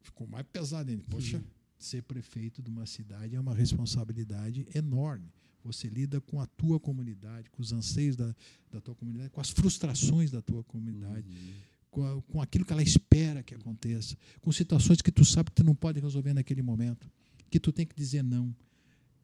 ficou 0.00 0.26
mais 0.26 0.46
pesado 0.46 0.90
ainda. 0.90 1.04
Poxa, 1.08 1.38
uhum. 1.38 1.44
ser 1.78 2.02
prefeito 2.02 2.62
de 2.62 2.70
uma 2.70 2.86
cidade 2.86 3.36
é 3.36 3.40
uma 3.40 3.54
responsabilidade 3.54 4.66
enorme. 4.74 5.32
Você 5.64 5.88
lida 5.88 6.20
com 6.20 6.40
a 6.40 6.46
tua 6.46 6.80
comunidade, 6.80 7.50
com 7.50 7.62
os 7.62 7.72
anseios 7.72 8.16
da, 8.16 8.34
da 8.70 8.80
tua 8.80 8.94
comunidade, 8.94 9.30
com 9.30 9.40
as 9.40 9.50
frustrações 9.50 10.30
da 10.30 10.42
tua 10.42 10.64
comunidade, 10.64 11.28
uhum. 11.28 11.52
com, 11.90 12.04
a, 12.04 12.22
com 12.22 12.42
aquilo 12.42 12.64
que 12.64 12.72
ela 12.72 12.82
espera 12.82 13.42
que 13.42 13.54
aconteça, 13.54 14.16
com 14.40 14.50
situações 14.50 15.00
que 15.00 15.12
tu 15.12 15.24
sabe 15.24 15.50
que 15.50 15.56
tu 15.56 15.64
não 15.64 15.74
pode 15.74 16.00
resolver 16.00 16.32
naquele 16.34 16.62
momento, 16.62 17.10
que 17.50 17.60
tu 17.60 17.72
tem 17.72 17.86
que 17.86 17.94
dizer 17.94 18.22
não. 18.22 18.54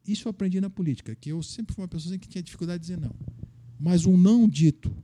Isso 0.07 0.27
eu 0.27 0.31
aprendi 0.31 0.59
na 0.61 0.69
política, 0.69 1.15
que 1.15 1.29
eu 1.29 1.43
sempre 1.43 1.75
fui 1.75 1.83
uma 1.83 1.87
pessoa 1.87 2.17
que 2.17 2.27
tinha 2.27 2.41
dificuldade 2.41 2.81
de 2.81 2.87
dizer 2.87 2.99
não. 2.99 3.15
Mas 3.79 4.05
um 4.05 4.17
não 4.17 4.47
dito 4.47 4.95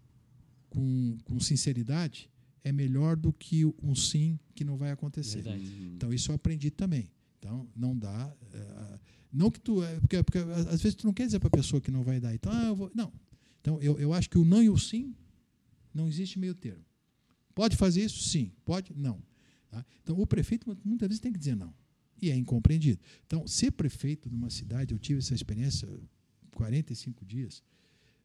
com, 0.69 1.17
com 1.23 1.39
sinceridade 1.39 2.29
é 2.63 2.71
melhor 2.71 3.15
do 3.15 3.31
que 3.31 3.65
um 3.65 3.93
sim 3.93 4.39
que 4.55 4.63
não 4.63 4.75
vai 4.75 4.91
acontecer. 4.91 5.41
Verdade. 5.41 5.91
Então, 5.95 6.11
isso 6.11 6.31
eu 6.31 6.36
aprendi 6.36 6.71
também. 6.71 7.07
Então, 7.45 7.69
não 7.75 7.95
dá. 7.95 8.27
Uh, 8.27 8.99
não 9.31 9.51
que 9.51 9.59
tu. 9.59 9.83
É, 9.83 9.99
porque, 9.99 10.23
porque 10.23 10.39
às 10.39 10.81
vezes 10.81 10.95
tu 10.95 11.05
não 11.05 11.13
quer 11.13 11.27
dizer 11.27 11.39
para 11.39 11.47
a 11.47 11.51
pessoa 11.51 11.79
que 11.79 11.91
não 11.91 12.03
vai 12.03 12.19
dar. 12.19 12.33
Então, 12.33 12.51
ah, 12.51 12.65
eu 12.65 12.75
vou. 12.75 12.91
Não. 12.95 13.13
Então, 13.61 13.79
eu, 13.81 13.99
eu 13.99 14.13
acho 14.13 14.27
que 14.27 14.37
o 14.37 14.43
não 14.43 14.63
e 14.63 14.69
o 14.69 14.77
sim 14.77 15.15
não 15.93 16.07
existe 16.07 16.39
meio 16.39 16.55
termo. 16.55 16.83
Pode 17.53 17.77
fazer 17.77 18.03
isso? 18.03 18.23
Sim. 18.23 18.51
Pode? 18.65 18.93
Não. 18.95 19.21
Tá? 19.69 19.85
Então, 20.01 20.19
o 20.19 20.25
prefeito 20.25 20.75
muitas 20.83 21.07
vezes 21.07 21.21
tem 21.21 21.31
que 21.31 21.37
dizer 21.37 21.55
não. 21.55 21.71
E 22.19 22.31
é 22.31 22.35
incompreendido. 22.35 22.99
Então, 23.27 23.45
ser 23.45 23.71
prefeito 23.71 24.27
de 24.27 24.35
uma 24.35 24.49
cidade, 24.49 24.93
eu 24.93 24.97
tive 24.97 25.19
essa 25.19 25.35
experiência 25.35 25.87
45 26.55 27.25
dias, 27.25 27.61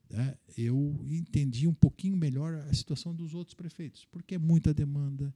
né, 0.09 0.37
eu 0.57 1.05
entendi 1.11 1.67
um 1.67 1.75
pouquinho 1.75 2.17
melhor 2.17 2.55
a 2.55 2.73
situação 2.73 3.15
dos 3.15 3.35
outros 3.35 3.55
prefeitos, 3.55 4.07
porque 4.11 4.37
é 4.37 4.39
muita 4.39 4.73
demanda, 4.73 5.35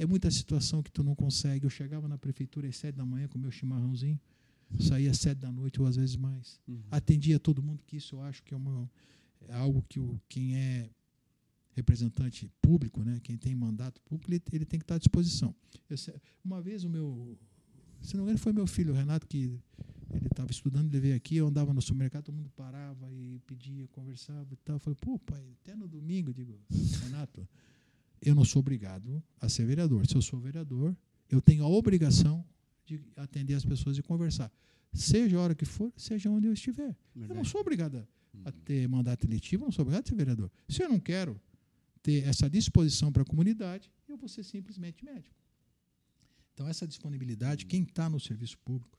é 0.00 0.06
muita 0.06 0.30
situação 0.30 0.82
que 0.82 0.90
tu 0.90 1.04
não 1.04 1.14
consegue. 1.14 1.66
Eu 1.66 1.70
chegava 1.70 2.08
na 2.08 2.16
prefeitura 2.16 2.66
às 2.66 2.76
sete 2.76 2.96
da 2.96 3.04
manhã 3.04 3.28
com 3.28 3.38
meu 3.38 3.50
chimarrãozinho, 3.50 4.18
saía 4.80 5.10
às 5.10 5.18
sete 5.18 5.38
da 5.38 5.52
noite 5.52 5.78
ou 5.78 5.86
às 5.86 5.96
vezes 5.96 6.16
mais. 6.16 6.58
Uhum. 6.66 6.80
Atendia 6.90 7.38
todo 7.38 7.62
mundo, 7.62 7.82
que 7.86 7.98
isso 7.98 8.16
eu 8.16 8.22
acho 8.22 8.42
que 8.42 8.54
é, 8.54 8.56
uma, 8.56 8.90
é 9.46 9.52
algo 9.52 9.84
que 9.86 10.00
o, 10.00 10.18
quem 10.26 10.56
é 10.56 10.88
representante 11.72 12.50
público, 12.62 13.02
né, 13.02 13.20
quem 13.22 13.36
tem 13.36 13.54
mandato 13.54 14.00
público, 14.00 14.30
ele, 14.30 14.42
ele 14.52 14.64
tem 14.64 14.80
que 14.80 14.84
estar 14.84 14.94
à 14.94 14.98
disposição. 14.98 15.54
Eu, 15.88 15.96
uma 16.42 16.62
vez 16.62 16.82
o 16.82 16.88
meu, 16.88 17.38
se 18.00 18.16
não 18.16 18.24
me 18.24 18.30
engano, 18.30 18.38
foi 18.38 18.54
meu 18.54 18.66
filho, 18.66 18.94
o 18.94 18.96
Renato, 18.96 19.26
que 19.26 19.60
ele 20.14 20.26
estava 20.26 20.50
estudando, 20.50 20.86
ele 20.86 21.00
veio 21.00 21.16
aqui, 21.16 21.36
eu 21.36 21.46
andava 21.46 21.74
no 21.74 21.82
supermercado, 21.82 22.24
todo 22.24 22.34
mundo 22.34 22.50
parava 22.56 23.12
e 23.12 23.38
pedia, 23.46 23.86
conversava 23.88 24.48
e 24.50 24.56
tal. 24.56 24.76
Eu 24.76 24.80
falei, 24.80 24.96
pô, 24.98 25.18
pai, 25.18 25.44
até 25.60 25.76
no 25.76 25.86
domingo, 25.86 26.32
digo, 26.32 26.58
Renato, 27.02 27.46
eu 28.20 28.34
não 28.34 28.44
sou 28.44 28.60
obrigado 28.60 29.22
a 29.40 29.48
ser 29.48 29.64
vereador. 29.66 30.06
Se 30.06 30.14
eu 30.14 30.22
sou 30.22 30.38
vereador, 30.38 30.96
eu 31.28 31.40
tenho 31.40 31.64
a 31.64 31.68
obrigação 31.68 32.44
de 32.84 33.00
atender 33.16 33.54
as 33.54 33.64
pessoas 33.64 33.96
e 33.96 34.02
conversar. 34.02 34.52
Seja 34.92 35.38
a 35.38 35.40
hora 35.40 35.54
que 35.54 35.64
for, 35.64 35.92
seja 35.96 36.28
onde 36.28 36.46
eu 36.46 36.52
estiver. 36.52 36.96
Verdade. 37.14 37.32
Eu 37.32 37.36
não 37.36 37.44
sou 37.44 37.60
obrigado 37.60 37.96
a, 37.96 38.48
a 38.48 38.52
ter 38.52 38.88
mandato 38.88 39.24
eletivo, 39.24 39.64
eu 39.64 39.66
não 39.66 39.72
sou 39.72 39.82
obrigado 39.82 40.04
a 40.04 40.08
ser 40.08 40.14
vereador. 40.16 40.50
Se 40.68 40.82
eu 40.82 40.88
não 40.88 40.98
quero 40.98 41.40
ter 42.02 42.24
essa 42.26 42.48
disposição 42.50 43.12
para 43.12 43.22
a 43.22 43.24
comunidade, 43.24 43.90
eu 44.08 44.16
vou 44.16 44.28
ser 44.28 44.42
simplesmente 44.42 45.04
médico. 45.04 45.34
Então, 46.54 46.68
essa 46.68 46.86
disponibilidade, 46.86 47.64
quem 47.66 47.82
está 47.82 48.10
no 48.10 48.18
serviço 48.18 48.58
público, 48.58 48.98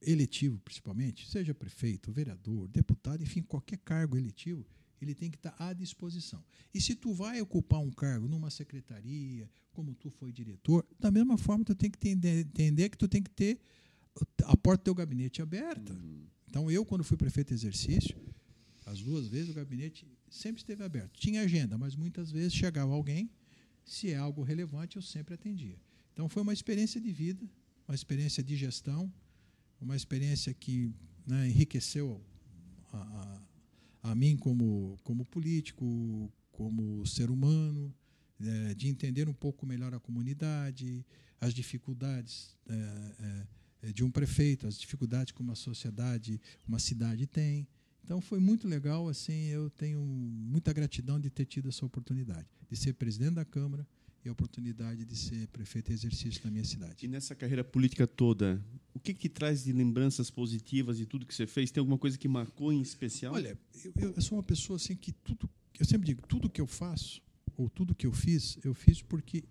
eletivo 0.00 0.58
principalmente, 0.60 1.28
seja 1.28 1.54
prefeito, 1.54 2.12
vereador, 2.12 2.68
deputado, 2.68 3.22
enfim, 3.22 3.42
qualquer 3.42 3.78
cargo 3.78 4.16
eletivo, 4.16 4.64
ele 5.04 5.14
tem 5.14 5.30
que 5.30 5.36
estar 5.36 5.54
à 5.58 5.72
disposição. 5.72 6.42
E 6.72 6.80
se 6.80 6.94
tu 6.94 7.12
vai 7.12 7.40
ocupar 7.40 7.80
um 7.80 7.90
cargo 7.90 8.26
numa 8.28 8.50
secretaria, 8.50 9.48
como 9.72 9.94
tu 9.94 10.10
foi 10.10 10.32
diretor, 10.32 10.86
da 10.98 11.10
mesma 11.10 11.36
forma 11.36 11.64
tu 11.64 11.74
tem 11.74 11.90
que 11.90 11.98
entender, 11.98 12.40
entender 12.40 12.88
que 12.88 12.98
tu 12.98 13.08
tem 13.08 13.22
que 13.22 13.30
ter 13.30 13.60
a 14.44 14.56
porta 14.56 14.82
do 14.82 14.84
teu 14.84 14.94
gabinete 14.94 15.42
aberta. 15.42 15.92
Uhum. 15.92 16.26
Então 16.48 16.70
eu 16.70 16.84
quando 16.84 17.04
fui 17.04 17.16
prefeito 17.16 17.48
de 17.48 17.54
exercício, 17.54 18.16
as 18.86 19.00
duas 19.00 19.26
vezes 19.28 19.50
o 19.50 19.54
gabinete 19.54 20.06
sempre 20.28 20.60
esteve 20.60 20.82
aberto. 20.82 21.18
Tinha 21.18 21.42
agenda, 21.42 21.76
mas 21.78 21.96
muitas 21.96 22.30
vezes 22.30 22.54
chegava 22.54 22.92
alguém, 22.92 23.30
se 23.84 24.10
é 24.10 24.16
algo 24.16 24.42
relevante, 24.42 24.96
eu 24.96 25.02
sempre 25.02 25.34
atendia. 25.34 25.78
Então 26.12 26.28
foi 26.28 26.42
uma 26.42 26.52
experiência 26.52 27.00
de 27.00 27.10
vida, 27.10 27.48
uma 27.88 27.94
experiência 27.94 28.42
de 28.42 28.56
gestão, 28.56 29.12
uma 29.80 29.96
experiência 29.96 30.54
que 30.54 30.92
né, 31.26 31.48
enriqueceu 31.48 32.22
a, 32.92 32.98
a 32.98 33.42
a 34.04 34.14
mim 34.14 34.36
como, 34.36 34.98
como 35.02 35.24
político, 35.24 36.30
como 36.52 37.04
ser 37.06 37.30
humano, 37.30 37.92
é, 38.38 38.74
de 38.74 38.88
entender 38.88 39.28
um 39.28 39.32
pouco 39.32 39.66
melhor 39.66 39.94
a 39.94 39.98
comunidade, 39.98 41.04
as 41.40 41.54
dificuldades 41.54 42.54
é, 42.68 43.46
é, 43.82 43.92
de 43.92 44.04
um 44.04 44.10
prefeito, 44.10 44.66
as 44.66 44.78
dificuldades 44.78 45.32
que 45.32 45.40
uma 45.40 45.54
sociedade, 45.54 46.38
uma 46.68 46.78
cidade 46.78 47.26
tem. 47.26 47.66
Então 48.04 48.20
foi 48.20 48.38
muito 48.38 48.68
legal, 48.68 49.08
assim, 49.08 49.46
eu 49.46 49.70
tenho 49.70 50.00
muita 50.00 50.70
gratidão 50.74 51.18
de 51.18 51.30
ter 51.30 51.46
tido 51.46 51.70
essa 51.70 51.86
oportunidade 51.86 52.46
de 52.70 52.76
ser 52.76 52.92
presidente 52.92 53.36
da 53.36 53.44
Câmara, 53.44 53.86
e 54.24 54.28
a 54.28 54.32
oportunidade 54.32 55.04
de 55.04 55.16
ser 55.16 55.46
prefeito 55.48 55.90
em 55.90 55.94
exercício 55.94 56.40
na 56.44 56.50
minha 56.50 56.64
cidade. 56.64 57.04
E 57.04 57.08
nessa 57.08 57.34
carreira 57.34 57.62
política 57.62 58.06
toda, 58.06 58.64
o 58.94 58.98
que 58.98 59.12
que 59.12 59.28
traz 59.28 59.64
de 59.64 59.72
lembranças 59.72 60.30
positivas 60.30 60.96
de 60.96 61.06
tudo 61.06 61.26
que 61.26 61.34
você 61.34 61.46
fez? 61.46 61.70
Tem 61.70 61.80
alguma 61.80 61.98
coisa 61.98 62.16
que 62.16 62.26
marcou 62.26 62.72
em 62.72 62.80
especial? 62.80 63.34
Olha, 63.34 63.58
eu, 63.96 64.12
eu 64.12 64.22
sou 64.22 64.38
uma 64.38 64.44
pessoa 64.44 64.76
assim 64.76 64.96
que 64.96 65.12
tudo, 65.12 65.48
eu 65.78 65.84
sempre 65.84 66.06
digo, 66.06 66.26
tudo 66.26 66.48
que 66.48 66.60
eu 66.60 66.66
faço 66.66 67.22
ou 67.56 67.68
tudo 67.68 67.94
que 67.94 68.06
eu 68.06 68.12
fiz, 68.12 68.58
eu 68.64 68.72
fiz 68.74 69.02
porque 69.02 69.44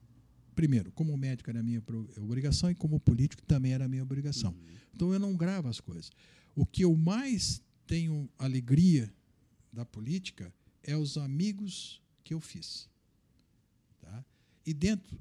primeiro, 0.53 0.91
como 0.91 1.15
médico 1.17 1.49
era 1.49 1.59
a 1.59 1.63
minha 1.63 1.81
obrigação 2.17 2.69
e 2.69 2.75
como 2.75 2.99
político 2.99 3.41
também 3.43 3.73
era 3.73 3.85
a 3.85 3.87
minha 3.87 4.03
obrigação. 4.03 4.51
Uhum. 4.51 4.75
Então 4.93 5.13
eu 5.13 5.19
não 5.19 5.35
gravo 5.35 5.67
as 5.67 5.79
coisas. 5.79 6.11
O 6.55 6.65
que 6.65 6.83
eu 6.83 6.95
mais 6.95 7.61
tenho 7.87 8.29
alegria 8.37 9.11
da 9.71 9.85
política 9.85 10.53
é 10.83 10.95
os 10.95 11.17
amigos 11.17 12.01
que 12.23 12.33
eu 12.33 12.39
fiz. 12.39 12.87
E 14.65 14.73
dentro 14.73 15.17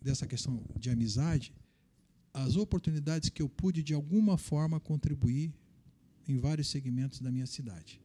dessa 0.00 0.26
questão 0.26 0.62
de 0.78 0.90
amizade, 0.90 1.52
as 2.32 2.56
oportunidades 2.56 3.28
que 3.28 3.42
eu 3.42 3.48
pude 3.48 3.82
de 3.82 3.94
alguma 3.94 4.36
forma 4.36 4.78
contribuir 4.78 5.54
em 6.28 6.36
vários 6.36 6.68
segmentos 6.68 7.20
da 7.20 7.30
minha 7.30 7.46
cidade. 7.46 8.00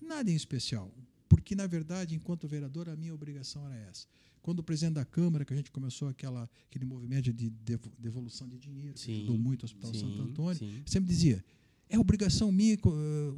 Nada 0.00 0.30
em 0.30 0.34
especial, 0.34 0.92
porque, 1.28 1.54
na 1.54 1.66
verdade, 1.66 2.14
enquanto 2.14 2.46
vereador, 2.46 2.88
a 2.88 2.96
minha 2.96 3.14
obrigação 3.14 3.64
era 3.66 3.76
essa. 3.88 4.06
Quando 4.42 4.60
o 4.60 4.62
presidente 4.62 4.94
da 4.94 5.04
Câmara, 5.04 5.44
que 5.44 5.52
a 5.52 5.56
gente 5.56 5.70
começou 5.72 6.08
aquela, 6.08 6.48
aquele 6.68 6.84
movimento 6.84 7.32
de 7.32 7.50
devolução 7.98 8.48
de 8.48 8.58
dinheiro, 8.58 8.96
sim, 8.96 9.06
que 9.06 9.12
ajudou 9.18 9.38
muito 9.38 9.62
o 9.62 9.64
Hospital 9.64 9.92
sim, 9.92 10.00
Santo 10.00 10.22
Antônio, 10.22 10.58
sim. 10.58 10.82
sempre 10.86 11.08
dizia: 11.08 11.44
é 11.88 11.98
obrigação 11.98 12.52
minha 12.52 12.74
eh, 12.74 12.78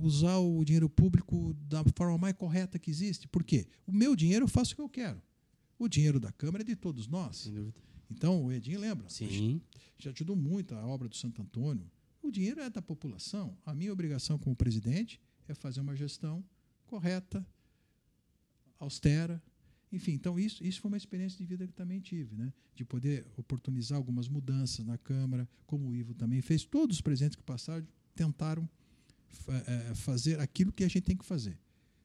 usar 0.00 0.36
o 0.38 0.64
dinheiro 0.64 0.88
público 0.88 1.54
da 1.68 1.82
forma 1.96 2.18
mais 2.18 2.34
correta 2.34 2.78
que 2.78 2.90
existe. 2.90 3.26
Por 3.28 3.42
quê? 3.42 3.66
O 3.86 3.92
meu 3.92 4.14
dinheiro 4.14 4.44
eu 4.44 4.48
faço 4.48 4.72
o 4.72 4.76
que 4.76 4.82
eu 4.82 4.88
quero. 4.88 5.22
O 5.78 5.88
dinheiro 5.88 6.18
da 6.18 6.32
Câmara 6.32 6.62
é 6.62 6.66
de 6.66 6.76
todos 6.76 7.06
nós. 7.06 7.50
Então, 8.10 8.44
o 8.44 8.52
Edinho 8.52 8.80
lembra. 8.80 9.08
Sim. 9.08 9.60
Já 9.98 10.10
ajudou 10.10 10.34
muito 10.34 10.74
a 10.74 10.86
obra 10.86 11.08
do 11.08 11.16
Santo 11.16 11.42
Antônio. 11.42 11.90
O 12.22 12.30
dinheiro 12.30 12.60
é 12.60 12.68
da 12.68 12.82
população. 12.82 13.56
A 13.64 13.74
minha 13.74 13.92
obrigação 13.92 14.38
como 14.38 14.56
presidente 14.56 15.20
é 15.46 15.54
fazer 15.54 15.80
uma 15.80 15.94
gestão 15.94 16.44
correta, 16.86 17.46
austera. 18.78 19.42
Enfim, 19.92 20.12
então 20.12 20.38
isso, 20.38 20.64
isso 20.64 20.80
foi 20.80 20.90
uma 20.90 20.96
experiência 20.96 21.38
de 21.38 21.44
vida 21.44 21.66
que 21.66 21.72
também 21.72 22.00
tive, 22.00 22.36
né? 22.36 22.52
de 22.74 22.84
poder 22.84 23.26
oportunizar 23.36 23.98
algumas 23.98 24.28
mudanças 24.28 24.84
na 24.84 24.96
Câmara, 24.96 25.48
como 25.66 25.88
o 25.88 25.96
Ivo 25.96 26.14
também 26.14 26.40
fez. 26.40 26.64
Todos 26.64 26.98
os 26.98 27.00
presidentes 27.00 27.34
que 27.34 27.42
passaram 27.42 27.84
tentaram 28.14 28.68
é, 29.66 29.94
fazer 29.94 30.38
aquilo 30.38 30.70
que 30.70 30.84
a 30.84 30.88
gente 30.88 31.00
tem 31.00 31.16
que 31.16 31.24
fazer. 31.24 31.58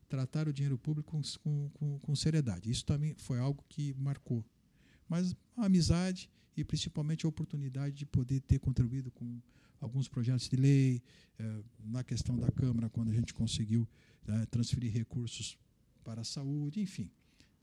Tratar 0.08 0.48
o 0.48 0.54
dinheiro 0.54 0.78
público 0.78 1.12
com, 1.44 1.70
com, 1.70 2.00
com 2.00 2.16
seriedade. 2.16 2.70
Isso 2.70 2.86
também 2.86 3.16
foi 3.18 3.40
algo 3.40 3.64
que 3.70 3.94
marcou. 3.96 4.44
Mas 5.08 5.36
a 5.58 5.66
amizade 5.66 6.30
e 6.56 6.64
principalmente 6.64 7.26
a 7.26 7.30
oportunidade 7.30 7.96
de 7.96 8.06
poder 8.06 8.40
ter 8.42 8.60
contribuído 8.60 9.12
com 9.12 9.40
alguns 9.80 10.08
projetos 10.08 10.48
de 10.48 10.56
lei, 10.56 11.02
eh, 11.38 11.64
na 11.84 12.04
questão 12.04 12.38
da 12.38 12.50
Câmara, 12.52 12.90
quando 12.90 13.10
a 13.10 13.14
gente 13.14 13.34
conseguiu 13.34 13.88
eh, 14.28 14.46
transferir 14.46 14.92
recursos 14.94 15.58
para 16.04 16.22
a 16.22 16.24
saúde, 16.24 16.80
enfim. 16.80 17.10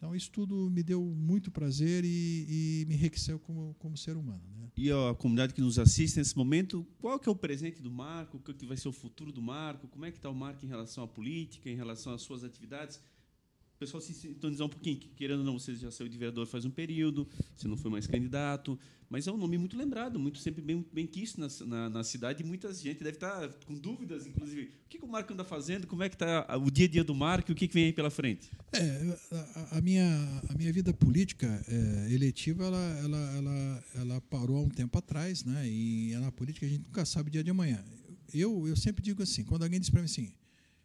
Então, 0.00 0.16
isso 0.16 0.30
tudo 0.30 0.70
me 0.70 0.82
deu 0.82 1.04
muito 1.04 1.50
prazer 1.50 2.06
e, 2.06 2.46
e 2.48 2.86
me 2.88 2.94
enriqueceu 2.94 3.38
como, 3.38 3.76
como 3.78 3.98
ser 3.98 4.16
humano. 4.16 4.42
Né? 4.56 4.70
E 4.74 4.90
a 4.90 5.14
comunidade 5.14 5.52
que 5.52 5.60
nos 5.60 5.78
assiste 5.78 6.16
nesse 6.16 6.34
momento, 6.34 6.86
qual 6.98 7.18
que 7.18 7.28
é 7.28 7.32
o 7.32 7.36
presente 7.36 7.82
do 7.82 7.90
Marco? 7.90 8.38
O 8.38 8.40
que 8.40 8.64
vai 8.64 8.78
ser 8.78 8.88
o 8.88 8.92
futuro 8.92 9.30
do 9.30 9.42
Marco? 9.42 9.86
Como 9.88 10.06
é 10.06 10.10
que 10.10 10.16
está 10.16 10.30
o 10.30 10.34
Marco 10.34 10.64
em 10.64 10.68
relação 10.68 11.04
à 11.04 11.06
política, 11.06 11.68
em 11.68 11.76
relação 11.76 12.14
às 12.14 12.22
suas 12.22 12.42
atividades? 12.44 12.98
Pessoal 13.80 14.00
se 14.02 14.12
sintonizar 14.12 14.66
um 14.66 14.70
pouquinho, 14.70 14.98
que, 14.98 15.08
querendo 15.08 15.38
ou 15.38 15.44
não, 15.44 15.58
você 15.58 15.74
já 15.74 15.90
saiu 15.90 16.08
de 16.08 16.18
vereador 16.18 16.46
faz 16.46 16.66
um 16.66 16.70
período, 16.70 17.26
você 17.56 17.66
não 17.66 17.78
foi 17.78 17.90
mais 17.90 18.06
candidato, 18.06 18.78
mas 19.08 19.26
é 19.26 19.32
um 19.32 19.38
nome 19.38 19.56
muito 19.56 19.74
lembrado, 19.74 20.18
muito 20.18 20.38
sempre 20.38 20.60
bem, 20.60 20.84
bem 20.92 21.06
quisto 21.06 21.40
na, 21.40 21.48
na, 21.66 21.88
na 21.88 22.04
cidade 22.04 22.42
e 22.42 22.46
muita 22.46 22.72
gente 22.74 22.98
deve 22.98 23.16
estar 23.16 23.48
com 23.66 23.74
dúvidas, 23.74 24.26
inclusive. 24.26 24.66
O 24.84 24.88
que, 24.90 24.98
que 24.98 25.04
o 25.04 25.08
Marco 25.08 25.32
anda 25.32 25.44
fazendo? 25.44 25.86
Como 25.86 26.02
é 26.02 26.10
que 26.10 26.14
está 26.14 26.46
o 26.58 26.70
dia 26.70 26.84
a 26.84 26.88
dia 26.90 27.02
do 27.02 27.14
Marco? 27.14 27.52
O 27.52 27.54
que, 27.54 27.66
que 27.66 27.72
vem 27.72 27.86
aí 27.86 27.92
pela 27.92 28.10
frente? 28.10 28.50
É, 28.70 29.18
a, 29.32 29.78
a 29.78 29.80
minha, 29.80 30.42
a 30.50 30.54
minha 30.54 30.72
vida 30.74 30.92
política 30.92 31.48
é, 31.66 32.12
eletiva, 32.12 32.64
ela, 32.64 32.98
ela, 33.02 33.36
ela, 33.36 33.84
ela 33.94 34.20
parou 34.20 34.58
há 34.58 34.60
um 34.60 34.68
tempo 34.68 34.98
atrás, 34.98 35.42
né? 35.42 35.66
e 35.66 36.14
na 36.20 36.30
política 36.30 36.66
a 36.66 36.68
gente 36.68 36.82
nunca 36.82 37.06
sabe 37.06 37.30
o 37.30 37.32
dia 37.32 37.42
de 37.42 37.50
amanhã. 37.50 37.82
Eu, 38.32 38.68
eu 38.68 38.76
sempre 38.76 39.02
digo 39.02 39.22
assim, 39.22 39.42
quando 39.42 39.62
alguém 39.62 39.80
diz 39.80 39.88
para 39.88 40.00
mim 40.00 40.04
assim, 40.04 40.30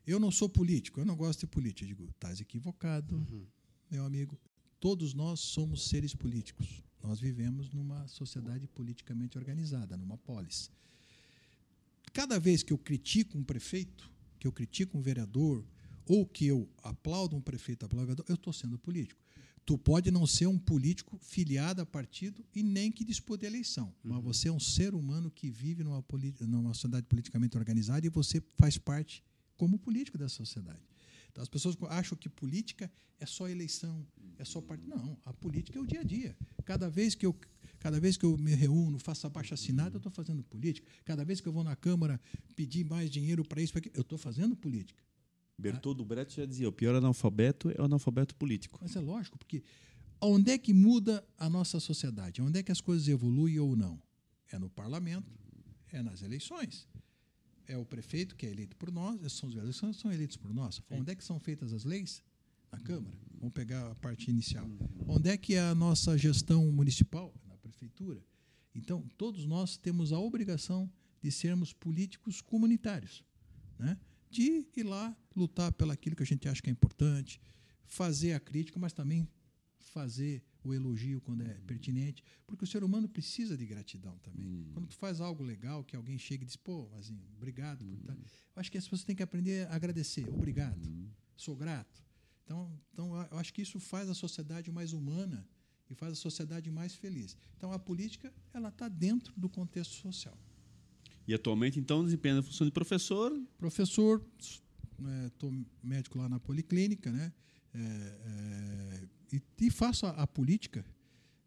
eu 0.06 0.20
não 0.20 0.32
sou 0.32 0.48
político, 0.48 1.00
eu 1.00 1.06
não 1.06 1.16
gosto 1.16 1.42
de 1.42 1.48
política. 1.48 1.84
Eu 1.84 1.88
digo, 1.88 2.10
estás 2.12 2.40
equivocado, 2.40 3.16
uhum. 3.16 3.46
meu 3.90 4.06
amigo. 4.06 4.40
Todos 4.80 5.14
nós 5.14 5.40
somos 5.40 5.88
seres 5.88 6.14
políticos. 6.14 6.84
Nós 7.02 7.20
vivemos 7.20 7.72
numa 7.72 8.08
sociedade 8.08 8.68
politicamente 8.68 9.38
organizada, 9.38 9.98
numa 9.98 10.18
polis. 10.18 10.72
Cada 12.14 12.40
vez 12.40 12.64
que 12.64 12.72
eu 12.72 12.78
critico 12.78 13.38
um 13.38 13.44
prefeito, 13.44 14.10
que 14.40 14.48
eu 14.48 14.52
critico 14.52 14.98
um 14.98 15.02
vereador, 15.02 15.64
ou 16.06 16.26
que 16.26 16.46
eu 16.46 16.70
aplaudo 16.84 17.36
um 17.36 17.42
prefeito, 17.42 17.86
aplaudo 17.86 18.04
um 18.04 18.08
vereador, 18.08 18.26
eu 18.30 18.36
estou 18.36 18.54
sendo 18.54 18.78
político. 18.78 19.22
Tu 19.66 19.76
pode 19.78 20.12
não 20.12 20.28
ser 20.28 20.46
um 20.46 20.60
político 20.60 21.18
filiado 21.20 21.82
a 21.82 21.86
partido 21.86 22.46
e 22.54 22.62
nem 22.62 22.92
que 22.92 23.04
disputa 23.04 23.48
eleição, 23.48 23.88
uhum. 24.04 24.14
mas 24.14 24.24
você 24.24 24.48
é 24.48 24.52
um 24.52 24.60
ser 24.60 24.94
humano 24.94 25.32
que 25.32 25.50
vive 25.50 25.84
numa, 25.84 26.04
numa 26.42 26.74
sociedade 26.74 27.08
politicamente 27.08 27.58
organizada 27.58 28.06
e 28.06 28.10
você 28.10 28.42
faz 28.58 28.78
parte 28.78 29.24
como 29.58 29.80
político 29.80 30.18
da 30.18 30.30
sociedade. 30.30 30.82
Então, 31.32 31.42
as 31.42 31.50
pessoas 31.50 31.76
acham 31.90 32.18
que 32.18 32.30
política 32.30 32.90
é 33.20 33.26
só 33.26 33.48
eleição, 33.48 34.06
é 34.38 34.46
só 34.46 34.62
partido. 34.62 34.90
Não, 34.90 35.18
a 35.26 35.34
política 35.34 35.78
é 35.78 35.82
o 35.82 35.86
dia 35.86 36.02
a 36.02 36.04
dia. 36.04 36.36
Cada 36.64 36.90
vez 36.90 37.14
que 37.14 37.26
eu, 37.26 37.36
cada 37.80 38.00
vez 38.00 38.18
que 38.18 38.26
eu 38.26 38.38
me 38.38 38.54
reúno, 38.56 39.00
faço 39.00 39.28
abaixo 39.28 39.54
assinado, 39.54 39.96
eu 39.96 39.98
estou 39.98 40.12
fazendo 40.12 40.44
política. 40.44 40.88
Cada 41.04 41.24
vez 41.24 41.42
que 41.42 41.48
eu 41.48 41.54
vou 41.54 41.64
na 41.64 41.76
Câmara 41.76 42.20
pedir 42.56 42.86
mais 42.86 43.10
dinheiro 43.10 43.44
para 43.44 43.62
isso, 43.62 43.74
para 43.74 43.80
aquilo, 43.80 43.96
eu 43.96 44.02
estou 44.02 44.18
fazendo 44.18 44.56
política. 44.56 45.04
Bertoldo 45.58 46.04
Brecht 46.04 46.36
já 46.36 46.46
dizia: 46.46 46.68
o 46.68 46.72
pior 46.72 46.96
analfabeto 46.96 47.70
é 47.70 47.82
o 47.82 47.86
analfabeto 47.86 48.36
político. 48.36 48.80
Mas 48.82 48.96
é 48.96 49.00
lógico, 49.00 49.38
porque 49.38 49.64
onde 50.22 50.52
é 50.52 50.58
que 50.58 50.74
muda 50.74 51.26
a 51.38 51.50
nossa 51.50 51.80
sociedade? 51.80 52.42
Onde 52.42 52.60
é 52.60 52.64
que 52.64 52.72
as 52.72 52.82
coisas 52.82 53.08
evoluem 53.08 53.60
ou 53.60 53.76
não? 53.76 54.02
É 54.52 54.60
no 54.60 54.70
parlamento, 54.70 55.32
é 55.92 56.02
nas 56.02 56.22
eleições 56.22 56.88
é 57.68 57.78
o 57.78 57.86
prefeito 57.86 58.36
que 58.36 58.46
é 58.46 58.50
eleito 58.52 58.76
por 58.78 58.92
nós, 58.92 59.20
são 59.34 59.48
os 59.48 59.56
vereadores 59.56 59.80
que 59.80 60.02
são 60.02 60.12
eleitos 60.12 60.38
por 60.38 60.54
nós. 60.54 60.82
Onde 60.90 61.12
é 61.12 61.16
que 61.16 61.24
são 61.24 61.40
feitas 61.40 61.74
as 61.74 61.84
leis? 61.84 62.24
Na 62.72 62.80
Câmara. 62.80 63.18
Vamos 63.40 63.54
pegar 63.54 63.92
a 63.92 63.96
parte 63.96 64.30
inicial. 64.30 64.68
Onde 65.08 65.30
é 65.30 65.38
que 65.38 65.56
é 65.56 65.62
a 65.62 65.76
nossa 65.76 66.18
gestão 66.18 66.72
municipal? 66.72 67.34
Na 67.48 67.56
prefeitura. 67.58 68.24
Então, 68.74 69.08
todos 69.18 69.46
nós 69.46 69.78
temos 69.78 70.12
a 70.12 70.20
obrigação 70.20 70.92
de 71.22 71.32
sermos 71.32 71.72
políticos 71.72 72.42
comunitários, 72.42 73.24
né? 73.80 73.98
de 74.30 74.68
ir 74.76 74.84
lá 74.84 75.16
lutar 75.36 75.72
pelaquilo 75.72 76.16
que 76.16 76.24
a 76.24 76.26
gente 76.26 76.48
acha 76.48 76.62
que 76.62 76.70
é 76.70 76.74
importante, 76.74 77.40
fazer 77.86 78.34
a 78.34 78.40
crítica, 78.40 78.80
mas 78.80 78.92
também 78.92 79.28
fazer 79.80 80.44
o 80.70 80.74
elogio 80.74 81.22
quando 81.22 81.42
é 81.42 81.54
pertinente, 81.66 82.24
porque 82.46 82.64
o 82.64 82.68
ser 82.68 82.84
humano 82.84 83.08
precisa 83.08 83.56
de 83.58 83.66
gratidão 83.66 84.18
também. 84.20 84.48
Hum. 84.48 84.70
Quando 84.74 84.88
tu 84.88 84.96
faz 84.96 85.22
algo 85.22 85.44
legal, 85.44 85.84
que 85.84 85.96
alguém 85.96 86.18
chega 86.18 86.44
e 86.44 86.46
diz, 86.46 86.56
pô, 86.56 86.90
assim, 86.98 87.20
obrigado. 87.36 87.86
Hum. 87.86 88.00
Eu 88.08 88.60
acho 88.60 88.72
que 88.72 88.78
as 88.78 88.84
pessoas 88.86 89.04
têm 89.04 89.16
que 89.16 89.24
aprender 89.24 89.68
a 89.68 89.76
agradecer. 89.76 90.28
Obrigado. 90.30 90.88
Hum. 90.88 91.10
Sou 91.36 91.56
grato. 91.56 92.04
Então, 92.44 92.72
então, 92.94 93.28
eu 93.32 93.38
acho 93.38 93.54
que 93.54 93.62
isso 93.62 93.80
faz 93.80 94.10
a 94.10 94.14
sociedade 94.14 94.72
mais 94.72 94.94
humana 94.94 95.48
e 95.90 95.96
faz 95.96 96.14
a 96.14 96.16
sociedade 96.16 96.70
mais 96.72 96.96
feliz. 96.96 97.36
Então, 97.58 97.72
a 97.72 97.80
política 97.80 98.34
ela 98.54 98.70
está 98.70 98.88
dentro 98.88 99.34
do 99.36 99.50
contexto 99.50 99.94
social. 99.94 100.38
E 101.28 101.34
atualmente, 101.34 101.80
então, 101.80 102.04
desempenha 102.04 102.40
a 102.40 102.44
função 102.44 102.66
de 102.66 102.72
professor? 102.72 103.32
Professor, 103.58 104.24
estou 105.28 105.52
é, 105.52 105.66
médico 105.84 106.18
lá 106.20 106.30
na 106.30 106.40
policlínica, 106.40 107.12
né? 107.12 107.34
É, 107.74 107.80
é, 107.80 109.08
e, 109.32 109.42
e 109.60 109.70
faço 109.70 110.06
a, 110.06 110.12
a, 110.12 110.28
política 110.28 110.86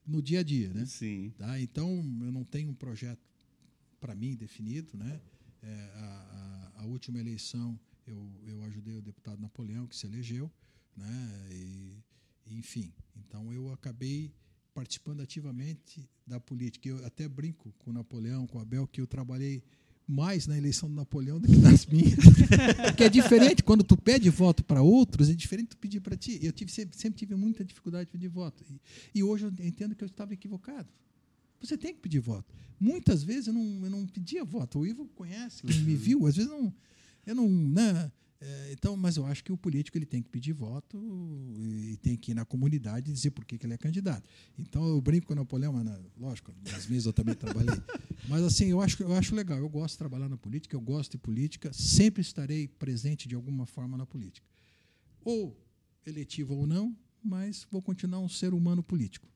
no 0.07 0.23
dia 0.23 0.41
a 0.41 0.43
dia, 0.43 0.73
né? 0.73 0.85
Sim. 0.87 1.33
Tá? 1.37 1.61
Então 1.61 1.89
eu 2.23 2.33
não 2.33 2.45
tenho 2.45 2.71
um 2.71 2.75
projeto 2.75 3.21
para 4.01 4.15
mim 4.15 4.35
definido, 4.35 4.97
né? 4.97 5.21
É, 5.63 5.91
a, 5.95 6.73
a, 6.77 6.83
a, 6.83 6.87
última 6.87 7.19
eleição 7.19 7.79
eu, 8.07 8.31
eu 8.47 8.63
ajudei 8.65 8.97
o 8.97 9.03
deputado 9.03 9.41
Napoleão 9.41 9.87
que 9.87 9.97
se 9.97 10.07
elegeu, 10.07 10.51
né? 10.97 11.49
E, 11.53 11.97
enfim, 12.47 12.93
então 13.17 13.53
eu 13.53 13.71
acabei 13.73 14.33
participando 14.73 15.21
ativamente 15.21 16.09
da 16.27 16.39
política. 16.39 16.89
Eu 16.89 17.05
até 17.05 17.29
brinco 17.29 17.73
com 17.79 17.91
o 17.91 17.93
Napoleão, 17.93 18.47
com 18.47 18.59
o 18.59 18.61
Abel, 18.61 18.87
que 18.87 19.01
eu 19.01 19.07
trabalhei 19.07 19.63
mais 20.09 20.47
na 20.47 20.57
eleição 20.57 20.89
do 20.89 20.95
Napoleão 20.95 21.39
do 21.39 21.47
que 21.47 21.57
nas 21.57 21.85
minhas. 21.87 22.17
Porque 22.87 23.05
é 23.05 23.09
diferente, 23.11 23.63
quando 23.63 23.85
tu 23.85 23.95
pede 23.97 24.31
voto 24.31 24.65
para 24.65 24.81
outros, 24.81 25.29
é 25.29 25.35
diferente 25.35 25.69
tu 25.69 25.77
pedir 25.77 26.01
para 26.01 26.17
ti. 26.17 26.41
Eu 26.43 26.51
tive, 26.51 26.73
sempre, 26.73 27.19
tive 27.19 27.35
muita 27.35 27.63
dificuldade 27.63 28.07
de 28.07 28.13
pedir 28.13 28.29
voto. 28.29 28.65
E, 28.71 28.81
e, 29.19 29.23
hoje 29.23 29.45
eu 29.45 29.53
entendo 29.67 29.95
que 29.95 30.03
eu 30.03 30.07
estava 30.07 30.33
equivocado. 30.33 30.89
Você 31.61 31.77
tem 31.77 31.93
que 31.93 32.01
pedir 32.01 32.21
voto. 32.21 32.47
Muitas 32.81 33.23
vezes 33.23 33.49
eu 33.49 33.53
não, 33.53 33.85
eu 33.85 33.91
não 33.91 34.07
pedia 34.07 34.45
voto. 34.45 34.79
O 34.79 34.87
Ivo 34.87 35.07
conhece, 35.15 35.63
quem 35.63 35.81
me 35.81 35.95
viu, 35.95 36.27
às 36.27 36.37
vezes 36.37 36.51
não, 36.51 36.73
eu 37.27 37.35
não. 37.35 37.49
Né, 37.49 38.11
é, 38.41 38.73
então, 38.73 38.97
mas 38.97 39.17
eu 39.17 39.27
acho 39.27 39.43
que 39.43 39.51
o 39.51 39.57
político 39.57 39.99
ele 39.99 40.07
tem 40.07 40.23
que 40.23 40.29
pedir 40.29 40.53
voto 40.53 40.97
e 41.57 41.97
tem 41.97 42.17
que 42.17 42.31
ir 42.31 42.35
na 42.35 42.45
comunidade 42.45 43.13
dizer 43.13 43.33
por 43.33 43.45
que, 43.45 43.59
que 43.59 43.67
ele 43.67 43.75
é 43.75 43.79
candidato. 43.79 44.29
Então 44.57 44.87
eu 44.87 45.01
brinco 45.01 45.27
com 45.27 45.33
o 45.33 45.37
Napoleão, 45.37 45.73
mas 45.73 45.85
na, 45.85 45.99
lógico, 46.17 46.53
nas 46.71 46.87
minhas 46.87 47.05
eu 47.05 47.13
também 47.13 47.35
trabalhei. 47.35 47.75
Mas 48.29 48.43
assim, 48.43 48.67
eu 48.67 48.81
acho, 48.81 49.03
eu 49.03 49.15
acho 49.15 49.35
legal, 49.35 49.59
eu 49.59 49.69
gosto 49.69 49.95
de 49.95 49.99
trabalhar 49.99 50.29
na 50.29 50.37
política, 50.37 50.77
eu 50.77 50.81
gosto 50.81 51.13
de 51.13 51.19
política, 51.19 51.73
sempre 51.73 52.21
estarei 52.21 52.67
presente 52.69 53.27
de 53.27 53.35
alguma 53.35 53.65
forma 53.65 53.97
na 53.97 54.05
política. 54.05 54.47
Ou 55.25 55.57
eletivo 56.05 56.55
ou 56.55 56.67
não, 56.67 56.95
mas 57.23 57.67
vou 57.71 57.81
continuar 57.81 58.19
um 58.19 58.29
ser 58.29 58.53
humano 58.53 58.83
político. 58.83 59.27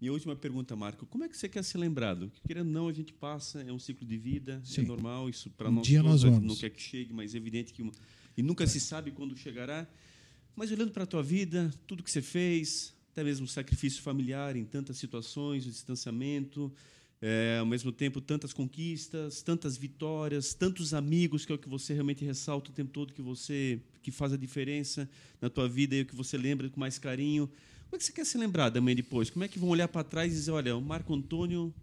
Minha 0.00 0.12
última 0.12 0.34
pergunta, 0.34 0.74
Marco. 0.74 1.04
Como 1.06 1.22
é 1.22 1.28
que 1.28 1.36
você 1.36 1.48
quer 1.48 1.62
ser 1.62 1.78
lembrado? 1.78 2.32
Querendo 2.46 2.68
ou 2.68 2.72
não, 2.72 2.88
a 2.88 2.92
gente 2.92 3.12
passa, 3.12 3.60
é 3.60 3.70
um 3.70 3.78
ciclo 3.78 4.06
de 4.06 4.16
vida, 4.16 4.60
é 4.64 4.66
Sim. 4.66 4.80
é 4.80 4.84
normal, 4.84 5.28
isso 5.28 5.50
para 5.50 5.68
um 5.68 5.74
nós 5.74 5.86
dia 5.86 6.02
nós 6.02 6.22
vamos. 6.22 6.42
não 6.42 6.56
quer 6.56 6.70
que 6.70 6.80
chegue, 6.80 7.12
mas 7.12 7.34
é 7.34 7.36
evidente 7.36 7.72
que 7.72 7.82
uma, 7.82 7.92
e 8.36 8.42
nunca 8.42 8.66
se 8.66 8.80
sabe 8.80 9.10
quando 9.10 9.36
chegará. 9.36 9.86
Mas 10.54 10.70
olhando 10.70 10.92
para 10.92 11.04
a 11.04 11.06
tua 11.06 11.22
vida, 11.22 11.72
tudo 11.86 12.02
que 12.02 12.10
você 12.10 12.22
fez, 12.22 12.94
até 13.12 13.24
mesmo 13.24 13.46
o 13.46 13.48
sacrifício 13.48 14.02
familiar 14.02 14.56
em 14.56 14.64
tantas 14.64 14.98
situações, 14.98 15.66
o 15.66 15.70
distanciamento, 15.70 16.72
é, 17.22 17.58
ao 17.60 17.66
mesmo 17.66 17.92
tempo 17.92 18.20
tantas 18.20 18.52
conquistas, 18.52 19.42
tantas 19.42 19.76
vitórias, 19.76 20.54
tantos 20.54 20.94
amigos, 20.94 21.44
que 21.44 21.52
é 21.52 21.54
o 21.54 21.58
que 21.58 21.68
você 21.68 21.92
realmente 21.92 22.24
ressalta 22.24 22.70
o 22.70 22.74
tempo 22.74 22.90
todo, 22.90 23.12
que 23.12 23.22
você 23.22 23.80
que 24.02 24.10
faz 24.10 24.32
a 24.32 24.36
diferença 24.36 25.08
na 25.40 25.50
tua 25.50 25.68
vida 25.68 25.94
e 25.94 26.02
o 26.02 26.06
que 26.06 26.16
você 26.16 26.38
lembra 26.38 26.68
com 26.70 26.80
mais 26.80 26.98
carinho. 26.98 27.46
Como 27.46 27.96
é 27.96 27.98
que 27.98 28.04
você 28.04 28.12
quer 28.12 28.24
ser 28.24 28.38
lembrado 28.38 28.74
também 28.74 28.96
depois? 28.96 29.28
Como 29.28 29.44
é 29.44 29.48
que 29.48 29.58
vão 29.58 29.68
olhar 29.68 29.88
para 29.88 30.04
trás 30.04 30.32
e 30.32 30.36
dizer, 30.36 30.52
olha, 30.52 30.76
o 30.76 30.80
Marco 30.80 31.12
Antônio 31.12 31.74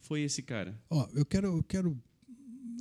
foi 0.00 0.22
esse 0.22 0.42
cara? 0.42 0.80
Ó, 0.88 1.06
eu 1.14 1.26
quero, 1.26 1.48
eu 1.58 1.62
quero 1.62 2.00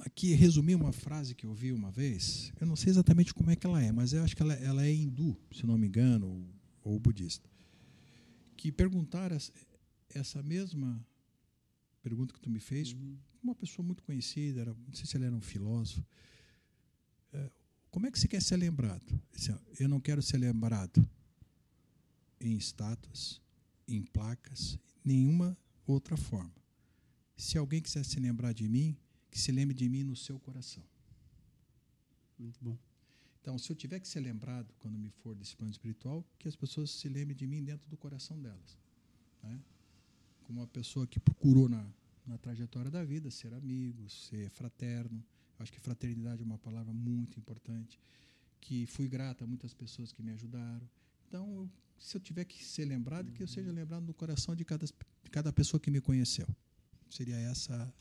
aqui 0.02 0.34
resumir 0.34 0.76
uma 0.76 0.92
frase 0.92 1.36
que 1.36 1.46
eu 1.46 1.54
vi 1.54 1.72
uma 1.72 1.92
vez. 1.92 2.52
Eu 2.60 2.68
não 2.68 2.76
sei 2.76 2.92
exatamente 2.92 3.34
como 3.34 3.50
é 3.52 3.56
que 3.56 3.66
ela 3.66 3.82
é, 3.82 3.92
mas 3.92 4.14
eu 4.14 4.24
acho 4.24 4.36
que 4.36 4.42
ela, 4.42 4.54
ela 4.54 4.86
é 4.86 4.94
hindu, 4.94 5.38
se 5.52 5.66
não 5.66 5.78
me 5.78 5.88
engano, 5.88 6.28
ou, 6.28 6.94
ou 6.94 7.00
budista. 7.00 7.50
Que 8.56 8.72
perguntaram 8.72 9.38
essa 10.10 10.42
mesma 10.42 11.06
pergunta 12.02 12.34
que 12.34 12.40
tu 12.40 12.50
me 12.50 12.60
fez, 12.60 12.94
uhum. 12.94 13.18
uma 13.44 13.54
pessoa 13.54 13.86
muito 13.86 14.02
conhecida, 14.04 14.62
era, 14.62 14.74
não 14.74 14.94
sei 14.94 15.06
se 15.06 15.18
ele 15.18 15.26
era 15.26 15.36
um 15.36 15.42
filósofo. 15.42 16.06
É, 17.34 17.52
como 17.92 18.08
é 18.08 18.12
que 18.12 18.20
você 18.20 18.28
quer 18.28 18.42
ser 18.42 18.58
lembrado? 18.58 19.20
Disse, 19.34 19.54
eu 19.80 19.90
não 19.90 20.00
quero 20.00 20.22
ser 20.22 20.38
lembrado 20.38 21.08
em 22.40 22.56
estátuas, 22.56 23.42
em 23.88 24.04
placas, 24.04 24.80
nenhuma 25.04 25.58
outra 25.86 26.16
forma. 26.16 26.56
Se 27.36 27.58
alguém 27.58 27.82
quiser 27.82 28.06
se 28.06 28.20
lembrar 28.20 28.54
de 28.54 28.68
mim, 28.68 28.98
que 29.38 29.44
se 29.44 29.52
lembre 29.52 29.76
de 29.76 29.88
mim 29.88 30.04
no 30.04 30.16
seu 30.16 30.40
coração. 30.40 30.84
Muito 32.40 32.58
bom. 32.60 32.76
Então, 33.40 33.56
se 33.60 33.72
eu 33.72 33.76
tiver 33.76 34.00
que 34.00 34.08
ser 34.08 34.20
lembrado 34.20 34.74
quando 34.80 34.98
me 34.98 35.12
for 35.12 35.36
desse 35.36 35.56
plano 35.56 35.72
espiritual, 35.72 36.26
que 36.40 36.48
as 36.48 36.56
pessoas 36.56 36.90
se 36.90 37.08
lembrem 37.08 37.38
de 37.38 37.46
mim 37.46 37.64
dentro 37.64 37.88
do 37.88 37.96
coração 37.96 38.42
delas. 38.42 38.80
Né? 39.44 39.62
Como 40.44 40.60
uma 40.60 40.66
pessoa 40.66 41.06
que 41.06 41.20
procurou 41.20 41.70
na, 41.70 41.88
na 42.26 42.36
trajetória 42.40 42.90
da 42.90 43.04
vida 43.04 43.30
ser 43.30 43.54
amigo, 43.54 44.10
ser 44.10 44.50
fraterno. 44.50 45.24
Acho 45.60 45.72
que 45.72 45.80
fraternidade 45.80 46.42
é 46.42 46.46
uma 46.46 46.58
palavra 46.58 46.92
muito 46.92 47.38
importante. 47.38 48.00
Que 48.60 48.88
fui 48.88 49.08
grata 49.08 49.44
a 49.44 49.48
muitas 49.48 49.72
pessoas 49.72 50.12
que 50.12 50.24
me 50.24 50.32
ajudaram. 50.32 50.90
Então, 51.28 51.70
se 52.00 52.18
eu 52.18 52.22
tiver 52.22 52.46
que 52.46 52.66
ser 52.66 52.86
lembrado, 52.86 53.32
que 53.32 53.44
eu 53.44 53.48
seja 53.48 53.72
lembrado 53.72 54.04
no 54.04 54.16
coração 54.16 54.56
de 54.56 54.66
cada, 54.66 54.88
de 54.88 55.30
cada 55.30 55.54
pessoa 55.54 55.80
que 55.80 55.92
me 55.92 56.02
conheceu. 56.02 56.48
Seria 57.08 57.36
essa 57.36 57.94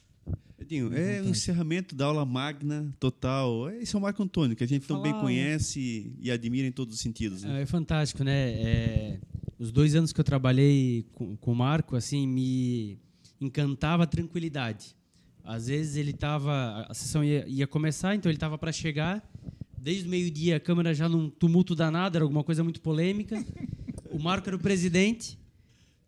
Edinho, 0.59 0.93
é 0.94 1.20
o 1.23 1.28
encerramento 1.28 1.94
da 1.94 2.07
aula 2.07 2.24
magna 2.24 2.93
total. 2.98 3.70
Esse 3.70 3.94
é 3.94 3.98
o 3.98 4.03
Marco 4.03 4.23
Antônio, 4.23 4.57
que 4.57 4.65
a 4.65 4.66
gente 4.66 4.86
Falar... 4.86 5.03
tão 5.03 5.12
bem 5.12 5.20
conhece 5.20 6.12
e 6.19 6.31
admira 6.31 6.66
em 6.66 6.73
todos 6.73 6.94
os 6.94 7.01
sentidos. 7.01 7.43
Né? 7.43 7.61
É, 7.61 7.62
é, 7.62 7.66
fantástico, 7.66 8.24
né? 8.24 8.51
É, 8.53 9.20
os 9.59 9.70
dois 9.70 9.94
anos 9.94 10.12
que 10.12 10.20
eu 10.20 10.24
trabalhei 10.24 11.07
com, 11.12 11.36
com 11.36 11.53
o 11.53 11.55
Marco, 11.55 11.94
assim, 11.94 12.27
me 12.27 12.98
encantava 13.40 14.03
a 14.05 14.07
tranquilidade. 14.07 14.97
Às 15.44 15.69
vezes 15.69 15.97
ele 15.97 16.11
estava, 16.11 16.86
a 16.89 16.94
sessão 16.94 17.23
ia, 17.23 17.47
ia 17.47 17.66
começar, 17.66 18.15
então 18.15 18.28
ele 18.28 18.36
estava 18.36 18.59
para 18.59 18.73
chegar. 18.73 19.23
Desde 19.78 20.07
o 20.07 20.11
meio-dia 20.11 20.57
a 20.57 20.61
câmera 20.61 20.93
já 20.93 21.09
num 21.09 21.31
tumulto 21.31 21.74
danado, 21.77 22.16
era 22.16 22.24
alguma 22.24 22.43
coisa 22.43 22.65
muito 22.65 22.81
polêmica. 22.81 23.44
O 24.11 24.19
Marco 24.19 24.48
era 24.48 24.57
o 24.57 24.59
presidente 24.59 25.39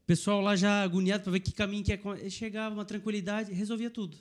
pessoal 0.08 0.40
lá 0.40 0.56
já 0.56 0.82
agoniado 0.82 1.22
para 1.22 1.32
ver 1.32 1.40
que 1.40 1.52
caminho 1.52 1.84
que 1.84 1.92
ia. 1.92 2.30
Chegava, 2.30 2.74
uma 2.74 2.84
tranquilidade, 2.86 3.52
resolvia 3.52 3.90
tudo. 3.90 4.16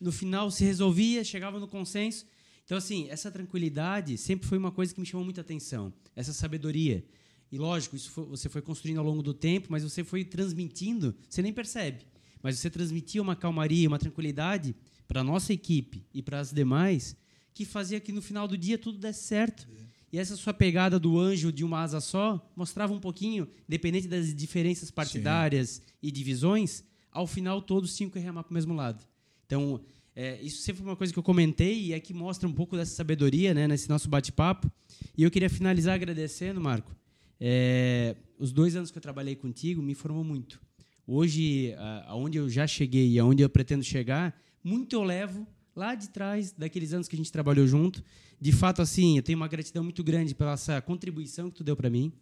No 0.00 0.10
final 0.10 0.50
se 0.50 0.64
resolvia, 0.64 1.22
chegava 1.22 1.60
no 1.60 1.68
consenso. 1.68 2.24
Então, 2.64 2.78
assim, 2.78 3.06
essa 3.10 3.30
tranquilidade 3.30 4.16
sempre 4.16 4.48
foi 4.48 4.56
uma 4.56 4.72
coisa 4.72 4.94
que 4.94 5.00
me 5.00 5.04
chamou 5.04 5.24
muita 5.24 5.42
atenção. 5.42 5.92
Essa 6.16 6.32
sabedoria. 6.32 7.04
E, 7.52 7.58
lógico, 7.58 7.94
isso 7.94 8.10
foi, 8.10 8.24
você 8.24 8.48
foi 8.48 8.62
construindo 8.62 8.96
ao 8.96 9.04
longo 9.04 9.22
do 9.22 9.34
tempo, 9.34 9.68
mas 9.70 9.82
você 9.82 10.02
foi 10.02 10.24
transmitindo, 10.24 11.14
você 11.28 11.42
nem 11.42 11.52
percebe. 11.52 12.06
Mas 12.42 12.58
você 12.58 12.70
transmitia 12.70 13.20
uma 13.20 13.36
calmaria, 13.36 13.86
uma 13.86 13.98
tranquilidade 13.98 14.74
para 15.06 15.22
nossa 15.22 15.52
equipe 15.52 16.06
e 16.14 16.22
para 16.22 16.40
as 16.40 16.50
demais, 16.50 17.14
que 17.52 17.66
fazia 17.66 18.00
que 18.00 18.10
no 18.10 18.22
final 18.22 18.48
do 18.48 18.56
dia 18.56 18.78
tudo 18.78 18.96
desse 18.96 19.24
certo. 19.24 19.68
E 20.12 20.18
essa 20.18 20.36
sua 20.36 20.54
pegada 20.54 20.98
do 20.98 21.18
anjo 21.18 21.52
de 21.52 21.64
uma 21.64 21.80
asa 21.80 22.00
só 22.00 22.50
mostrava 22.54 22.92
um 22.92 23.00
pouquinho, 23.00 23.48
independente 23.68 24.06
das 24.06 24.34
diferenças 24.34 24.90
partidárias 24.90 25.68
Sim. 25.68 25.82
e 26.02 26.10
divisões, 26.10 26.84
ao 27.10 27.26
final 27.26 27.60
todos 27.60 27.96
tinham 27.96 28.10
que 28.10 28.18
remar 28.18 28.44
para 28.44 28.50
o 28.50 28.54
mesmo 28.54 28.74
lado. 28.74 29.04
Então, 29.46 29.80
é, 30.14 30.40
isso 30.40 30.62
sempre 30.62 30.82
foi 30.82 30.90
uma 30.90 30.96
coisa 30.96 31.12
que 31.12 31.18
eu 31.18 31.22
comentei 31.22 31.86
e 31.86 31.92
é 31.92 32.00
que 32.00 32.14
mostra 32.14 32.48
um 32.48 32.52
pouco 32.52 32.76
dessa 32.76 32.94
sabedoria 32.94 33.52
né, 33.52 33.68
nesse 33.68 33.88
nosso 33.88 34.08
bate-papo. 34.08 34.70
E 35.16 35.22
eu 35.22 35.30
queria 35.30 35.50
finalizar 35.50 35.94
agradecendo, 35.94 36.60
Marco. 36.60 36.96
É, 37.38 38.16
os 38.38 38.52
dois 38.52 38.76
anos 38.76 38.90
que 38.90 38.96
eu 38.96 39.02
trabalhei 39.02 39.36
contigo 39.36 39.82
me 39.82 39.94
formou 39.94 40.24
muito. 40.24 40.60
Hoje, 41.06 41.74
aonde 42.06 42.38
eu 42.38 42.48
já 42.48 42.66
cheguei 42.66 43.10
e 43.10 43.18
aonde 43.18 43.42
eu 43.42 43.48
pretendo 43.48 43.84
chegar, 43.84 44.36
muito 44.64 44.94
eu 44.96 45.04
levo 45.04 45.46
lá 45.74 45.94
de 45.94 46.08
trás, 46.08 46.52
daqueles 46.52 46.92
anos 46.92 47.06
que 47.06 47.14
a 47.14 47.18
gente 47.18 47.30
trabalhou 47.30 47.66
junto. 47.66 48.02
De 48.40 48.52
fato, 48.52 48.82
assim, 48.82 49.16
eu 49.16 49.22
tenho 49.22 49.38
uma 49.38 49.48
gratidão 49.48 49.82
muito 49.82 50.04
grande 50.04 50.34
pela 50.34 50.52
essa 50.52 50.80
contribuição 50.80 51.50
que 51.50 51.56
tu 51.56 51.64
deu 51.64 51.76
para 51.76 51.88
mim. 51.88 52.12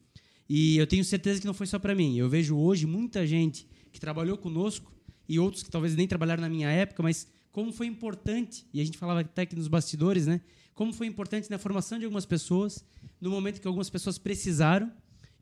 E 0.49 0.77
eu 0.77 0.87
tenho 0.87 1.05
certeza 1.05 1.41
que 1.41 1.47
não 1.47 1.55
foi 1.55 1.67
só 1.67 1.79
para 1.79 1.95
mim. 1.95 2.17
Eu 2.17 2.29
vejo 2.29 2.57
hoje 2.57 2.87
muita 2.87 3.27
gente 3.27 3.67
que 3.91 3.99
trabalhou 3.99 4.37
conosco 4.37 4.93
e 5.29 5.39
outros 5.39 5.63
que 5.63 5.71
talvez 5.71 5.97
nem 5.97 6.07
trabalharam 6.07 6.43
na 6.43 6.49
minha 6.49 6.69
época, 6.69 7.03
mas 7.03 7.27
como 7.51 7.73
foi 7.73 7.87
importante, 7.87 8.67
e 8.75 8.81
a 8.81 8.85
gente 8.85 8.99
falava 8.99 9.21
até 9.21 9.43
aqui 9.43 9.55
nos 9.55 9.69
bastidores, 9.69 10.27
né? 10.27 10.41
Como 10.75 10.93
foi 10.93 11.07
importante 11.07 11.49
na 11.51 11.57
formação 11.57 11.99
de 11.99 12.05
algumas 12.05 12.27
pessoas, 12.27 12.85
no 13.21 13.31
momento 13.31 13.61
que 13.61 13.67
algumas 13.67 13.89
pessoas 13.89 14.19
precisaram, 14.19 14.93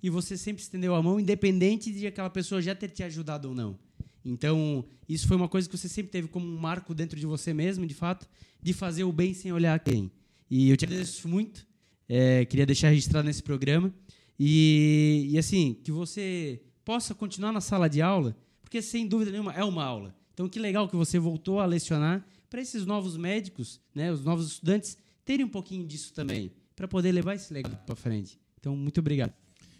e 0.02 0.10
você 0.10 0.36
sempre 0.36 0.62
estendeu 0.62 0.94
a 0.94 1.02
mão, 1.02 1.18
independente 1.18 1.92
de 1.92 2.06
aquela 2.06 2.28
pessoa 2.28 2.60
já 2.60 2.74
ter 2.74 2.90
te 2.90 3.02
ajudado 3.02 3.48
ou 3.48 3.54
não. 3.54 3.78
Então, 4.24 4.84
isso 5.08 5.26
foi 5.26 5.36
uma 5.36 5.48
coisa 5.48 5.68
que 5.68 5.76
você 5.76 5.88
sempre 5.88 6.12
teve 6.12 6.28
como 6.28 6.46
um 6.46 6.58
marco 6.58 6.94
dentro 6.94 7.18
de 7.18 7.24
você 7.24 7.54
mesmo, 7.54 7.86
de 7.86 7.94
fato, 7.94 8.28
de 8.60 8.72
fazer 8.72 9.04
o 9.04 9.12
bem 9.12 9.32
sem 9.32 9.52
olhar 9.52 9.78
quem. 9.80 10.10
E 10.54 10.68
eu 10.68 10.76
te 10.76 10.84
agradeço 10.84 11.26
muito. 11.26 11.66
É, 12.06 12.44
queria 12.44 12.66
deixar 12.66 12.90
registrado 12.90 13.24
nesse 13.24 13.42
programa. 13.42 13.90
E, 14.38 15.28
e, 15.30 15.38
assim, 15.38 15.72
que 15.82 15.90
você 15.90 16.60
possa 16.84 17.14
continuar 17.14 17.52
na 17.52 17.60
sala 17.62 17.88
de 17.88 18.02
aula, 18.02 18.36
porque 18.60 18.82
sem 18.82 19.08
dúvida 19.08 19.30
nenhuma 19.30 19.54
é 19.54 19.64
uma 19.64 19.82
aula. 19.82 20.14
Então, 20.34 20.50
que 20.50 20.58
legal 20.58 20.86
que 20.90 20.94
você 20.94 21.18
voltou 21.18 21.58
a 21.58 21.64
lecionar 21.64 22.22
para 22.50 22.60
esses 22.60 22.84
novos 22.84 23.16
médicos, 23.16 23.80
né, 23.94 24.12
os 24.12 24.22
novos 24.22 24.48
estudantes, 24.48 24.98
terem 25.24 25.46
um 25.46 25.48
pouquinho 25.48 25.86
disso 25.86 26.12
também, 26.12 26.52
para 26.76 26.86
poder 26.86 27.12
levar 27.12 27.34
esse 27.34 27.50
legado 27.50 27.82
para 27.86 27.94
frente. 27.94 28.38
Então, 28.60 28.76
muito 28.76 29.00
obrigado. 29.00 29.32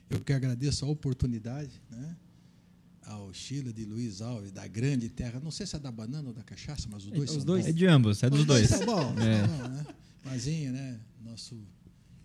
Eu 0.09 0.21
que 0.21 0.33
agradeço 0.33 0.87
a 0.87 0.89
oportunidade, 0.89 1.83
né? 1.91 2.17
Ao 3.13 3.33
Chile 3.33 3.73
de 3.73 3.85
Luiz 3.85 4.21
Alves, 4.21 4.51
da 4.51 4.67
grande 4.67 5.09
terra. 5.09 5.39
Não 5.41 5.51
sei 5.51 5.67
se 5.67 5.77
é 5.77 5.79
da 5.79 5.93
banana 5.93 6.29
ou 6.29 6.35
da 6.35 6.43
cachaça, 6.43 6.89
mas 6.91 7.05
os 7.05 7.11
dois 7.11 7.21
é, 7.21 7.33
os 7.33 7.37
são 7.37 7.45
dois. 7.45 7.65
Bons. 7.65 7.71
É 7.71 7.73
de 7.73 7.87
ambos, 7.87 8.23
é 8.23 8.31
dos 8.31 8.45
dois. 8.45 8.71
Tá 8.71 8.85
bom, 8.85 9.21
é. 9.21 9.43
tá 9.43 9.49
bom 9.49 9.69
né? 9.69 9.87
Mazinho, 10.25 10.73
né? 10.73 11.01
Nosso 11.21 11.61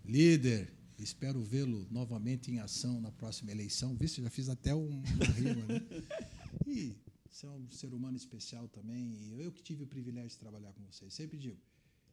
líder. 0.06 0.74
Espero 0.98 1.44
vê-lo 1.44 1.86
novamente 1.92 2.50
em 2.50 2.60
ação 2.60 3.00
na 3.00 3.12
próxima 3.12 3.52
eleição. 3.52 3.96
Visto, 3.96 4.22
já 4.22 4.30
fiz 4.30 4.50
até 4.50 4.74
uma 4.74 5.04
rima, 5.36 5.66
né? 5.66 5.82
E 6.66 6.98
você 7.30 7.46
é 7.46 7.50
um 7.50 7.70
ser 7.70 7.94
humano 7.94 8.18
especial 8.18 8.68
também. 8.68 9.14
E 9.22 9.42
eu 9.42 9.52
que 9.52 9.62
tive 9.62 9.84
o 9.84 9.88
privilégio 9.88 10.30
de 10.30 10.38
trabalhar 10.38 10.74
com 10.74 10.84
vocês. 10.84 11.14
Sempre 11.14 11.38
digo, 11.38 11.58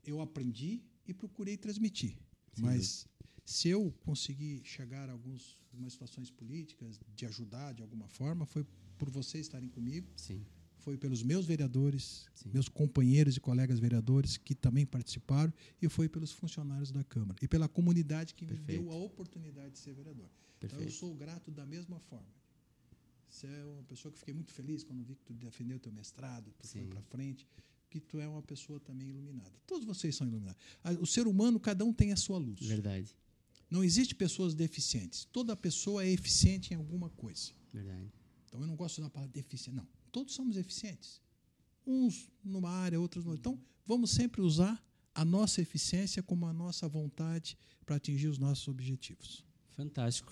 eu 0.05 0.21
aprendi 0.21 0.83
e 1.09 1.15
procurei 1.15 1.57
transmitir. 1.57 2.17
Mas 2.63 3.07
se 3.45 3.69
eu 3.69 3.93
conseguir 4.05 4.63
chegar 4.65 5.09
a 5.09 5.13
alguns, 5.13 5.59
algumas 5.73 5.93
situações 5.93 6.31
políticas, 6.31 6.99
de 7.15 7.27
ajudar 7.27 7.73
de 7.73 7.83
alguma 7.83 8.09
forma, 8.09 8.47
foi 8.47 8.65
por 8.97 9.11
vocês 9.11 9.47
estarem 9.47 9.69
comigo. 9.69 10.09
Sim. 10.17 10.45
Foi 10.79 10.99
pelos 10.99 11.23
meus 11.23 11.47
vereadores, 11.47 12.27
Sim. 12.35 12.51
meus 12.53 12.69
companheiros 12.69 13.37
e 13.37 13.41
colegas 13.41 13.79
vereadores 13.79 14.37
que 14.37 14.55
também 14.55 14.85
participaram, 14.85 15.53
e 15.81 15.89
foi 15.89 16.09
pelos 16.09 16.31
funcionários 16.31 16.91
da 16.91 17.03
Câmara. 17.03 17.39
E 17.41 17.49
pela 17.49 17.69
comunidade 17.69 18.35
que 18.35 18.45
Perfeito. 18.45 18.83
me 18.83 18.89
deu 18.89 18.93
a 18.93 18.97
oportunidade 18.97 19.73
de 19.73 19.79
ser 19.79 19.95
vereador. 19.95 20.29
Perfeito. 20.61 20.83
Então 20.83 20.83
eu 20.83 20.91
sou 20.91 21.15
grato 21.15 21.51
da 21.51 21.65
mesma 21.65 21.99
forma. 22.01 22.29
Você 23.29 23.47
é 23.47 23.65
uma 23.65 23.83
pessoa 23.85 24.13
que 24.13 24.19
fiquei 24.19 24.35
muito 24.35 24.53
feliz 24.53 24.85
quando 24.85 25.03
vi 25.03 25.17
que 25.17 25.25
tu 25.25 25.33
defendeu 25.33 25.79
o 25.79 25.81
teu 25.81 25.91
mestrado, 25.91 26.53
tu 26.59 26.67
Sim. 26.67 26.81
foi 26.81 26.89
para 26.89 27.03
frente 27.03 27.47
que 28.01 28.09
tu 28.09 28.19
é 28.19 28.27
uma 28.27 28.43
pessoa 28.43 28.81
também 28.81 29.09
iluminada. 29.09 29.53
Todos 29.67 29.85
vocês 29.85 30.17
são 30.17 30.27
iluminados. 30.27 30.61
O 31.01 31.07
ser 31.07 31.29
humano, 31.29 31.61
cada 31.61 31.85
um 31.85 31.93
tem 31.93 32.13
a 32.13 32.17
sua 32.17 32.39
luz. 32.39 32.61
Verdade. 32.67 33.17
Não 33.71 33.85
existe 33.85 34.15
pessoas 34.15 34.53
deficientes. 34.55 35.27
Toda 35.33 35.57
pessoa 35.57 36.05
é 36.05 36.11
eficiente 36.11 36.75
em 36.75 36.77
alguma 36.77 37.09
coisa. 37.11 37.53
Verdade. 37.73 38.13
Então 38.47 38.61
eu 38.61 38.67
não 38.67 38.75
gosto 38.75 39.01
da 39.01 39.09
palavra 39.09 39.33
deficiente. 39.33 39.77
Não. 39.77 39.87
Todos 40.11 40.35
somos 40.35 40.57
eficientes. 40.57 41.21
Uns 41.87 42.29
numa 42.45 42.71
área, 42.71 43.01
outros 43.01 43.25
no 43.25 43.35
Então 43.35 43.61
vamos 43.87 44.11
sempre 44.11 44.41
usar 44.41 44.85
a 45.15 45.25
nossa 45.25 45.61
eficiência 45.61 46.23
como 46.23 46.47
a 46.47 46.53
nossa 46.53 46.89
vontade 46.89 47.57
para 47.87 47.97
atingir 47.97 48.27
os 48.27 48.39
nossos 48.39 48.67
objetivos. 48.67 49.45
Fantástico. 49.71 50.31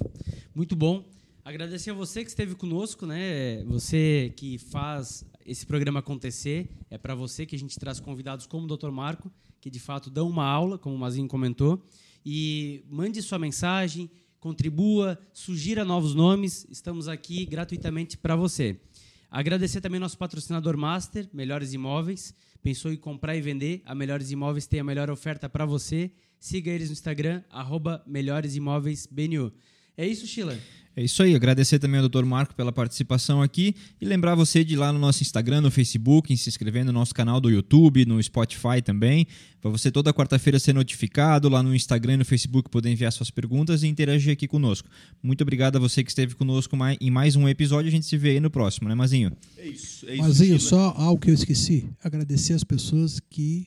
Muito 0.52 0.74
bom. 0.74 1.08
Agradecer 1.44 1.90
a 1.90 1.94
você 1.94 2.22
que 2.22 2.30
esteve 2.30 2.54
conosco, 2.54 3.04
né? 3.04 3.64
Você 3.64 4.32
que 4.36 4.58
faz 4.58 5.24
esse 5.44 5.66
programa 5.66 5.98
acontecer. 5.98 6.70
É 6.88 6.96
para 6.96 7.16
você 7.16 7.44
que 7.44 7.56
a 7.56 7.58
gente 7.58 7.76
traz 7.80 7.98
convidados 7.98 8.46
como 8.46 8.64
o 8.64 8.76
Dr. 8.76 8.92
Marco, 8.92 9.28
que 9.60 9.68
de 9.68 9.80
fato 9.80 10.08
dão 10.08 10.28
uma 10.28 10.44
aula, 10.44 10.78
como 10.78 10.94
o 10.94 10.98
Mazinho 10.98 11.26
comentou 11.26 11.84
e 12.24 12.84
mande 12.88 13.20
sua 13.20 13.40
mensagem, 13.40 14.08
contribua, 14.38 15.18
sugira 15.32 15.84
novos 15.84 16.14
nomes. 16.14 16.64
Estamos 16.70 17.08
aqui 17.08 17.44
gratuitamente 17.44 18.16
para 18.16 18.36
você. 18.36 18.80
Agradecer 19.28 19.80
também 19.80 19.98
nosso 19.98 20.18
patrocinador 20.18 20.76
master, 20.76 21.28
Melhores 21.32 21.72
Imóveis. 21.72 22.32
Pensou 22.62 22.92
em 22.92 22.96
comprar 22.96 23.34
e 23.34 23.40
vender? 23.40 23.82
A 23.84 23.96
Melhores 23.96 24.30
Imóveis 24.30 24.68
tem 24.68 24.78
a 24.78 24.84
melhor 24.84 25.10
oferta 25.10 25.48
para 25.48 25.66
você. 25.66 26.12
Siga 26.38 26.70
eles 26.70 26.88
no 26.88 26.92
Instagram, 26.92 27.42
arroba 27.50 28.00
Melhores 28.06 28.54
Imóveis 28.54 29.08
BNU. 29.10 29.52
É 29.96 30.06
isso, 30.06 30.24
Sheila? 30.24 30.56
É 30.94 31.02
isso 31.02 31.22
aí, 31.22 31.34
agradecer 31.34 31.78
também 31.78 31.98
ao 31.98 32.08
Dr. 32.08 32.24
Marco 32.24 32.54
pela 32.54 32.70
participação 32.70 33.40
aqui 33.40 33.74
e 33.98 34.04
lembrar 34.04 34.34
você 34.34 34.62
de 34.62 34.74
ir 34.74 34.76
lá 34.76 34.92
no 34.92 34.98
nosso 34.98 35.22
Instagram, 35.22 35.62
no 35.62 35.70
Facebook, 35.70 36.36
se 36.36 36.50
inscrever 36.50 36.84
no 36.84 36.92
nosso 36.92 37.14
canal 37.14 37.40
do 37.40 37.48
YouTube, 37.48 38.04
no 38.04 38.22
Spotify 38.22 38.82
também, 38.84 39.26
para 39.58 39.70
você 39.70 39.90
toda 39.90 40.12
quarta-feira 40.12 40.58
ser 40.58 40.74
notificado 40.74 41.48
lá 41.48 41.62
no 41.62 41.74
Instagram 41.74 42.14
e 42.14 42.16
no 42.18 42.24
Facebook 42.26 42.68
poder 42.68 42.90
enviar 42.90 43.10
suas 43.10 43.30
perguntas 43.30 43.82
e 43.82 43.88
interagir 43.88 44.34
aqui 44.34 44.46
conosco. 44.46 44.86
Muito 45.22 45.40
obrigado 45.40 45.76
a 45.76 45.78
você 45.78 46.04
que 46.04 46.10
esteve 46.10 46.34
conosco 46.34 46.76
em 47.00 47.10
mais 47.10 47.36
um 47.36 47.48
episódio, 47.48 47.88
a 47.88 47.92
gente 47.92 48.04
se 48.04 48.18
vê 48.18 48.30
aí 48.30 48.40
no 48.40 48.50
próximo, 48.50 48.86
né, 48.86 48.94
Mazinho? 48.94 49.32
É 49.56 49.66
isso. 49.66 50.06
É 50.06 50.12
isso 50.12 50.22
Mazinho, 50.22 50.60
só 50.60 50.94
algo 50.94 51.18
que 51.18 51.30
eu 51.30 51.34
esqueci, 51.34 51.88
agradecer 52.04 52.52
as 52.52 52.64
pessoas 52.64 53.18
que 53.30 53.66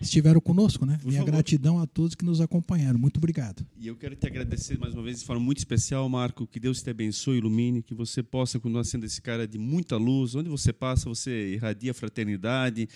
estiveram 0.00 0.40
conosco, 0.40 0.86
né? 0.86 0.98
Por 1.00 1.08
Minha 1.08 1.20
favor. 1.20 1.32
gratidão 1.32 1.80
a 1.80 1.86
todos 1.86 2.14
que 2.14 2.24
nos 2.24 2.40
acompanharam. 2.40 2.98
Muito 2.98 3.18
obrigado. 3.18 3.66
E 3.78 3.86
eu 3.88 3.96
quero 3.96 4.14
te 4.14 4.26
agradecer 4.26 4.78
mais 4.78 4.94
uma 4.94 5.02
vez 5.02 5.20
de 5.20 5.24
forma 5.24 5.42
muito 5.42 5.58
especial, 5.58 6.08
Marco. 6.08 6.46
Que 6.46 6.60
Deus 6.60 6.82
te 6.82 6.90
abençoe, 6.90 7.38
ilumine, 7.38 7.82
que 7.82 7.94
você 7.94 8.22
possa 8.22 8.58
continuar 8.60 8.84
sendo 8.84 9.04
esse 9.04 9.20
cara 9.20 9.46
de 9.46 9.58
muita 9.58 9.96
luz. 9.96 10.34
Onde 10.34 10.48
você 10.48 10.72
passa, 10.72 11.08
você 11.08 11.54
irradia 11.54 11.92
fraternidade. 11.92 12.88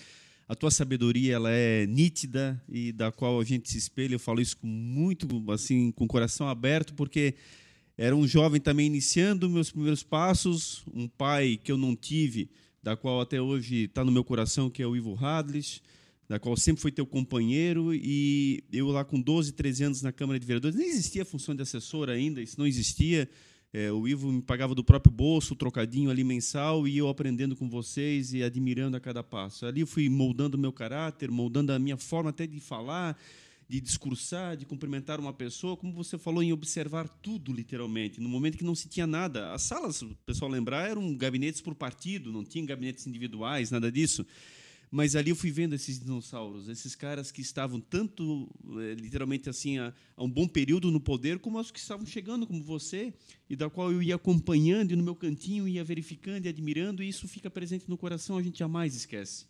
A 0.49 0.55
tua 0.55 0.71
sabedoria 0.71 1.35
ela 1.35 1.51
é 1.51 1.87
nítida 1.87 2.63
e 2.69 2.93
da 2.93 3.11
qual 3.11 3.41
a 3.41 3.45
gente 3.45 3.71
se 3.71 3.79
espelha. 3.79 4.15
Eu 4.15 4.21
falo 4.21 4.41
isso 4.41 4.57
com 4.57 4.67
muito 4.67 5.27
assim, 5.51 5.91
com 5.91 6.05
o 6.05 6.09
coração 6.09 6.49
aberto, 6.49 6.95
porque 6.95 7.35
era 7.97 8.15
um 8.15 8.27
jovem 8.27 8.61
também 8.61 8.87
iniciando 8.87 9.49
meus 9.49 9.71
primeiros 9.71 10.03
passos, 10.03 10.85
um 10.93 11.09
pai 11.09 11.59
que 11.63 11.73
eu 11.73 11.77
não 11.77 11.97
tive, 11.97 12.51
da 12.83 12.97
qual 12.97 13.21
até 13.21 13.41
hoje 13.41 13.85
está 13.85 14.05
no 14.05 14.13
meu 14.13 14.25
coração, 14.25 14.69
que 14.69 14.83
é 14.83 14.87
o 14.87 14.97
Ivo 14.97 15.15
Hadlis 15.15 15.81
da 16.33 16.39
qual 16.39 16.57
sempre 16.57 16.81
foi 16.81 16.91
teu 16.91 17.05
companheiro, 17.05 17.95
e 17.95 18.65
eu 18.73 18.87
lá 18.87 19.05
com 19.05 19.21
12, 19.21 19.53
13 19.53 19.85
anos 19.85 20.01
na 20.01 20.11
Câmara 20.11 20.41
de 20.41 20.47
Vereadores, 20.47 20.75
nem 20.75 20.89
existia 20.89 21.21
a 21.21 21.27
função 21.27 21.55
de 21.55 21.61
assessor 21.61 22.09
ainda, 22.09 22.41
isso 22.41 22.59
não 22.59 22.67
existia. 22.67 23.29
É, 23.71 23.93
o 23.93 24.09
Ivo 24.09 24.33
me 24.33 24.41
pagava 24.41 24.75
do 24.75 24.83
próprio 24.83 25.13
bolso, 25.13 25.55
trocadinho 25.55 26.09
ali 26.09 26.25
mensal, 26.25 26.89
e 26.89 26.97
eu 26.97 27.07
aprendendo 27.07 27.55
com 27.55 27.69
vocês 27.69 28.33
e 28.33 28.43
admirando 28.43 28.97
a 28.97 29.01
cada 29.01 29.23
passo. 29.23 29.67
Ali 29.67 29.83
eu 29.83 29.87
fui 29.87 30.09
moldando 30.09 30.57
o 30.57 30.61
meu 30.61 30.73
caráter, 30.73 31.31
moldando 31.31 31.71
a 31.71 31.79
minha 31.79 31.99
forma 31.99 32.31
até 32.31 32.47
de 32.47 32.61
falar, 32.61 33.15
de 33.69 33.79
discursar, 33.79 34.57
de 34.57 34.65
cumprimentar 34.65 35.21
uma 35.21 35.35
pessoa, 35.35 35.77
como 35.77 35.93
você 35.93 36.17
falou, 36.17 36.43
em 36.43 36.51
observar 36.51 37.11
tudo, 37.21 37.53
literalmente, 37.53 38.23
no 38.23 38.29
momento 38.31 38.57
que 38.57 38.65
não 38.65 38.75
se 38.75 38.89
tinha 38.89 39.07
nada. 39.07 39.53
As 39.53 39.65
salas, 39.65 40.01
o 40.01 40.17
pessoal 40.25 40.51
lembrar, 40.51 40.89
eram 40.89 41.15
gabinetes 41.15 41.61
por 41.61 41.75
partido, 41.75 42.33
não 42.33 42.43
tinham 42.43 42.65
gabinetes 42.65 43.07
individuais, 43.07 43.71
nada 43.71 43.93
disso. 43.93 44.25
Mas 44.95 45.17
ali 45.17 45.31
eu 45.31 45.37
fui 45.37 45.51
vendo 45.51 45.75
esses 45.75 45.99
dinossauros, 45.99 46.69
esses 46.69 46.95
caras 46.95 47.33
que 47.33 47.41
estavam 47.41 47.81
tanto, 47.81 48.47
é, 48.79 48.93
literalmente 48.93 49.49
assim, 49.49 49.79
a, 49.79 49.91
um 50.19 50.29
bom 50.29 50.47
período 50.47 50.91
no 50.91 51.01
poder, 51.01 51.39
como 51.39 51.59
os 51.59 51.71
que 51.71 51.79
estavam 51.79 52.05
chegando, 52.05 52.47
como 52.47 52.63
você, 52.63 53.15
e 53.49 53.57
da 53.57 53.71
qual 53.71 53.91
eu 53.91 54.03
ia 54.03 54.17
acompanhando, 54.17 54.93
e 54.93 54.97
no 54.97 55.03
meu 55.03 55.17
cantinho 55.17 55.67
ia 55.67 55.83
verificando 55.83 56.45
e 56.45 56.49
admirando, 56.51 57.03
e 57.03 57.09
isso 57.09 57.27
fica 57.27 57.51
presente 57.51 57.89
no 57.89 57.97
coração, 57.97 58.37
a 58.37 58.43
gente 58.43 58.59
jamais 58.59 58.95
esquece. 58.95 59.47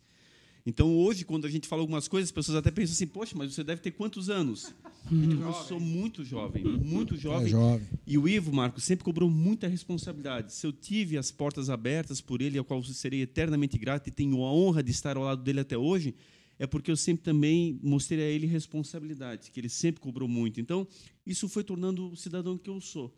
Então, 0.65 0.95
hoje, 0.95 1.25
quando 1.25 1.45
a 1.45 1.49
gente 1.49 1.67
fala 1.67 1.81
algumas 1.81 2.07
coisas, 2.07 2.29
as 2.29 2.31
pessoas 2.31 2.57
até 2.57 2.71
pensam 2.71 2.93
assim: 2.93 3.07
Poxa, 3.07 3.35
mas 3.37 3.53
você 3.53 3.63
deve 3.63 3.81
ter 3.81 3.91
quantos 3.91 4.29
anos? 4.29 4.73
Hum. 5.11 5.41
Eu 5.41 5.53
sou 5.53 5.79
muito 5.79 6.23
jovem, 6.23 6.63
muito 6.63 7.17
jovem. 7.17 7.47
É 7.47 7.49
jovem. 7.49 7.87
E 8.07 8.17
o 8.17 8.27
Ivo, 8.27 8.53
Marco, 8.53 8.79
sempre 8.79 9.03
cobrou 9.03 9.29
muita 9.29 9.67
responsabilidade. 9.67 10.53
Se 10.53 10.65
eu 10.65 10.71
tive 10.71 11.17
as 11.17 11.31
portas 11.31 11.69
abertas 11.69 12.21
por 12.21 12.41
ele, 12.41 12.57
ao 12.57 12.63
qual 12.63 12.79
eu 12.79 12.85
serei 12.85 13.21
eternamente 13.21 13.77
grato 13.77 14.07
e 14.07 14.11
tenho 14.11 14.41
a 14.43 14.53
honra 14.53 14.81
de 14.81 14.91
estar 14.91 15.17
ao 15.17 15.23
lado 15.23 15.43
dele 15.43 15.59
até 15.59 15.77
hoje, 15.77 16.15
é 16.57 16.65
porque 16.65 16.89
eu 16.89 16.95
sempre 16.95 17.23
também 17.23 17.77
mostrei 17.83 18.23
a 18.23 18.29
ele 18.29 18.47
responsabilidade, 18.47 19.51
que 19.51 19.59
ele 19.59 19.69
sempre 19.69 19.99
cobrou 19.99 20.29
muito. 20.29 20.61
Então, 20.61 20.87
isso 21.25 21.49
foi 21.49 21.63
tornando 21.63 22.09
o 22.09 22.15
cidadão 22.15 22.57
que 22.57 22.69
eu 22.69 22.79
sou. 22.79 23.13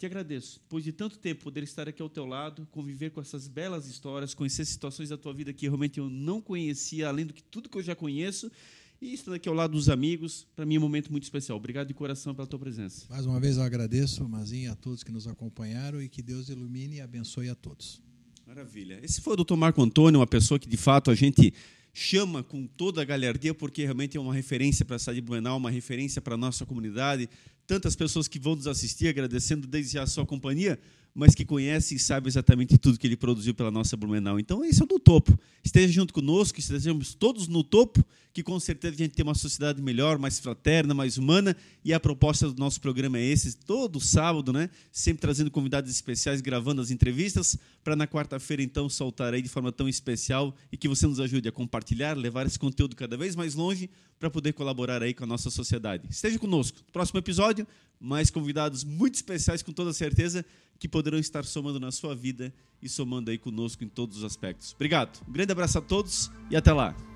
Te 0.00 0.06
agradeço, 0.06 0.58
depois 0.60 0.82
de 0.82 0.92
tanto 0.92 1.18
tempo, 1.18 1.44
poder 1.44 1.62
estar 1.62 1.86
aqui 1.86 2.00
ao 2.00 2.08
teu 2.08 2.24
lado, 2.24 2.66
conviver 2.70 3.10
com 3.10 3.20
essas 3.20 3.46
belas 3.46 3.86
histórias, 3.86 4.32
conhecer 4.32 4.64
situações 4.64 5.10
da 5.10 5.18
tua 5.18 5.34
vida 5.34 5.52
que 5.52 5.66
realmente 5.66 6.00
eu 6.00 6.08
não 6.08 6.40
conhecia, 6.40 7.06
além 7.06 7.26
do 7.26 7.34
que 7.34 7.42
tudo 7.42 7.68
que 7.68 7.76
eu 7.76 7.82
já 7.82 7.94
conheço, 7.94 8.50
e 8.98 9.12
estando 9.12 9.34
aqui 9.34 9.46
ao 9.46 9.54
lado 9.54 9.72
dos 9.72 9.90
amigos, 9.90 10.46
para 10.56 10.64
mim 10.64 10.76
é 10.76 10.78
um 10.78 10.80
momento 10.80 11.10
muito 11.10 11.24
especial. 11.24 11.58
Obrigado 11.58 11.88
de 11.88 11.92
coração 11.92 12.34
pela 12.34 12.46
tua 12.46 12.58
presença. 12.58 13.04
Mais 13.10 13.26
uma 13.26 13.38
vez 13.38 13.58
eu 13.58 13.62
agradeço, 13.62 14.26
Mazinho, 14.26 14.72
a 14.72 14.74
todos 14.74 15.04
que 15.04 15.12
nos 15.12 15.26
acompanharam 15.26 16.00
e 16.00 16.08
que 16.08 16.22
Deus 16.22 16.48
ilumine 16.48 16.96
e 16.96 17.00
abençoe 17.02 17.50
a 17.50 17.54
todos. 17.54 18.00
Maravilha. 18.46 18.98
Esse 19.02 19.20
foi 19.20 19.34
o 19.34 19.44
Dr. 19.44 19.56
Marco 19.56 19.82
Antônio, 19.82 20.18
uma 20.18 20.26
pessoa 20.26 20.58
que 20.58 20.66
de 20.66 20.78
fato 20.78 21.10
a 21.10 21.14
gente 21.14 21.52
chama 21.92 22.42
com 22.42 22.66
toda 22.66 23.02
a 23.02 23.04
galhardia, 23.04 23.52
porque 23.52 23.82
realmente 23.82 24.16
é 24.16 24.20
uma 24.20 24.32
referência 24.32 24.84
para 24.84 24.96
a 24.96 24.98
cidade 24.98 25.16
de 25.16 25.26
Blumenau, 25.26 25.56
uma 25.58 25.70
referência 25.70 26.22
para 26.22 26.34
a 26.34 26.38
nossa 26.38 26.64
comunidade, 26.64 27.28
tantas 27.70 27.94
pessoas 27.94 28.26
que 28.26 28.36
vão 28.36 28.56
nos 28.56 28.66
assistir, 28.66 29.06
agradecendo 29.06 29.64
desde 29.64 29.92
já 29.92 30.02
a 30.02 30.06
sua 30.08 30.26
companhia, 30.26 30.76
mas 31.14 31.36
que 31.36 31.44
conhece 31.44 31.94
e 31.94 32.00
sabe 32.00 32.26
exatamente 32.26 32.76
tudo 32.76 32.98
que 32.98 33.06
ele 33.06 33.16
produziu 33.16 33.54
pela 33.54 33.70
nossa 33.70 33.96
Blumenau. 33.96 34.40
Então, 34.40 34.64
esse 34.64 34.80
é 34.80 34.84
o 34.84 34.88
do 34.88 34.98
topo. 34.98 35.38
Esteja 35.62 35.92
junto 35.92 36.12
conosco, 36.12 36.58
estejamos 36.58 37.14
todos 37.14 37.46
no 37.46 37.62
topo, 37.62 38.04
que 38.32 38.42
com 38.42 38.58
certeza 38.60 38.94
a 38.94 38.98
gente 38.98 39.12
tem 39.12 39.24
uma 39.24 39.34
sociedade 39.34 39.82
melhor, 39.82 40.18
mais 40.18 40.38
fraterna, 40.38 40.94
mais 40.94 41.18
humana, 41.18 41.56
e 41.84 41.92
a 41.92 41.98
proposta 41.98 42.48
do 42.48 42.58
nosso 42.58 42.80
programa 42.80 43.18
é 43.18 43.24
esse, 43.24 43.56
todo 43.56 44.00
sábado, 44.00 44.52
né? 44.52 44.70
Sempre 44.92 45.20
trazendo 45.20 45.50
convidados 45.50 45.90
especiais, 45.90 46.40
gravando 46.40 46.80
as 46.80 46.90
entrevistas, 46.90 47.58
para 47.82 47.96
na 47.96 48.06
quarta-feira, 48.06 48.62
então, 48.62 48.88
soltar 48.88 49.34
aí 49.34 49.42
de 49.42 49.48
forma 49.48 49.72
tão 49.72 49.88
especial 49.88 50.54
e 50.70 50.76
que 50.76 50.88
você 50.88 51.06
nos 51.06 51.18
ajude 51.18 51.48
a 51.48 51.52
compartilhar, 51.52 52.16
levar 52.16 52.46
esse 52.46 52.58
conteúdo 52.58 52.94
cada 52.94 53.16
vez 53.16 53.34
mais 53.34 53.54
longe, 53.54 53.90
para 54.18 54.30
poder 54.30 54.52
colaborar 54.52 55.02
aí 55.02 55.14
com 55.14 55.24
a 55.24 55.26
nossa 55.26 55.48
sociedade. 55.48 56.06
Esteja 56.10 56.38
conosco. 56.38 56.78
Próximo 56.92 57.18
episódio, 57.18 57.66
mais 57.98 58.30
convidados 58.30 58.84
muito 58.84 59.14
especiais, 59.14 59.62
com 59.62 59.72
toda 59.72 59.94
certeza, 59.94 60.44
que 60.78 60.86
poderão 60.86 61.18
estar 61.18 61.44
somando 61.44 61.80
na 61.80 61.90
sua 61.90 62.14
vida 62.14 62.52
e 62.82 62.88
somando 62.88 63.30
aí 63.30 63.38
conosco 63.38 63.82
em 63.82 63.88
todos 63.88 64.18
os 64.18 64.24
aspectos. 64.24 64.72
Obrigado. 64.74 65.20
Um 65.26 65.32
grande 65.32 65.52
abraço 65.52 65.78
a 65.78 65.82
todos 65.82 66.30
e 66.50 66.56
até 66.56 66.72
lá. 66.72 67.09